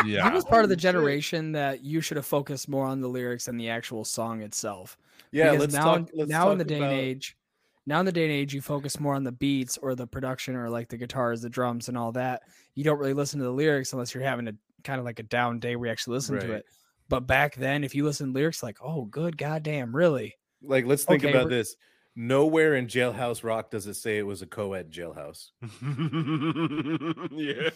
Yeah. 0.05 0.27
He 0.29 0.35
was 0.35 0.43
part 0.43 0.63
of 0.65 0.69
the 0.69 0.75
generation 0.75 1.53
that 1.53 1.81
you 1.81 2.01
should 2.01 2.17
have 2.17 2.25
focused 2.25 2.67
more 2.67 2.85
on 2.85 2.99
the 2.99 3.07
lyrics 3.07 3.45
than 3.45 3.55
the 3.55 3.69
actual 3.69 4.03
song 4.03 4.41
itself. 4.41 4.97
Yeah, 5.31 5.51
Because 5.51 5.59
let's 5.61 5.73
now, 5.73 5.83
talk. 5.83 6.09
Let's 6.13 6.29
now 6.29 6.51
in 6.51 6.57
the 6.57 6.65
day 6.65 6.77
about- 6.79 6.91
and 6.91 6.99
age, 6.99 7.37
now 7.85 7.99
in 7.99 8.05
the 8.05 8.11
day 8.11 8.23
and 8.23 8.31
age, 8.31 8.53
you 8.53 8.61
focus 8.61 8.99
more 8.99 9.13
on 9.15 9.23
the 9.23 9.31
beats 9.31 9.77
or 9.77 9.95
the 9.95 10.07
production 10.07 10.55
or 10.55 10.69
like 10.69 10.89
the 10.89 10.97
guitars, 10.97 11.41
the 11.41 11.49
drums, 11.49 11.87
and 11.87 11.97
all 11.97 12.11
that. 12.13 12.41
You 12.73 12.83
don't 12.83 12.97
really 12.99 13.13
listen 13.13 13.39
to 13.39 13.45
the 13.45 13.51
lyrics 13.51 13.93
unless 13.93 14.13
you're 14.13 14.23
having 14.23 14.47
a 14.47 14.53
kind 14.83 14.99
of 14.99 15.05
like 15.05 15.19
a 15.19 15.23
down 15.23 15.59
day 15.59 15.75
where 15.75 15.87
you 15.87 15.91
actually 15.91 16.15
listen 16.15 16.39
to 16.39 16.51
it. 16.53 16.65
But 17.09 17.27
back 17.27 17.55
then, 17.55 17.83
if 17.83 17.93
you 17.93 18.03
listen 18.03 18.27
to 18.27 18.33
lyrics, 18.33 18.63
like, 18.63 18.77
oh, 18.81 19.05
good 19.05 19.37
goddamn, 19.37 19.95
really? 19.95 20.35
Like, 20.63 20.85
let's 20.85 21.03
think 21.05 21.23
Okay, 21.23 21.31
about 21.31 21.45
we're- 21.45 21.57
this. 21.57 21.75
Nowhere 22.17 22.75
in 22.75 22.87
Jailhouse 22.87 23.43
Rock 23.43 23.69
does 23.71 23.87
it 23.87 23.95
say 23.95 24.17
it 24.17 24.25
was 24.25 24.41
a 24.41 24.45
co-ed 24.47 24.89
jailhouse. 24.89 25.49
yeah. 27.31 27.69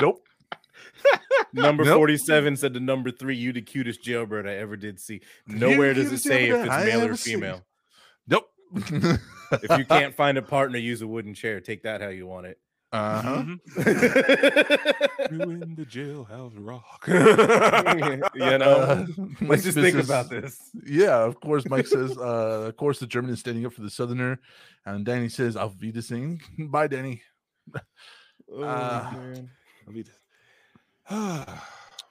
Nope. 0.00 0.22
Number 1.52 1.84
Nope. 1.84 1.96
47 1.98 2.56
said 2.56 2.74
to 2.74 2.80
number 2.80 3.10
three, 3.10 3.36
you 3.36 3.52
the 3.52 3.60
cutest 3.62 4.02
jailbird 4.02 4.46
I 4.48 4.54
ever 4.54 4.76
did 4.76 4.98
see. 4.98 5.20
Nowhere 5.46 5.94
does 5.94 6.10
it 6.10 6.18
say 6.18 6.48
if 6.48 6.56
it's 6.64 6.70
I 6.72 6.84
male 6.84 7.02
or 7.02 7.04
ever 7.04 7.16
seen. 7.16 7.34
female. 7.36 7.62
Nope. 8.26 8.48
If 8.74 9.78
you 9.78 9.84
can't 9.84 10.14
find 10.14 10.36
a 10.38 10.42
partner, 10.42 10.78
use 10.78 11.00
a 11.02 11.06
wooden 11.06 11.34
chair. 11.34 11.60
Take 11.60 11.82
that 11.84 12.00
how 12.00 12.08
you 12.08 12.26
want 12.26 12.46
it. 12.46 12.58
uh 12.92 13.22
huh. 13.22 13.42
Mm-hmm. 13.78 15.36
Doing 15.38 15.74
the 15.74 15.84
jailhouse 15.84 16.52
rock. 16.56 17.04
you 18.34 18.58
know, 18.58 18.64
Uh, 18.64 19.06
let's 19.18 19.40
Mike 19.40 19.62
just 19.62 19.76
think 19.78 19.96
says- 19.96 20.04
about 20.08 20.30
this. 20.30 20.58
Yeah, 20.86 21.16
of 21.24 21.40
course. 21.40 21.64
Mike 21.68 21.86
says, 21.86 22.16
uh, 22.18 22.66
of 22.68 22.76
course, 22.76 22.98
the 22.98 23.06
German 23.06 23.32
is 23.32 23.40
standing 23.40 23.64
up 23.66 23.72
for 23.72 23.82
the 23.82 23.90
Southerner, 23.90 24.38
and 24.86 25.04
Danny 25.04 25.28
says, 25.28 25.56
"Auf 25.56 25.74
Wiedersehen." 25.80 26.40
Bye, 26.70 26.86
Danny. 26.88 27.22
Oh, 28.52 28.62
Uh, 28.62 29.10
man. 29.16 29.50
I 29.88 29.90
mean, 29.90 30.04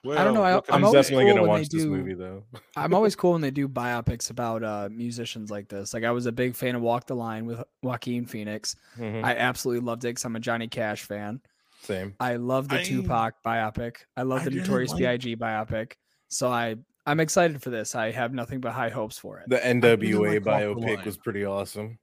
well, 0.04 0.18
I 0.18 0.24
don't 0.24 0.34
know, 0.34 0.42
I, 0.42 0.54
I'm, 0.56 0.62
I'm 0.68 0.84
always 0.84 1.06
definitely 1.06 1.24
cool 1.24 1.34
gonna 1.34 1.42
when 1.42 1.50
they 1.56 1.60
watch 1.62 1.68
this 1.70 1.82
do- 1.82 1.90
movie 1.90 2.14
though. 2.14 2.44
I'm 2.76 2.94
always 2.94 3.16
cool 3.16 3.32
when 3.32 3.40
they 3.40 3.50
do 3.50 3.66
biopics 3.68 4.30
about 4.30 4.62
uh, 4.62 4.88
musicians 4.92 5.50
like 5.50 5.68
this. 5.68 5.92
Like 5.94 6.04
I 6.04 6.10
was 6.10 6.26
a 6.26 6.32
big 6.32 6.54
fan 6.54 6.74
of 6.74 6.82
Walk 6.82 7.06
the 7.06 7.14
Line 7.16 7.46
with 7.46 7.62
Joaquin 7.82 8.26
Phoenix. 8.26 8.76
Mhm, 8.98 9.24
I 9.24 9.34
absolutely 9.36 9.84
loved 9.84 10.04
it 10.04 10.08
because 10.08 10.24
I'm 10.24 10.36
a 10.36 10.40
Johnny 10.40 10.68
Cash 10.68 11.02
fan. 11.04 11.40
Same. 11.82 12.14
I 12.20 12.36
love 12.36 12.68
the 12.68 12.80
I- 12.80 12.84
Tupac 12.84 13.34
biopic. 13.44 13.96
I 14.16 14.22
love 14.22 14.40
I 14.42 14.44
the 14.44 14.50
didn't 14.50 14.64
Notorious 14.66 14.90
like- 14.92 14.98
B.I.G. 15.00 15.36
biopic. 15.36 15.92
So 16.28 16.48
I 16.50 16.76
I'm 17.06 17.20
excited 17.20 17.62
for 17.62 17.68
this. 17.70 17.94
I 17.94 18.10
have 18.12 18.32
nothing 18.32 18.60
but 18.60 18.72
high 18.72 18.88
hopes 18.88 19.18
for 19.18 19.38
it. 19.38 19.48
The 19.48 19.58
NWA 19.58 20.42
like 20.44 20.62
biopic 20.62 21.04
was 21.04 21.18
pretty 21.18 21.44
awesome. 21.44 21.98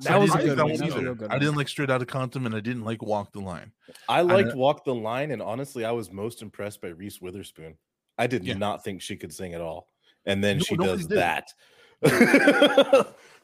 That 0.00 0.12
I 0.12 0.18
was 0.18 0.34
a 0.34 0.38
didn't 0.38 0.48
good 0.56 0.58
like 0.58 0.64
one. 0.64 0.72
that 0.72 0.78
That 0.78 0.84
was 0.84 0.94
a 0.94 0.96
either. 0.96 1.04
real 1.04 1.14
good 1.14 1.30
I 1.30 1.38
didn't 1.38 1.54
like 1.56 1.68
Straight 1.68 1.90
Outta 1.90 2.06
Compton, 2.06 2.46
and 2.46 2.54
I 2.54 2.60
didn't 2.60 2.84
like 2.84 3.02
Walk 3.02 3.32
the 3.32 3.40
Line. 3.40 3.72
I 4.08 4.22
liked 4.22 4.48
know- 4.50 4.56
Walk 4.56 4.84
the 4.84 4.94
Line, 4.94 5.30
and 5.30 5.40
honestly, 5.42 5.84
I 5.84 5.90
was 5.92 6.10
most 6.10 6.42
impressed 6.42 6.80
by 6.80 6.88
Reese 6.88 7.20
Witherspoon. 7.20 7.76
I 8.18 8.26
did 8.26 8.44
Yeah. 8.44 8.54
not 8.54 8.82
think 8.84 9.00
she 9.02 9.16
could 9.16 9.32
sing 9.32 9.54
at 9.54 9.60
all, 9.60 9.88
and 10.26 10.42
then 10.42 10.58
No, 10.58 10.62
she 10.64 10.76
does 10.76 11.06
did. 11.06 11.18
that. 11.18 11.48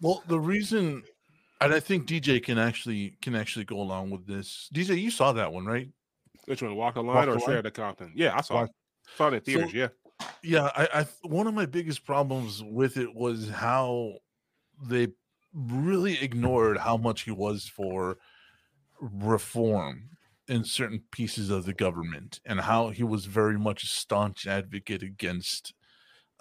Well, 0.00 0.22
the 0.28 0.38
reason, 0.38 1.02
and 1.60 1.74
I 1.74 1.80
think 1.80 2.06
DJ 2.06 2.42
can 2.42 2.56
actually 2.58 3.16
can 3.20 3.34
actually 3.34 3.64
go 3.64 3.80
along 3.80 4.10
with 4.10 4.26
this. 4.26 4.68
DJ, 4.72 5.00
you 5.00 5.10
saw 5.10 5.32
that 5.32 5.52
one, 5.52 5.66
right? 5.66 5.88
Which 6.46 6.62
one, 6.62 6.74
Walk 6.76 6.94
the 6.94 7.02
Line 7.02 7.16
Walk 7.16 7.28
or 7.28 7.32
the 7.34 7.40
Straight 7.40 7.54
Line? 7.54 7.58
Outta 7.58 7.70
Compton? 7.72 8.12
Yeah, 8.14 8.36
I 8.36 8.40
saw 8.42 8.54
Walk- 8.54 8.68
it. 8.70 8.74
Saw 9.16 9.28
it 9.28 9.34
in 9.34 9.40
theaters. 9.40 9.70
So- 9.72 9.76
yeah. 9.76 9.88
Yeah, 10.42 10.70
I, 10.76 11.00
I 11.00 11.06
one 11.22 11.46
of 11.46 11.54
my 11.54 11.66
biggest 11.66 12.04
problems 12.04 12.62
with 12.64 12.96
it 12.96 13.12
was 13.14 13.48
how 13.48 14.14
they 14.82 15.08
really 15.52 16.22
ignored 16.22 16.78
how 16.78 16.96
much 16.96 17.22
he 17.22 17.30
was 17.30 17.66
for 17.66 18.18
reform 19.00 20.10
in 20.48 20.64
certain 20.64 21.02
pieces 21.12 21.50
of 21.50 21.66
the 21.66 21.74
government 21.74 22.40
and 22.46 22.60
how 22.60 22.88
he 22.88 23.04
was 23.04 23.26
very 23.26 23.58
much 23.58 23.84
a 23.84 23.86
staunch 23.86 24.46
advocate 24.46 25.02
against 25.02 25.74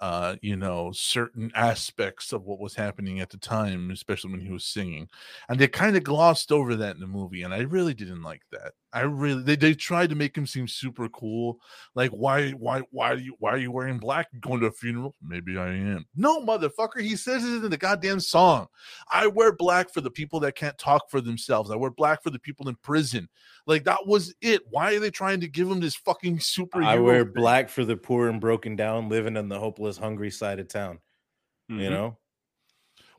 uh 0.00 0.36
you 0.42 0.56
know 0.56 0.92
certain 0.92 1.50
aspects 1.56 2.32
of 2.32 2.44
what 2.44 2.60
was 2.60 2.74
happening 2.76 3.20
at 3.20 3.30
the 3.30 3.36
time 3.36 3.90
especially 3.90 4.30
when 4.30 4.40
he 4.40 4.50
was 4.52 4.64
singing. 4.64 5.08
And 5.48 5.58
they 5.58 5.68
kind 5.68 5.96
of 5.96 6.04
glossed 6.04 6.52
over 6.52 6.76
that 6.76 6.94
in 6.94 7.00
the 7.00 7.06
movie 7.06 7.42
and 7.42 7.52
i 7.52 7.60
really 7.60 7.94
didn't 7.94 8.22
like 8.22 8.42
that 8.52 8.74
I 8.92 9.00
really 9.00 9.42
they, 9.42 9.56
they 9.56 9.74
tried 9.74 10.10
to 10.10 10.16
make 10.16 10.36
him 10.36 10.46
seem 10.46 10.66
super 10.66 11.08
cool. 11.10 11.58
Like, 11.94 12.10
why 12.10 12.52
why 12.52 12.82
why 12.90 13.12
are 13.12 13.18
you 13.18 13.34
why 13.38 13.50
are 13.52 13.58
you 13.58 13.70
wearing 13.70 13.98
black 13.98 14.28
going 14.40 14.60
to 14.60 14.66
a 14.66 14.72
funeral? 14.72 15.14
Maybe 15.22 15.58
I 15.58 15.68
am. 15.68 16.06
No, 16.16 16.40
motherfucker. 16.40 17.00
He 17.00 17.14
says 17.16 17.44
it 17.44 17.64
in 17.64 17.70
the 17.70 17.76
goddamn 17.76 18.20
song. 18.20 18.66
I 19.12 19.26
wear 19.26 19.52
black 19.52 19.92
for 19.92 20.00
the 20.00 20.10
people 20.10 20.40
that 20.40 20.54
can't 20.54 20.78
talk 20.78 21.10
for 21.10 21.20
themselves. 21.20 21.70
I 21.70 21.76
wear 21.76 21.90
black 21.90 22.22
for 22.22 22.30
the 22.30 22.38
people 22.38 22.68
in 22.68 22.76
prison. 22.76 23.28
Like 23.66 23.84
that 23.84 24.06
was 24.06 24.34
it. 24.40 24.62
Why 24.70 24.94
are 24.94 25.00
they 25.00 25.10
trying 25.10 25.40
to 25.40 25.48
give 25.48 25.70
him 25.70 25.80
this 25.80 25.94
fucking 25.96 26.40
super? 26.40 26.82
I 26.82 26.98
wear 26.98 27.24
black 27.26 27.68
for 27.68 27.84
the 27.84 27.96
poor 27.96 28.28
and 28.28 28.40
broken 28.40 28.74
down, 28.74 29.10
living 29.10 29.36
in 29.36 29.48
the 29.48 29.58
hopeless, 29.58 29.98
hungry 29.98 30.30
side 30.30 30.60
of 30.60 30.68
town. 30.68 30.98
You 31.68 31.76
Mhm. 31.76 31.90
know, 31.90 32.18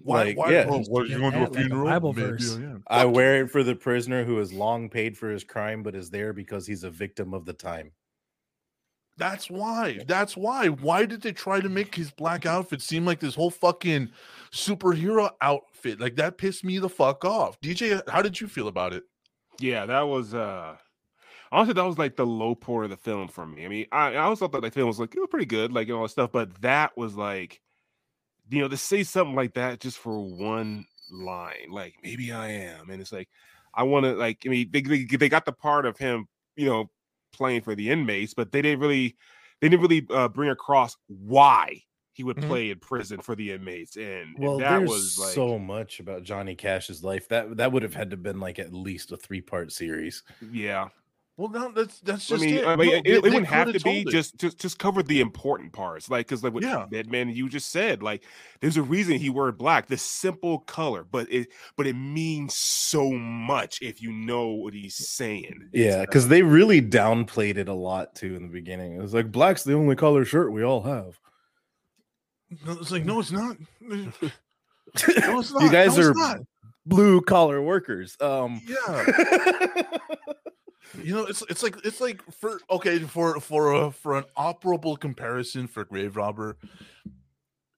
Why? 0.01 0.23
like, 0.23 0.37
why? 0.37 0.51
yeah. 0.51 0.65
oh, 0.69 0.83
what, 0.87 1.09
you 1.09 1.19
going 1.19 1.31
to 1.33 1.37
a 1.37 1.41
That 1.41 1.51
like 1.51 1.59
a 1.59 1.67
funeral? 1.67 1.89
Bible 1.89 2.13
Maybe 2.13 2.27
verse. 2.29 2.55
I 2.55 2.61
am. 2.61 2.83
I 2.87 3.05
wear 3.05 3.43
it 3.43 3.51
for 3.51 3.63
the 3.63 3.75
prisoner 3.75 4.23
who 4.23 4.37
has 4.37 4.53
long 4.53 4.89
paid 4.89 5.17
for 5.17 5.29
his 5.29 5.43
crime, 5.43 5.83
but 5.83 5.95
is 5.95 6.09
there 6.09 6.33
because 6.33 6.65
he's 6.65 6.83
a 6.83 6.89
victim 6.89 7.33
of 7.33 7.45
the 7.45 7.53
time. 7.53 7.91
That's 9.17 9.49
why. 9.49 9.99
That's 10.07 10.37
why. 10.37 10.67
Why 10.67 11.05
did 11.05 11.21
they 11.21 11.33
try 11.33 11.59
to 11.59 11.67
make 11.67 11.93
his 11.93 12.09
black 12.09 12.45
outfit 12.45 12.81
seem 12.81 13.05
like 13.05 13.19
this 13.19 13.35
whole 13.35 13.51
fucking 13.51 14.09
superhero 14.51 15.29
outfit? 15.41 15.99
Like 15.99 16.15
that 16.15 16.37
pissed 16.37 16.63
me 16.63 16.79
the 16.79 16.89
fuck 16.89 17.25
off. 17.25 17.59
DJ, 17.59 18.01
how 18.07 18.21
did 18.21 18.39
you 18.39 18.47
feel 18.47 18.69
about 18.69 18.93
it? 18.93 19.03
Yeah, 19.59 19.85
that 19.85 20.03
was 20.03 20.33
uh 20.33 20.77
honestly 21.51 21.73
that 21.73 21.83
was 21.83 21.97
like 21.97 22.15
the 22.15 22.25
low 22.25 22.55
point 22.55 22.85
of 22.85 22.91
the 22.91 22.97
film 22.97 23.27
for 23.27 23.45
me. 23.45 23.65
I 23.65 23.67
mean, 23.67 23.85
I, 23.91 24.13
I 24.13 24.17
always 24.19 24.39
thought 24.39 24.53
that 24.53 24.61
the 24.61 24.71
film 24.71 24.87
was 24.87 25.01
like 25.01 25.13
it 25.13 25.19
was 25.19 25.29
pretty 25.29 25.45
good, 25.45 25.73
like 25.73 25.89
and 25.89 25.97
all 25.97 26.03
that 26.03 26.09
stuff, 26.09 26.31
but 26.31 26.61
that 26.61 26.97
was 26.97 27.15
like 27.15 27.59
you 28.49 28.61
know, 28.61 28.67
to 28.67 28.77
say 28.77 29.03
something 29.03 29.35
like 29.35 29.53
that 29.55 29.79
just 29.79 29.97
for 29.97 30.19
one 30.21 30.85
line, 31.11 31.69
like 31.71 31.95
maybe 32.03 32.31
I 32.31 32.49
am, 32.49 32.89
and 32.89 33.01
it's 33.01 33.11
like 33.11 33.29
I 33.73 33.83
want 33.83 34.05
to 34.05 34.13
like 34.13 34.43
I 34.45 34.49
mean 34.49 34.71
they, 34.71 34.81
they 34.81 35.05
they 35.05 35.29
got 35.29 35.45
the 35.45 35.51
part 35.53 35.85
of 35.85 35.97
him, 35.97 36.27
you 36.55 36.65
know, 36.67 36.91
playing 37.33 37.61
for 37.61 37.75
the 37.75 37.89
inmates, 37.91 38.33
but 38.33 38.51
they 38.51 38.61
didn't 38.61 38.79
really 38.79 39.17
they 39.61 39.69
didn't 39.69 39.81
really 39.87 40.05
uh, 40.09 40.27
bring 40.29 40.49
across 40.49 40.95
why 41.07 41.81
he 42.13 42.23
would 42.23 42.39
Mhm. 42.39 42.59
play 42.59 42.69
in 42.71 42.79
prison 42.79 43.21
for 43.21 43.35
the 43.35 43.51
inmates, 43.51 43.95
and, 43.97 44.37
and 44.41 44.57
Well, 44.57 44.59
that 44.59 44.83
there's 44.83 44.83
was 44.83 45.17
like 45.17 45.45
so 45.45 45.59
much 45.59 45.99
about 45.99 46.23
Johnny 46.23 46.55
Cash's 46.55 47.03
life 47.03 47.27
that 47.29 47.57
that 47.57 47.71
would 47.71 47.83
have 47.83 47.95
had 47.95 48.11
to 48.11 48.17
been 48.17 48.39
like 48.39 48.59
at 48.59 48.73
least 48.73 49.11
a 49.11 49.17
three 49.17 49.41
part 49.41 49.71
series. 49.71 50.23
yeah. 50.39 50.89
Well, 51.39 51.47
no, 51.49 51.71
that's 51.71 52.01
that's 52.01 52.29
I 52.29 52.35
just 52.35 52.43
mean, 52.43 52.55
it. 52.55 52.67
I 52.67 52.75
mean, 52.75 52.89
No, 52.89 52.95
it, 52.97 53.07
it 53.07 53.23
wouldn't 53.23 53.45
have 53.47 53.71
to 53.71 53.79
be 53.79 54.01
it. 54.01 54.09
just 54.09 54.37
just 54.37 54.59
just 54.59 54.77
cover 54.77 55.01
the 55.01 55.21
important 55.21 55.71
parts, 55.71 56.09
like 56.09 56.27
because 56.27 56.43
like 56.43 56.53
what 56.53 56.63
Yeah. 56.63 56.85
that 56.91 57.07
man 57.09 57.29
you 57.29 57.47
just 57.47 57.71
said, 57.71 58.03
like 58.03 58.25
there's 58.59 58.75
a 58.75 58.81
reason 58.83 59.17
he 59.17 59.29
wore 59.29 59.49
black, 59.53 59.87
the 59.87 59.95
simple 59.95 60.59
color, 60.59 61.05
but 61.09 61.31
it 61.31 61.47
but 61.77 61.87
it 61.87 61.93
means 61.93 62.55
so 62.55 63.09
much 63.11 63.81
if 63.81 64.01
you 64.01 64.11
know 64.11 64.49
what 64.49 64.73
he's 64.73 64.97
saying. 64.97 65.69
Yeah, 65.71 66.01
because 66.01 66.27
they 66.27 66.41
really 66.41 66.81
downplayed 66.81 67.55
it 67.55 67.69
a 67.69 67.73
lot 67.73 68.15
too 68.15 68.35
in 68.35 68.43
the 68.43 68.49
beginning. 68.49 68.95
It 68.95 69.01
was 69.01 69.13
like 69.13 69.31
black's 69.31 69.63
the 69.63 69.75
only 69.75 69.95
color 69.95 70.25
shirt 70.25 70.51
we 70.51 70.65
all 70.65 70.81
have. 70.81 71.17
No, 72.65 72.73
it's 72.73 72.91
like 72.91 73.05
no, 73.05 73.21
it's 73.21 73.31
not. 73.31 73.55
No, 75.25 75.39
it's 75.39 75.51
you 75.51 75.71
guys 75.71 75.97
No, 75.97 76.09
are 76.09 76.39
blue 76.85 77.21
collar 77.21 77.61
workers. 77.61 78.17
Um, 78.19 78.59
Yeah. 78.67 79.05
You 81.03 81.13
know, 81.13 81.25
it's 81.25 81.43
it's 81.49 81.61
like 81.63 81.75
it's 81.85 82.01
like 82.01 82.21
for 82.31 82.59
okay 82.69 82.99
for 82.99 83.39
for 83.39 83.73
a 83.73 83.91
for 83.91 84.17
an 84.17 84.25
operable 84.37 84.99
comparison 84.99 85.67
for 85.67 85.85
Grave 85.85 86.15
Robber. 86.15 86.57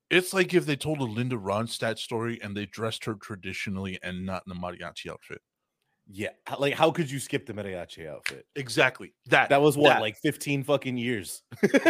It's 0.10 0.34
like 0.34 0.54
if 0.54 0.66
they 0.66 0.76
told 0.76 1.00
a 1.00 1.04
Linda 1.06 1.38
Ronstadt 1.38 1.98
story 1.98 2.40
and 2.44 2.56
they 2.56 2.66
dressed 2.66 3.06
her 3.06 3.14
traditionally 3.16 3.98
and 4.04 4.26
not 4.26 4.44
in 4.46 4.52
a 4.52 4.56
mariachi 4.56 5.10
outfit. 5.10 5.42
yeah, 6.10 6.30
like 6.60 6.74
how 6.74 6.92
could 6.92 7.10
you 7.10 7.20
skip 7.20 7.46
the 7.46 7.54
mariachi 7.54 8.08
outfit? 8.10 8.46
Exactly. 8.58 9.14
That 9.28 9.50
That 9.50 9.62
was 9.62 9.78
what, 9.78 9.90
that. 9.90 10.02
like 10.02 10.18
15 10.18 10.64
fucking 10.64 10.98
years. 10.98 11.44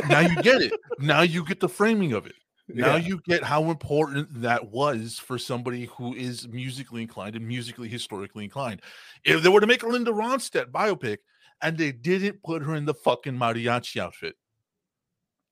now 0.08 0.20
you 0.20 0.36
get 0.44 0.62
it. 0.68 0.74
Now 1.00 1.22
you 1.22 1.44
get 1.44 1.60
the 1.60 1.70
framing 1.70 2.14
of 2.14 2.28
it. 2.28 2.36
Now 2.76 2.96
Yeah. 2.96 3.08
you 3.08 3.22
get 3.26 3.44
how 3.44 3.70
important 3.70 4.42
that 4.42 4.70
was 4.72 5.20
for 5.20 5.38
somebody 5.38 5.86
who 5.86 6.14
is 6.14 6.48
musically 6.48 7.02
inclined 7.02 7.36
and 7.36 7.48
musically 7.48 7.88
historically 7.90 8.44
inclined. 8.44 8.82
If 9.24 9.44
they 9.44 9.50
were 9.50 9.62
to 9.62 9.68
make 9.68 9.84
a 9.84 9.88
Linda 9.88 10.12
Ronstadt 10.12 10.72
biopic 10.72 11.18
and 11.62 11.78
they 11.78 11.92
didn't 11.92 12.44
put 12.44 12.64
her 12.64 12.76
in 12.76 12.86
the 12.86 12.94
fucking 12.94 13.34
mariachi 13.38 13.98
outfit, 14.02 14.36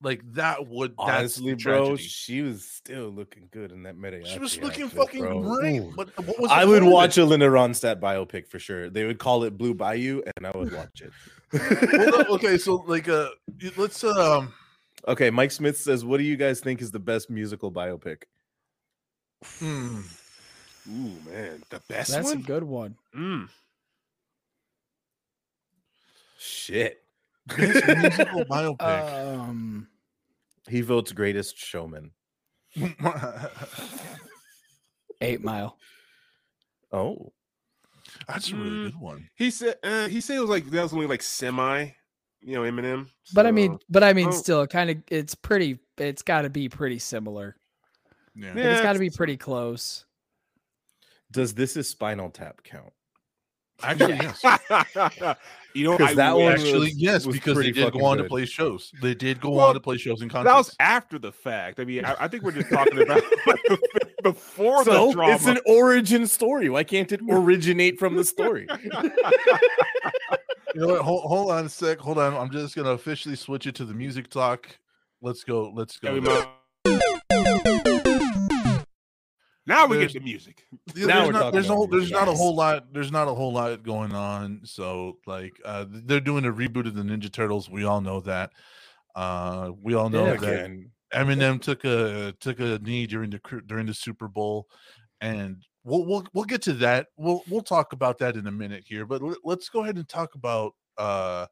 like 0.02 0.22
that 0.32 0.66
would 0.66 0.92
that's 0.92 1.38
Honestly, 1.38 1.54
bro, 1.54 1.96
she 1.96 2.40
was 2.40 2.64
still 2.64 3.10
looking 3.10 3.48
good 3.50 3.70
in 3.70 3.82
that 3.82 3.96
mariachi. 3.96 4.26
She 4.26 4.38
was 4.38 4.58
looking 4.60 4.84
outfit, 4.84 4.98
fucking 4.98 5.20
bro. 5.22 5.42
great. 5.42 5.80
What 5.94 6.08
was 6.38 6.50
I 6.50 6.64
would 6.64 6.82
watch 6.84 7.18
a 7.18 7.24
Linda 7.24 7.46
Ronstadt 7.48 8.00
biopic 8.00 8.48
for 8.48 8.58
sure. 8.58 8.88
They 8.88 9.04
would 9.04 9.18
call 9.18 9.44
it 9.44 9.58
Blue 9.58 9.74
Bayou, 9.74 10.22
and 10.36 10.46
I 10.46 10.56
would 10.56 10.72
watch 10.72 11.02
it. 11.02 11.12
Well, 11.52 12.26
okay, 12.34 12.56
so 12.56 12.76
like 12.86 13.08
uh 13.08 13.28
let's 13.76 14.02
um 14.04 14.54
okay, 15.08 15.30
Mike 15.30 15.50
Smith 15.50 15.76
says, 15.78 16.04
"What 16.04 16.18
do 16.18 16.24
you 16.24 16.36
guys 16.36 16.60
think 16.60 16.80
is 16.82 16.90
the 16.90 16.98
best 16.98 17.30
musical 17.30 17.70
biopic?" 17.72 18.22
hmm, 19.58 20.00
Ooh 20.88 21.20
man, 21.26 21.62
the 21.70 21.80
best 21.88 22.10
one. 22.10 22.22
That's 22.22 22.32
a 22.34 22.38
good 22.38 22.64
one. 22.64 22.96
Mm. 23.16 23.48
Shit, 26.38 27.02
best 27.46 27.86
musical 27.86 28.44
biopic. 28.50 29.04
Um, 29.38 29.88
he 30.68 30.80
votes 30.80 31.12
greatest 31.12 31.56
showman. 31.58 32.12
Eight 35.20 35.42
Mile. 35.42 35.76
Oh, 36.92 37.32
That's 38.26 38.50
a 38.52 38.56
really 38.56 38.78
Mm. 38.78 38.82
good 38.82 38.96
one. 39.00 39.28
He 39.36 39.50
said 39.50 39.76
uh, 39.82 40.08
he 40.08 40.20
said 40.20 40.36
it 40.36 40.40
was 40.40 40.50
like 40.50 40.64
that 40.70 40.82
was 40.82 40.92
only 40.92 41.06
like 41.06 41.22
semi, 41.22 41.90
you 42.42 42.54
know, 42.54 42.62
Eminem. 42.62 43.06
But 43.34 43.46
I 43.46 43.50
mean, 43.50 43.78
but 43.88 44.02
I 44.02 44.12
mean, 44.12 44.28
oh. 44.28 44.32
still, 44.32 44.66
kind 44.66 44.90
of, 44.90 44.96
it's 45.10 45.34
pretty. 45.34 45.78
It's 45.98 46.22
got 46.22 46.42
to 46.42 46.50
be 46.50 46.68
pretty 46.68 46.98
similar. 46.98 47.56
Yeah. 48.34 48.48
Like, 48.48 48.56
it's 48.56 48.64
Yeah, 48.78 48.82
got 48.82 48.92
to 48.94 48.98
be 48.98 49.10
pretty 49.10 49.36
close. 49.36 50.04
does 51.30 51.54
this 51.54 51.76
is 51.76 51.88
Spinal 51.88 52.30
Tap 52.30 52.62
count? 52.62 52.92
Actually, 53.82 54.16
yes. 54.16 54.42
you 55.74 55.84
know, 55.84 55.96
'Cause 55.96 56.10
I 56.10 56.14
that 56.14 56.36
one 56.36 56.52
Actually, 56.52 56.88
was- 56.90 56.98
yes, 56.98 57.26
was 57.26 57.34
because 57.34 57.56
they 57.56 57.70
did 57.70 57.92
go 57.94 58.04
on 58.04 58.18
to 58.18 58.24
play 58.24 58.44
shows. 58.44 58.92
They 59.00 59.14
did 59.14 59.40
go 59.40 59.52
Well, 59.52 59.68
on 59.68 59.74
to 59.74 59.80
play 59.80 59.96
shows 59.96 60.20
in 60.20 60.28
concert. 60.28 60.50
that 60.50 60.56
was 60.56 60.76
after 60.80 61.18
the 61.18 61.32
fact. 61.32 61.80
I 61.80 61.84
mean, 61.86 62.04
I, 62.04 62.14
I 62.20 62.28
think 62.28 62.42
we're 62.44 62.52
just 62.52 62.68
talking 62.70 63.00
about 63.00 63.22
before 64.22 64.84
so 64.84 65.06
the 65.08 65.12
drama. 65.14 65.32
it's 65.34 65.46
an 65.46 65.58
origin 65.64 66.26
story. 66.26 66.68
Why 66.68 66.84
can't 66.84 67.10
it 67.10 67.20
originate 67.30 67.98
from 67.98 68.16
the 68.16 68.24
story? 68.24 68.66
You 70.74 70.80
know 70.82 70.86
what? 70.88 71.02
Hold, 71.02 71.22
hold 71.24 71.50
on 71.50 71.66
a 71.66 71.68
sec. 71.68 71.98
Hold 71.98 72.18
on. 72.18 72.34
I'm 72.36 72.50
just 72.50 72.74
gonna 72.76 72.90
officially 72.90 73.36
switch 73.36 73.66
it 73.66 73.74
to 73.76 73.84
the 73.84 73.94
music 73.94 74.28
talk. 74.30 74.68
Let's 75.20 75.44
go. 75.44 75.70
Let's 75.74 75.98
go. 75.98 76.18
Now 79.66 79.86
we 79.86 79.98
There's- 79.98 80.12
get 80.12 80.18
the 80.20 80.24
music. 80.24 80.64
Yeah, 80.94 81.06
Now 81.06 81.14
there's 81.22 81.26
we're 81.26 81.32
not, 81.40 81.52
there's 81.52 81.68
no, 81.68 81.86
there's 81.86 82.10
not 82.10 82.28
a 82.28 82.32
whole 82.32 82.56
lot. 82.56 82.92
There's 82.92 83.12
not 83.12 83.28
a 83.28 83.34
whole 83.34 83.52
lot 83.52 83.82
going 83.84 84.12
on. 84.12 84.60
So 84.64 85.18
like, 85.26 85.52
uh, 85.64 85.84
they're 85.88 86.18
doing 86.20 86.44
a 86.44 86.52
reboot 86.52 86.86
of 86.86 86.94
the 86.94 87.02
Ninja 87.02 87.30
Turtles. 87.30 87.70
We 87.70 87.84
all 87.84 88.00
know 88.00 88.20
that. 88.20 88.50
Uh, 89.14 89.70
we 89.80 89.94
all 89.94 90.08
know 90.08 90.26
Yeah. 90.26 90.36
that 90.36 90.42
Again, 90.42 90.90
Eminem 91.14 91.60
took 91.60 91.84
a 91.84 92.32
took 92.40 92.58
a 92.60 92.78
knee 92.78 93.06
during 93.06 93.30
the 93.30 93.40
during 93.66 93.86
the 93.86 93.94
Super 93.94 94.28
Bowl, 94.28 94.66
and 95.20 95.62
we'll 95.84 96.04
we'll 96.04 96.26
we'll 96.32 96.44
get 96.44 96.62
to 96.62 96.72
that. 96.74 97.08
We'll 97.16 97.42
we'll 97.48 97.62
talk 97.62 97.92
about 97.92 98.18
that 98.18 98.36
in 98.36 98.46
a 98.46 98.52
minute 98.52 98.84
here. 98.86 99.06
But 99.06 99.22
let, 99.22 99.38
let's 99.44 99.68
go 99.68 99.82
ahead 99.82 99.96
and 99.96 100.08
talk 100.08 100.34
about 100.34 100.74
uh. 100.98 101.46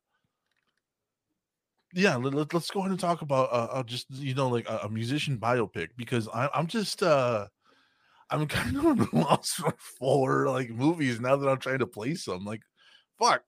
Yeah, 1.94 2.16
let, 2.16 2.34
let, 2.34 2.54
us 2.54 2.70
go 2.70 2.80
ahead 2.80 2.90
and 2.90 3.00
talk 3.00 3.22
about 3.22 3.50
uh, 3.50 3.68
uh 3.72 3.82
just 3.82 4.06
you 4.10 4.34
know 4.34 4.48
like 4.48 4.68
a, 4.68 4.80
a 4.84 4.88
musician 4.90 5.38
biopic 5.38 5.88
because 5.96 6.28
I, 6.28 6.50
I'm 6.54 6.66
just 6.66 7.02
uh 7.02 7.46
I'm 8.30 8.46
kind 8.48 8.76
of 8.76 9.12
lost 9.12 9.56
for 9.56 9.74
four 9.98 10.48
like 10.48 10.70
movies 10.70 11.18
now 11.20 11.36
that 11.36 11.48
I'm 11.48 11.58
trying 11.58 11.78
to 11.78 11.86
play 11.86 12.14
some 12.14 12.44
like 12.44 12.60
fuck. 13.18 13.42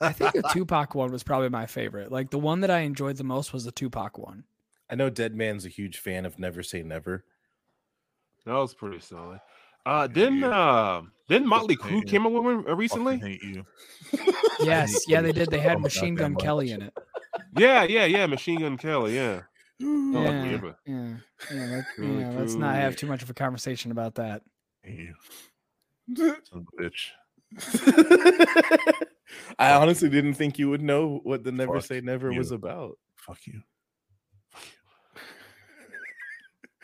I 0.00 0.12
think 0.12 0.32
the 0.32 0.42
Tupac 0.52 0.94
one 0.94 1.12
was 1.12 1.22
probably 1.22 1.48
my 1.48 1.66
favorite. 1.66 2.10
Like 2.10 2.30
the 2.30 2.38
one 2.38 2.60
that 2.60 2.70
I 2.70 2.80
enjoyed 2.80 3.16
the 3.16 3.24
most 3.24 3.52
was 3.52 3.64
the 3.64 3.72
Tupac 3.72 4.18
one. 4.18 4.44
I 4.90 4.94
know 4.94 5.10
Dead 5.10 5.34
Man's 5.34 5.64
a 5.64 5.68
huge 5.68 5.98
fan 5.98 6.26
of 6.26 6.38
Never 6.38 6.62
Say 6.62 6.82
Never. 6.82 7.24
That 8.44 8.54
was 8.54 8.74
pretty 8.74 9.00
solid. 9.00 9.40
Uh, 9.84 10.06
then 10.06 10.44
uh, 10.44 11.02
then 11.28 11.46
Motley 11.46 11.76
Fucking 11.76 12.02
Crue 12.02 12.06
came 12.06 12.26
up 12.26 12.32
with 12.32 12.42
one 12.44 12.58
uh, 12.58 12.62
Fucking 12.62 12.76
recently. 12.76 13.18
hate 13.18 13.42
you. 13.42 13.64
Yes, 14.60 15.08
yeah, 15.08 15.20
they 15.22 15.32
did. 15.32 15.50
They 15.50 15.58
had 15.58 15.76
Oh 15.76 15.80
Machine 15.80 16.14
Gun 16.14 16.34
Kelly 16.36 16.70
in 16.70 16.82
it. 16.82 16.96
Yeah, 17.56 17.82
yeah, 17.84 18.04
yeah. 18.04 18.26
Machine 18.26 18.60
Gun 18.60 18.76
Kelly. 18.76 19.16
Yeah. 19.16 19.42
Oh, 19.82 20.12
Yeah, 20.12 20.44
yeah, 20.44 20.72
yeah, 20.86 21.14
yeah, 21.50 21.64
let, 21.64 21.84
Cool, 21.96 22.20
yeah, 22.20 22.30
Let's 22.30 22.54
not 22.54 22.76
have 22.76 22.94
too 22.94 23.06
much 23.06 23.22
of 23.22 23.30
a 23.30 23.34
conversation 23.34 23.90
about 23.90 24.14
that. 24.16 24.42
Hate 24.82 24.98
you. 24.98 25.14
Son 26.16 26.36
of 26.52 26.66
a 26.78 26.82
bitch. 26.82 27.10
I 29.58 29.72
honestly 29.72 30.08
didn't 30.08 30.34
think 30.34 30.58
you 30.58 30.70
would 30.70 30.82
know 30.82 31.20
what 31.24 31.42
the 31.42 31.52
Never 31.52 31.74
Fuck 31.74 31.84
Say 31.84 32.00
Never 32.00 32.32
was 32.32 32.52
about. 32.52 32.98
Fuck 33.16 33.38
you. 33.46 33.62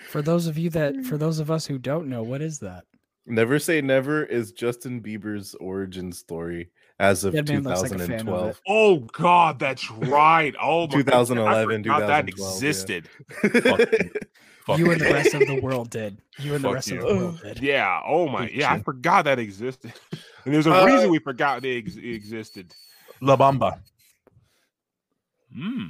For 0.09 0.23
those 0.23 0.47
of 0.47 0.57
you 0.57 0.71
that, 0.71 1.05
for 1.05 1.19
those 1.19 1.39
of 1.39 1.51
us 1.51 1.67
who 1.67 1.79
don't 1.79 2.09
know, 2.09 2.23
what 2.23 2.41
is 2.41 2.59
that? 2.61 2.85
Never 3.27 3.59
Say 3.59 3.83
Never 3.83 4.25
is 4.25 4.53
Justin 4.53 5.03
Bieber's 5.03 5.55
origin 5.57 6.13
story 6.13 6.71
as 6.99 7.25
of 7.25 7.35
Dead 7.35 7.47
Man 7.49 7.63
looks 7.63 7.83
like 7.83 7.93
of 7.93 7.99
2012. 7.99 8.61
Oh 8.67 9.01
God, 9.13 9.59
that's 9.59 9.91
right. 9.91 10.55
Oh, 10.61 10.87
my 10.87 10.95
2011, 10.95 11.81
I 11.81 11.83
forgot 11.83 12.07
that 12.07 12.27
2012, 12.27 12.39
yeah. 12.39 12.57
existed. 12.57 13.09
Fuck 14.65 14.79
You 14.79 14.91
and 14.93 15.01
the 15.01 15.13
rest 15.13 15.35
of 15.35 15.41
the 15.41 15.61
world 15.61 15.91
did. 15.91 16.23
You 16.39 16.55
and 16.55 16.65
the 16.65 16.73
rest 16.73 16.89
you. 16.89 17.01
of 17.03 17.09
the 17.09 17.15
world 17.17 17.41
did. 17.43 17.59
Yeah. 17.63 18.01
Oh 18.07 18.29
my. 18.29 18.49
Yeah, 18.49 18.73
I 18.73 18.81
forgot 18.83 19.27
that 19.27 19.39
existed. 19.39 19.93
And 20.47 20.55
there's 20.55 20.67
a 20.67 20.73
Uh, 20.73 20.87
reason 20.87 21.11
we 21.11 21.19
forgot 21.19 21.61
they 21.61 21.77
ex- 21.77 21.97
existed. 21.97 22.73
La 23.21 23.37
Bamba. 23.37 23.81
Hmm. 25.55 25.85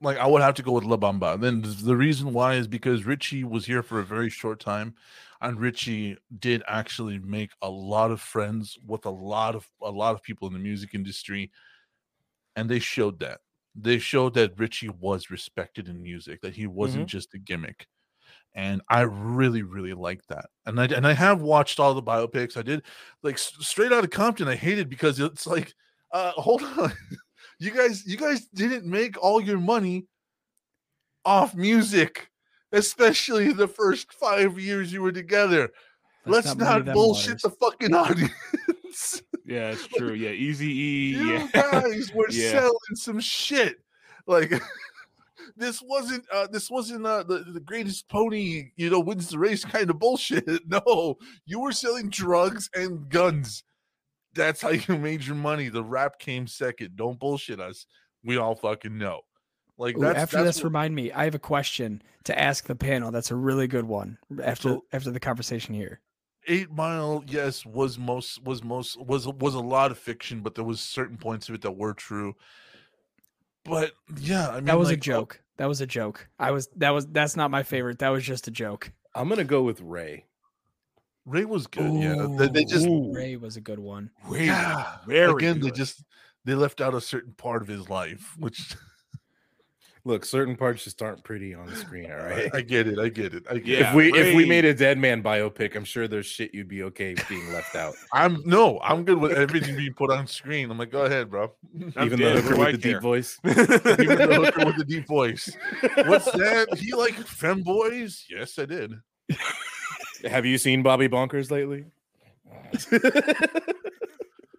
Like 0.00 0.18
I 0.18 0.26
would 0.26 0.42
have 0.42 0.54
to 0.54 0.62
go 0.62 0.72
with 0.72 0.84
La 0.84 0.96
Bamba. 0.96 1.38
Then 1.40 1.62
the 1.62 1.96
reason 1.96 2.32
why 2.32 2.54
is 2.54 2.66
because 2.66 3.04
Richie 3.04 3.44
was 3.44 3.66
here 3.66 3.82
for 3.82 4.00
a 4.00 4.04
very 4.04 4.30
short 4.30 4.58
time, 4.60 4.94
and 5.40 5.60
Richie 5.60 6.16
did 6.38 6.62
actually 6.66 7.18
make 7.18 7.50
a 7.62 7.70
lot 7.70 8.10
of 8.10 8.20
friends 8.20 8.78
with 8.86 9.04
a 9.06 9.10
lot 9.10 9.54
of 9.54 9.68
a 9.82 9.90
lot 9.90 10.14
of 10.14 10.22
people 10.22 10.48
in 10.48 10.54
the 10.54 10.58
music 10.60 10.94
industry, 10.94 11.50
and 12.56 12.68
they 12.68 12.78
showed 12.78 13.18
that. 13.20 13.40
They 13.74 13.98
showed 13.98 14.34
that 14.34 14.58
Richie 14.58 14.88
was 14.88 15.30
respected 15.30 15.88
in 15.88 16.02
music, 16.02 16.40
that 16.42 16.54
he 16.56 16.66
wasn't 16.66 17.06
just 17.08 17.34
a 17.34 17.38
gimmick. 17.38 17.86
And 18.54 18.82
I 18.88 19.02
really, 19.02 19.62
really 19.62 19.92
like 19.94 20.26
that. 20.26 20.46
And 20.66 20.80
I 20.80 20.86
and 20.86 21.06
I 21.06 21.12
have 21.12 21.40
watched 21.40 21.78
all 21.78 21.94
the 21.94 22.02
biopics. 22.02 22.56
I 22.56 22.62
did 22.62 22.82
like 23.22 23.38
straight 23.38 23.92
out 23.92 24.04
of 24.04 24.10
Compton. 24.10 24.48
I 24.48 24.56
hated 24.56 24.88
because 24.88 25.20
it's 25.20 25.46
like, 25.46 25.74
uh, 26.12 26.32
hold 26.32 26.62
on, 26.78 26.92
you 27.60 27.70
guys, 27.70 28.04
you 28.06 28.16
guys 28.16 28.46
didn't 28.52 28.84
make 28.86 29.16
all 29.22 29.40
your 29.40 29.58
money 29.58 30.06
off 31.24 31.54
music, 31.54 32.28
especially 32.72 33.52
the 33.52 33.68
first 33.68 34.12
five 34.12 34.58
years 34.58 34.92
you 34.92 35.02
were 35.02 35.12
together. 35.12 35.70
Let's 36.26 36.46
Let's 36.48 36.58
not 36.58 36.84
not 36.86 36.94
bullshit 36.94 37.34
waters. 37.34 37.42
the 37.42 37.50
fucking 37.50 37.94
audience. 37.94 39.22
Yeah, 39.46 39.70
it's 39.70 39.88
true. 39.88 40.12
Yeah, 40.12 40.30
Easy 40.30 40.66
E. 40.68 41.08
you 41.16 41.32
Yeah. 41.32 41.48
guys 41.52 42.12
were 42.14 42.26
Yeah. 42.30 42.52
selling 42.52 42.94
some 42.94 43.18
shit. 43.18 43.78
Like 44.28 44.52
this 45.56 45.82
wasn't 45.82 46.24
uh 46.32 46.46
this 46.52 46.70
wasn't 46.70 47.04
uh 47.04 47.24
the, 47.24 47.38
the 47.52 47.58
greatest 47.60 48.08
pony, 48.08 48.70
you 48.76 48.90
know, 48.90 49.00
wins 49.00 49.28
the 49.28 49.38
race 49.40 49.64
kind 49.64 49.90
of 49.90 49.98
bullshit. 49.98 50.44
No, 50.68 51.16
you 51.46 51.58
were 51.58 51.72
selling 51.72 52.10
drugs 52.10 52.70
and 52.74 53.08
guns. 53.08 53.64
That's 54.34 54.60
how 54.62 54.70
you 54.88 54.96
made 54.96 55.24
your 55.24 55.36
money. 55.36 55.68
The 55.68 55.82
rap 55.82 56.18
came 56.18 56.46
second. 56.46 56.96
Don't 56.96 57.18
bullshit 57.18 57.60
us. 57.60 57.86
We 58.24 58.36
all 58.36 58.54
fucking 58.54 58.96
know. 58.96 59.20
Like 59.78 59.96
Ooh, 59.96 60.04
after 60.04 60.36
that's 60.36 60.44
this, 60.44 60.56
what- 60.58 60.64
remind 60.64 60.94
me. 60.94 61.10
I 61.12 61.24
have 61.24 61.34
a 61.34 61.40
question 61.40 62.02
to 62.24 62.38
ask 62.38 62.66
the 62.66 62.76
panel. 62.76 63.10
That's 63.10 63.30
a 63.30 63.36
really 63.36 63.66
good 63.66 63.86
one. 63.86 64.18
After 64.42 64.68
So- 64.68 64.84
after 64.92 65.10
the 65.10 65.20
conversation 65.20 65.74
here. 65.74 66.00
Eight 66.46 66.70
Mile, 66.70 67.22
yes, 67.26 67.66
was 67.66 67.98
most 67.98 68.42
was 68.42 68.64
most 68.64 68.98
was 68.98 69.28
was 69.28 69.54
a 69.54 69.60
lot 69.60 69.90
of 69.90 69.98
fiction, 69.98 70.40
but 70.40 70.54
there 70.54 70.64
was 70.64 70.80
certain 70.80 71.18
points 71.18 71.48
of 71.48 71.54
it 71.54 71.60
that 71.62 71.72
were 71.72 71.92
true. 71.92 72.34
But 73.64 73.92
yeah, 74.18 74.48
I 74.48 74.54
mean, 74.56 74.64
That 74.64 74.78
was 74.78 74.88
like, 74.88 74.96
a 74.96 75.00
joke. 75.00 75.42
That 75.58 75.66
was 75.66 75.82
a 75.82 75.86
joke. 75.86 76.28
I 76.38 76.50
was 76.50 76.68
that 76.76 76.90
was 76.90 77.06
that's 77.06 77.36
not 77.36 77.50
my 77.50 77.62
mm. 77.62 77.66
favorite. 77.66 77.98
That 77.98 78.08
was 78.08 78.24
just 78.24 78.48
a 78.48 78.50
joke. 78.50 78.90
I'm 79.14 79.28
gonna 79.28 79.44
go 79.44 79.62
with 79.62 79.80
Ray. 79.82 80.24
Ray 81.30 81.44
was 81.44 81.66
good. 81.66 81.92
yeah, 81.94 82.26
they, 82.36 82.48
they 82.48 82.64
just 82.64 82.86
Ooh, 82.86 83.12
Ray 83.12 83.36
was 83.36 83.56
a 83.56 83.60
good 83.60 83.78
one. 83.78 84.10
Way 84.28 84.46
Yeah, 84.46 84.96
very 85.06 85.32
again 85.32 85.60
they 85.60 85.70
just 85.70 86.04
they 86.44 86.54
left 86.54 86.80
out 86.80 86.94
a 86.94 87.00
certain 87.00 87.32
part 87.34 87.62
of 87.62 87.68
his 87.68 87.88
life, 87.88 88.34
which 88.38 88.74
Look, 90.04 90.24
certain 90.24 90.56
parts 90.56 90.84
just 90.84 91.02
aren't 91.02 91.22
pretty 91.24 91.54
on 91.54 91.66
the 91.66 91.76
screen. 91.76 92.10
All 92.10 92.16
right. 92.16 92.50
I 92.54 92.62
get 92.62 92.88
it, 92.88 92.98
I 92.98 93.10
get 93.10 93.34
it, 93.34 93.44
I 93.50 93.58
get 93.58 93.66
Yeah. 93.66 93.90
if 93.90 93.94
we 93.94 94.12
if 94.18 94.34
we 94.34 94.46
made 94.46 94.64
a 94.64 94.72
dead 94.72 94.96
man 94.96 95.22
biopic, 95.22 95.76
I'm 95.76 95.84
sure 95.84 96.08
there's 96.08 96.24
shit 96.24 96.54
you'd 96.54 96.68
be 96.68 96.84
okay 96.84 97.14
being 97.28 97.52
left 97.52 97.76
out. 97.76 97.94
I'm 98.12 98.42
no, 98.46 98.80
I'm 98.80 99.04
good 99.04 99.18
with 99.18 99.32
everything 99.32 99.76
being 99.76 99.92
put 99.92 100.10
on 100.10 100.26
screen. 100.26 100.70
I'm 100.70 100.78
like, 100.78 100.90
go 100.90 101.04
ahead, 101.04 101.30
bro. 101.30 101.52
I'm 101.96 102.06
Even 102.06 102.18
dead, 102.18 102.38
the 102.38 102.42
hooker 102.42 102.56
what 102.56 102.68
I 102.68 102.72
with 102.72 102.82
the 102.82 102.92
deep 102.92 103.02
voice. 103.02 103.38
Even 103.44 103.56
the 103.56 104.40
hooker 104.42 104.64
with 104.64 104.78
the 104.78 104.84
deep 104.86 105.06
voice. 105.06 105.54
What's 106.06 106.24
that? 106.32 106.78
He 106.78 106.94
like 106.94 107.14
femboys? 107.16 108.24
Yes, 108.30 108.58
I 108.58 108.64
did. 108.64 108.94
Have 110.28 110.44
you 110.46 110.58
seen 110.58 110.82
Bobby 110.82 111.08
Bonkers 111.08 111.50
lately? 111.50 111.86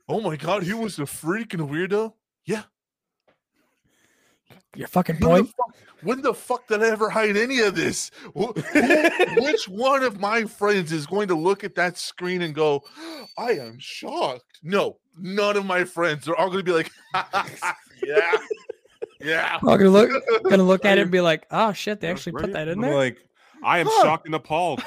Oh 0.09 0.19
my 0.19 0.35
god, 0.35 0.63
he 0.63 0.73
was 0.73 0.99
a 0.99 1.05
freak 1.05 1.53
and 1.53 1.63
a 1.63 1.65
weirdo. 1.65 2.11
Yeah. 2.43 2.63
Your 4.75 4.89
fucking 4.89 5.15
When 5.21 5.21
the, 5.21 5.43
point. 5.43 5.47
fuck, 5.55 5.75
when 6.03 6.21
the 6.21 6.33
fuck 6.33 6.67
did 6.67 6.83
I 6.83 6.87
ever 6.89 7.09
hide 7.09 7.37
any 7.37 7.61
of 7.61 7.75
this? 7.75 8.11
Wh- 8.37 8.51
who- 8.57 9.35
which 9.41 9.69
one 9.69 10.03
of 10.03 10.19
my 10.19 10.43
friends 10.43 10.91
is 10.91 11.05
going 11.07 11.29
to 11.29 11.35
look 11.35 11.63
at 11.63 11.75
that 11.75 11.97
screen 11.97 12.41
and 12.41 12.53
go, 12.53 12.83
I 13.37 13.51
am 13.53 13.77
shocked? 13.79 14.59
No, 14.61 14.97
none 15.17 15.55
of 15.55 15.65
my 15.65 15.85
friends. 15.85 16.25
They're 16.25 16.35
all 16.35 16.47
going 16.47 16.59
to 16.59 16.63
be 16.65 16.73
like, 16.73 16.91
yeah, 18.03 18.37
yeah. 19.21 19.59
I'm 19.61 19.65
gonna 19.77 19.89
look 19.89 20.09
gonna 20.43 20.61
look 20.63 20.83
at 20.83 20.97
it 20.97 21.01
and 21.03 21.11
be 21.11 21.21
like, 21.21 21.45
oh 21.51 21.71
shit, 21.71 22.01
they 22.01 22.09
actually 22.09 22.33
put 22.33 22.51
that 22.51 22.67
in 22.67 22.79
I'm 22.79 22.81
there. 22.81 22.95
like 22.95 23.25
I 23.63 23.79
am 23.79 23.87
Huh. 23.89 24.03
shocked 24.03 24.25
and 24.25 24.35
appalled. 24.35 24.83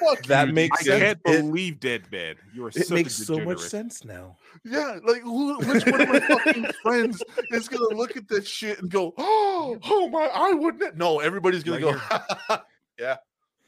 Fuck 0.00 0.22
that 0.24 0.48
you, 0.48 0.54
makes 0.54 0.80
I 0.80 0.82
sense. 0.84 1.00
can't 1.02 1.18
It- 1.24 1.42
believe 1.42 1.80
Dead 1.80 2.02
Man. 2.10 2.36
You 2.54 2.64
are 2.66 2.68
it 2.68 2.74
such 2.86 2.90
makes 2.90 3.14
so 3.14 3.38
much 3.40 3.60
sense 3.60 4.04
now. 4.04 4.36
Yeah, 4.64 4.98
like 5.06 5.22
who, 5.22 5.58
which 5.60 5.84
one 5.86 6.00
of 6.00 6.08
my 6.08 6.20
fucking 6.20 6.66
friends 6.82 7.22
is 7.50 7.68
gonna 7.68 7.94
look 7.96 8.16
at 8.16 8.28
this 8.28 8.46
shit 8.46 8.80
and 8.80 8.90
go, 8.90 9.14
"Oh, 9.16 9.78
oh 9.84 10.08
my, 10.08 10.28
I 10.34 10.52
wouldn't." 10.54 10.96
No, 10.96 11.20
everybody's 11.20 11.62
gonna 11.62 11.84
Right 11.86 12.00
go, 12.48 12.56
Yeah, 12.98 13.16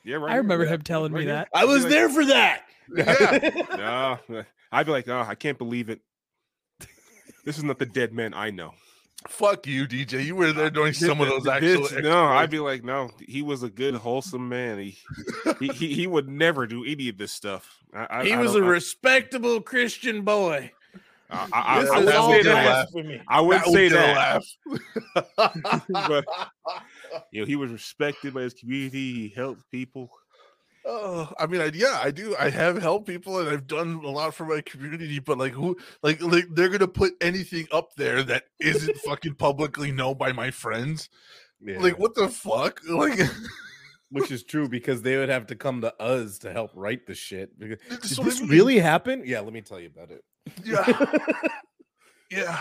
yeah." 0.04 0.16
right 0.16 0.32
I 0.32 0.36
remember 0.36 0.64
here. 0.64 0.74
him 0.74 0.82
telling 0.82 1.12
Right 1.12 1.20
me 1.20 1.24
here. 1.26 1.34
that. 1.34 1.48
I 1.54 1.64
was 1.64 1.82
like- 1.84 1.90
there 1.92 2.09
for 2.09 2.24
that. 2.26 2.62
"Yeah." 2.94 3.50
No, 4.30 4.44
I'd 4.72 4.86
be 4.86 4.92
like, 4.92 5.06
no, 5.06 5.20
I 5.20 5.34
can't 5.34 5.59
believe 5.59 5.88
it. 5.90 6.00
This 7.44 7.59
is 7.59 7.64
not 7.64 7.78
the 7.78 7.86
dead 7.86 8.12
man 8.12 8.34
I 8.34 8.50
know. 8.50 8.72
Fuck 9.28 9.66
you, 9.66 9.86
DJ. 9.86 10.24
You 10.24 10.34
were 10.36 10.52
there 10.52 10.70
during 10.70 10.92
some 10.92 11.20
of 11.20 11.28
those 11.28 11.44
This- 11.44 11.92
actual. 11.92 12.02
no, 12.02 12.24
I'd 12.24 12.50
be 12.50 12.58
like, 12.58 12.84
no, 12.84 13.10
he 13.20 13.42
was 13.42 13.62
a 13.62 13.70
good, 13.70 13.94
wholesome 13.94 14.48
man. 14.48 14.78
He 14.78 14.98
he, 15.58 15.68
he, 15.68 15.94
he 15.94 16.06
would 16.06 16.28
never 16.28 16.66
do 16.66 16.84
any 16.84 17.08
of 17.08 17.18
this 17.18 17.32
stuff. 17.32 17.78
I, 17.94 18.06
I, 18.20 18.24
He 18.24 18.36
was 18.36 18.54
a 18.54 18.62
respectable 18.62 19.60
Christian 19.60 20.22
boy. 20.22 20.70
I, 21.30 21.48
I, 21.52 21.80
This 21.80 21.90
I, 21.90 21.94
I 21.94 21.98
wouldn't 21.98 22.30
say 22.30 22.42
that. 22.42 22.66
laugh. 22.66 23.22
I 23.28 23.40
wouldn't 23.40 23.64
That 23.64 23.72
say 23.72 23.88
that. 23.88 24.16
laugh. 25.36 25.82
but 25.92 26.24
you 27.30 27.40
know, 27.40 27.46
he 27.46 27.56
was 27.56 27.70
respected 27.70 28.34
by 28.34 28.42
his 28.42 28.54
community. 28.54 29.12
He 29.12 29.28
helped 29.34 29.62
people. 29.70 30.10
Oh, 30.84 31.32
I 31.38 31.46
mean, 31.46 31.60
I, 31.60 31.70
yeah, 31.72 32.00
I 32.02 32.10
do. 32.10 32.34
I 32.38 32.50
have 32.50 32.82
helped 32.82 33.06
people, 33.06 33.38
and 33.38 33.48
I've 33.48 33.66
done 33.66 34.00
a 34.04 34.10
lot 34.10 34.34
for 34.34 34.44
my 34.44 34.60
community. 34.62 35.20
But 35.20 35.38
like, 35.38 35.52
who, 35.52 35.76
like, 36.02 36.20
like 36.20 36.46
they're 36.50 36.68
gonna 36.68 36.88
put 36.88 37.12
anything 37.20 37.68
up 37.70 37.94
there 37.96 38.22
that 38.24 38.44
isn't 38.60 38.96
fucking 39.06 39.34
publicly 39.34 39.92
known 39.92 40.18
by 40.18 40.32
my 40.32 40.50
friends? 40.50 41.09
Yeah. 41.60 41.78
Like, 41.78 41.98
what 41.98 42.14
the 42.14 42.28
fuck? 42.28 42.80
Like, 42.88 43.20
which 44.10 44.30
is 44.30 44.42
true 44.42 44.68
because 44.68 45.02
they 45.02 45.16
would 45.16 45.30
have 45.30 45.46
to 45.46 45.56
come 45.56 45.80
to 45.80 46.02
us 46.02 46.38
to 46.40 46.52
help 46.52 46.70
write 46.74 47.06
the 47.06 47.14
shit. 47.14 47.59
Because, 47.59 47.78
Did 48.16 48.26
this 48.26 48.40
mean. 48.40 48.50
really 48.50 48.78
happen? 48.78 49.22
Yeah, 49.24 49.40
let 49.40 49.52
me 49.54 49.62
tell 49.62 49.80
you 49.80 49.88
about 49.94 50.10
it. 50.10 50.22
yeah, 50.64 51.16
yeah. 52.30 52.60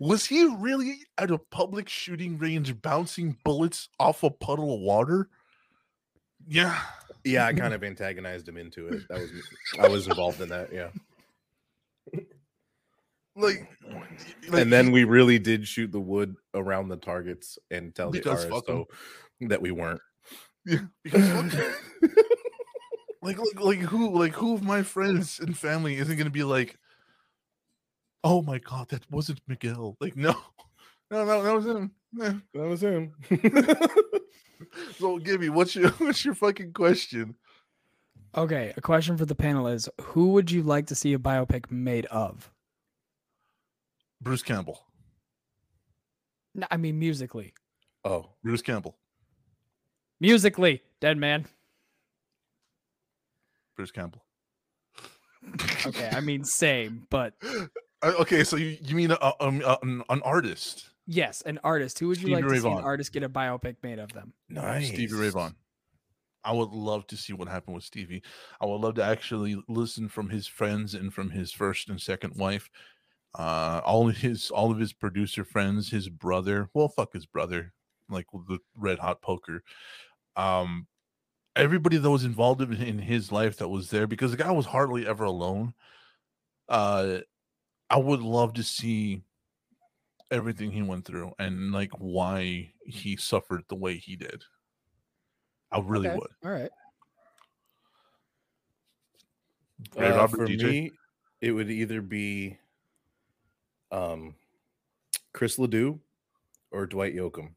Was 0.00 0.24
he 0.26 0.44
really 0.58 0.96
at 1.16 1.30
a 1.30 1.38
public 1.38 1.88
shooting 1.88 2.38
range 2.38 2.80
bouncing 2.82 3.36
bullets 3.44 3.88
off 4.00 4.22
a 4.22 4.30
puddle 4.30 4.74
of 4.74 4.80
water? 4.80 5.28
Yeah. 6.48 6.78
Yeah, 7.28 7.46
I 7.46 7.52
kind 7.52 7.74
of 7.74 7.84
antagonized 7.84 8.48
him 8.48 8.56
into 8.56 8.88
it. 8.88 9.06
That 9.08 9.20
was 9.20 9.30
I 9.78 9.88
was 9.88 10.06
involved 10.08 10.40
in 10.40 10.48
that. 10.48 10.72
Yeah, 10.72 10.90
Like, 13.36 13.68
and 14.52 14.72
then 14.72 14.90
we 14.90 15.04
really 15.04 15.38
did 15.38 15.66
shoot 15.68 15.92
the 15.92 16.00
wood 16.00 16.34
around 16.54 16.88
the 16.88 16.96
targets 16.96 17.58
and 17.70 17.94
tell 17.94 18.10
the 18.10 18.18
Because 18.18 18.44
fuck 18.46 18.68
'em. 18.68 18.84
RSO 19.40 19.48
that 19.48 19.62
we 19.62 19.70
weren't. 19.70 20.00
Yeah, 20.66 20.80
like, 23.22 23.38
like, 23.38 23.60
like 23.60 23.78
who, 23.78 24.18
like 24.18 24.32
who 24.32 24.54
of 24.54 24.62
my 24.62 24.82
friends 24.82 25.38
and 25.40 25.56
family 25.56 25.96
isn't 25.96 26.16
gonna 26.16 26.30
be 26.30 26.42
like, 26.44 26.76
oh 28.24 28.42
my 28.42 28.58
god, 28.58 28.88
that 28.88 29.08
wasn't 29.10 29.40
Miguel. 29.46 29.96
Like, 30.00 30.16
no, 30.16 30.32
no, 31.10 31.24
no, 31.24 31.42
that 31.42 31.54
was 31.54 31.66
him. 31.66 31.92
Yeah. 32.12 32.34
That 32.54 32.68
was 32.68 32.82
him. 32.82 33.12
So, 34.98 35.18
Gibby, 35.18 35.48
what's 35.48 35.74
your 35.74 35.90
what's 35.98 36.24
your 36.24 36.34
fucking 36.34 36.72
question? 36.72 37.34
Okay, 38.36 38.72
a 38.76 38.80
question 38.80 39.16
for 39.16 39.24
the 39.24 39.34
panel 39.34 39.66
is: 39.68 39.88
Who 40.00 40.28
would 40.30 40.50
you 40.50 40.62
like 40.62 40.86
to 40.86 40.94
see 40.94 41.12
a 41.14 41.18
biopic 41.18 41.70
made 41.70 42.06
of? 42.06 42.50
Bruce 44.20 44.42
Campbell. 44.42 44.80
No, 46.54 46.66
I 46.70 46.76
mean 46.76 46.98
musically. 46.98 47.54
oh, 48.04 48.30
Bruce 48.42 48.62
Campbell. 48.62 48.96
Musically, 50.20 50.82
Dead 51.00 51.16
Man. 51.16 51.46
Bruce 53.76 53.92
Campbell. 53.92 54.24
Okay, 55.86 56.10
I 56.12 56.20
mean 56.20 56.42
same, 56.42 57.06
but 57.10 57.34
okay, 58.04 58.42
so 58.42 58.56
you, 58.56 58.76
you 58.82 58.96
mean 58.96 59.12
a, 59.12 59.14
uh, 59.14 59.32
an, 59.82 60.02
an 60.08 60.22
artist, 60.22 60.90
yes, 61.08 61.42
an 61.42 61.58
artist. 61.64 61.98
Who 61.98 62.06
would 62.06 62.22
you 62.22 62.28
like 62.28 62.44
Ray 62.44 62.58
to 62.58 62.62
see 62.62 62.68
an 62.68 62.78
artist 62.78 63.12
get 63.12 63.24
a 63.24 63.28
biopic 63.28 63.76
made 63.82 63.98
of 63.98 64.12
them? 64.12 64.32
nice. 64.48 64.88
Stevie 64.88 65.14
Ray 65.14 65.30
Vaughan. 65.30 65.56
I 66.44 66.52
would 66.52 66.70
love 66.70 67.04
to 67.08 67.16
see 67.16 67.32
what 67.32 67.48
happened 67.48 67.74
with 67.74 67.84
Stevie. 67.84 68.22
I 68.60 68.66
would 68.66 68.80
love 68.80 68.94
to 68.94 69.04
actually 69.04 69.60
listen 69.66 70.08
from 70.08 70.30
his 70.30 70.46
friends 70.46 70.94
and 70.94 71.12
from 71.12 71.30
his 71.30 71.50
first 71.50 71.88
and 71.88 72.00
second 72.00 72.36
wife 72.36 72.70
uh, 73.34 73.80
all 73.84 74.08
of 74.08 74.16
his 74.16 74.50
all 74.50 74.70
of 74.70 74.78
his 74.78 74.92
producer 74.92 75.44
friends, 75.44 75.90
his 75.90 76.08
brother. 76.08 76.70
Well, 76.74 76.88
fuck 76.88 77.12
his 77.12 77.26
brother, 77.26 77.72
like 78.08 78.32
with 78.32 78.48
the 78.48 78.58
Red 78.76 78.98
Hot 78.98 79.20
Poker. 79.20 79.62
Um, 80.36 80.86
everybody 81.54 81.98
that 81.98 82.10
was 82.10 82.24
involved 82.24 82.62
in, 82.62 82.72
in 82.74 82.98
his 82.98 83.30
life 83.30 83.58
that 83.58 83.68
was 83.68 83.90
there 83.90 84.06
because 84.06 84.30
the 84.30 84.36
guy 84.36 84.50
was 84.50 84.66
hardly 84.66 85.06
ever 85.06 85.24
alone. 85.24 85.74
Uh, 86.68 87.18
I 87.90 87.98
would 87.98 88.20
love 88.20 88.54
to 88.54 88.62
see 88.62 89.22
everything 90.30 90.70
he 90.70 90.82
went 90.82 91.04
through 91.04 91.32
and 91.38 91.72
like 91.72 91.90
why 91.98 92.72
he 92.84 93.16
suffered 93.16 93.64
the 93.68 93.74
way 93.74 93.96
he 93.96 94.16
did. 94.16 94.42
I 95.72 95.80
really 95.80 96.08
Okay, 96.08 96.16
would. 96.18 96.30
All 96.44 96.50
right. 96.50 96.70
Hey, 99.96 100.10
Uh, 100.10 100.16
Robert 100.16 100.36
for 100.36 100.46
DJ? 100.46 100.62
me, 100.64 100.92
it 101.40 101.52
would 101.52 101.70
either 101.70 102.02
be 102.02 102.58
um 103.90 104.34
Chris 105.32 105.58
Ledoux 105.58 105.98
or 106.70 106.86
Dwight 106.86 107.14
Yoakam. 107.14 107.54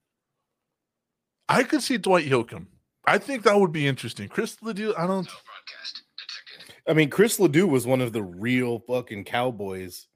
I 1.50 1.64
could 1.64 1.82
see 1.82 1.98
Dwight 1.98 2.26
Yoakam. 2.30 2.68
I 3.06 3.18
think 3.18 3.44
that 3.44 3.60
would 3.60 3.72
be 3.72 3.88
interesting. 3.88 4.30
Chris 4.30 4.62
Ledoux, 4.62 4.94
I 4.98 5.08
don't. 5.08 5.28
I 6.88 6.94
mean, 6.94 7.10
Chris 7.10 7.40
Ledoux 7.40 7.68
was 7.68 7.86
one 7.88 8.00
of 8.02 8.14
the 8.14 8.24
real 8.24 8.80
fucking 8.80 9.26
cowboys 9.26 10.08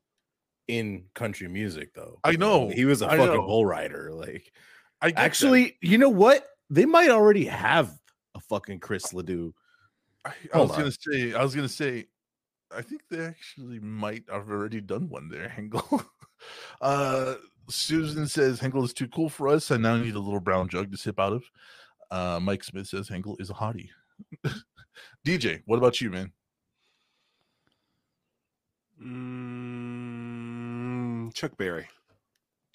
in 0.67 1.05
country 1.13 1.47
music, 1.47 1.93
though. 1.93 2.19
I 2.23 2.33
know. 2.33 2.69
He 2.69 2.85
was 2.85 3.01
a 3.01 3.07
I 3.07 3.17
fucking 3.17 3.33
know. 3.33 3.45
bull 3.45 3.65
rider. 3.65 4.11
Like, 4.13 4.51
I 5.01 5.07
get 5.09 5.15
that. 5.15 5.21
actually, 5.21 5.77
you 5.81 5.97
know 5.97 6.09
what? 6.09 6.45
They 6.69 6.85
might 6.85 7.09
already 7.09 7.45
have 7.45 7.91
a 8.35 8.39
fucking 8.39 8.79
Chris 8.79 9.13
Ledoux. 9.13 9.53
I, 10.23 10.33
I 10.53 10.59
was 10.59 10.71
Hold 10.71 10.79
gonna 10.79 10.91
say, 10.91 11.33
I 11.33 11.43
was 11.43 11.55
gonna 11.55 11.69
say, 11.69 12.05
I 12.75 12.81
think 12.81 13.03
they 13.09 13.23
actually 13.23 13.79
might 13.79 14.23
have 14.29 14.49
already 14.49 14.81
done 14.81 15.07
one 15.09 15.29
there, 15.29 15.47
Hengel. 15.57 16.03
uh, 16.81 17.35
Susan 17.69 18.27
says 18.27 18.59
Hengel 18.59 18.83
is 18.83 18.93
too 18.93 19.07
cool 19.07 19.29
for 19.29 19.47
us. 19.47 19.71
I 19.71 19.77
now 19.77 19.97
need 19.97 20.15
a 20.15 20.19
little 20.19 20.39
brown 20.39 20.67
jug 20.67 20.91
to 20.91 20.97
sip 20.97 21.19
out 21.19 21.33
of. 21.33 21.43
Uh, 22.11 22.39
Mike 22.41 22.63
Smith 22.63 22.87
says 22.87 23.09
Hengel 23.09 23.39
is 23.39 23.49
a 23.49 23.53
hottie. 23.53 23.89
DJ, 25.25 25.61
what 25.65 25.77
about 25.77 26.01
you, 26.01 26.09
man? 26.09 26.31
Mm, 29.03 29.64
Chuck 31.35 31.55
Berry. 31.57 31.87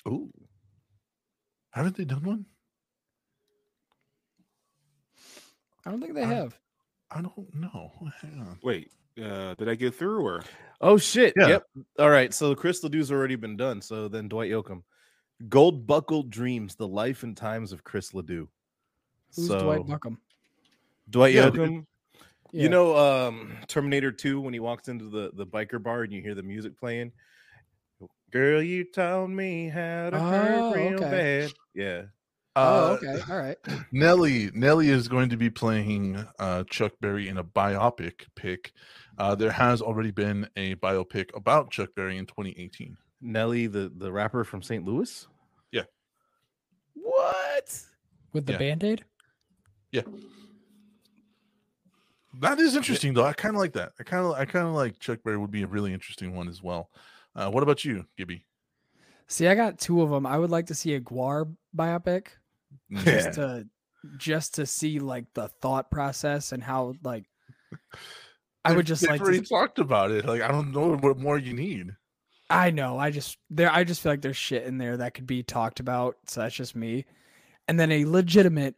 Ooh, 0.06 0.30
Haven't 1.72 1.96
they 1.96 2.04
done 2.04 2.22
one? 2.22 2.46
I 5.84 5.90
don't 5.90 6.00
think 6.00 6.14
they 6.14 6.22
I- 6.22 6.32
have. 6.34 6.58
I 7.10 7.22
don't 7.22 7.54
know. 7.54 7.90
Hang 8.20 8.38
on. 8.38 8.58
Wait, 8.62 8.92
uh, 9.20 9.54
did 9.54 9.68
I 9.68 9.74
get 9.74 9.94
through 9.96 10.24
or? 10.24 10.44
oh 10.80 10.96
shit. 10.96 11.34
Yeah. 11.36 11.48
Yep. 11.48 11.62
All 11.98 12.10
right. 12.10 12.32
So 12.32 12.54
Chris 12.54 12.84
Ledoux's 12.84 13.10
already 13.10 13.34
been 13.34 13.56
done. 13.56 13.82
So 13.82 14.06
then 14.06 14.28
Dwight 14.28 14.50
Yoakam, 14.50 14.82
Gold 15.48 15.86
Buckled 15.88 16.30
Dreams: 16.30 16.76
The 16.76 16.86
Life 16.86 17.24
and 17.24 17.36
Times 17.36 17.72
of 17.72 17.82
Chris 17.82 18.14
Ledoux. 18.14 18.48
Who's 19.34 19.48
so 19.48 19.58
Dwight 19.60 19.86
Buckham? 19.86 20.18
Dwight 21.08 21.34
Yeah, 21.34 21.50
Yoakam. 21.50 21.84
Yeah. 22.52 22.62
You 22.62 22.68
know, 22.68 22.96
um, 22.96 23.56
Terminator 23.68 24.10
2 24.12 24.40
when 24.40 24.52
he 24.52 24.58
walks 24.58 24.88
into 24.88 25.08
the, 25.08 25.30
the 25.34 25.46
biker 25.46 25.80
bar 25.80 26.02
and 26.02 26.12
you 26.12 26.20
hear 26.20 26.34
the 26.34 26.42
music 26.42 26.76
playing. 26.78 27.12
Girl, 28.30 28.62
you 28.62 28.84
told 28.84 29.30
me 29.30 29.68
how 29.68 30.10
to 30.10 30.16
Oh, 30.16 30.20
hurt 30.30 30.74
real 30.74 31.04
okay. 31.04 31.10
bad. 31.10 31.52
Yeah. 31.74 32.02
Oh, 32.56 32.92
Uh, 32.92 32.94
okay. 32.94 33.20
All 33.30 33.38
right. 33.38 33.56
Nelly 33.92 34.50
Nelly 34.54 34.88
is 34.88 35.08
going 35.08 35.28
to 35.30 35.36
be 35.36 35.50
playing 35.50 36.24
uh, 36.38 36.64
Chuck 36.70 36.92
Berry 37.00 37.28
in 37.28 37.38
a 37.38 37.44
biopic 37.44 38.26
pick. 38.36 38.72
Uh, 39.18 39.34
there 39.34 39.50
has 39.50 39.82
already 39.82 40.10
been 40.10 40.48
a 40.56 40.74
biopic 40.76 41.34
about 41.36 41.70
Chuck 41.70 41.90
Berry 41.96 42.16
in 42.18 42.26
2018. 42.26 42.96
Nelly, 43.20 43.66
the, 43.66 43.92
the 43.94 44.10
rapper 44.10 44.44
from 44.44 44.62
St. 44.62 44.84
Louis? 44.84 45.26
Yeah. 45.72 45.82
What? 46.94 47.84
With 48.32 48.46
the 48.46 48.52
Yeah. 48.52 48.58
band 48.58 48.84
aid? 48.84 49.04
Yeah. 49.92 50.02
That 52.40 52.60
is 52.60 52.76
interesting 52.76 53.12
though. 53.12 53.24
I 53.24 53.32
kind 53.32 53.56
of 53.56 53.60
like 53.60 53.72
that. 53.72 53.92
I 53.98 54.04
kind 54.04 54.24
of 54.24 54.32
I 54.32 54.44
kind 54.44 54.66
of 54.66 54.72
like 54.74 54.98
Chuck 55.00 55.18
Berry 55.24 55.36
would 55.36 55.50
be 55.50 55.62
a 55.62 55.66
really 55.66 55.92
interesting 55.92 56.34
one 56.34 56.48
as 56.48 56.62
well. 56.62 56.90
Uh, 57.34 57.50
what 57.50 57.62
about 57.62 57.84
you, 57.84 58.06
Gibby? 58.16 58.44
See, 59.28 59.46
I 59.46 59.54
got 59.54 59.78
two 59.78 60.02
of 60.02 60.10
them. 60.10 60.26
I 60.26 60.38
would 60.38 60.50
like 60.50 60.66
to 60.66 60.74
see 60.74 60.94
a 60.94 61.00
GWAR 61.00 61.54
biopic 61.76 62.26
Mm, 62.92 63.04
just 63.04 63.34
to 63.34 63.66
just 64.16 64.54
to 64.54 64.66
see 64.66 64.98
like 64.98 65.26
the 65.34 65.48
thought 65.48 65.90
process 65.90 66.52
and 66.52 66.62
how 66.62 66.94
like 67.02 67.24
I 68.64 68.72
would 68.72 68.86
just 68.86 69.06
like 69.06 69.20
already 69.20 69.40
to, 69.40 69.48
talked 69.48 69.78
about 69.78 70.10
it. 70.10 70.24
Like 70.24 70.42
I 70.42 70.48
don't 70.48 70.72
know 70.72 70.96
what 70.96 71.18
more 71.18 71.38
you 71.38 71.52
need. 71.52 71.90
I 72.48 72.70
know. 72.70 72.98
I 72.98 73.10
just 73.10 73.38
there 73.48 73.72
I 73.72 73.84
just 73.84 74.00
feel 74.00 74.12
like 74.12 74.22
there's 74.22 74.36
shit 74.36 74.64
in 74.64 74.78
there 74.78 74.96
that 74.96 75.14
could 75.14 75.26
be 75.26 75.42
talked 75.42 75.80
about. 75.80 76.16
So 76.26 76.40
that's 76.40 76.54
just 76.54 76.76
me. 76.76 77.06
And 77.68 77.78
then 77.78 77.92
a 77.92 78.04
legitimate 78.04 78.76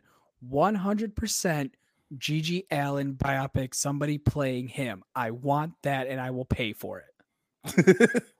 100% 0.50 1.70
GG 2.18 2.66
Allin 2.70 3.14
biopic, 3.14 3.74
somebody 3.74 4.18
playing 4.18 4.68
him. 4.68 5.02
I 5.14 5.30
want 5.30 5.74
that 5.82 6.08
and 6.08 6.20
I 6.20 6.30
will 6.30 6.44
pay 6.44 6.74
for 6.74 7.00
it. 7.00 8.22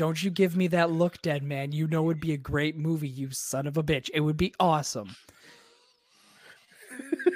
Don't 0.00 0.22
you 0.22 0.30
give 0.30 0.56
me 0.56 0.66
that 0.68 0.90
look, 0.90 1.20
dead 1.20 1.42
man. 1.42 1.72
You 1.72 1.86
know 1.86 2.00
it 2.04 2.06
would 2.06 2.20
be 2.22 2.32
a 2.32 2.38
great 2.38 2.74
movie, 2.74 3.06
you 3.06 3.28
son 3.32 3.66
of 3.66 3.76
a 3.76 3.82
bitch. 3.82 4.08
It 4.14 4.20
would 4.20 4.38
be 4.38 4.54
awesome. 4.58 5.14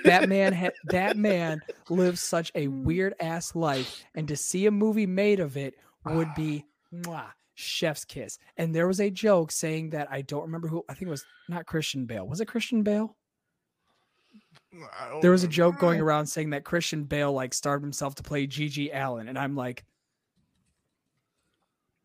that 0.05 0.31
man 0.31 0.55
ha- 0.55 0.71
that 0.85 1.19
man 1.19 1.61
lives 1.91 2.23
such 2.23 2.51
a 2.55 2.69
weird 2.69 3.13
ass 3.21 3.55
life 3.55 4.07
and 4.15 4.27
to 4.29 4.35
see 4.35 4.65
a 4.65 4.71
movie 4.71 5.05
made 5.05 5.41
of 5.41 5.59
it 5.59 5.75
would 6.07 6.35
be 6.35 6.65
mwah, 6.91 7.27
chef's 7.53 8.07
kiss. 8.07 8.39
And 8.57 8.75
there 8.75 8.87
was 8.87 8.99
a 8.99 9.11
joke 9.11 9.53
saying 9.53 9.91
that 9.91 10.09
I 10.11 10.23
don't 10.23 10.45
remember 10.45 10.67
who 10.67 10.87
I 10.89 10.95
think 10.95 11.09
it 11.09 11.11
was 11.11 11.27
not 11.51 11.67
Christian 11.67 12.07
Bale. 12.07 12.27
Was 12.27 12.41
it 12.41 12.49
Christian 12.49 12.83
Bale? 12.83 13.15
There 15.21 15.33
was 15.33 15.45
a 15.45 15.49
joke 15.49 15.79
going 15.79 16.01
around 16.01 16.25
saying 16.25 16.49
that 16.51 16.65
Christian 16.65 17.05
Bale 17.05 17.31
like 17.31 17.53
starved 17.53 17.85
himself 17.85 18.15
to 18.15 18.23
play 18.23 18.47
GG 18.47 18.89
Allin 18.95 19.29
and 19.29 19.39
I'm 19.39 19.55
like 19.55 19.85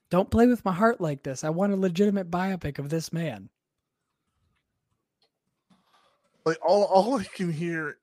don't 0.10 0.30
play 0.32 0.48
with 0.48 0.66
my 0.66 0.74
heart 0.74 1.00
like 1.00 1.24
this. 1.24 1.44
I 1.44 1.50
want 1.50 1.74
a 1.74 1.76
legitimate 1.76 2.32
biopic 2.32 2.80
of 2.80 2.90
this 2.90 3.14
man. 3.14 3.50
Like 6.46 6.58
all 6.66 6.84
all 6.86 7.20
I 7.20 7.24
can 7.26 7.52
hear 7.52 7.98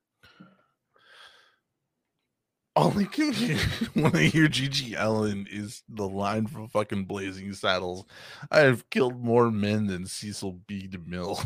all 2.75 2.97
I 2.97 3.05
can 3.05 3.33
hear 3.33 3.57
when 3.93 4.15
I 4.15 4.23
hear 4.23 4.47
GG 4.47 4.95
Allin 4.97 5.47
is 5.49 5.83
the 5.89 6.07
line 6.07 6.47
from 6.47 6.67
fucking 6.69 7.05
Blazing 7.05 7.51
Saddles. 7.53 8.05
I 8.51 8.59
have 8.59 8.89
killed 8.89 9.21
more 9.21 9.51
men 9.51 9.87
than 9.87 10.05
Cecil 10.05 10.59
B. 10.67 10.87
DeMille. 10.87 11.43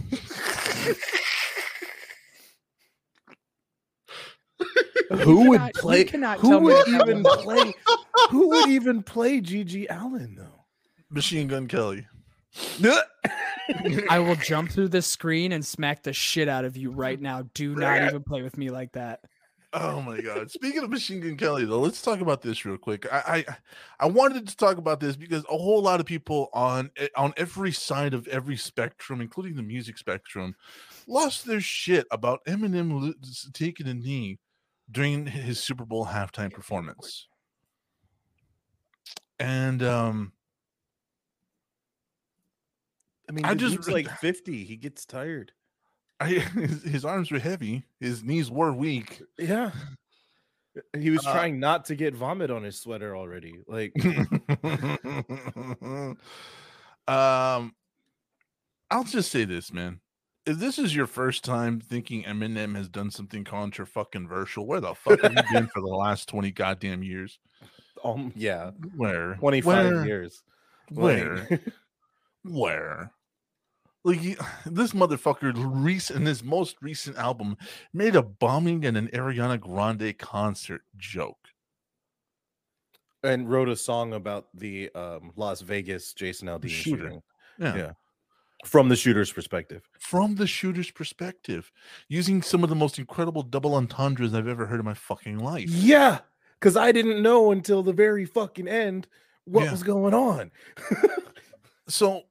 Who 5.24 5.50
would 5.50 5.60
cannot- 5.60 5.76
you 5.76 5.82
play? 5.82 6.04
cannot 6.04 6.40
Who 6.40 6.50
tell 6.50 6.60
me 6.60 6.66
would 6.68 6.76
that 6.76 6.86
that 6.92 7.10
even 7.10 7.24
play? 7.24 7.74
Who 8.30 8.50
would 8.50 8.70
even 8.70 9.04
play 9.04 9.42
GG 9.42 9.88
Allin 9.90 10.36
though? 10.36 10.66
Machine 11.10 11.48
Gun 11.48 11.68
Kelly. 11.68 12.06
I 14.10 14.20
will 14.20 14.36
jump 14.36 14.72
through 14.72 14.90
this 14.90 15.08
screen 15.08 15.52
and 15.52 15.66
smack 15.66 16.04
the 16.04 16.14
shit 16.14 16.48
out 16.48 16.66
of 16.66 16.76
you 16.78 16.92
right 16.92 17.20
now. 17.20 17.44
Do 17.54 17.76
not 17.76 18.04
even 18.04 18.24
play 18.24 18.42
with 18.42 18.58
me 18.58 18.70
like 18.70 18.94
that. 18.94 19.22
Oh 19.74 20.02
my 20.02 20.20
god! 20.20 20.52
Speaking 20.52 20.84
of 20.84 20.90
Machine 20.90 21.22
Gun 21.22 21.38
Kelly, 21.38 21.64
though, 21.64 21.80
let's 21.80 22.02
talk 22.02 22.20
about 22.20 22.42
this 22.42 22.66
real 22.66 22.78
quick. 22.78 23.08
I, 23.10 23.46
I 23.48 23.56
I 24.02 24.06
wanted 24.08 24.46
to 24.50 24.58
talk 24.58 24.78
about 24.78 25.00
this 25.00 25.16
because 25.16 25.46
a 25.46 25.58
whole 25.58 25.82
lot 25.82 26.02
of 26.02 26.06
people 26.06 26.50
on 26.52 26.92
e- 27.02 27.08
on 27.16 27.34
every 27.38 27.72
side 27.72 28.14
of 28.14 28.28
every 28.28 28.58
spectrum, 28.58 29.22
including 29.22 29.56
the 29.56 29.64
music 29.64 29.98
spectrum, 29.98 30.56
lost 31.08 31.46
their 31.46 31.62
shit 31.62 32.06
about 32.12 32.44
Eminem 32.46 33.14
taking 33.54 33.88
a 33.88 33.94
knee 33.94 34.40
during 34.92 35.26
his 35.26 35.64
Super 35.64 35.86
Bowl 35.86 36.06
halftime 36.08 36.52
performance. 36.52 37.28
And 39.42 39.82
um, 39.82 40.32
I 43.28 43.32
mean, 43.32 43.44
I 43.44 43.56
just 43.56 43.90
like 43.90 44.08
50. 44.20 44.64
He 44.64 44.76
gets 44.76 45.06
tired. 45.06 45.52
I 46.20 46.28
his, 46.28 46.84
his 46.84 47.06
arms 47.06 47.32
were 47.32 47.40
heavy, 47.40 47.84
his 48.00 48.24
knees 48.24 48.52
were 48.52 48.72
weak. 48.72 49.22
Yeah. 49.40 49.72
He 50.96 51.10
was 51.10 51.26
Uh, 51.26 51.34
trying 51.34 51.60
not 51.60 51.86
to 51.86 51.96
get 51.96 52.16
vomit 52.16 52.52
on 52.52 52.64
his 52.64 52.80
sweater 52.80 53.18
already. 53.18 53.56
Like, 53.68 53.94
um, 57.08 57.74
I'll 58.90 59.04
just 59.04 59.32
say 59.32 59.44
this, 59.44 59.74
man. 59.74 60.00
If 60.46 60.60
this 60.60 60.80
is 60.80 60.96
your 60.96 61.08
first 61.08 61.44
time 61.44 61.82
thinking 61.82 62.24
Eminem 62.24 62.76
has 62.76 62.88
done 62.88 63.12
something 63.12 63.44
contra 63.44 63.86
fucking 63.86 64.28
versal, 64.28 64.66
where 64.66 64.80
the 64.80 64.94
fuck 64.94 65.22
have 65.22 65.34
you 65.34 65.44
been 65.52 65.68
for 65.68 65.82
the 65.82 65.88
last 65.88 66.30
20 66.30 66.52
goddamn 66.52 67.04
years? 67.04 67.40
Um, 68.04 68.32
yeah, 68.36 68.72
Where? 68.96 69.36
25 69.36 69.66
Where? 69.66 70.06
years. 70.06 70.44
Where? 70.90 71.48
Like, 71.50 71.62
Where? 72.44 73.12
Like 74.04 74.20
this 74.66 74.94
motherfucker 74.94 75.54
recent 75.56 76.20
in 76.22 76.26
his 76.26 76.44
most 76.44 76.78
recent 76.82 77.18
album 77.18 77.58
made 77.94 78.16
a 78.16 78.24
bombing 78.24 78.86
and 78.86 78.98
an 78.98 79.08
Ariana 79.10 79.60
Grande 79.60 80.18
concert 80.18 80.82
joke. 80.98 81.38
and 83.24 83.50
wrote 83.50 83.70
a 83.70 83.76
song 83.76 84.14
about 84.14 84.48
the 84.56 84.90
um, 84.96 85.32
Las 85.36 85.62
Vegas 85.62 86.14
Jason 86.14 86.48
Aldean 86.48 86.70
shooter. 86.70 87.04
shooting. 87.04 87.22
Yeah. 87.60 87.76
Yeah. 87.76 87.92
From 88.66 88.90
the 88.90 88.96
shooter's 88.96 89.32
perspective. 89.32 89.88
From 90.00 90.36
the 90.36 90.46
shooter's 90.48 90.92
perspective, 90.92 91.72
using 92.10 92.42
some 92.44 92.64
of 92.64 92.70
the 92.70 92.76
most 92.76 93.00
incredible 93.00 93.42
double 93.44 93.74
entendres 93.76 94.34
I've 94.36 94.48
ever 94.48 94.66
heard 94.68 94.80
in 94.80 94.86
my 94.86 94.94
fucking 94.94 95.40
life. 95.40 95.70
Yeah. 95.70 96.20
Because 96.62 96.78
I 96.78 96.92
didn't 96.92 97.24
know 97.24 97.52
until 97.52 97.82
the 97.82 97.92
very 97.92 98.24
fucking 98.24 98.68
end 98.68 99.08
what 99.46 99.64
Yeah. 99.66 99.72
was 99.72 99.84
going 99.84 100.14
on. 100.14 100.52
So, 101.88 102.22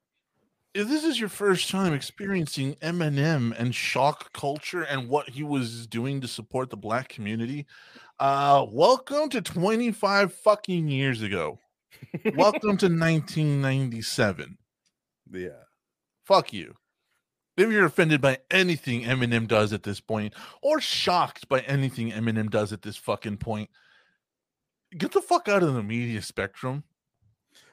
if 0.73 0.87
this 0.87 1.03
is 1.03 1.19
your 1.19 1.29
first 1.29 1.69
time 1.69 1.93
experiencing 1.93 2.75
Eminem 2.75 3.53
and 3.59 3.75
shock 3.75 4.33
culture 4.33 4.81
and 4.81 5.07
what 5.07 5.29
he 5.29 5.43
was 5.43 5.85
doing 5.85 6.19
to 6.21 6.27
support 6.27 6.71
the 6.71 6.77
black 6.77 7.09
community, 7.09 7.67
uh, 8.19 8.65
welcome 8.71 9.29
to 9.29 9.39
25 9.41 10.33
fucking 10.33 10.87
years 10.87 11.21
ago. 11.21 11.59
welcome 12.33 12.75
to 12.77 12.87
1997. 12.87 14.57
Yeah. 15.31 15.49
Fuck 16.25 16.53
you. 16.53 16.73
If 17.57 17.69
you're 17.69 17.85
offended 17.85 18.19
by 18.21 18.39
anything 18.49 19.03
Eminem 19.03 19.47
does 19.47 19.73
at 19.73 19.83
this 19.83 19.99
point, 19.99 20.33
or 20.63 20.81
shocked 20.81 21.47
by 21.49 21.59
anything 21.61 22.11
Eminem 22.11 22.49
does 22.49 22.73
at 22.73 22.81
this 22.81 22.97
fucking 22.97 23.37
point, 23.37 23.69
get 24.97 25.11
the 25.11 25.21
fuck 25.21 25.47
out 25.47 25.63
of 25.63 25.73
the 25.73 25.83
media 25.83 26.21
spectrum. 26.21 26.83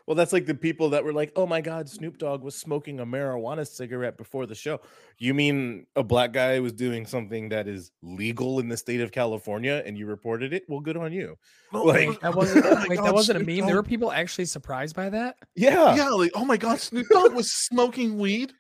Well, 0.07 0.15
that's 0.15 0.33
like 0.33 0.47
the 0.47 0.55
people 0.55 0.89
that 0.91 1.05
were 1.05 1.13
like, 1.13 1.33
"Oh 1.37 1.47
my 1.47 1.61
God, 1.61 1.87
Snoop 1.87 2.17
Dogg 2.17 2.43
was 2.43 2.57
smoking 2.57 2.99
a 2.99 3.05
marijuana 3.05 3.67
cigarette 3.69 4.17
before 4.17 4.47
the 4.47 4.55
show." 4.55 4.81
You 5.19 5.35
mean 5.35 5.87
a 5.97 6.03
black 6.03 6.33
guy 6.33 6.61
was 6.61 6.73
doing 6.73 7.05
something 7.05 7.51
that 7.51 7.69
is 7.69 7.91
legal 8.03 8.59
in 8.59 8.69
the 8.71 8.77
state 8.79 9.03
of 9.03 9.13
California, 9.13 9.83
and 9.85 9.99
you 9.99 10.07
reported 10.07 10.55
it? 10.55 10.63
Well, 10.67 10.81
good 10.81 10.97
on 10.97 11.13
you. 11.13 11.37
No, 11.75 11.83
Like- 11.83 12.19
That 12.21 12.35
wasn't 12.35 12.65
Oh 12.67 12.75
my 12.75 12.87
wait, 12.89 12.97
that 13.03 13.13
wasn't 13.13 13.37
a 13.43 13.45
Snoop 13.45 13.59
meme. 13.59 13.67
There 13.67 13.77
were 13.77 13.83
people 13.83 14.11
actually 14.11 14.47
surprised 14.47 14.97
by 14.97 15.11
that. 15.11 15.37
Yeah, 15.55 15.95
Yeah, 15.95 16.09
like, 16.09 16.31
oh 16.35 16.47
my 16.47 16.57
god, 16.57 16.81
Snoop 16.81 17.07
Dogg 17.11 17.35
was 17.35 17.53
smoking 17.53 18.17
weed. 18.19 18.55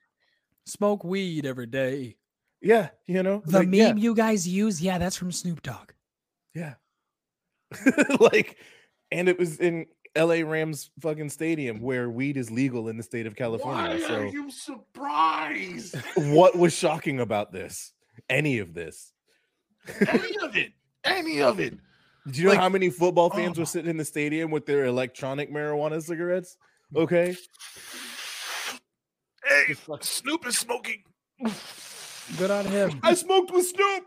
Smoke 0.66 1.02
weed 1.02 1.46
every 1.46 1.66
day. 1.66 2.18
yeah. 2.60 2.90
You 3.06 3.22
know, 3.22 3.40
The 3.46 3.60
like, 3.60 3.68
meme 3.68 3.78
yeah, 3.78 3.94
you 3.94 4.14
guys 4.14 4.46
use, 4.46 4.82
yeah, 4.82 4.98
that's 4.98 5.16
from 5.16 5.32
Snoop 5.32 5.62
Dogg. 5.62 5.92
yeah. 6.54 6.74
like, 8.20 8.56
and 9.10 9.28
it 9.28 9.38
was 9.38 9.58
in 9.58 9.86
L.A. 10.14 10.42
Rams 10.42 10.90
fucking 11.00 11.28
stadium 11.30 11.80
where 11.80 12.08
weed 12.10 12.36
is 12.36 12.50
legal 12.50 12.88
in 12.88 12.96
the 12.96 13.02
state 13.02 13.26
of 13.26 13.36
California. 13.36 14.00
so, 14.06 14.20
are 14.20 14.26
you 14.26 14.50
surprised? 14.50 15.96
what 16.16 16.56
was 16.56 16.72
shocking 16.74 17.20
about 17.20 17.52
this? 17.52 17.92
Any 18.28 18.58
of 18.58 18.74
this? 18.74 19.12
Any 20.06 20.36
of 20.42 20.56
it? 20.56 20.72
Any 21.04 21.40
of 21.40 21.60
it? 21.60 21.74
Do 22.30 22.38
you 22.38 22.44
know 22.44 22.50
Like- 22.50 22.60
how 22.60 22.68
many 22.68 22.90
football 22.90 23.30
fans 23.30 23.58
Oh. 23.58 23.62
were 23.62 23.66
sitting 23.66 23.90
in 23.90 23.96
the 23.96 24.04
stadium 24.04 24.50
with 24.50 24.66
their 24.66 24.84
electronic 24.86 25.50
marijuana 25.52 26.02
cigarettes? 26.02 26.56
Okay. 26.94 27.36
Hey, 29.46 29.74
Snoop 30.00 30.46
is 30.46 30.58
smoking. 30.58 31.02
Good 32.38 32.50
on 32.50 32.66
him. 32.66 33.00
I 33.02 33.14
smoked 33.14 33.50
with 33.52 33.66
Snoop. 33.66 34.04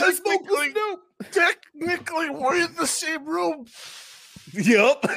I 0.00 0.12
smoked 0.12 0.48
with 0.50 0.72
Snoop. 0.72 1.00
Technically, 1.30 2.30
we're 2.30 2.56
in 2.64 2.74
the 2.74 2.86
same 2.86 3.24
room. 3.26 3.66
Yep. 4.52 5.04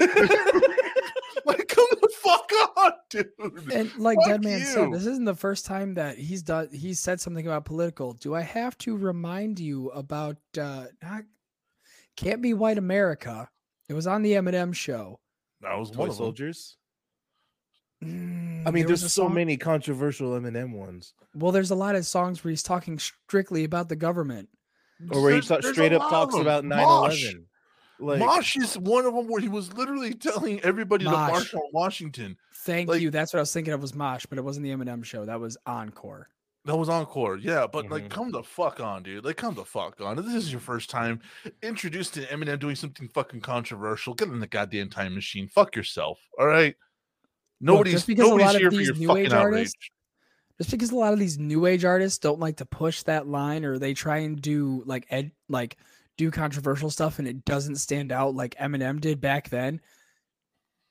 Like, 1.46 1.68
come 1.68 1.86
the 2.02 2.10
fuck 2.24 2.50
on, 2.78 2.92
dude. 3.12 3.72
And 3.72 3.96
like 3.98 4.18
Fuck 4.20 4.28
Dead 4.28 4.44
Man 4.44 4.62
said, 4.66 4.92
this 4.92 5.06
isn't 5.06 5.26
the 5.26 5.36
first 5.36 5.66
time 5.66 5.94
that 5.94 6.18
he's 6.18 6.42
done 6.42 6.70
He 6.72 6.96
said 6.96 7.22
something 7.22 7.46
about 7.46 7.66
political. 7.66 8.14
Do 8.14 8.34
I 8.34 8.42
have 8.42 8.76
to 8.80 8.98
remind 8.98 9.60
you 9.60 9.90
about 9.90 10.38
uh 10.60 10.86
not 11.04 11.24
Can't 12.18 12.42
Be 12.42 12.56
White 12.56 12.80
America? 12.80 13.48
It 13.90 13.94
was 13.94 14.08
on 14.08 14.24
the 14.24 14.32
Eminem 14.32 14.74
show. 14.74 15.20
That 15.62 15.78
was 15.78 15.92
Toy 15.92 16.00
one 16.00 16.10
of 16.10 16.16
them. 16.16 16.24
soldiers. 16.24 16.78
Mm, 18.04 18.64
I 18.66 18.72
mean, 18.72 18.84
there 18.84 18.88
there's 18.88 19.02
so 19.02 19.08
song- 19.08 19.34
many 19.36 19.56
controversial 19.58 20.32
Eminem 20.32 20.72
ones, 20.74 21.14
Well, 21.36 21.52
there's 21.52 21.72
a 21.72 21.76
lot 21.76 21.96
of 21.96 22.06
songs 22.08 22.44
where 22.44 22.50
he's 22.50 22.64
talking 22.64 22.98
strictly 22.98 23.64
about 23.66 23.90
the 23.90 23.96
government. 23.96 24.50
Or 25.12 25.22
where 25.22 25.32
he 25.32 25.36
There's- 25.42 25.48
ta- 25.48 25.56
there's 25.56 25.66
a 25.66 25.74
straight 25.74 25.94
up 25.94 26.10
talks 26.10 26.36
about 26.36 26.66
9 26.66 26.78
Mosh. 26.84 27.24
11. 27.24 27.46
Like, 27.98 28.20
Mosh 28.20 28.58
is 28.58 28.78
one 28.78 29.06
of 29.06 29.14
them 29.14 29.28
where 29.28 29.40
he 29.42 29.48
was 29.48 29.72
literally 29.74 30.14
telling 30.14 30.60
everybody 30.62 31.06
to 31.06 31.12
Mosh. 31.12 31.32
march 31.32 31.54
on 31.54 31.62
Washington. 31.72 32.38
Thank 32.66 32.90
Like- 32.90 33.02
you. 33.02 33.10
That's 33.10 33.32
what 33.34 33.40
I 33.40 33.42
was 33.42 33.54
thinking 33.54 33.74
of 33.74 33.82
was 33.82 33.94
Mosh, 33.96 34.26
but 34.26 34.38
it 34.38 34.44
wasn't 34.44 34.66
the 34.66 34.72
Eminem 34.72 35.04
show. 35.06 35.26
That 35.26 35.40
was 35.40 35.58
Encore. 35.66 36.30
That 36.66 36.76
was 36.78 36.90
encore, 36.90 37.38
yeah. 37.38 37.68
But 37.68 37.92
like, 37.92 38.06
Mhm. 38.06 38.10
come 38.10 38.32
the 38.32 38.42
fuck 38.42 38.80
on, 38.80 39.04
dude. 39.04 39.24
Like, 39.24 39.38
come 39.38 39.54
the 39.54 39.64
fuck 39.64 40.02
on. 40.02 40.18
If 40.18 40.26
this 40.26 40.34
is 40.34 40.52
your 40.52 40.60
first 40.60 40.90
time 40.90 41.22
introduced 41.62 42.16
to 42.16 42.26
Eminem 42.26 42.58
doing 42.60 42.76
something 42.76 43.08
fucking 43.08 43.42
controversial, 43.42 44.16
get 44.16 44.30
in 44.30 44.40
the 44.40 44.48
goddamn 44.48 44.90
time 44.90 45.14
machine. 45.14 45.48
Fuck 45.48 45.76
yourself. 45.76 46.20
All 46.40 46.48
right. 46.48 46.76
Nobody's 47.62 47.94
just 47.94 48.08
because 48.08 48.26
a 48.26 48.30
nobody's 48.30 48.46
lot 48.48 48.56
of 48.56 48.62
here 48.62 48.72
for 48.72 48.82
your 48.82 48.96
new 48.96 49.08
fucking 49.10 49.26
age 49.28 49.32
outrage. 49.32 49.54
artists- 49.54 49.90
Just 50.58 50.72
because 50.72 50.92
a 50.92 50.96
lot 50.96 51.14
of 51.14 51.20
these 51.20 51.38
new 51.38 51.66
age 51.66 51.84
artists 51.84 52.20
don't 52.20 52.40
like 52.40 52.58
to 52.58 52.66
push 52.66 53.04
that 53.04 53.28
line 53.28 53.66
or 53.66 53.78
they 53.78 53.94
try 53.94 54.20
and 54.20 54.42
do 54.42 54.84
like 54.86 55.06
ed 55.10 55.32
like 55.50 55.78
do 56.18 56.32
controversial 56.32 56.90
stuff 56.90 57.20
and 57.20 57.28
it 57.28 57.44
doesn't 57.44 57.76
stand 57.76 58.12
out 58.12 58.36
like 58.36 58.56
Eminem 58.56 59.02
did 59.02 59.20
back 59.20 59.50
then, 59.50 59.82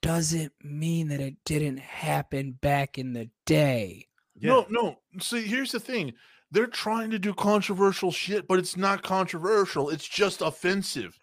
doesn't 0.02 0.52
mean 0.62 1.08
that 1.08 1.20
it 1.20 1.36
didn't 1.46 1.78
happen 1.78 2.52
back 2.60 2.98
in 2.98 3.14
the 3.14 3.30
day. 3.46 4.06
yeah. 4.38 4.50
No, 4.50 4.66
no. 4.68 4.96
See, 5.20 5.42
here's 5.42 5.72
the 5.72 5.80
thing. 5.80 6.12
They're 6.50 6.66
trying 6.66 7.10
to 7.10 7.18
do 7.18 7.32
controversial 7.32 8.12
shit, 8.12 8.46
but 8.46 8.58
it's 8.58 8.76
not 8.76 9.02
controversial. 9.02 9.88
It's 9.88 10.06
just 10.06 10.42
offensive. 10.42 11.18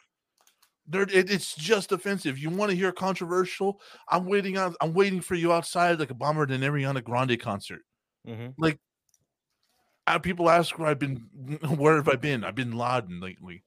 They're, 0.88 1.04
it, 1.04 1.32
it's 1.32 1.56
just 1.56 1.92
offensive. 1.92 2.38
You 2.38 2.50
want 2.50 2.72
to 2.72 2.76
hear 2.76 2.92
controversial? 2.92 3.80
I'm 4.10 4.26
waiting 4.26 4.58
on. 4.58 4.76
I'm 4.82 4.94
waiting 4.94 5.22
for 5.22 5.36
you 5.36 5.54
outside 5.54 6.00
like 6.00 6.10
a 6.10 6.16
bomber 6.16 6.46
than 6.48 6.62
Ariana 6.62 7.04
Grande 7.04 7.40
concert. 7.40 7.84
Mhm. 8.26 8.56
Uh, 10.08 10.20
people 10.20 10.50
ask 10.50 10.78
where 10.78 10.88
I've 10.88 11.00
been. 11.00 11.18
Where 11.78 11.96
have 11.96 12.10
I 12.10 12.16
been? 12.16 12.44
I've 12.44 12.56
been 12.56 12.76
Laden 12.78 13.20
lately. 13.20 13.64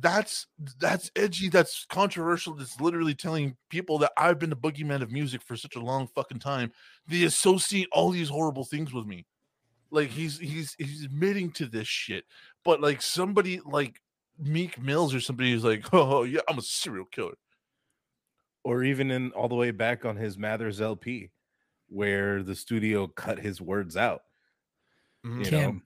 That's 0.00 0.46
that's 0.78 1.10
edgy. 1.16 1.48
That's 1.48 1.86
controversial. 1.86 2.54
That's 2.54 2.78
literally 2.80 3.14
telling 3.14 3.56
people 3.70 3.98
that 3.98 4.12
I've 4.18 4.38
been 4.38 4.50
the 4.50 4.56
boogeyman 4.56 5.00
of 5.02 5.10
music 5.10 5.42
for 5.42 5.56
such 5.56 5.76
a 5.76 5.80
long 5.80 6.08
fucking 6.14 6.40
time. 6.40 6.72
They 7.06 7.24
associate 7.24 7.88
all 7.92 8.10
these 8.10 8.28
horrible 8.28 8.64
things 8.64 8.92
with 8.92 9.06
me. 9.06 9.24
Like 9.90 10.10
he's 10.10 10.38
he's 10.38 10.74
he's 10.78 11.04
admitting 11.04 11.52
to 11.52 11.66
this 11.66 11.88
shit. 11.88 12.24
But 12.64 12.80
like 12.80 13.02
somebody 13.02 13.60
like 13.66 14.00
Meek 14.38 14.80
Mills 14.80 15.14
or 15.14 15.20
somebody 15.20 15.52
who's 15.52 15.64
like, 15.64 15.86
oh 15.94 16.24
yeah, 16.24 16.40
I'm 16.48 16.58
a 16.58 16.62
serial 16.62 17.06
killer. 17.06 17.34
or 18.64 18.84
even 18.84 19.10
in 19.10 19.32
all 19.32 19.48
the 19.48 19.54
way 19.54 19.70
back 19.70 20.04
on 20.04 20.16
his 20.16 20.38
Mathers 20.38 20.80
LP, 20.80 21.30
where 21.88 22.42
the 22.42 22.54
studio 22.54 23.06
cut 23.06 23.38
his 23.38 23.60
words 23.60 23.96
out. 23.96 24.22
Mhm. 25.26 25.44
You 25.44 25.50
know, 25.50 25.58
Kim. 25.58 25.82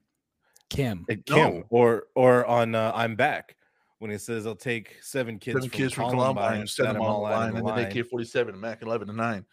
Kim. 0.69 1.07
Uh, 1.11 1.15
Kim, 1.27 1.37
No. 1.59 1.63
or 1.71 2.05
or 2.15 2.45
on 2.47 2.75
uh, 2.75 2.93
I'm 2.95 3.15
back 3.17 3.57
when 3.99 4.11
it 4.11 4.21
says 4.21 4.47
I'll 4.47 4.55
take 4.57 4.97
seven 5.03 5.39
kids, 5.39 5.57
Seven 5.57 5.69
from, 5.71 5.77
kids 5.79 5.93
from 5.95 6.11
Columbine, 6.11 6.35
Columbine, 6.35 6.61
and 6.61 6.69
set 6.69 6.77
set 6.77 6.83
them 6.87 6.95
them 6.95 7.03
on 7.03 7.09
all 7.09 7.21
the 7.27 7.27
out 7.33 7.39
line, 7.39 7.49
in 7.49 7.55
the 7.55 7.59
and 7.61 7.69
then 7.69 7.85
line. 7.91 7.99
AK 7.99 8.07
47 8.09 8.55
and 8.55 8.61
Mac 8.61 8.83
11 8.83 9.09
and 9.09 9.17
9. 9.19 9.45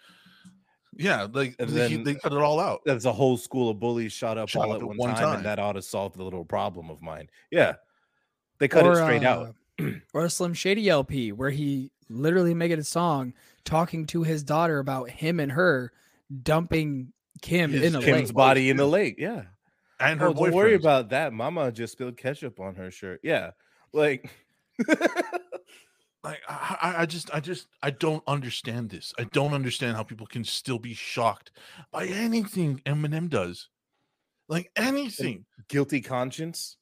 Yeah, 0.97 1.27
like 1.31 1.55
And 1.59 1.69
they, 1.69 1.87
then- 1.95 2.03
they 2.03 2.15
cut 2.15 2.33
it 2.33 2.39
all 2.41 2.59
out. 2.59 2.81
That's 2.85 3.05
a 3.05 3.13
whole 3.13 3.37
school 3.37 3.69
of 3.69 3.79
bullies 3.79 4.11
shot 4.11 4.37
up 4.37 4.49
Shot 4.49 4.65
all 4.67 4.73
up 4.73 4.81
at 4.81 4.87
one, 4.87 4.97
one 4.97 5.09
time, 5.13 5.23
time. 5.23 5.35
and 5.37 5.45
that 5.45 5.59
ought 5.59 5.73
to 5.73 5.81
solve 5.81 6.13
the 6.17 6.23
little 6.23 6.43
problem 6.43 6.89
of 6.89 7.01
mine. 7.01 7.29
Yeah, 7.51 7.75
they 8.57 8.67
cut 8.67 8.85
it 8.87 8.95
straight 8.95 9.23
out. 9.23 9.55
uh, 9.79 9.83
or 10.13 10.25
a 10.25 10.29
Slim 10.29 10.53
Shady 10.53 10.89
LP 10.89 11.31
where 11.31 11.51
he 11.51 11.91
literally 12.09 12.53
making 12.55 12.79
a 12.79 12.83
song 12.83 13.33
talking 13.65 14.05
to 14.07 14.23
his 14.23 14.43
daughter 14.43 14.79
about 14.79 15.09
him 15.09 15.39
and 15.39 15.51
her 15.51 15.91
dumping 16.43 17.13
Kim 17.41 17.71
His- 17.71 17.83
in 17.83 17.95
a 17.95 18.03
Kim's 18.03 18.29
lake. 18.29 18.35
body 18.35 18.69
in 18.69 18.77
the 18.77 18.85
lake. 18.87 19.15
Yeah. 19.17 19.43
And 19.99 20.19
her 20.21 20.27
Oh, 20.27 20.33
don't 20.33 20.53
worry 20.53 20.75
about 20.75 21.09
that. 21.09 21.33
Mama 21.33 21.71
just 21.71 21.93
spilled 21.93 22.15
ketchup 22.17 22.59
on 22.59 22.75
her 22.75 22.89
shirt. 22.91 23.19
Yeah, 23.23 23.51
like 23.91 24.29
like 26.23 26.41
I, 26.47 26.77
I- 26.81 27.01
I 27.01 27.05
just 27.05 27.33
I 27.33 27.39
just 27.39 27.67
I 27.81 27.91
don't 27.91 28.23
understand 28.27 28.89
this. 28.89 29.13
I 29.19 29.23
don't 29.25 29.53
understand 29.53 29.95
how 29.97 30.03
people 30.03 30.27
can 30.27 30.43
still 30.43 30.79
be 30.79 30.93
shocked 30.93 31.51
by 31.91 32.05
anything 32.07 32.81
Eminem 32.85 33.29
does. 33.29 33.69
Like 34.47 34.71
anything. 34.75 35.45
guilty 35.67 36.01
conscience. 36.01 36.77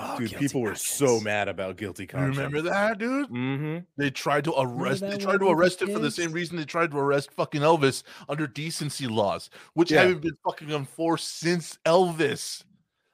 Oh, 0.00 0.18
Dude, 0.18 0.30
guilty 0.30 0.44
people 0.48 0.60
were 0.60 0.74
so 0.74 1.20
mad 1.20 1.48
about 1.48 1.76
guilty 1.76 2.02
You 2.02 2.08
conscience. 2.08 2.36
remember 2.36 2.62
that, 2.62 2.98
dude? 2.98 3.28
Mm-hmm. 3.30 3.78
They 3.96 4.10
tried 4.10 4.42
to 4.44 4.54
arrest. 4.58 5.02
They 5.02 5.16
tried 5.18 5.38
to 5.38 5.44
one 5.46 5.56
with 5.56 5.56
the 5.58 5.62
arrest 5.62 5.82
it 5.82 5.92
for 5.92 6.00
the 6.00 6.10
same 6.10 6.32
reason 6.32 6.56
they 6.56 6.64
tried 6.64 6.90
to 6.90 6.98
arrest 6.98 7.30
fucking 7.32 7.60
Elvis 7.60 8.02
under 8.28 8.48
decency 8.48 9.06
laws, 9.06 9.50
which 9.74 9.92
Yeah. 9.92 10.00
haven't 10.02 10.22
been 10.22 10.36
fucking 10.44 10.70
enforced 10.70 11.38
since 11.38 11.78
Elvis. 11.86 12.64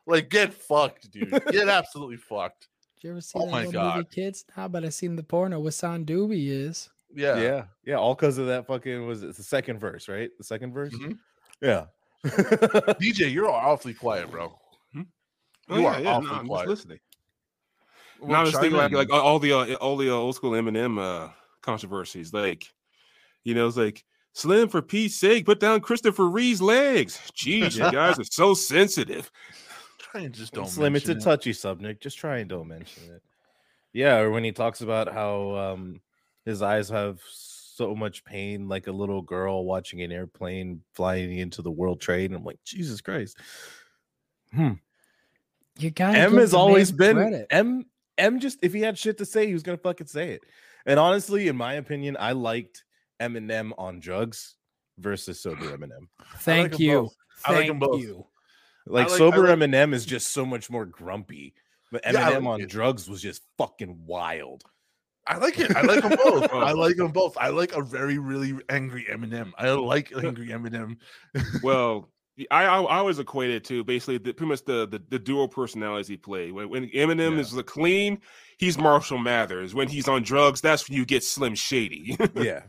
Like, 0.06 0.30
get 0.30 0.54
fucked, 0.54 1.10
dude. 1.10 1.30
Get 1.52 1.68
absolutely 1.68 2.16
fucked. 2.16 2.68
Did 2.96 3.04
you 3.06 3.10
ever 3.10 3.20
see 3.20 3.38
Oh 3.38 3.44
that 3.44 3.52
my 3.52 3.64
little 3.66 3.94
movie, 3.96 4.08
kids? 4.10 4.44
Nah, 4.56 4.66
but 4.68 4.84
I 4.84 4.88
seen 4.88 5.16
the 5.16 5.22
porno 5.22 5.60
with 5.60 5.74
Son 5.74 6.04
Doobie 6.06 6.48
is. 6.48 6.88
Yeah. 7.14 7.38
Yeah. 7.40 7.64
yeah, 7.84 7.96
all 7.96 8.14
because 8.14 8.38
of 8.38 8.46
that 8.46 8.66
fucking 8.66 9.06
was 9.06 9.22
it 9.22 9.36
the 9.36 9.42
second 9.42 9.78
verse, 9.80 10.08
right? 10.08 10.30
The 10.38 10.44
second 10.44 10.72
verse. 10.72 10.94
Mhm. 10.94 11.18
Yeah. 11.60 11.84
DJ, 12.24 13.32
you're 13.32 13.50
awfully 13.50 13.94
quiet, 13.94 14.30
bro. 14.30 14.58
Oh, 15.70 15.76
You 15.76 15.82
yeah, 15.82 15.88
are 15.96 16.00
yeah, 16.00 16.10
awfully 16.14 16.26
no, 16.30 16.34
I'm 16.34 16.38
just 16.40 16.48
quiet. 16.48 16.68
listening. 16.68 17.00
Well, 18.20 18.30
Now 18.30 18.40
I 18.40 18.42
was 18.42 18.52
thinking 18.52 18.72
like 18.76 18.92
like 18.92 19.10
all 19.10 19.38
the 19.38 19.52
uh, 19.52 19.74
all 19.74 19.96
the 19.96 20.10
uh, 20.10 20.14
old 20.14 20.34
school 20.34 20.52
Eminem 20.52 20.98
uh, 20.98 21.32
controversies, 21.62 22.32
like 22.32 22.66
you 23.44 23.54
know, 23.54 23.66
it's 23.66 23.76
like 23.76 24.04
Slim 24.32 24.68
for 24.68 24.82
Pete's 24.82 25.16
sake, 25.16 25.46
put 25.46 25.60
down 25.60 25.80
Christopher 25.80 26.28
Reeve's 26.28 26.60
legs. 26.60 27.18
Jeez, 27.34 27.76
you 27.76 27.90
guys 27.90 28.18
are 28.18 28.24
so 28.24 28.54
sensitive. 28.54 29.30
Try 29.98 30.22
and 30.22 30.34
just 30.34 30.52
don't 30.52 30.68
Slim, 30.68 30.96
it's 30.96 31.08
a 31.08 31.12
it. 31.12 31.20
touchy 31.22 31.52
subject. 31.52 32.02
Just 32.02 32.18
try 32.18 32.38
and 32.38 32.48
don't 32.50 32.68
mention 32.68 33.04
it. 33.14 33.22
Yeah, 33.92 34.18
or 34.18 34.30
when 34.30 34.44
he 34.44 34.52
talks 34.52 34.82
about 34.82 35.12
how 35.12 35.56
um 35.56 36.00
his 36.44 36.62
eyes 36.62 36.88
have 36.90 37.20
so 37.28 37.94
much 37.94 38.24
pain, 38.24 38.68
like 38.68 38.86
a 38.86 38.92
little 38.92 39.22
girl 39.22 39.64
watching 39.64 40.02
an 40.02 40.12
airplane 40.12 40.82
flying 40.92 41.38
into 41.38 41.62
the 41.62 41.70
World 41.70 42.00
Trade. 42.00 42.30
And 42.30 42.38
I'm 42.38 42.44
like, 42.44 42.62
Jesus 42.64 43.00
Christ. 43.00 43.38
Hmm. 44.52 44.72
You 45.78 45.90
got 45.90 46.14
M 46.14 46.34
has 46.36 46.52
always 46.54 46.92
been 46.92 47.16
credit. 47.16 47.46
M. 47.50 47.86
M 48.18 48.38
just 48.40 48.58
if 48.62 48.72
he 48.74 48.80
had 48.80 48.98
shit 48.98 49.18
to 49.18 49.24
say, 49.24 49.46
he 49.46 49.52
was 49.54 49.62
gonna 49.62 49.78
fucking 49.78 50.06
say 50.08 50.30
it. 50.32 50.42
And 50.86 50.98
honestly, 50.98 51.48
in 51.48 51.56
my 51.56 51.74
opinion, 51.74 52.16
I 52.18 52.32
liked 52.32 52.84
Eminem 53.20 53.72
on 53.78 54.00
drugs 54.00 54.56
versus 54.98 55.40
sober 55.40 55.64
Eminem. 55.76 56.08
Thank 56.38 56.74
'em 56.74 56.80
you. 56.80 57.00
both. 57.02 57.14
I 57.46 57.52
like 57.52 57.60
'em 57.68 57.80
Thank 57.80 57.92
both. 57.92 58.00
you. 58.02 58.26
Like, 58.86 59.08
like- 59.08 59.18
sober 59.18 59.46
like- 59.46 59.58
Eminem 59.58 59.94
is 59.94 60.04
just 60.04 60.32
so 60.32 60.44
much 60.44 60.68
more 60.70 60.84
grumpy, 60.86 61.54
but 61.92 62.02
Yeah, 62.04 62.28
I 62.28 62.32
Eminem 62.32 62.34
like 62.44 62.46
on 62.46 62.60
it. 62.62 62.68
drugs 62.68 63.08
was 63.08 63.22
just 63.22 63.42
fucking 63.56 64.04
wild. 64.06 64.64
I 65.26 65.36
like 65.36 65.58
it. 65.60 65.74
I 65.76 65.82
like 65.82 66.02
them 66.02 66.16
both. 66.24 66.50
I 66.52 66.72
like 66.72 66.96
them 66.96 67.12
both. 67.12 67.36
I 67.38 67.48
like 67.48 67.72
a 67.74 67.82
very, 67.82 68.18
really 68.18 68.58
angry 68.68 69.04
Eminem. 69.08 69.52
I 69.58 69.70
like 69.70 70.12
angry 70.16 70.48
Eminem. 70.48 70.96
Well, 71.62 72.10
I, 72.50 72.64
I 72.64 72.80
I 72.82 72.98
always 72.98 73.18
equate 73.18 73.50
it 73.50 73.64
to 73.64 73.82
basically 73.84 74.18
the, 74.18 74.32
pretty 74.32 74.48
much 74.50 74.64
the, 74.64 74.86
the 74.88 75.02
the 75.08 75.18
dual 75.18 75.48
personalities 75.48 76.08
he 76.08 76.16
played. 76.16 76.52
When, 76.52 76.68
when 76.68 76.88
Eminem 76.90 77.34
Yeah. 77.34 77.40
is 77.40 77.52
the 77.52 77.62
clean, 77.62 78.20
he's 78.58 78.78
Marshall 78.78 79.18
Mathers. 79.18 79.74
When 79.74 79.88
he's 79.88 80.08
on 80.08 80.22
drugs, 80.22 80.60
that's 80.60 80.88
when 80.88 80.96
you 80.96 81.04
get 81.04 81.24
Slim 81.24 81.54
Shady. 81.54 82.16
Yeah. 82.34 82.62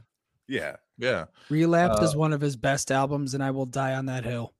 Yeah. 0.47 0.75
Yeah. 0.97 1.25
Relapse 1.49 1.99
Uh, 2.01 2.03
is 2.03 2.15
one 2.15 2.33
of 2.33 2.41
his 2.41 2.55
best 2.55 2.91
albums, 2.91 3.33
and 3.33 3.43
I 3.43 3.51
will 3.51 3.65
die 3.65 3.93
on 3.93 4.07
that 4.07 4.23
hill. 4.25 4.53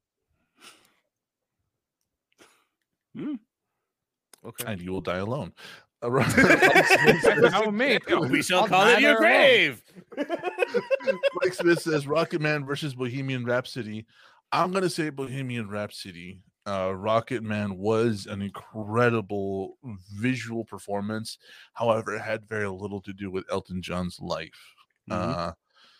Okay. 3.17 4.63
And 4.65 4.81
you 4.81 4.91
will 4.91 5.01
die 5.01 5.17
alone. 5.17 5.53
Right. 6.03 6.25
How 7.51 7.69
me? 7.69 7.99
we 8.27 8.41
shall 8.41 8.61
I'll 8.61 8.67
call 8.67 8.88
it 8.88 9.01
your 9.01 9.17
grave. 9.17 9.83
Mike 10.17 11.53
Smith 11.53 11.79
says 11.79 12.07
Rocket 12.07 12.41
Man 12.41 12.65
versus 12.65 12.95
Bohemian 12.95 13.45
Rhapsody. 13.45 14.07
I'm 14.51 14.71
gonna 14.71 14.89
say 14.89 15.09
Bohemian 15.09 15.69
Rhapsody. 15.69 16.41
Uh, 16.67 16.93
Rocket 16.95 17.41
Man 17.41 17.77
was 17.77 18.27
an 18.27 18.41
incredible 18.41 19.77
visual 20.13 20.63
performance. 20.63 21.37
However, 21.73 22.15
it 22.15 22.21
had 22.21 22.47
very 22.47 22.67
little 22.67 23.01
to 23.01 23.13
do 23.13 23.31
with 23.31 23.45
Elton 23.51 23.81
John's 23.81 24.19
life. 24.19 24.73
Uh, 25.09 25.51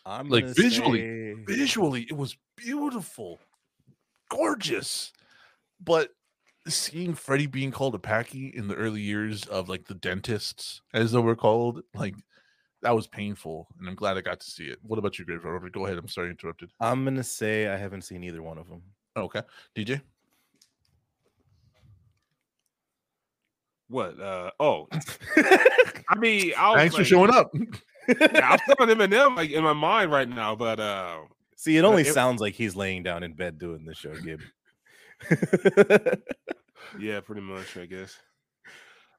I'm 0.06 0.28
like 0.28 0.46
visually, 0.46 1.00
say- 1.00 1.34
visually, 1.46 2.02
it 2.08 2.16
was 2.16 2.36
beautiful, 2.56 3.40
gorgeous. 4.30 5.12
But 5.82 6.10
seeing 6.68 7.14
Freddie 7.14 7.46
being 7.48 7.72
called 7.72 7.96
a 7.96 7.98
packy 7.98 8.52
in 8.54 8.68
the 8.68 8.76
early 8.76 9.00
years 9.00 9.44
of 9.46 9.68
like 9.68 9.86
the 9.88 9.94
dentists, 9.94 10.80
as 10.94 11.10
they 11.10 11.18
were 11.18 11.34
called, 11.36 11.82
like 11.94 12.14
that 12.82 12.94
was 12.94 13.06
painful, 13.06 13.68
and 13.78 13.88
I'm 13.88 13.94
glad 13.94 14.16
I 14.16 14.20
got 14.20 14.40
to 14.40 14.50
see 14.50 14.64
it. 14.64 14.78
What 14.82 14.98
about 14.98 15.18
you, 15.18 15.24
Grave 15.24 15.44
Robber? 15.44 15.70
Go 15.70 15.86
ahead. 15.86 15.98
I'm 15.98 16.08
sorry, 16.08 16.28
I 16.28 16.30
interrupted. 16.30 16.70
I'm 16.80 17.04
gonna 17.04 17.22
say 17.24 17.68
I 17.68 17.76
haven't 17.76 18.02
seen 18.02 18.24
either 18.24 18.42
one 18.42 18.58
of 18.58 18.68
them. 18.68 18.82
Okay, 19.16 19.42
DJ. 19.76 20.00
what? 23.88 24.18
Uh, 24.18 24.50
oh, 24.58 24.88
I 25.36 26.14
mean, 26.18 26.52
I 26.56 26.70
was 26.70 26.78
Thanks 26.78 26.96
for 26.96 27.04
showing 27.04 27.30
up. 27.32 27.52
Yeah, 28.08 28.48
I'm 28.50 28.58
still 28.58 28.74
on 28.80 28.88
Eminem 28.88 29.36
like 29.36 29.50
in 29.52 29.62
my 29.62 29.72
mind 29.74 30.10
right 30.10 30.28
now, 30.28 30.56
but 30.56 30.80
uh, 30.80 31.18
See, 31.54 31.76
it 31.76 31.84
only 31.84 32.02
it- 32.02 32.12
sounds 32.12 32.40
like 32.40 32.52
he's 32.52 32.74
laying 32.74 33.04
down 33.04 33.22
in 33.22 33.32
bed 33.32 33.60
doing 33.60 33.84
the 33.84 33.94
show, 33.94 34.12
Gib. 34.16 34.40
yeah, 36.98 37.20
pretty 37.20 37.42
much, 37.42 37.76
I 37.76 37.86
guess. 37.86 38.18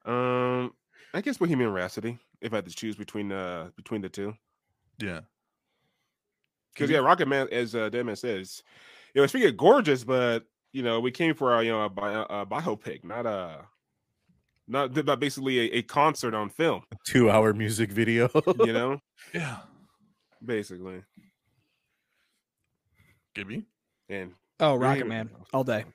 Um, 0.03 0.73
I 1.13 1.21
guess 1.21 1.37
Bohemian 1.37 1.71
Rhapsody. 1.71 2.19
If 2.43 2.53
I 2.53 2.57
had 2.57 2.65
to 2.65 2.75
choose 2.75 2.95
between 2.95 3.31
uh 3.31 3.69
between 3.75 4.01
the 4.01 4.09
two, 4.09 4.35
Yeah, 4.99 5.21
because 6.73 6.89
yeah, 6.89 6.99
Rocket 6.99 7.27
Man, 7.27 7.47
as 7.51 7.73
uh, 7.73 7.89
Deadman 7.89 8.15
says, 8.15 8.63
it 9.15 9.21
was 9.21 9.31
freaking 9.31 9.57
gorgeous, 9.57 10.03
but 10.03 10.45
you 10.71 10.83
know, 10.83 10.99
we 10.99 11.11
came 11.11 11.35
for 11.35 11.57
a 11.57 11.63
you 11.63 11.71
know 11.71 11.83
a, 11.83 11.89
bio, 11.89 12.23
a 12.23 12.45
biopic, 12.45 13.03
not 13.03 13.25
a 13.25 13.65
not, 14.67 14.95
not 15.05 15.19
basically 15.19 15.59
a, 15.59 15.77
a 15.77 15.81
concert 15.83 16.33
on 16.33 16.49
film. 16.49 16.83
Two 17.05 17.29
hour 17.29 17.53
music 17.53 17.91
video. 17.91 18.29
You 18.59 18.73
know, 18.73 18.99
yeah. 19.33 19.57
basically, 20.43 21.03
Gibby, 23.33 23.65
and 24.09 24.33
Oh, 24.59 24.79
Yeah, 24.79 24.87
Rocket. 24.87 25.07
Man, 25.07 25.29
all 25.51 25.63
day. 25.63 25.85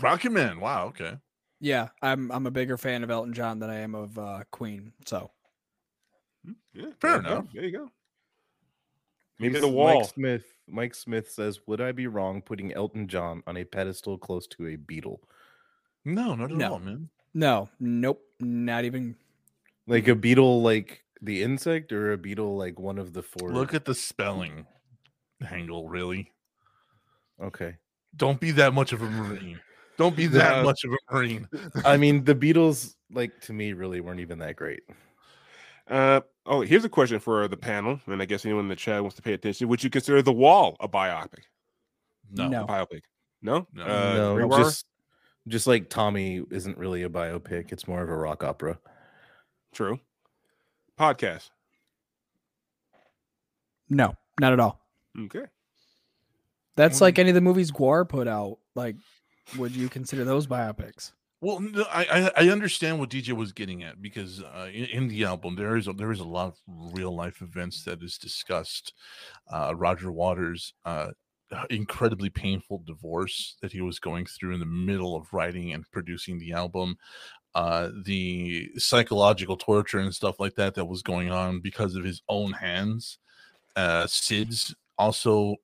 Rocket 0.00 0.30
Man. 0.30 0.60
Wow. 0.60 0.86
Okay. 0.88 1.16
Yeah, 1.60 1.88
I'm 2.02 2.30
I'm 2.30 2.46
a 2.46 2.50
bigger 2.50 2.76
fan 2.76 3.02
of 3.02 3.10
Elton 3.10 3.32
John 3.32 3.58
than 3.58 3.70
I 3.70 3.80
am 3.80 3.94
of 3.94 4.18
uh, 4.18 4.44
Queen. 4.50 4.92
So 5.06 5.30
Hmm, 6.46 6.52
yeah, 6.72 6.84
Fair 7.00 7.10
there 7.10 7.16
you 7.18 7.22
go, 7.22 7.28
enough. 7.32 7.46
There 7.52 7.64
you 7.64 7.72
go. 7.78 7.90
Maybe 9.38 9.52
Mike 9.54 9.62
the 9.62 9.68
wall. 9.68 10.04
Smith. 10.04 10.44
Mike 10.68 10.94
Smith 10.94 11.30
says, 11.30 11.60
"Would 11.66 11.80
I 11.80 11.92
be 11.92 12.06
wrong 12.06 12.40
putting 12.40 12.72
Elton 12.72 13.06
John 13.08 13.42
on 13.46 13.56
a 13.58 13.64
pedestal 13.64 14.16
close 14.18 14.46
to 14.48 14.66
a 14.68 14.76
beetle, 14.76 15.20
No, 16.04 16.34
not 16.34 16.50
at 16.52 16.56
No. 16.56 16.72
all, 16.74 16.78
man. 16.78 17.10
no, 17.34 17.68
nope, 17.80 18.22
not 18.40 18.84
even. 18.84 19.16
like 19.86 20.08
a 20.08 20.14
beetle, 20.14 20.62
like 20.62 21.04
the 21.20 21.42
insect, 21.42 21.92
or 21.92 22.12
a 22.12 22.18
beetle 22.18 22.56
like 22.56 22.78
one 22.78 22.98
of 22.98 23.12
the 23.12 23.22
four. 23.22 23.50
Look 23.52 23.74
at 23.74 23.84
the 23.84 23.94
spelling 23.94 24.66
angle. 25.50 25.88
Really. 25.88 26.32
Okay. 27.40 27.76
Don't 28.16 28.40
be 28.40 28.50
that 28.52 28.72
much 28.72 28.92
of 28.92 29.02
a 29.02 29.10
marine. 29.10 29.60
Don't 29.98 30.16
be 30.16 30.26
that 30.28 30.56
Yeah. 30.56 30.62
much 30.62 30.82
of 30.84 30.92
a 30.92 31.14
marine. 31.14 31.48
I 31.84 31.96
mean, 31.98 32.24
the 32.24 32.34
Beatles, 32.34 32.96
like 33.10 33.40
to 33.42 33.52
me, 33.52 33.72
really 33.74 34.00
weren't 34.00 34.20
even 34.20 34.38
that 34.40 34.56
great. 34.56 34.82
Uh 35.88 36.20
oh, 36.46 36.62
here's 36.62 36.84
a 36.84 36.88
question 36.88 37.18
for 37.20 37.46
the 37.48 37.56
panel, 37.56 38.00
and 38.06 38.20
I 38.20 38.24
guess 38.24 38.44
anyone 38.44 38.64
in 38.64 38.68
the 38.68 38.76
chat 38.76 39.00
wants 39.02 39.16
to 39.16 39.22
pay 39.22 39.34
attention. 39.34 39.68
Would 39.68 39.84
you 39.84 39.90
consider 39.90 40.22
The 40.22 40.32
Wall 40.32 40.76
a 40.80 40.88
biopic? 40.88 41.44
No. 42.30 42.48
No. 42.48 42.64
A 42.64 42.66
biopic? 42.66 43.02
No. 43.42 43.66
No. 43.72 43.84
Uh, 43.84 44.14
no, 44.38 44.56
just 44.58 44.86
just 45.46 45.66
like 45.66 45.88
Tommy 45.88 46.42
isn't 46.50 46.76
really 46.76 47.04
a 47.04 47.08
biopic; 47.08 47.72
it's 47.72 47.86
more 47.86 48.02
of 48.02 48.08
a 48.08 48.16
rock 48.16 48.42
opera. 48.42 48.78
true. 49.72 50.00
Podcast. 50.98 51.50
No, 53.88 54.14
not 54.40 54.52
at 54.52 54.60
all. 54.60 54.80
Okay. 55.18 55.44
That's 56.74 57.00
like 57.00 57.18
any 57.18 57.30
of 57.30 57.34
the 57.34 57.40
movies 57.40 57.70
GWAR 57.70 58.08
put 58.08 58.26
out. 58.28 58.58
Like, 58.74 58.96
would 59.56 59.74
you 59.76 59.88
consider 59.88 60.24
those 60.24 60.46
biopics? 60.46 61.12
Well, 61.40 61.60
no, 61.60 61.84
I, 61.90 62.30
I 62.36 62.48
understand 62.48 62.98
what 62.98 63.10
DJ 63.10 63.32
was 63.32 63.52
getting 63.52 63.82
at 63.82 64.00
because 64.00 64.42
uh, 64.42 64.68
in, 64.72 64.84
in 64.86 65.08
the 65.08 65.24
album 65.24 65.54
there 65.54 65.76
is 65.76 65.86
a, 65.86 65.92
there 65.92 66.10
is 66.10 66.20
a 66.20 66.24
lot 66.24 66.48
of 66.48 66.58
real 66.94 67.14
life 67.14 67.42
events 67.42 67.84
that 67.84 68.02
is 68.02 68.16
discussed. 68.16 68.94
Uh, 69.52 69.74
Roger 69.76 70.10
Waters' 70.10 70.72
uh, 70.86 71.10
incredibly 71.68 72.30
painful 72.30 72.82
divorce 72.86 73.56
that 73.60 73.72
he 73.72 73.82
was 73.82 73.98
going 73.98 74.26
through 74.26 74.54
in 74.54 74.60
the 74.60 74.66
middle 74.66 75.14
of 75.14 75.32
writing 75.32 75.72
and 75.72 75.84
producing 75.92 76.38
the 76.38 76.52
album, 76.52 76.96
uh, 77.54 77.90
the 78.04 78.70
psychological 78.76 79.56
torture 79.56 79.98
and 79.98 80.14
stuff 80.14 80.40
like 80.40 80.54
that 80.54 80.74
that 80.74 80.86
was 80.86 81.02
going 81.02 81.30
on 81.30 81.60
because 81.60 81.96
of 81.96 82.04
his 82.04 82.22
own 82.28 82.52
hands. 82.52 83.18
Uh, 83.76 84.06
Syd's 84.06 84.74
also 84.98 85.56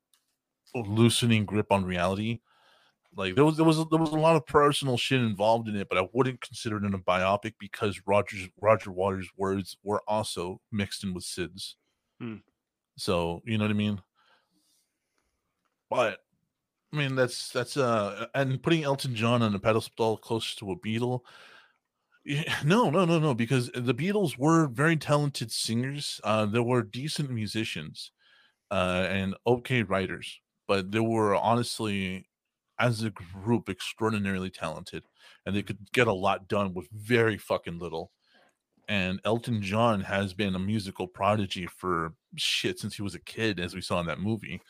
loosening 0.75 1.47
grip 1.47 1.73
on 1.73 1.85
reality 1.85 2.41
like 3.15 3.35
there 3.35 3.45
was 3.45 3.57
there 3.57 3.67
was 3.67 3.77
there 3.91 3.99
was 3.99 4.11
a 4.11 4.17
lot 4.17 4.37
of 4.37 4.47
personal 4.47 4.97
shit 4.97 5.21
involved 5.21 5.69
in 5.69 5.77
it, 5.77 5.89
but 5.89 5.99
I 5.99 6.09
wouldn't 6.13 6.41
consider 6.41 6.79
it 6.79 6.95
a 6.95 6.99
biopic 6.99 7.55
because 7.59 8.01
Roger's 8.07 8.49
Roger 8.61 8.91
Waters' 8.91 9.31
words 9.37 9.77
were 9.83 10.03
also 10.09 10.61
mixed 10.71 11.05
in 11.05 11.13
with 11.13 11.25
Syd's. 11.25 11.77
Hmm. 12.21 12.37
So 12.97 13.43
you 13.45 13.59
know 13.59 13.65
what 13.65 13.71
I 13.71 13.75
mean. 13.75 14.01
But 15.91 16.21
I 16.93 16.97
mean 16.97 17.15
that's 17.15 17.51
that's 17.51 17.77
uh 17.77 18.27
and 18.35 18.63
putting 18.63 18.85
Elton 18.85 19.15
John 19.15 19.43
on 19.43 19.55
a 19.55 19.59
pedestal 19.59 20.17
close 20.17 20.55
to 20.57 20.73
a 20.73 20.77
Beatle. 20.77 21.21
No, 22.65 22.89
no, 22.89 23.05
no, 23.05 23.19
no, 23.19 23.35
because 23.35 23.69
the 23.75 23.93
Beatles 23.93 24.39
were 24.39 24.69
very 24.69 24.97
talented 24.97 25.51
singers. 25.51 26.21
Uh, 26.23 26.47
they 26.47 26.61
were 26.61 26.81
decent 26.85 27.31
musicians, 27.31 28.13
uh, 28.71 29.09
and 29.11 29.35
okay 29.45 29.83
writers, 29.83 30.41
but 30.69 30.93
they 30.93 31.01
were 31.01 31.35
honestly 31.35 32.29
as 32.83 33.03
a 33.03 33.11
group 33.11 33.69
extraordinarily 33.69 34.51
talented 34.51 35.05
and 35.47 35.55
they 35.55 35.61
mm-hmm. 35.61 35.69
could 35.69 35.93
get 35.93 36.07
a 36.07 36.13
lot 36.13 36.49
done 36.49 36.75
with 36.75 36.89
very 36.91 37.39
fucking 37.39 37.79
little 37.79 38.11
and 38.89 39.21
elton 39.25 39.63
john 39.63 40.01
has 40.01 40.35
been 40.35 40.55
a 40.55 40.59
musical 40.59 41.07
prodigy 41.07 41.67
for 41.67 42.13
shit 42.37 42.79
since 42.79 42.95
he 42.95 43.03
was 43.03 43.15
a 43.15 43.21
kid 43.21 43.61
as 43.61 43.75
we 43.75 43.81
saw 43.81 44.01
in 44.01 44.07
that 44.07 44.19
movie 44.19 44.61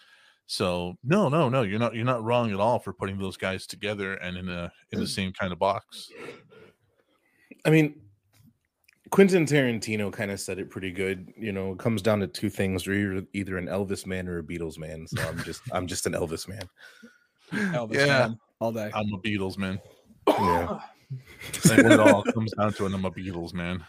so 0.46 0.94
no 1.02 1.28
no 1.28 1.48
no 1.48 1.62
you're 1.62 1.78
not 1.78 1.94
you're 1.94 2.04
not 2.04 2.22
wrong 2.22 2.52
at 2.52 2.60
all 2.60 2.78
for 2.78 2.92
putting 2.92 3.18
those 3.18 3.36
guys 3.36 3.66
together 3.66 4.14
and 4.14 4.36
in 4.36 4.48
a 4.48 4.70
in 4.90 4.98
the 4.98 5.06
mm. 5.06 5.08
same 5.08 5.32
kind 5.32 5.52
of 5.52 5.58
box 5.58 6.10
I 7.64 7.70
mean, 7.70 8.00
Quentin 9.10 9.44
Tarantino 9.44 10.12
kind 10.12 10.30
of 10.30 10.40
said 10.40 10.58
it 10.58 10.70
pretty 10.70 10.90
good. 10.90 11.32
You 11.36 11.52
know, 11.52 11.72
it 11.72 11.78
comes 11.78 12.02
down 12.02 12.20
to 12.20 12.26
two 12.26 12.50
things: 12.50 12.86
you're 12.86 13.22
either 13.32 13.58
an 13.58 13.66
Elvis 13.66 14.06
man 14.06 14.28
or 14.28 14.38
a 14.38 14.42
Beatles 14.42 14.78
man. 14.78 15.06
So 15.06 15.22
I'm 15.22 15.42
just 15.44 15.62
I'm 15.72 15.86
just 15.86 16.06
an 16.06 16.14
Elvis 16.14 16.48
man. 16.48 16.68
Elvis 17.74 17.94
Yeah. 17.94 18.06
man, 18.06 18.38
all 18.60 18.72
day. 18.72 18.90
I'm 18.94 19.12
a 19.12 19.18
Beatles 19.18 19.58
man. 19.58 19.80
Yeah. 20.26 20.78
Like 21.68 21.76
when 21.82 21.92
it 21.92 22.00
all 22.00 22.22
comes 22.22 22.52
down 22.54 22.72
to 22.72 22.86
it, 22.86 22.94
I'm 22.94 23.04
a 23.04 23.10
Beatles 23.10 23.52
man. 23.52 23.84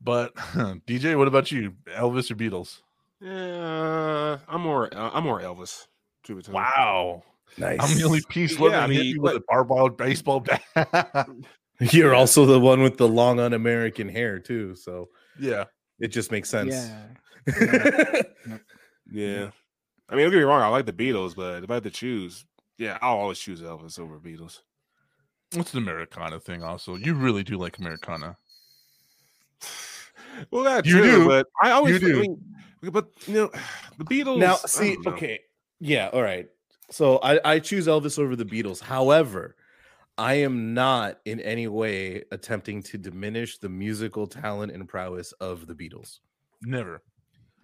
But 0.00 0.34
DJ, 0.86 1.18
what 1.18 1.26
about 1.26 1.50
you? 1.50 1.74
Elvis 1.88 2.30
or 2.30 2.36
Beatles? 2.36 2.80
Yeah, 3.20 4.38
I'm 4.46 4.60
more. 4.60 4.94
Uh, 4.96 5.10
I'm 5.12 5.24
more 5.24 5.40
Elvis. 5.40 5.86
truth 6.22 6.38
be 6.38 6.42
told. 6.44 6.54
Wow. 6.54 7.22
Nice. 7.58 7.78
I'm 7.80 7.98
the 7.98 8.04
only 8.04 8.20
piece 8.28 8.52
Yeah, 8.52 8.60
living 8.60 8.78
I 8.78 8.84
I 8.84 8.86
mean, 8.86 9.20
with 9.20 9.34
a 9.36 9.40
barbed 9.48 9.96
baseball 9.96 10.40
bat. 10.40 10.62
You're 11.80 12.14
also 12.14 12.46
the 12.46 12.60
one 12.60 12.82
with 12.82 12.96
the 12.96 13.08
long 13.08 13.40
un-American 13.40 14.08
hair 14.08 14.38
too, 14.38 14.76
so 14.76 15.08
yeah. 15.40 15.64
it 15.98 16.08
just 16.08 16.30
makes 16.30 16.48
sense. 16.48 16.72
Yeah. 17.56 18.22
Yeah. 19.10 19.50
I 20.08 20.14
mean, 20.14 20.24
don't 20.24 20.32
get 20.32 20.38
me 20.38 20.44
wrong. 20.44 20.62
I 20.62 20.68
like 20.68 20.86
the 20.86 20.92
Beatles, 20.92 21.34
but 21.34 21.64
if 21.64 21.70
I 21.70 21.74
had 21.74 21.82
to 21.84 21.90
choose, 21.90 22.44
yeah, 22.78 22.98
I'll 23.00 23.16
always 23.16 23.38
choose 23.38 23.60
Elvis 23.62 23.98
over 23.98 24.18
Beatles. 24.18 24.60
It's 25.52 25.72
an 25.72 25.78
Americana 25.78 26.40
thing, 26.40 26.62
also. 26.62 26.96
You 26.96 27.14
really 27.14 27.42
do 27.44 27.56
like 27.58 27.78
Americana. 27.78 28.36
Well, 30.50 30.64
that's 30.64 30.88
You 30.88 30.98
true, 30.98 31.18
do. 31.18 31.28
but 31.28 31.46
I 31.62 31.70
always 31.70 32.02
You 32.02 32.08
I 32.08 32.12
do. 32.12 32.20
mean, 32.20 32.56
but 32.90 33.06
you 33.28 33.34
know, 33.34 33.50
the 33.98 34.04
Beatles. 34.04 34.38
Now, 34.38 34.56
see, 34.56 34.96
okay, 35.06 35.38
yeah, 35.78 36.08
all 36.12 36.22
right. 36.24 36.48
So 36.90 37.18
I, 37.18 37.38
I 37.52 37.58
choose 37.60 37.86
Elvis 37.86 38.18
over 38.18 38.34
the 38.34 38.44
Beatles. 38.44 38.80
However, 38.80 39.54
I 40.18 40.34
am 40.34 40.74
not 40.74 41.20
in 41.24 41.38
any 41.38 41.68
way 41.68 42.24
attempting 42.32 42.82
to 42.84 42.98
diminish 42.98 43.58
the 43.58 43.68
musical 43.68 44.26
talent 44.26 44.72
and 44.72 44.88
prowess 44.88 45.30
of 45.32 45.68
the 45.68 45.74
Beatles. 45.74 46.18
Never. 46.62 47.02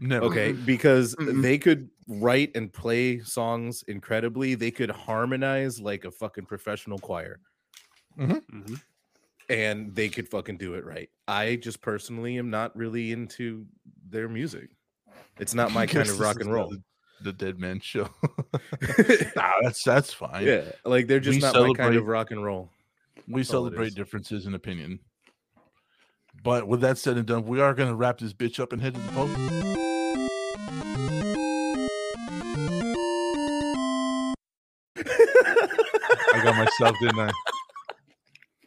Never. 0.03 0.25
Okay, 0.27 0.53
because 0.53 1.15
Mhm. 1.17 1.43
they 1.43 1.59
could 1.59 1.91
write 2.09 2.51
and 2.55 2.73
play 2.73 3.21
songs 3.21 3.85
incredibly. 3.87 4.55
They 4.55 4.71
could 4.71 4.91
harmonize 4.91 5.79
like 5.79 6.05
a 6.07 6.11
fucking 6.11 6.47
professional 6.47 6.99
choir. 6.99 7.41
Mhm. 8.19 8.81
and 9.49 9.95
they 9.95 10.09
could 10.09 10.29
fucking 10.29 10.57
do 10.57 10.75
it 10.75 10.85
right. 10.85 11.09
I 11.27 11.57
just 11.57 11.81
personally 11.81 12.39
am 12.39 12.51
not 12.51 12.75
really 12.77 13.11
into 13.13 13.67
their 14.09 14.29
music. 14.29 14.71
It's 15.39 15.55
not 15.55 15.73
my 15.73 15.87
kind 15.87 16.09
of 16.09 16.19
rock 16.21 16.41
and 16.41 16.53
roll. 16.53 16.71
The, 16.71 16.83
the 17.23 17.33
Dead 17.33 17.59
Man 17.59 17.81
Show. 17.81 18.09
nah, 19.37 19.51
that's 19.63 19.83
that's 19.85 20.13
fine. 20.13 20.47
yeah, 20.47 20.71
like 20.85 21.07
they're 21.09 21.19
just 21.21 21.37
We 21.37 21.41
not 21.43 21.55
my 21.55 21.73
kind 21.75 21.97
of 21.97 22.07
rock 22.07 22.31
and 22.31 22.45
roll. 22.45 22.71
We 23.29 23.41
That's 23.41 23.51
celebrate 23.51 23.95
differences 23.95 24.47
in 24.47 24.55
opinion. 24.55 25.01
But 26.43 26.67
with 26.69 26.81
that 26.83 26.97
said 26.99 27.17
and 27.17 27.27
done, 27.27 27.45
we 27.45 27.61
are 27.61 27.75
going 27.75 27.89
to 27.89 27.95
wrap 27.97 28.19
this 28.19 28.33
bitch 28.33 28.61
up 28.61 28.73
and 28.73 28.81
head 28.81 28.95
to 28.95 29.01
the 29.01 29.13
post. 29.13 29.70
Myself, 36.81 36.97
didn't 37.01 37.21
I? 37.21 37.31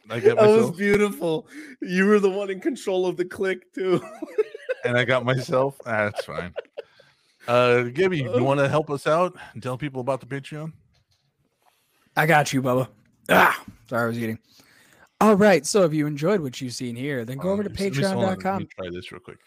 I 0.09 0.19
got 0.19 0.37
That 0.37 0.49
was 0.49 0.71
beautiful. 0.71 1.47
You 1.81 2.05
were 2.05 2.19
the 2.19 2.29
one 2.29 2.49
in 2.49 2.59
control 2.59 3.05
of 3.07 3.17
the 3.17 3.25
click 3.25 3.73
too. 3.73 4.03
and 4.85 4.97
I 4.97 5.05
got 5.05 5.25
myself. 5.25 5.79
Ah, 5.85 6.05
that's 6.09 6.25
fine. 6.25 6.53
Uh, 7.47 7.83
Gibby, 7.83 8.19
you 8.19 8.43
want 8.43 8.59
to 8.59 8.69
help 8.69 8.89
us 8.89 9.07
out 9.07 9.35
and 9.53 9.61
tell 9.63 9.77
people 9.77 10.01
about 10.01 10.19
the 10.19 10.25
Patreon? 10.25 10.73
I 12.15 12.25
got 12.25 12.53
you, 12.53 12.61
Bubba. 12.61 12.89
Ah, 13.29 13.63
sorry, 13.89 14.03
I 14.03 14.07
was 14.07 14.17
eating. 14.17 14.39
All 15.19 15.35
right. 15.35 15.65
So 15.65 15.83
if 15.83 15.93
you 15.93 16.05
enjoyed 16.05 16.41
what 16.41 16.59
you've 16.61 16.73
seen 16.73 16.95
here, 16.95 17.25
then 17.25 17.37
go 17.37 17.49
over 17.49 17.63
to 17.63 17.69
Um, 17.69 17.75
let 17.79 17.95
me- 17.95 18.01
hold 18.03 18.15
on, 18.17 18.21
Let 18.21 18.37
patreon.com. 18.39 18.67
try 18.77 18.89
this 18.91 19.11
real 19.11 19.21
quick. 19.21 19.39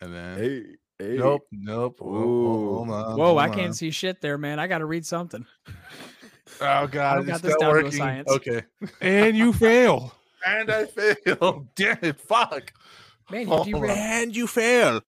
And 0.00 0.14
then 0.14 0.38
hey, 0.38 0.64
hey. 0.98 1.16
nope, 1.16 1.42
nope. 1.52 1.98
Hold, 2.00 2.88
hold 2.88 2.90
on, 2.90 3.18
Whoa, 3.18 3.36
I 3.36 3.46
hold 3.46 3.56
can't 3.56 3.76
see 3.76 3.90
shit 3.90 4.20
there, 4.20 4.38
man. 4.38 4.58
I 4.58 4.66
got 4.66 4.78
to 4.78 4.86
read 4.86 5.04
something. 5.04 5.44
Oh 6.60 6.86
god, 6.86 7.26
got 7.26 7.36
it's 7.36 7.42
not 7.42 7.42
down 7.42 7.58
to 7.60 7.66
a 7.66 7.70
working. 7.70 7.92
science. 7.92 8.28
Okay, 8.30 8.62
and 9.00 9.36
you 9.36 9.52
fail. 9.52 10.14
and 10.46 10.70
I 10.70 10.86
fail. 10.86 11.66
Damn 11.74 11.98
it! 12.02 12.20
Fuck. 12.20 12.72
Man, 13.30 13.42
you 13.42 13.46
Hold 13.48 13.66
derailed. 13.66 13.96
and 13.98 14.36
you 14.36 14.46
fail. 14.46 15.00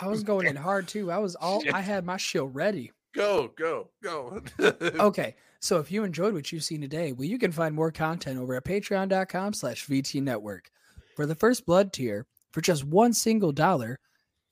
I 0.00 0.06
was 0.06 0.22
going 0.22 0.46
in 0.46 0.56
hard 0.68 0.88
too. 0.88 1.10
I 1.10 1.18
was 1.18 1.34
all 1.34 1.62
Shit. 1.62 1.74
I 1.74 1.80
had 1.80 2.04
my 2.04 2.16
shield 2.16 2.54
ready. 2.54 2.92
Go, 3.14 3.50
go, 3.56 3.88
go. 4.02 4.42
Okay. 4.60 5.34
So 5.60 5.78
if 5.80 5.90
you 5.90 6.04
enjoyed 6.04 6.34
what 6.34 6.52
you've 6.52 6.62
seen 6.62 6.80
today, 6.80 7.10
well, 7.12 7.24
you 7.26 7.36
can 7.38 7.50
find 7.50 7.74
more 7.74 7.90
content 7.90 8.38
over 8.38 8.54
at 8.54 8.64
patreon.com 8.64 9.54
slash 9.54 9.86
VT 9.86 10.22
network. 10.22 10.70
For 11.16 11.26
the 11.26 11.34
first 11.34 11.66
blood 11.66 11.92
tier, 11.92 12.26
for 12.52 12.60
just 12.60 12.84
one 12.84 13.12
single 13.12 13.50
dollar, 13.50 13.98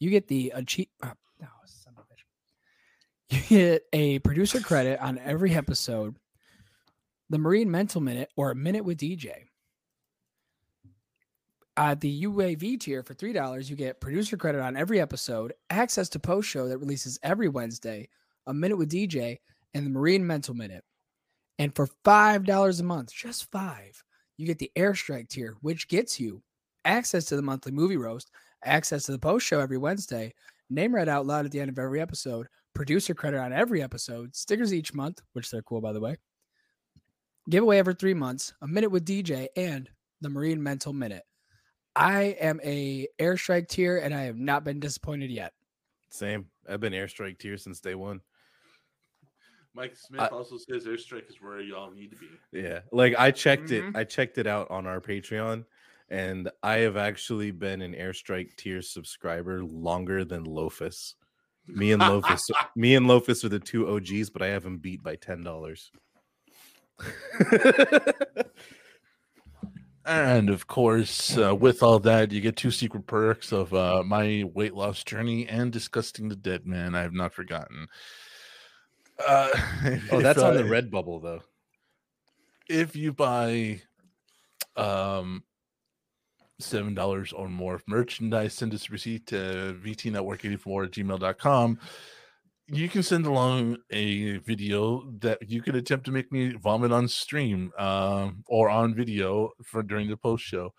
you 0.00 0.10
get 0.10 0.26
the 0.26 0.50
achieve. 0.54 0.88
Uh, 1.00 1.10
no, 1.40 1.46
son 1.64 1.94
of 1.96 2.02
a 2.02 2.12
bitch. 2.12 2.24
You 3.28 3.40
get 3.48 3.82
a 3.92 4.20
producer 4.20 4.60
credit 4.60 5.00
on 5.00 5.18
every 5.18 5.54
episode, 5.54 6.16
the 7.28 7.38
Marine 7.38 7.70
Mental 7.70 8.00
Minute, 8.00 8.30
or 8.36 8.50
a 8.52 8.54
minute 8.54 8.84
with 8.84 8.98
DJ. 8.98 9.32
At 11.76 12.00
the 12.00 12.22
UAV 12.22 12.80
tier 12.80 13.02
for 13.02 13.14
three 13.14 13.32
dollars, 13.32 13.68
you 13.68 13.74
get 13.76 14.00
producer 14.00 14.36
credit 14.36 14.60
on 14.60 14.76
every 14.76 15.00
episode, 15.00 15.52
access 15.70 16.08
to 16.10 16.20
post 16.20 16.48
show 16.48 16.68
that 16.68 16.78
releases 16.78 17.18
every 17.22 17.48
Wednesday, 17.48 18.08
a 18.46 18.54
minute 18.54 18.76
with 18.78 18.90
DJ, 18.92 19.38
and 19.74 19.84
the 19.84 19.90
Marine 19.90 20.26
Mental 20.26 20.54
Minute. 20.54 20.84
And 21.58 21.74
for 21.74 21.88
five 22.04 22.44
dollars 22.44 22.78
a 22.78 22.84
month, 22.84 23.12
just 23.12 23.50
five, 23.50 24.02
you 24.36 24.46
get 24.46 24.58
the 24.58 24.70
Airstrike 24.76 25.28
tier, 25.28 25.56
which 25.62 25.88
gets 25.88 26.20
you 26.20 26.42
access 26.84 27.24
to 27.26 27.36
the 27.36 27.42
monthly 27.42 27.72
movie 27.72 27.96
roast, 27.96 28.30
access 28.64 29.04
to 29.06 29.12
the 29.12 29.18
post 29.18 29.44
show 29.44 29.58
every 29.58 29.78
Wednesday, 29.78 30.32
name 30.70 30.94
read 30.94 31.08
out 31.08 31.26
loud 31.26 31.44
at 31.44 31.50
the 31.50 31.60
end 31.60 31.70
of 31.70 31.78
every 31.78 32.00
episode, 32.00 32.46
producer 32.76 33.14
credit 33.14 33.38
on 33.38 33.52
every 33.52 33.82
episode, 33.82 34.36
stickers 34.36 34.72
each 34.74 34.92
month, 34.94 35.22
which 35.32 35.50
they're 35.50 35.62
cool 35.62 35.80
by 35.80 35.92
the 35.92 36.00
way. 36.00 36.16
Giveaway 37.48 37.78
every 37.78 37.94
three 37.94 38.14
months, 38.14 38.52
a 38.60 38.66
minute 38.68 38.90
with 38.90 39.04
DJ, 39.06 39.48
and 39.56 39.88
the 40.20 40.28
Marine 40.28 40.62
Mental 40.62 40.92
Minute. 40.92 41.22
I 41.94 42.36
am 42.40 42.60
a 42.62 43.06
airstrike 43.18 43.68
tier, 43.68 43.98
and 43.98 44.12
I 44.14 44.22
have 44.22 44.36
not 44.36 44.64
been 44.64 44.80
disappointed 44.80 45.30
yet. 45.30 45.52
Same. 46.10 46.46
I've 46.68 46.80
been 46.80 46.92
airstrike 46.92 47.38
tier 47.38 47.56
since 47.56 47.80
day 47.80 47.94
one. 47.94 48.20
Mike 49.74 49.96
Smith 49.96 50.20
I- 50.20 50.28
also 50.28 50.56
says 50.56 50.86
airstrike 50.86 51.28
is 51.28 51.36
where 51.40 51.60
y'all 51.60 51.90
need 51.92 52.10
to 52.10 52.16
be. 52.16 52.28
Yeah. 52.52 52.80
Like 52.92 53.14
I 53.18 53.30
checked 53.30 53.68
Mhm. 53.70 53.90
it. 53.90 53.96
I 53.96 54.04
checked 54.04 54.38
it 54.38 54.46
out 54.46 54.70
on 54.70 54.86
our 54.86 55.00
Patreon. 55.00 55.64
And 56.08 56.50
I 56.62 56.78
have 56.78 56.96
actually 56.96 57.50
been 57.50 57.82
an 57.82 57.92
airstrike 57.92 58.56
tier 58.56 58.80
subscriber 58.80 59.64
longer 59.64 60.24
than 60.24 60.44
Lofus. 60.46 61.14
Me 61.68 61.92
and 61.92 62.02
Lofus, 62.02 62.50
me 62.74 62.94
and 62.94 63.06
Lofus 63.06 63.44
are 63.44 63.48
the 63.48 63.58
two 63.58 63.88
OGs, 63.88 64.30
but 64.30 64.42
I 64.42 64.48
have 64.48 64.64
him 64.64 64.78
beat 64.78 65.02
by 65.02 65.16
ten 65.16 65.42
dollars. 65.42 65.90
And 70.06 70.50
of 70.50 70.68
course, 70.68 71.36
uh, 71.36 71.52
with 71.52 71.82
all 71.82 71.98
that, 71.98 72.30
you 72.30 72.40
get 72.40 72.56
two 72.56 72.70
secret 72.70 73.08
perks 73.08 73.50
of 73.50 73.74
uh, 73.74 74.04
my 74.04 74.44
weight 74.54 74.72
loss 74.72 75.02
journey 75.02 75.48
and 75.48 75.72
disgusting 75.72 76.28
the 76.28 76.36
dead 76.36 76.64
man. 76.64 76.94
I 76.94 77.02
have 77.02 77.12
not 77.12 77.34
forgotten. 77.34 77.88
Uh, 79.26 79.48
oh, 80.12 80.20
that's 80.20 80.40
on 80.40 80.52
uh, 80.52 80.58
the 80.58 80.64
red 80.64 80.92
bubble 80.92 81.18
though. 81.18 81.42
If 82.68 82.94
you 82.94 83.12
buy 83.12 83.82
um 84.76 85.42
seven 86.58 86.94
dollars 86.94 87.32
or 87.32 87.48
more 87.48 87.74
of 87.74 87.84
merchandise, 87.86 88.54
send 88.54 88.74
us 88.74 88.88
a 88.88 88.92
receipt 88.92 89.26
to 89.28 89.78
vtnetwork84 89.82 90.86
at 90.86 90.90
gmail.com. 90.92 91.78
You 92.68 92.88
can 92.88 93.02
send 93.02 93.26
along 93.26 93.76
a 93.90 94.38
video 94.38 95.08
that 95.20 95.48
you 95.48 95.62
could 95.62 95.76
attempt 95.76 96.06
to 96.06 96.10
make 96.10 96.32
me 96.32 96.52
vomit 96.54 96.90
on 96.90 97.06
stream 97.06 97.70
um, 97.78 98.42
or 98.46 98.68
on 98.68 98.94
video 98.94 99.50
for 99.62 99.82
during 99.82 100.10
the 100.10 100.16
post 100.16 100.44
show. 100.44 100.74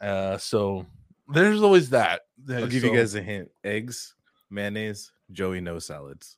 Uh, 0.00 0.36
so 0.36 0.84
there's 1.32 1.62
always 1.62 1.90
that. 1.90 2.22
I'll 2.50 2.66
give 2.66 2.84
you 2.84 2.94
guys 2.94 3.14
a 3.14 3.22
hint: 3.22 3.48
eggs, 3.64 4.14
mayonnaise, 4.50 5.12
Joey 5.30 5.60
no 5.60 5.78
salads. 5.78 6.36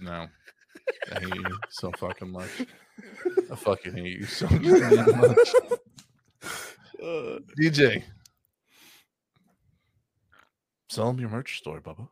No. 0.00 0.28
I 1.14 1.20
hate 1.20 1.34
you 1.34 1.58
so 1.70 1.92
fucking 1.92 2.30
much. 2.30 2.48
I 3.50 3.54
fucking 3.54 3.94
hate 3.94 4.18
you 4.18 4.26
so 4.26 4.46
much. 4.50 5.54
Uh, 7.06 7.40
DJ. 7.60 8.04
Sell 10.88 11.08
them 11.08 11.18
your 11.18 11.30
merch 11.30 11.58
store, 11.58 11.80
Bubba. 11.80 12.08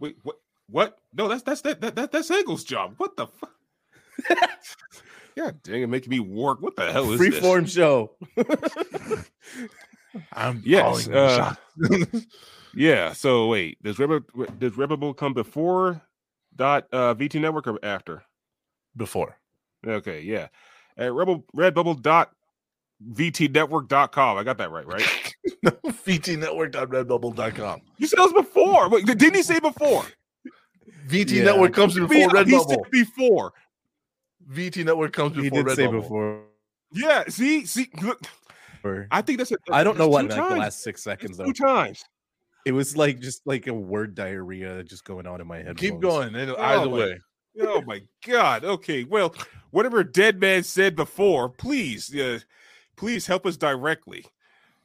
Wait, 0.00 0.16
what? 0.24 0.40
What? 0.68 0.98
No, 1.12 1.28
that's 1.28 1.42
that's 1.42 1.60
that, 1.60 1.80
that, 1.80 1.94
that 1.94 2.10
that's 2.10 2.30
Engel's 2.30 2.64
job. 2.64 2.94
What 2.96 3.16
the 3.16 3.28
fuck? 3.28 3.52
God 5.36 5.62
dang 5.62 5.82
it, 5.82 5.86
making 5.86 6.10
me 6.10 6.18
work. 6.18 6.60
What 6.60 6.74
the 6.74 6.90
hell 6.90 7.12
is 7.12 7.20
this? 7.20 7.38
Freeform 7.38 7.68
show. 7.68 8.12
I'm 10.32 10.60
Yes. 10.64 11.08
Uh, 11.08 11.54
yeah. 12.74 13.12
So 13.12 13.46
wait, 13.46 13.80
does 13.82 13.98
Rebel 13.98 14.20
does 14.58 14.76
Rebel 14.76 15.14
come 15.14 15.34
before 15.34 16.02
dot 16.56 16.88
uh, 16.92 17.14
VT 17.14 17.40
Network 17.40 17.68
or 17.68 17.78
after? 17.84 18.24
before. 18.96 19.36
Okay, 19.86 20.20
yeah. 20.22 20.48
At 20.96 21.12
Rebel 21.12 21.44
Redbubble 21.56 22.02
dot 22.02 22.32
VTnetwork.com. 23.12 24.38
I 24.38 24.44
got 24.44 24.58
that 24.58 24.70
right, 24.70 24.86
right? 24.86 25.34
VTnetwork.redbubble.com. 26.04 27.80
You 27.98 28.06
said 28.06 28.18
it 28.18 28.22
was 28.22 28.32
before. 28.44 28.88
Wait, 28.88 29.04
didn't 29.06 29.34
he 29.34 29.42
say 29.42 29.58
before? 29.60 30.04
VT 31.08 31.30
Yeah. 31.32 31.44
Network 31.44 31.72
comes 31.74 31.94
before 31.94 32.14
He 32.14 32.22
said 32.22 32.30
Redbubble. 32.32 32.90
before. 32.90 33.52
VT 34.50 34.84
Network 34.84 35.12
comes 35.12 35.32
before. 35.34 35.44
He 35.44 35.50
before 35.50 35.64
did 35.64 35.76
say 35.76 35.84
Redbubble. 35.86 36.02
before. 36.02 36.42
Yeah. 36.92 37.24
See, 37.28 37.64
see. 37.66 37.88
Look, 38.02 38.20
I 39.10 39.22
think 39.22 39.38
that's. 39.38 39.52
I 39.70 39.82
don't 39.84 39.96
know 39.98 40.08
what 40.08 40.22
two 40.30 40.36
like 40.36 40.48
the 40.50 40.56
last 40.56 40.82
six 40.82 41.02
seconds 41.02 41.36
That's 41.38 41.48
though. 41.48 41.52
Two 41.52 41.64
times. 41.64 42.04
It 42.66 42.72
was 42.72 42.94
like 42.96 43.20
just 43.20 43.40
like 43.46 43.66
a 43.68 43.72
word 43.74 44.14
diarrhea 44.14 44.84
just 44.84 45.04
going 45.04 45.26
on 45.26 45.40
in 45.40 45.46
my 45.46 45.58
head. 45.58 45.76
Keep 45.78 46.00
going. 46.00 46.34
and 46.34 46.50
Either 46.52 46.86
my- 46.90 46.92
way. 46.92 47.18
Oh 47.62 47.82
my 47.82 48.00
God. 48.26 48.64
Okay. 48.64 49.04
Well, 49.04 49.34
whatever 49.70 50.04
Dead 50.04 50.38
Man 50.40 50.62
said 50.62 50.94
before, 50.94 51.48
please, 51.48 52.14
uh, 52.14 52.38
please 53.00 53.26
help 53.26 53.46
us 53.46 53.56
directly. 53.56 54.26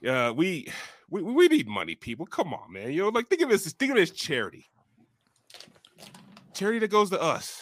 Uh, 0.07 0.33
we, 0.35 0.71
we 1.09 1.21
we 1.21 1.47
need 1.49 1.67
money, 1.67 1.95
people. 1.95 2.25
Come 2.25 2.53
on, 2.53 2.71
man. 2.71 2.91
You 2.91 3.03
know, 3.03 3.09
like 3.09 3.27
think 3.27 3.41
of 3.41 3.49
this. 3.49 3.71
Think 3.73 3.91
of 3.91 3.97
it 3.97 4.01
as 4.01 4.11
charity. 4.11 4.65
Charity 6.53 6.79
that 6.79 6.87
goes 6.89 7.09
to 7.09 7.21
us 7.21 7.61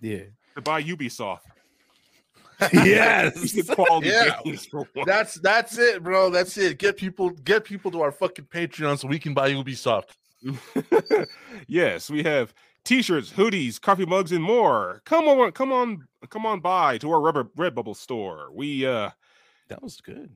Yeah. 0.00 0.24
to 0.56 0.60
buy 0.62 0.82
Ubisoft. 0.82 1.38
yes. 2.72 3.54
Quality 3.70 4.08
Yeah. 4.08 4.38
games 4.44 4.66
for 4.66 4.88
once. 4.94 5.06
That's 5.06 5.34
that's 5.40 5.78
it, 5.78 6.02
bro. 6.02 6.30
That's 6.30 6.56
it. 6.58 6.78
Get 6.78 6.96
people 6.96 7.30
get 7.30 7.64
people 7.64 7.90
to 7.92 8.02
our 8.02 8.12
fucking 8.12 8.46
Patreon 8.46 8.98
so 8.98 9.06
we 9.08 9.18
can 9.20 9.32
buy 9.34 9.52
Ubisoft. 9.52 10.10
yes, 11.68 12.10
we 12.10 12.22
have 12.22 12.52
t-shirts, 12.84 13.32
hoodies, 13.32 13.80
coffee 13.80 14.04
mugs, 14.04 14.30
and 14.32 14.42
more. 14.42 15.00
Come 15.04 15.26
on, 15.26 15.52
come 15.52 15.72
on, 15.72 16.06
come 16.28 16.44
on 16.46 16.60
by 16.60 16.98
to 16.98 17.10
our 17.10 17.20
rubber 17.20 17.44
Redbubble 17.56 17.96
store. 17.96 18.50
We 18.52 18.86
uh 18.86 19.10
That 19.68 19.82
was 19.82 20.00
good. 20.00 20.30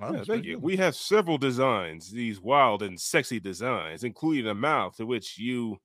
Yeah, 0.00 0.22
thank 0.24 0.44
you. 0.44 0.54
good. 0.54 0.62
We 0.62 0.76
have 0.76 0.94
several 0.94 1.36
designs, 1.36 2.10
these 2.10 2.40
wild 2.40 2.82
and 2.82 2.98
sexy 2.98 3.40
designs, 3.40 4.04
including 4.04 4.46
a 4.46 4.54
mouth 4.54 4.96
to 4.96 5.06
which 5.06 5.38
you 5.38 5.78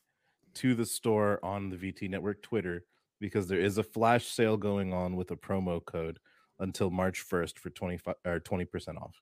to 0.55 0.75
the 0.75 0.85
store 0.85 1.39
on 1.43 1.69
the 1.69 1.77
VT 1.77 2.09
Network 2.09 2.41
Twitter 2.41 2.83
because 3.19 3.47
there 3.47 3.59
is 3.59 3.77
a 3.77 3.83
flash 3.83 4.25
sale 4.25 4.57
going 4.57 4.91
on 4.91 5.15
with 5.15 5.29
a 5.31 5.35
promo 5.35 5.85
code 5.85 6.19
until 6.59 6.89
March 6.89 7.23
1st 7.29 7.59
for 7.59 7.69
25 7.69 8.15
or 8.25 8.39
20% 8.39 8.97
off. 8.97 9.21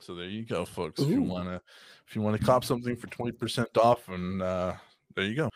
So 0.00 0.14
there 0.14 0.26
you 0.26 0.44
go, 0.44 0.64
folks. 0.64 1.00
If 1.00 1.08
you 1.08 1.22
wanna 1.22 1.62
if 2.06 2.16
you 2.16 2.20
want 2.20 2.38
to 2.38 2.44
cop 2.44 2.64
something 2.64 2.96
for 2.96 3.06
20% 3.06 3.78
off, 3.78 4.08
and 4.08 4.42
uh 4.42 4.74
there 5.14 5.24
you 5.24 5.36
go. 5.36 5.48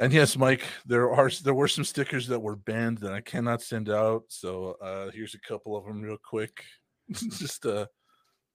And 0.00 0.12
yes, 0.12 0.36
Mike, 0.36 0.62
there 0.86 1.12
are 1.12 1.30
there 1.42 1.54
were 1.54 1.66
some 1.68 1.84
stickers 1.84 2.28
that 2.28 2.38
were 2.38 2.54
banned 2.54 2.98
that 2.98 3.12
I 3.12 3.20
cannot 3.20 3.62
send 3.62 3.90
out. 3.90 4.24
So 4.28 4.76
uh 4.80 5.10
here's 5.10 5.34
a 5.34 5.40
couple 5.40 5.76
of 5.76 5.84
them 5.84 6.00
real 6.00 6.18
quick. 6.18 6.62
just 7.12 7.66
uh 7.66 7.86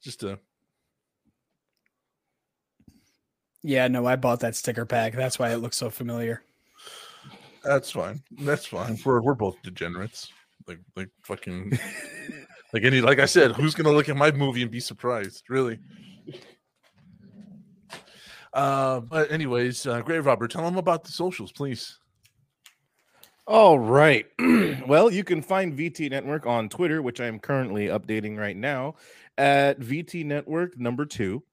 just 0.01 0.23
uh 0.23 0.37
Yeah, 3.61 3.87
no, 3.87 4.05
I 4.05 4.15
bought 4.17 4.41
that 4.41 4.55
sticker 4.55 4.85
pack. 4.85 5.13
That's 5.13 5.39
why 5.39 5.51
it 5.51 5.57
looks 5.57 5.77
so 5.77 5.89
familiar. 5.89 6.43
that's 7.63 7.91
fine. 7.91 8.21
That's 8.41 8.65
fine. 8.65 8.97
We're 9.05 9.21
we're 9.21 9.35
both 9.35 9.61
degenerates. 9.63 10.31
Like 10.65 10.79
like 10.95 11.09
fucking 11.23 11.77
like 12.73 12.83
any 12.83 13.01
like 13.01 13.19
I 13.19 13.25
said, 13.25 13.51
who's 13.51 13.75
gonna 13.75 13.91
look 13.91 14.07
at 14.07 14.15
my 14.15 14.31
movie 14.31 14.61
and 14.61 14.71
be 14.71 14.79
surprised? 14.79 15.43
Really? 15.49 15.79
Uh, 18.53 18.99
but 18.99 19.31
anyways, 19.31 19.85
uh, 19.87 20.01
Grave 20.01 20.25
Robber, 20.25 20.47
tell 20.47 20.63
them 20.63 20.77
about 20.77 21.03
the 21.03 21.11
socials, 21.11 21.51
please. 21.51 21.97
All 23.45 23.77
right. 23.77 24.25
well, 24.87 25.11
you 25.11 25.23
can 25.23 25.41
find 25.41 25.77
VT 25.77 26.09
Network 26.09 26.45
on 26.45 26.69
Twitter, 26.69 27.01
which 27.01 27.19
I'm 27.19 27.39
currently 27.39 27.87
updating 27.87 28.37
right 28.37 28.55
now 28.55 28.95
at 29.37 29.79
VT 29.79 30.23
Network 30.25 30.79
number 30.79 31.05
two. 31.05 31.43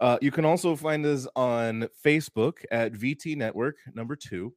Uh, 0.00 0.18
you 0.20 0.30
can 0.30 0.44
also 0.44 0.76
find 0.76 1.04
us 1.04 1.26
on 1.34 1.88
Facebook 2.04 2.58
at 2.70 2.92
VT 2.92 3.36
Network 3.36 3.76
number 3.94 4.14
two. 4.14 4.54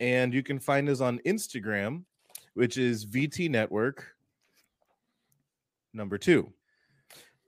And 0.00 0.32
you 0.32 0.42
can 0.42 0.58
find 0.58 0.88
us 0.88 1.00
on 1.00 1.18
Instagram, 1.26 2.04
which 2.54 2.78
is 2.78 3.04
VT 3.04 3.50
Network 3.50 4.14
number 5.92 6.16
two. 6.16 6.52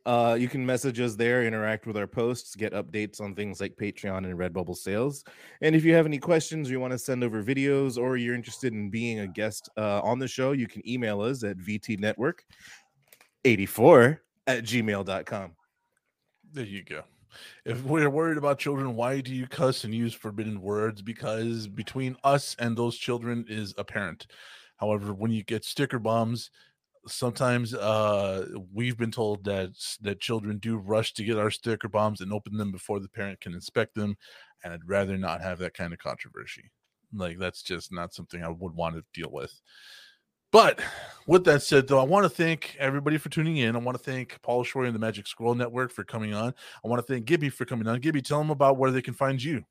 Uh, 0.06 0.36
you 0.38 0.48
can 0.48 0.64
message 0.64 1.00
us 1.00 1.14
there, 1.14 1.44
interact 1.44 1.86
with 1.86 1.96
our 1.96 2.06
posts, 2.06 2.54
get 2.54 2.74
updates 2.74 3.22
on 3.22 3.34
things 3.34 3.60
like 3.60 3.76
Patreon 3.76 4.18
and 4.18 4.38
Redbubble 4.38 4.76
sales. 4.76 5.24
And 5.62 5.74
if 5.74 5.82
you 5.82 5.94
have 5.94 6.04
any 6.04 6.18
questions, 6.18 6.70
you 6.70 6.78
want 6.78 6.92
to 6.92 6.98
send 6.98 7.24
over 7.24 7.42
videos, 7.42 7.96
or 7.96 8.18
you're 8.18 8.34
interested 8.34 8.74
in 8.74 8.90
being 8.90 9.20
a 9.20 9.26
guest 9.26 9.70
uh, 9.78 10.02
on 10.02 10.18
the 10.18 10.28
show, 10.28 10.52
you 10.52 10.66
can 10.66 10.86
email 10.88 11.22
us 11.22 11.42
at 11.42 11.56
vtnetwork84 11.56 14.18
at 14.46 14.64
gmail.com. 14.64 15.52
There 16.52 16.66
you 16.66 16.84
go. 16.84 17.04
If 17.64 17.82
we're 17.82 18.10
worried 18.10 18.38
about 18.38 18.58
children, 18.58 18.94
why 18.94 19.20
do 19.20 19.34
you 19.34 19.46
cuss 19.46 19.84
and 19.84 19.94
use 19.94 20.14
forbidden 20.14 20.60
words? 20.60 21.02
Because 21.02 21.66
between 21.66 22.16
us 22.22 22.54
and 22.58 22.76
those 22.76 22.96
children 22.96 23.44
is 23.48 23.74
apparent. 23.78 24.26
However, 24.76 25.14
when 25.14 25.30
you 25.30 25.42
get 25.42 25.64
sticker 25.64 25.98
bombs, 25.98 26.50
sometimes 27.06 27.74
uh 27.74 28.46
we've 28.72 28.96
been 28.96 29.10
told 29.10 29.44
that 29.44 29.70
that 30.00 30.20
children 30.20 30.58
do 30.58 30.76
rush 30.76 31.12
to 31.14 31.24
get 31.24 31.38
our 31.38 31.50
sticker 31.50 31.88
bombs 31.88 32.20
and 32.20 32.32
open 32.32 32.56
them 32.56 32.72
before 32.72 33.00
the 33.00 33.08
parent 33.08 33.40
can 33.40 33.54
inspect 33.54 33.94
them 33.94 34.16
and 34.62 34.72
i'd 34.72 34.88
rather 34.88 35.16
not 35.16 35.40
have 35.42 35.58
that 35.58 35.74
kind 35.74 35.92
of 35.92 35.98
controversy. 35.98 36.70
Like 37.12 37.38
that's 37.38 37.62
just 37.62 37.92
not 37.92 38.14
something 38.14 38.42
i 38.42 38.48
would 38.48 38.74
want 38.74 38.96
to 38.96 39.04
deal 39.12 39.30
with. 39.30 39.60
But 40.50 40.80
with 41.26 41.44
that 41.44 41.62
said 41.62 41.86
though 41.86 42.00
i 42.00 42.04
want 42.04 42.24
to 42.24 42.30
thank 42.30 42.76
everybody 42.78 43.18
for 43.18 43.28
tuning 43.28 43.58
in. 43.58 43.76
I 43.76 43.78
want 43.78 43.98
to 43.98 44.02
thank 44.02 44.40
paul 44.42 44.64
shore 44.64 44.84
and 44.84 44.94
the 44.94 44.98
magic 44.98 45.26
scroll 45.26 45.54
network 45.54 45.92
for 45.92 46.04
coming 46.04 46.34
on. 46.34 46.54
I 46.84 46.88
want 46.88 47.04
to 47.06 47.12
thank 47.12 47.26
gibby 47.26 47.50
for 47.50 47.64
coming 47.64 47.86
on. 47.86 48.00
Gibby 48.00 48.22
tell 48.22 48.38
them 48.38 48.50
about 48.50 48.78
where 48.78 48.90
they 48.90 49.02
can 49.02 49.14
find 49.14 49.42
you 49.42 49.64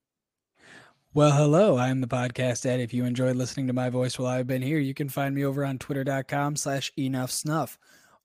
Well, 1.15 1.31
hello. 1.33 1.77
I'm 1.77 2.01
the 2.01 2.07
podcast 2.07 2.65
Ed. 2.65 2.79
If 2.79 2.91
you 2.91 3.05
enjoyed 3.05 3.35
listening 3.35 3.67
to 3.67 3.73
my 3.73 3.91
voice 3.91 4.17
while 4.17 4.33
I've 4.33 4.47
been 4.47 4.63
here, 4.63 4.79
you 4.79 4.95
can 4.95 5.09
find 5.09 5.35
me 5.35 5.45
over 5.45 5.63
on 5.63 5.77
twitter.com 5.77 6.55
slash 6.55 6.91
enough 6.97 7.29
snuff. 7.29 7.77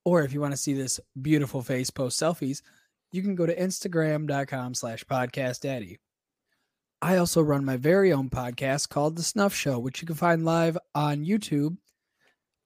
Or 0.07 0.23
if 0.23 0.33
you 0.33 0.41
want 0.41 0.53
to 0.55 0.57
see 0.57 0.73
this 0.73 0.99
beautiful 1.21 1.61
face 1.61 1.91
post 1.91 2.19
selfies, 2.19 2.63
you 3.13 3.21
can 3.21 3.35
go 3.35 3.45
to 3.45 3.55
instagram.com 3.55 4.73
slash 4.73 5.05
podcast 5.05 5.61
daddy. 5.61 5.99
I 7.03 7.19
also 7.19 7.43
run 7.43 7.63
my 7.63 7.77
very 7.77 8.11
own 8.11 8.31
podcast 8.31 8.89
called 8.89 9.17
The 9.17 9.23
Snuff 9.23 9.55
Show, 9.55 9.79
which 9.79 10.01
you 10.01 10.07
can 10.07 10.17
find 10.17 10.47
live 10.47 10.79
on 10.95 11.27
YouTube 11.27 11.77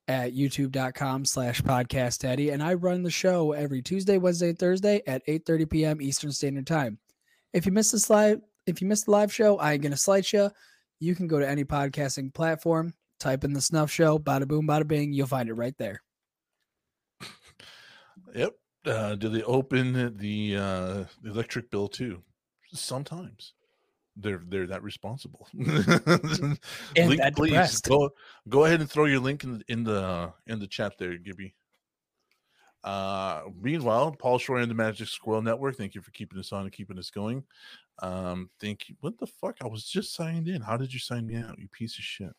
at 0.06 0.34
youtube.com 0.34 1.24
slash 1.24 1.62
podcast 1.62 2.24
Eddie, 2.24 2.50
and 2.50 2.62
I 2.62 2.74
run 2.74 3.02
the 3.02 3.10
show 3.10 3.50
every 3.52 3.82
Tuesday, 3.82 4.18
Wednesday, 4.18 4.50
and 4.50 4.58
Thursday 4.58 5.02
at 5.04 5.26
8:30 5.26 5.68
p.m. 5.68 6.00
Eastern 6.00 6.30
Standard 6.30 6.68
Time. 6.68 6.98
If 7.52 7.66
you 7.66 7.72
missed 7.72 7.90
the 7.90 7.98
slide, 7.98 8.40
if 8.66 8.80
you 8.80 8.88
missed 8.88 9.06
the 9.06 9.10
live 9.10 9.32
show, 9.32 9.58
I 9.58 9.72
ain't 9.72 9.82
gonna 9.82 9.96
slight 9.96 10.32
you. 10.32 10.50
You 11.00 11.14
can 11.14 11.26
go 11.26 11.40
to 11.40 11.48
any 11.48 11.64
podcasting 11.64 12.32
platform, 12.32 12.94
type 13.18 13.44
in 13.44 13.52
the 13.52 13.60
Snuff 13.60 13.90
Show, 13.90 14.18
bada 14.18 14.46
boom, 14.46 14.66
bada 14.66 14.86
bing, 14.86 15.12
you'll 15.12 15.26
find 15.26 15.48
it 15.48 15.54
right 15.54 15.76
there. 15.78 16.00
Yep. 18.34 18.54
Uh, 18.86 19.14
do 19.14 19.28
they 19.28 19.42
open 19.42 20.16
the 20.16 20.56
uh, 20.56 21.04
electric 21.24 21.70
bill 21.70 21.86
too? 21.88 22.22
Sometimes 22.72 23.52
they're 24.16 24.40
they're 24.48 24.66
that 24.66 24.82
responsible. 24.82 25.46
And 25.54 26.58
link, 26.96 27.20
that 27.20 27.34
please 27.36 27.50
depressed. 27.50 27.88
go 27.88 28.10
go 28.48 28.64
ahead 28.64 28.80
and 28.80 28.90
throw 28.90 29.04
your 29.04 29.20
link 29.20 29.44
in 29.44 29.62
in 29.68 29.84
the 29.84 30.32
in 30.46 30.58
the 30.58 30.66
chat 30.66 30.94
there, 30.98 31.16
Gibby. 31.18 31.54
Uh, 32.84 33.42
meanwhile, 33.60 34.12
Paul 34.12 34.38
Shore 34.38 34.58
and 34.58 34.70
the 34.70 34.74
Magic 34.74 35.08
Squirrel 35.08 35.42
Network, 35.42 35.76
thank 35.76 35.94
you 35.94 36.02
for 36.02 36.10
keeping 36.10 36.38
us 36.38 36.52
on 36.52 36.62
and 36.62 36.72
keeping 36.72 36.98
us 36.98 37.10
going. 37.10 37.44
Um, 38.00 38.50
thank 38.60 38.88
you. 38.88 38.96
What 39.00 39.18
the 39.18 39.26
fuck? 39.26 39.58
I 39.62 39.68
was 39.68 39.84
just 39.84 40.14
signed 40.14 40.48
in. 40.48 40.62
How 40.62 40.76
did 40.76 40.92
you 40.92 40.98
sign 40.98 41.26
me 41.26 41.36
out? 41.36 41.58
You 41.58 41.68
piece 41.68 41.98
of 41.98 42.04
shit. 42.04 42.32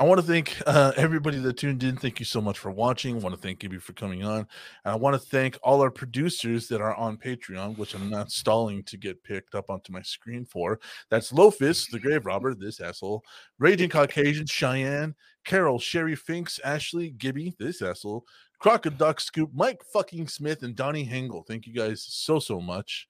I 0.00 0.04
want 0.04 0.20
to 0.20 0.26
thank 0.26 0.56
uh, 0.66 0.92
everybody 0.96 1.38
that 1.38 1.56
tuned 1.56 1.82
in. 1.82 1.96
Thank 1.96 2.20
you 2.20 2.24
so 2.24 2.40
much 2.40 2.58
for 2.58 2.70
watching. 2.70 3.16
I 3.16 3.18
want 3.18 3.34
to 3.34 3.40
thank 3.40 3.58
Gibby 3.58 3.78
for 3.78 3.94
coming 3.94 4.24
on. 4.24 4.40
And 4.40 4.92
I 4.92 4.94
want 4.94 5.14
to 5.14 5.28
thank 5.28 5.58
all 5.62 5.80
our 5.80 5.90
producers 5.90 6.68
that 6.68 6.80
are 6.80 6.94
on 6.94 7.16
Patreon, 7.16 7.76
which 7.78 7.94
I'm 7.94 8.08
not 8.08 8.30
stalling 8.30 8.84
to 8.84 8.96
get 8.96 9.24
picked 9.24 9.56
up 9.56 9.70
onto 9.70 9.92
my 9.92 10.02
screen 10.02 10.44
for. 10.44 10.78
That's 11.10 11.32
Lofus, 11.32 11.90
the 11.90 11.98
Grave 11.98 12.26
Robber, 12.26 12.54
this 12.54 12.80
asshole, 12.80 13.24
Raging 13.58 13.90
Caucasian, 13.90 14.46
Cheyenne, 14.46 15.16
Carol, 15.44 15.80
Sherry 15.80 16.14
Finks, 16.14 16.60
Ashley, 16.62 17.10
Gibby, 17.10 17.56
this 17.58 17.82
asshole, 17.82 18.24
Crocoduck 18.62 19.20
Scoop, 19.20 19.50
Mike 19.54 19.82
fucking 19.92 20.28
Smith, 20.28 20.62
and 20.62 20.74
Donnie 20.74 21.06
Hengel. 21.06 21.46
Thank 21.46 21.66
you 21.66 21.72
guys 21.72 22.04
so, 22.08 22.38
so 22.38 22.60
much. 22.60 23.08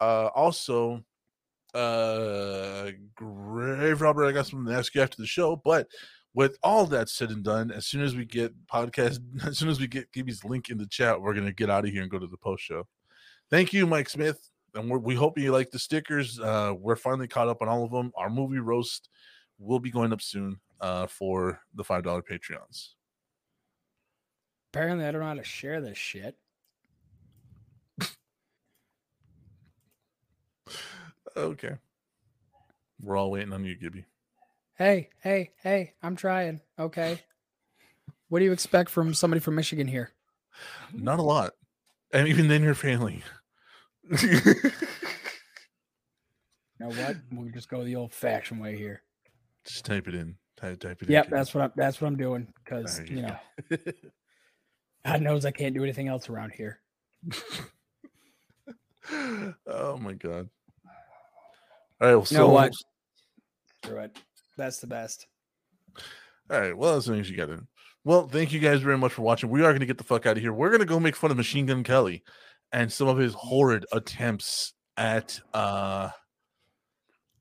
Uh, 0.00 0.26
also, 0.34 1.02
uh 1.74 2.92
grave 3.16 4.00
Robber, 4.00 4.24
i 4.24 4.32
got 4.32 4.46
something 4.46 4.72
to 4.72 4.78
ask 4.78 4.94
you 4.94 5.02
after 5.02 5.16
the 5.16 5.26
show 5.26 5.60
but 5.64 5.88
with 6.32 6.56
all 6.62 6.86
that 6.86 7.08
said 7.08 7.30
and 7.30 7.42
done 7.42 7.72
as 7.72 7.86
soon 7.86 8.00
as 8.00 8.14
we 8.14 8.24
get 8.24 8.54
podcast 8.72 9.18
as 9.46 9.58
soon 9.58 9.68
as 9.68 9.80
we 9.80 9.88
get 9.88 10.10
gibby's 10.12 10.44
link 10.44 10.70
in 10.70 10.78
the 10.78 10.86
chat 10.86 11.20
we're 11.20 11.34
gonna 11.34 11.52
get 11.52 11.70
out 11.70 11.84
of 11.84 11.90
here 11.90 12.02
and 12.02 12.10
go 12.10 12.18
to 12.18 12.28
the 12.28 12.36
post 12.36 12.62
show 12.62 12.86
thank 13.50 13.72
you 13.72 13.88
mike 13.88 14.08
smith 14.08 14.50
and 14.76 14.88
we 15.02 15.16
hope 15.16 15.36
you 15.36 15.50
like 15.50 15.70
the 15.72 15.78
stickers 15.78 16.38
uh 16.38 16.72
we're 16.78 16.94
finally 16.94 17.26
caught 17.26 17.48
up 17.48 17.60
on 17.60 17.68
all 17.68 17.84
of 17.84 17.90
them 17.90 18.12
our 18.16 18.30
movie 18.30 18.60
roast 18.60 19.08
will 19.58 19.80
be 19.80 19.90
going 19.90 20.12
up 20.12 20.22
soon 20.22 20.60
uh 20.80 21.08
for 21.08 21.60
the 21.74 21.82
five 21.82 22.04
dollar 22.04 22.22
patreons 22.22 22.90
Apparently, 24.74 25.06
I 25.06 25.12
don't 25.12 25.20
know 25.20 25.28
how 25.28 25.34
to 25.34 25.44
share 25.44 25.80
this 25.80 25.96
shit. 25.96 26.36
okay 31.36 31.74
we're 33.00 33.16
all 33.16 33.30
waiting 33.30 33.52
on 33.52 33.64
you 33.64 33.76
gibby 33.76 34.04
Hey, 34.76 35.10
hey, 35.22 35.52
hey, 35.62 35.92
I'm 36.02 36.16
trying. 36.16 36.60
Okay. 36.80 37.20
What 38.28 38.40
do 38.40 38.44
you 38.44 38.50
expect 38.50 38.90
from 38.90 39.14
somebody 39.14 39.38
from 39.40 39.54
Michigan 39.54 39.86
here? 39.86 40.10
not 40.92 41.20
a 41.20 41.22
lot 41.22 41.52
and 42.12 42.26
even 42.26 42.48
then 42.48 42.62
your 42.64 42.74
family 42.74 43.22
You 44.10 44.50
know 46.80 46.88
what? 46.88 47.16
We'll 47.32 47.50
just 47.52 47.68
go 47.68 47.84
the 47.84 47.94
old 47.94 48.12
fashioned 48.12 48.60
way 48.60 48.76
here. 48.76 49.02
just 49.64 49.84
type 49.84 50.08
it 50.08 50.14
in 50.16 50.34
type, 50.56 50.80
type 50.80 51.00
it 51.02 51.10
Yep, 51.10 51.26
in 51.26 51.30
that's 51.30 51.54
what 51.54 51.62
I'm 51.62 51.72
that's 51.76 52.00
what 52.00 52.08
I'm 52.08 52.16
doing 52.16 52.48
because 52.64 52.96
There 52.96 53.06
you 53.06 53.16
you 53.18 53.22
know 53.22 53.36
God 55.04 55.22
knows 55.22 55.44
I 55.44 55.50
can't 55.50 55.74
do 55.74 55.82
anything 55.82 56.08
else 56.08 56.28
around 56.28 56.52
here. 56.52 56.80
oh 59.66 59.96
my 59.98 60.14
god. 60.14 60.48
All 62.00 62.08
right, 62.08 62.14
well, 62.14 62.26
You 62.30 62.38
know 62.38 62.46
so 62.46 62.48
what? 62.50 62.72
Screw 63.84 63.98
it. 63.98 64.18
That's 64.56 64.78
the 64.78 64.86
best. 64.86 65.26
all 66.50 66.60
right, 66.60 66.76
well, 66.76 66.96
as 66.96 67.04
soon 67.04 67.20
as 67.20 67.30
you 67.30 67.36
got 67.36 67.50
it. 67.50 67.60
Well, 68.04 68.28
thank 68.28 68.52
you 68.52 68.60
guys 68.60 68.80
very 68.80 68.98
much 68.98 69.12
for 69.12 69.22
watching. 69.22 69.48
We 69.50 69.60
are 69.60 69.70
going 69.70 69.80
to 69.80 69.86
get 69.86 69.98
the 69.98 70.04
fuck 70.04 70.26
out 70.26 70.36
of 70.36 70.42
here. 70.42 70.52
We're 70.52 70.68
going 70.68 70.80
to 70.80 70.86
go 70.86 71.00
make 71.00 71.16
fun 71.16 71.30
of 71.30 71.36
Machine 71.36 71.66
Gun 71.66 71.82
Kelly 71.82 72.22
and 72.72 72.92
some 72.92 73.08
of 73.08 73.16
his 73.16 73.34
horrid 73.34 73.86
attempts 73.92 74.74
at 74.96 75.40
uh 75.52 76.10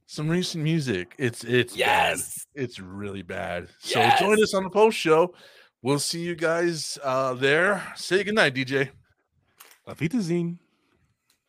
some 0.06 0.30
recent 0.30 0.64
music. 0.64 1.16
It's 1.18 1.44
it's 1.44 1.76
yes, 1.76 2.46
it's 2.54 2.80
really 2.80 3.24
bad. 3.24 3.68
So 3.80 4.00
join 4.20 4.42
us 4.42 4.54
on 4.54 4.64
the 4.64 4.70
post 4.70 4.98
show. 4.98 5.34
We'll 5.84 6.00
see 6.00 6.22
you 6.22 6.34
guys 6.36 6.98
uh 7.04 7.34
there. 7.34 7.84
Say 7.98 8.24
goodnight, 8.24 8.56
DJ. 8.56 8.90
Auf 9.86 10.00
Wiedersehen. 10.00 10.63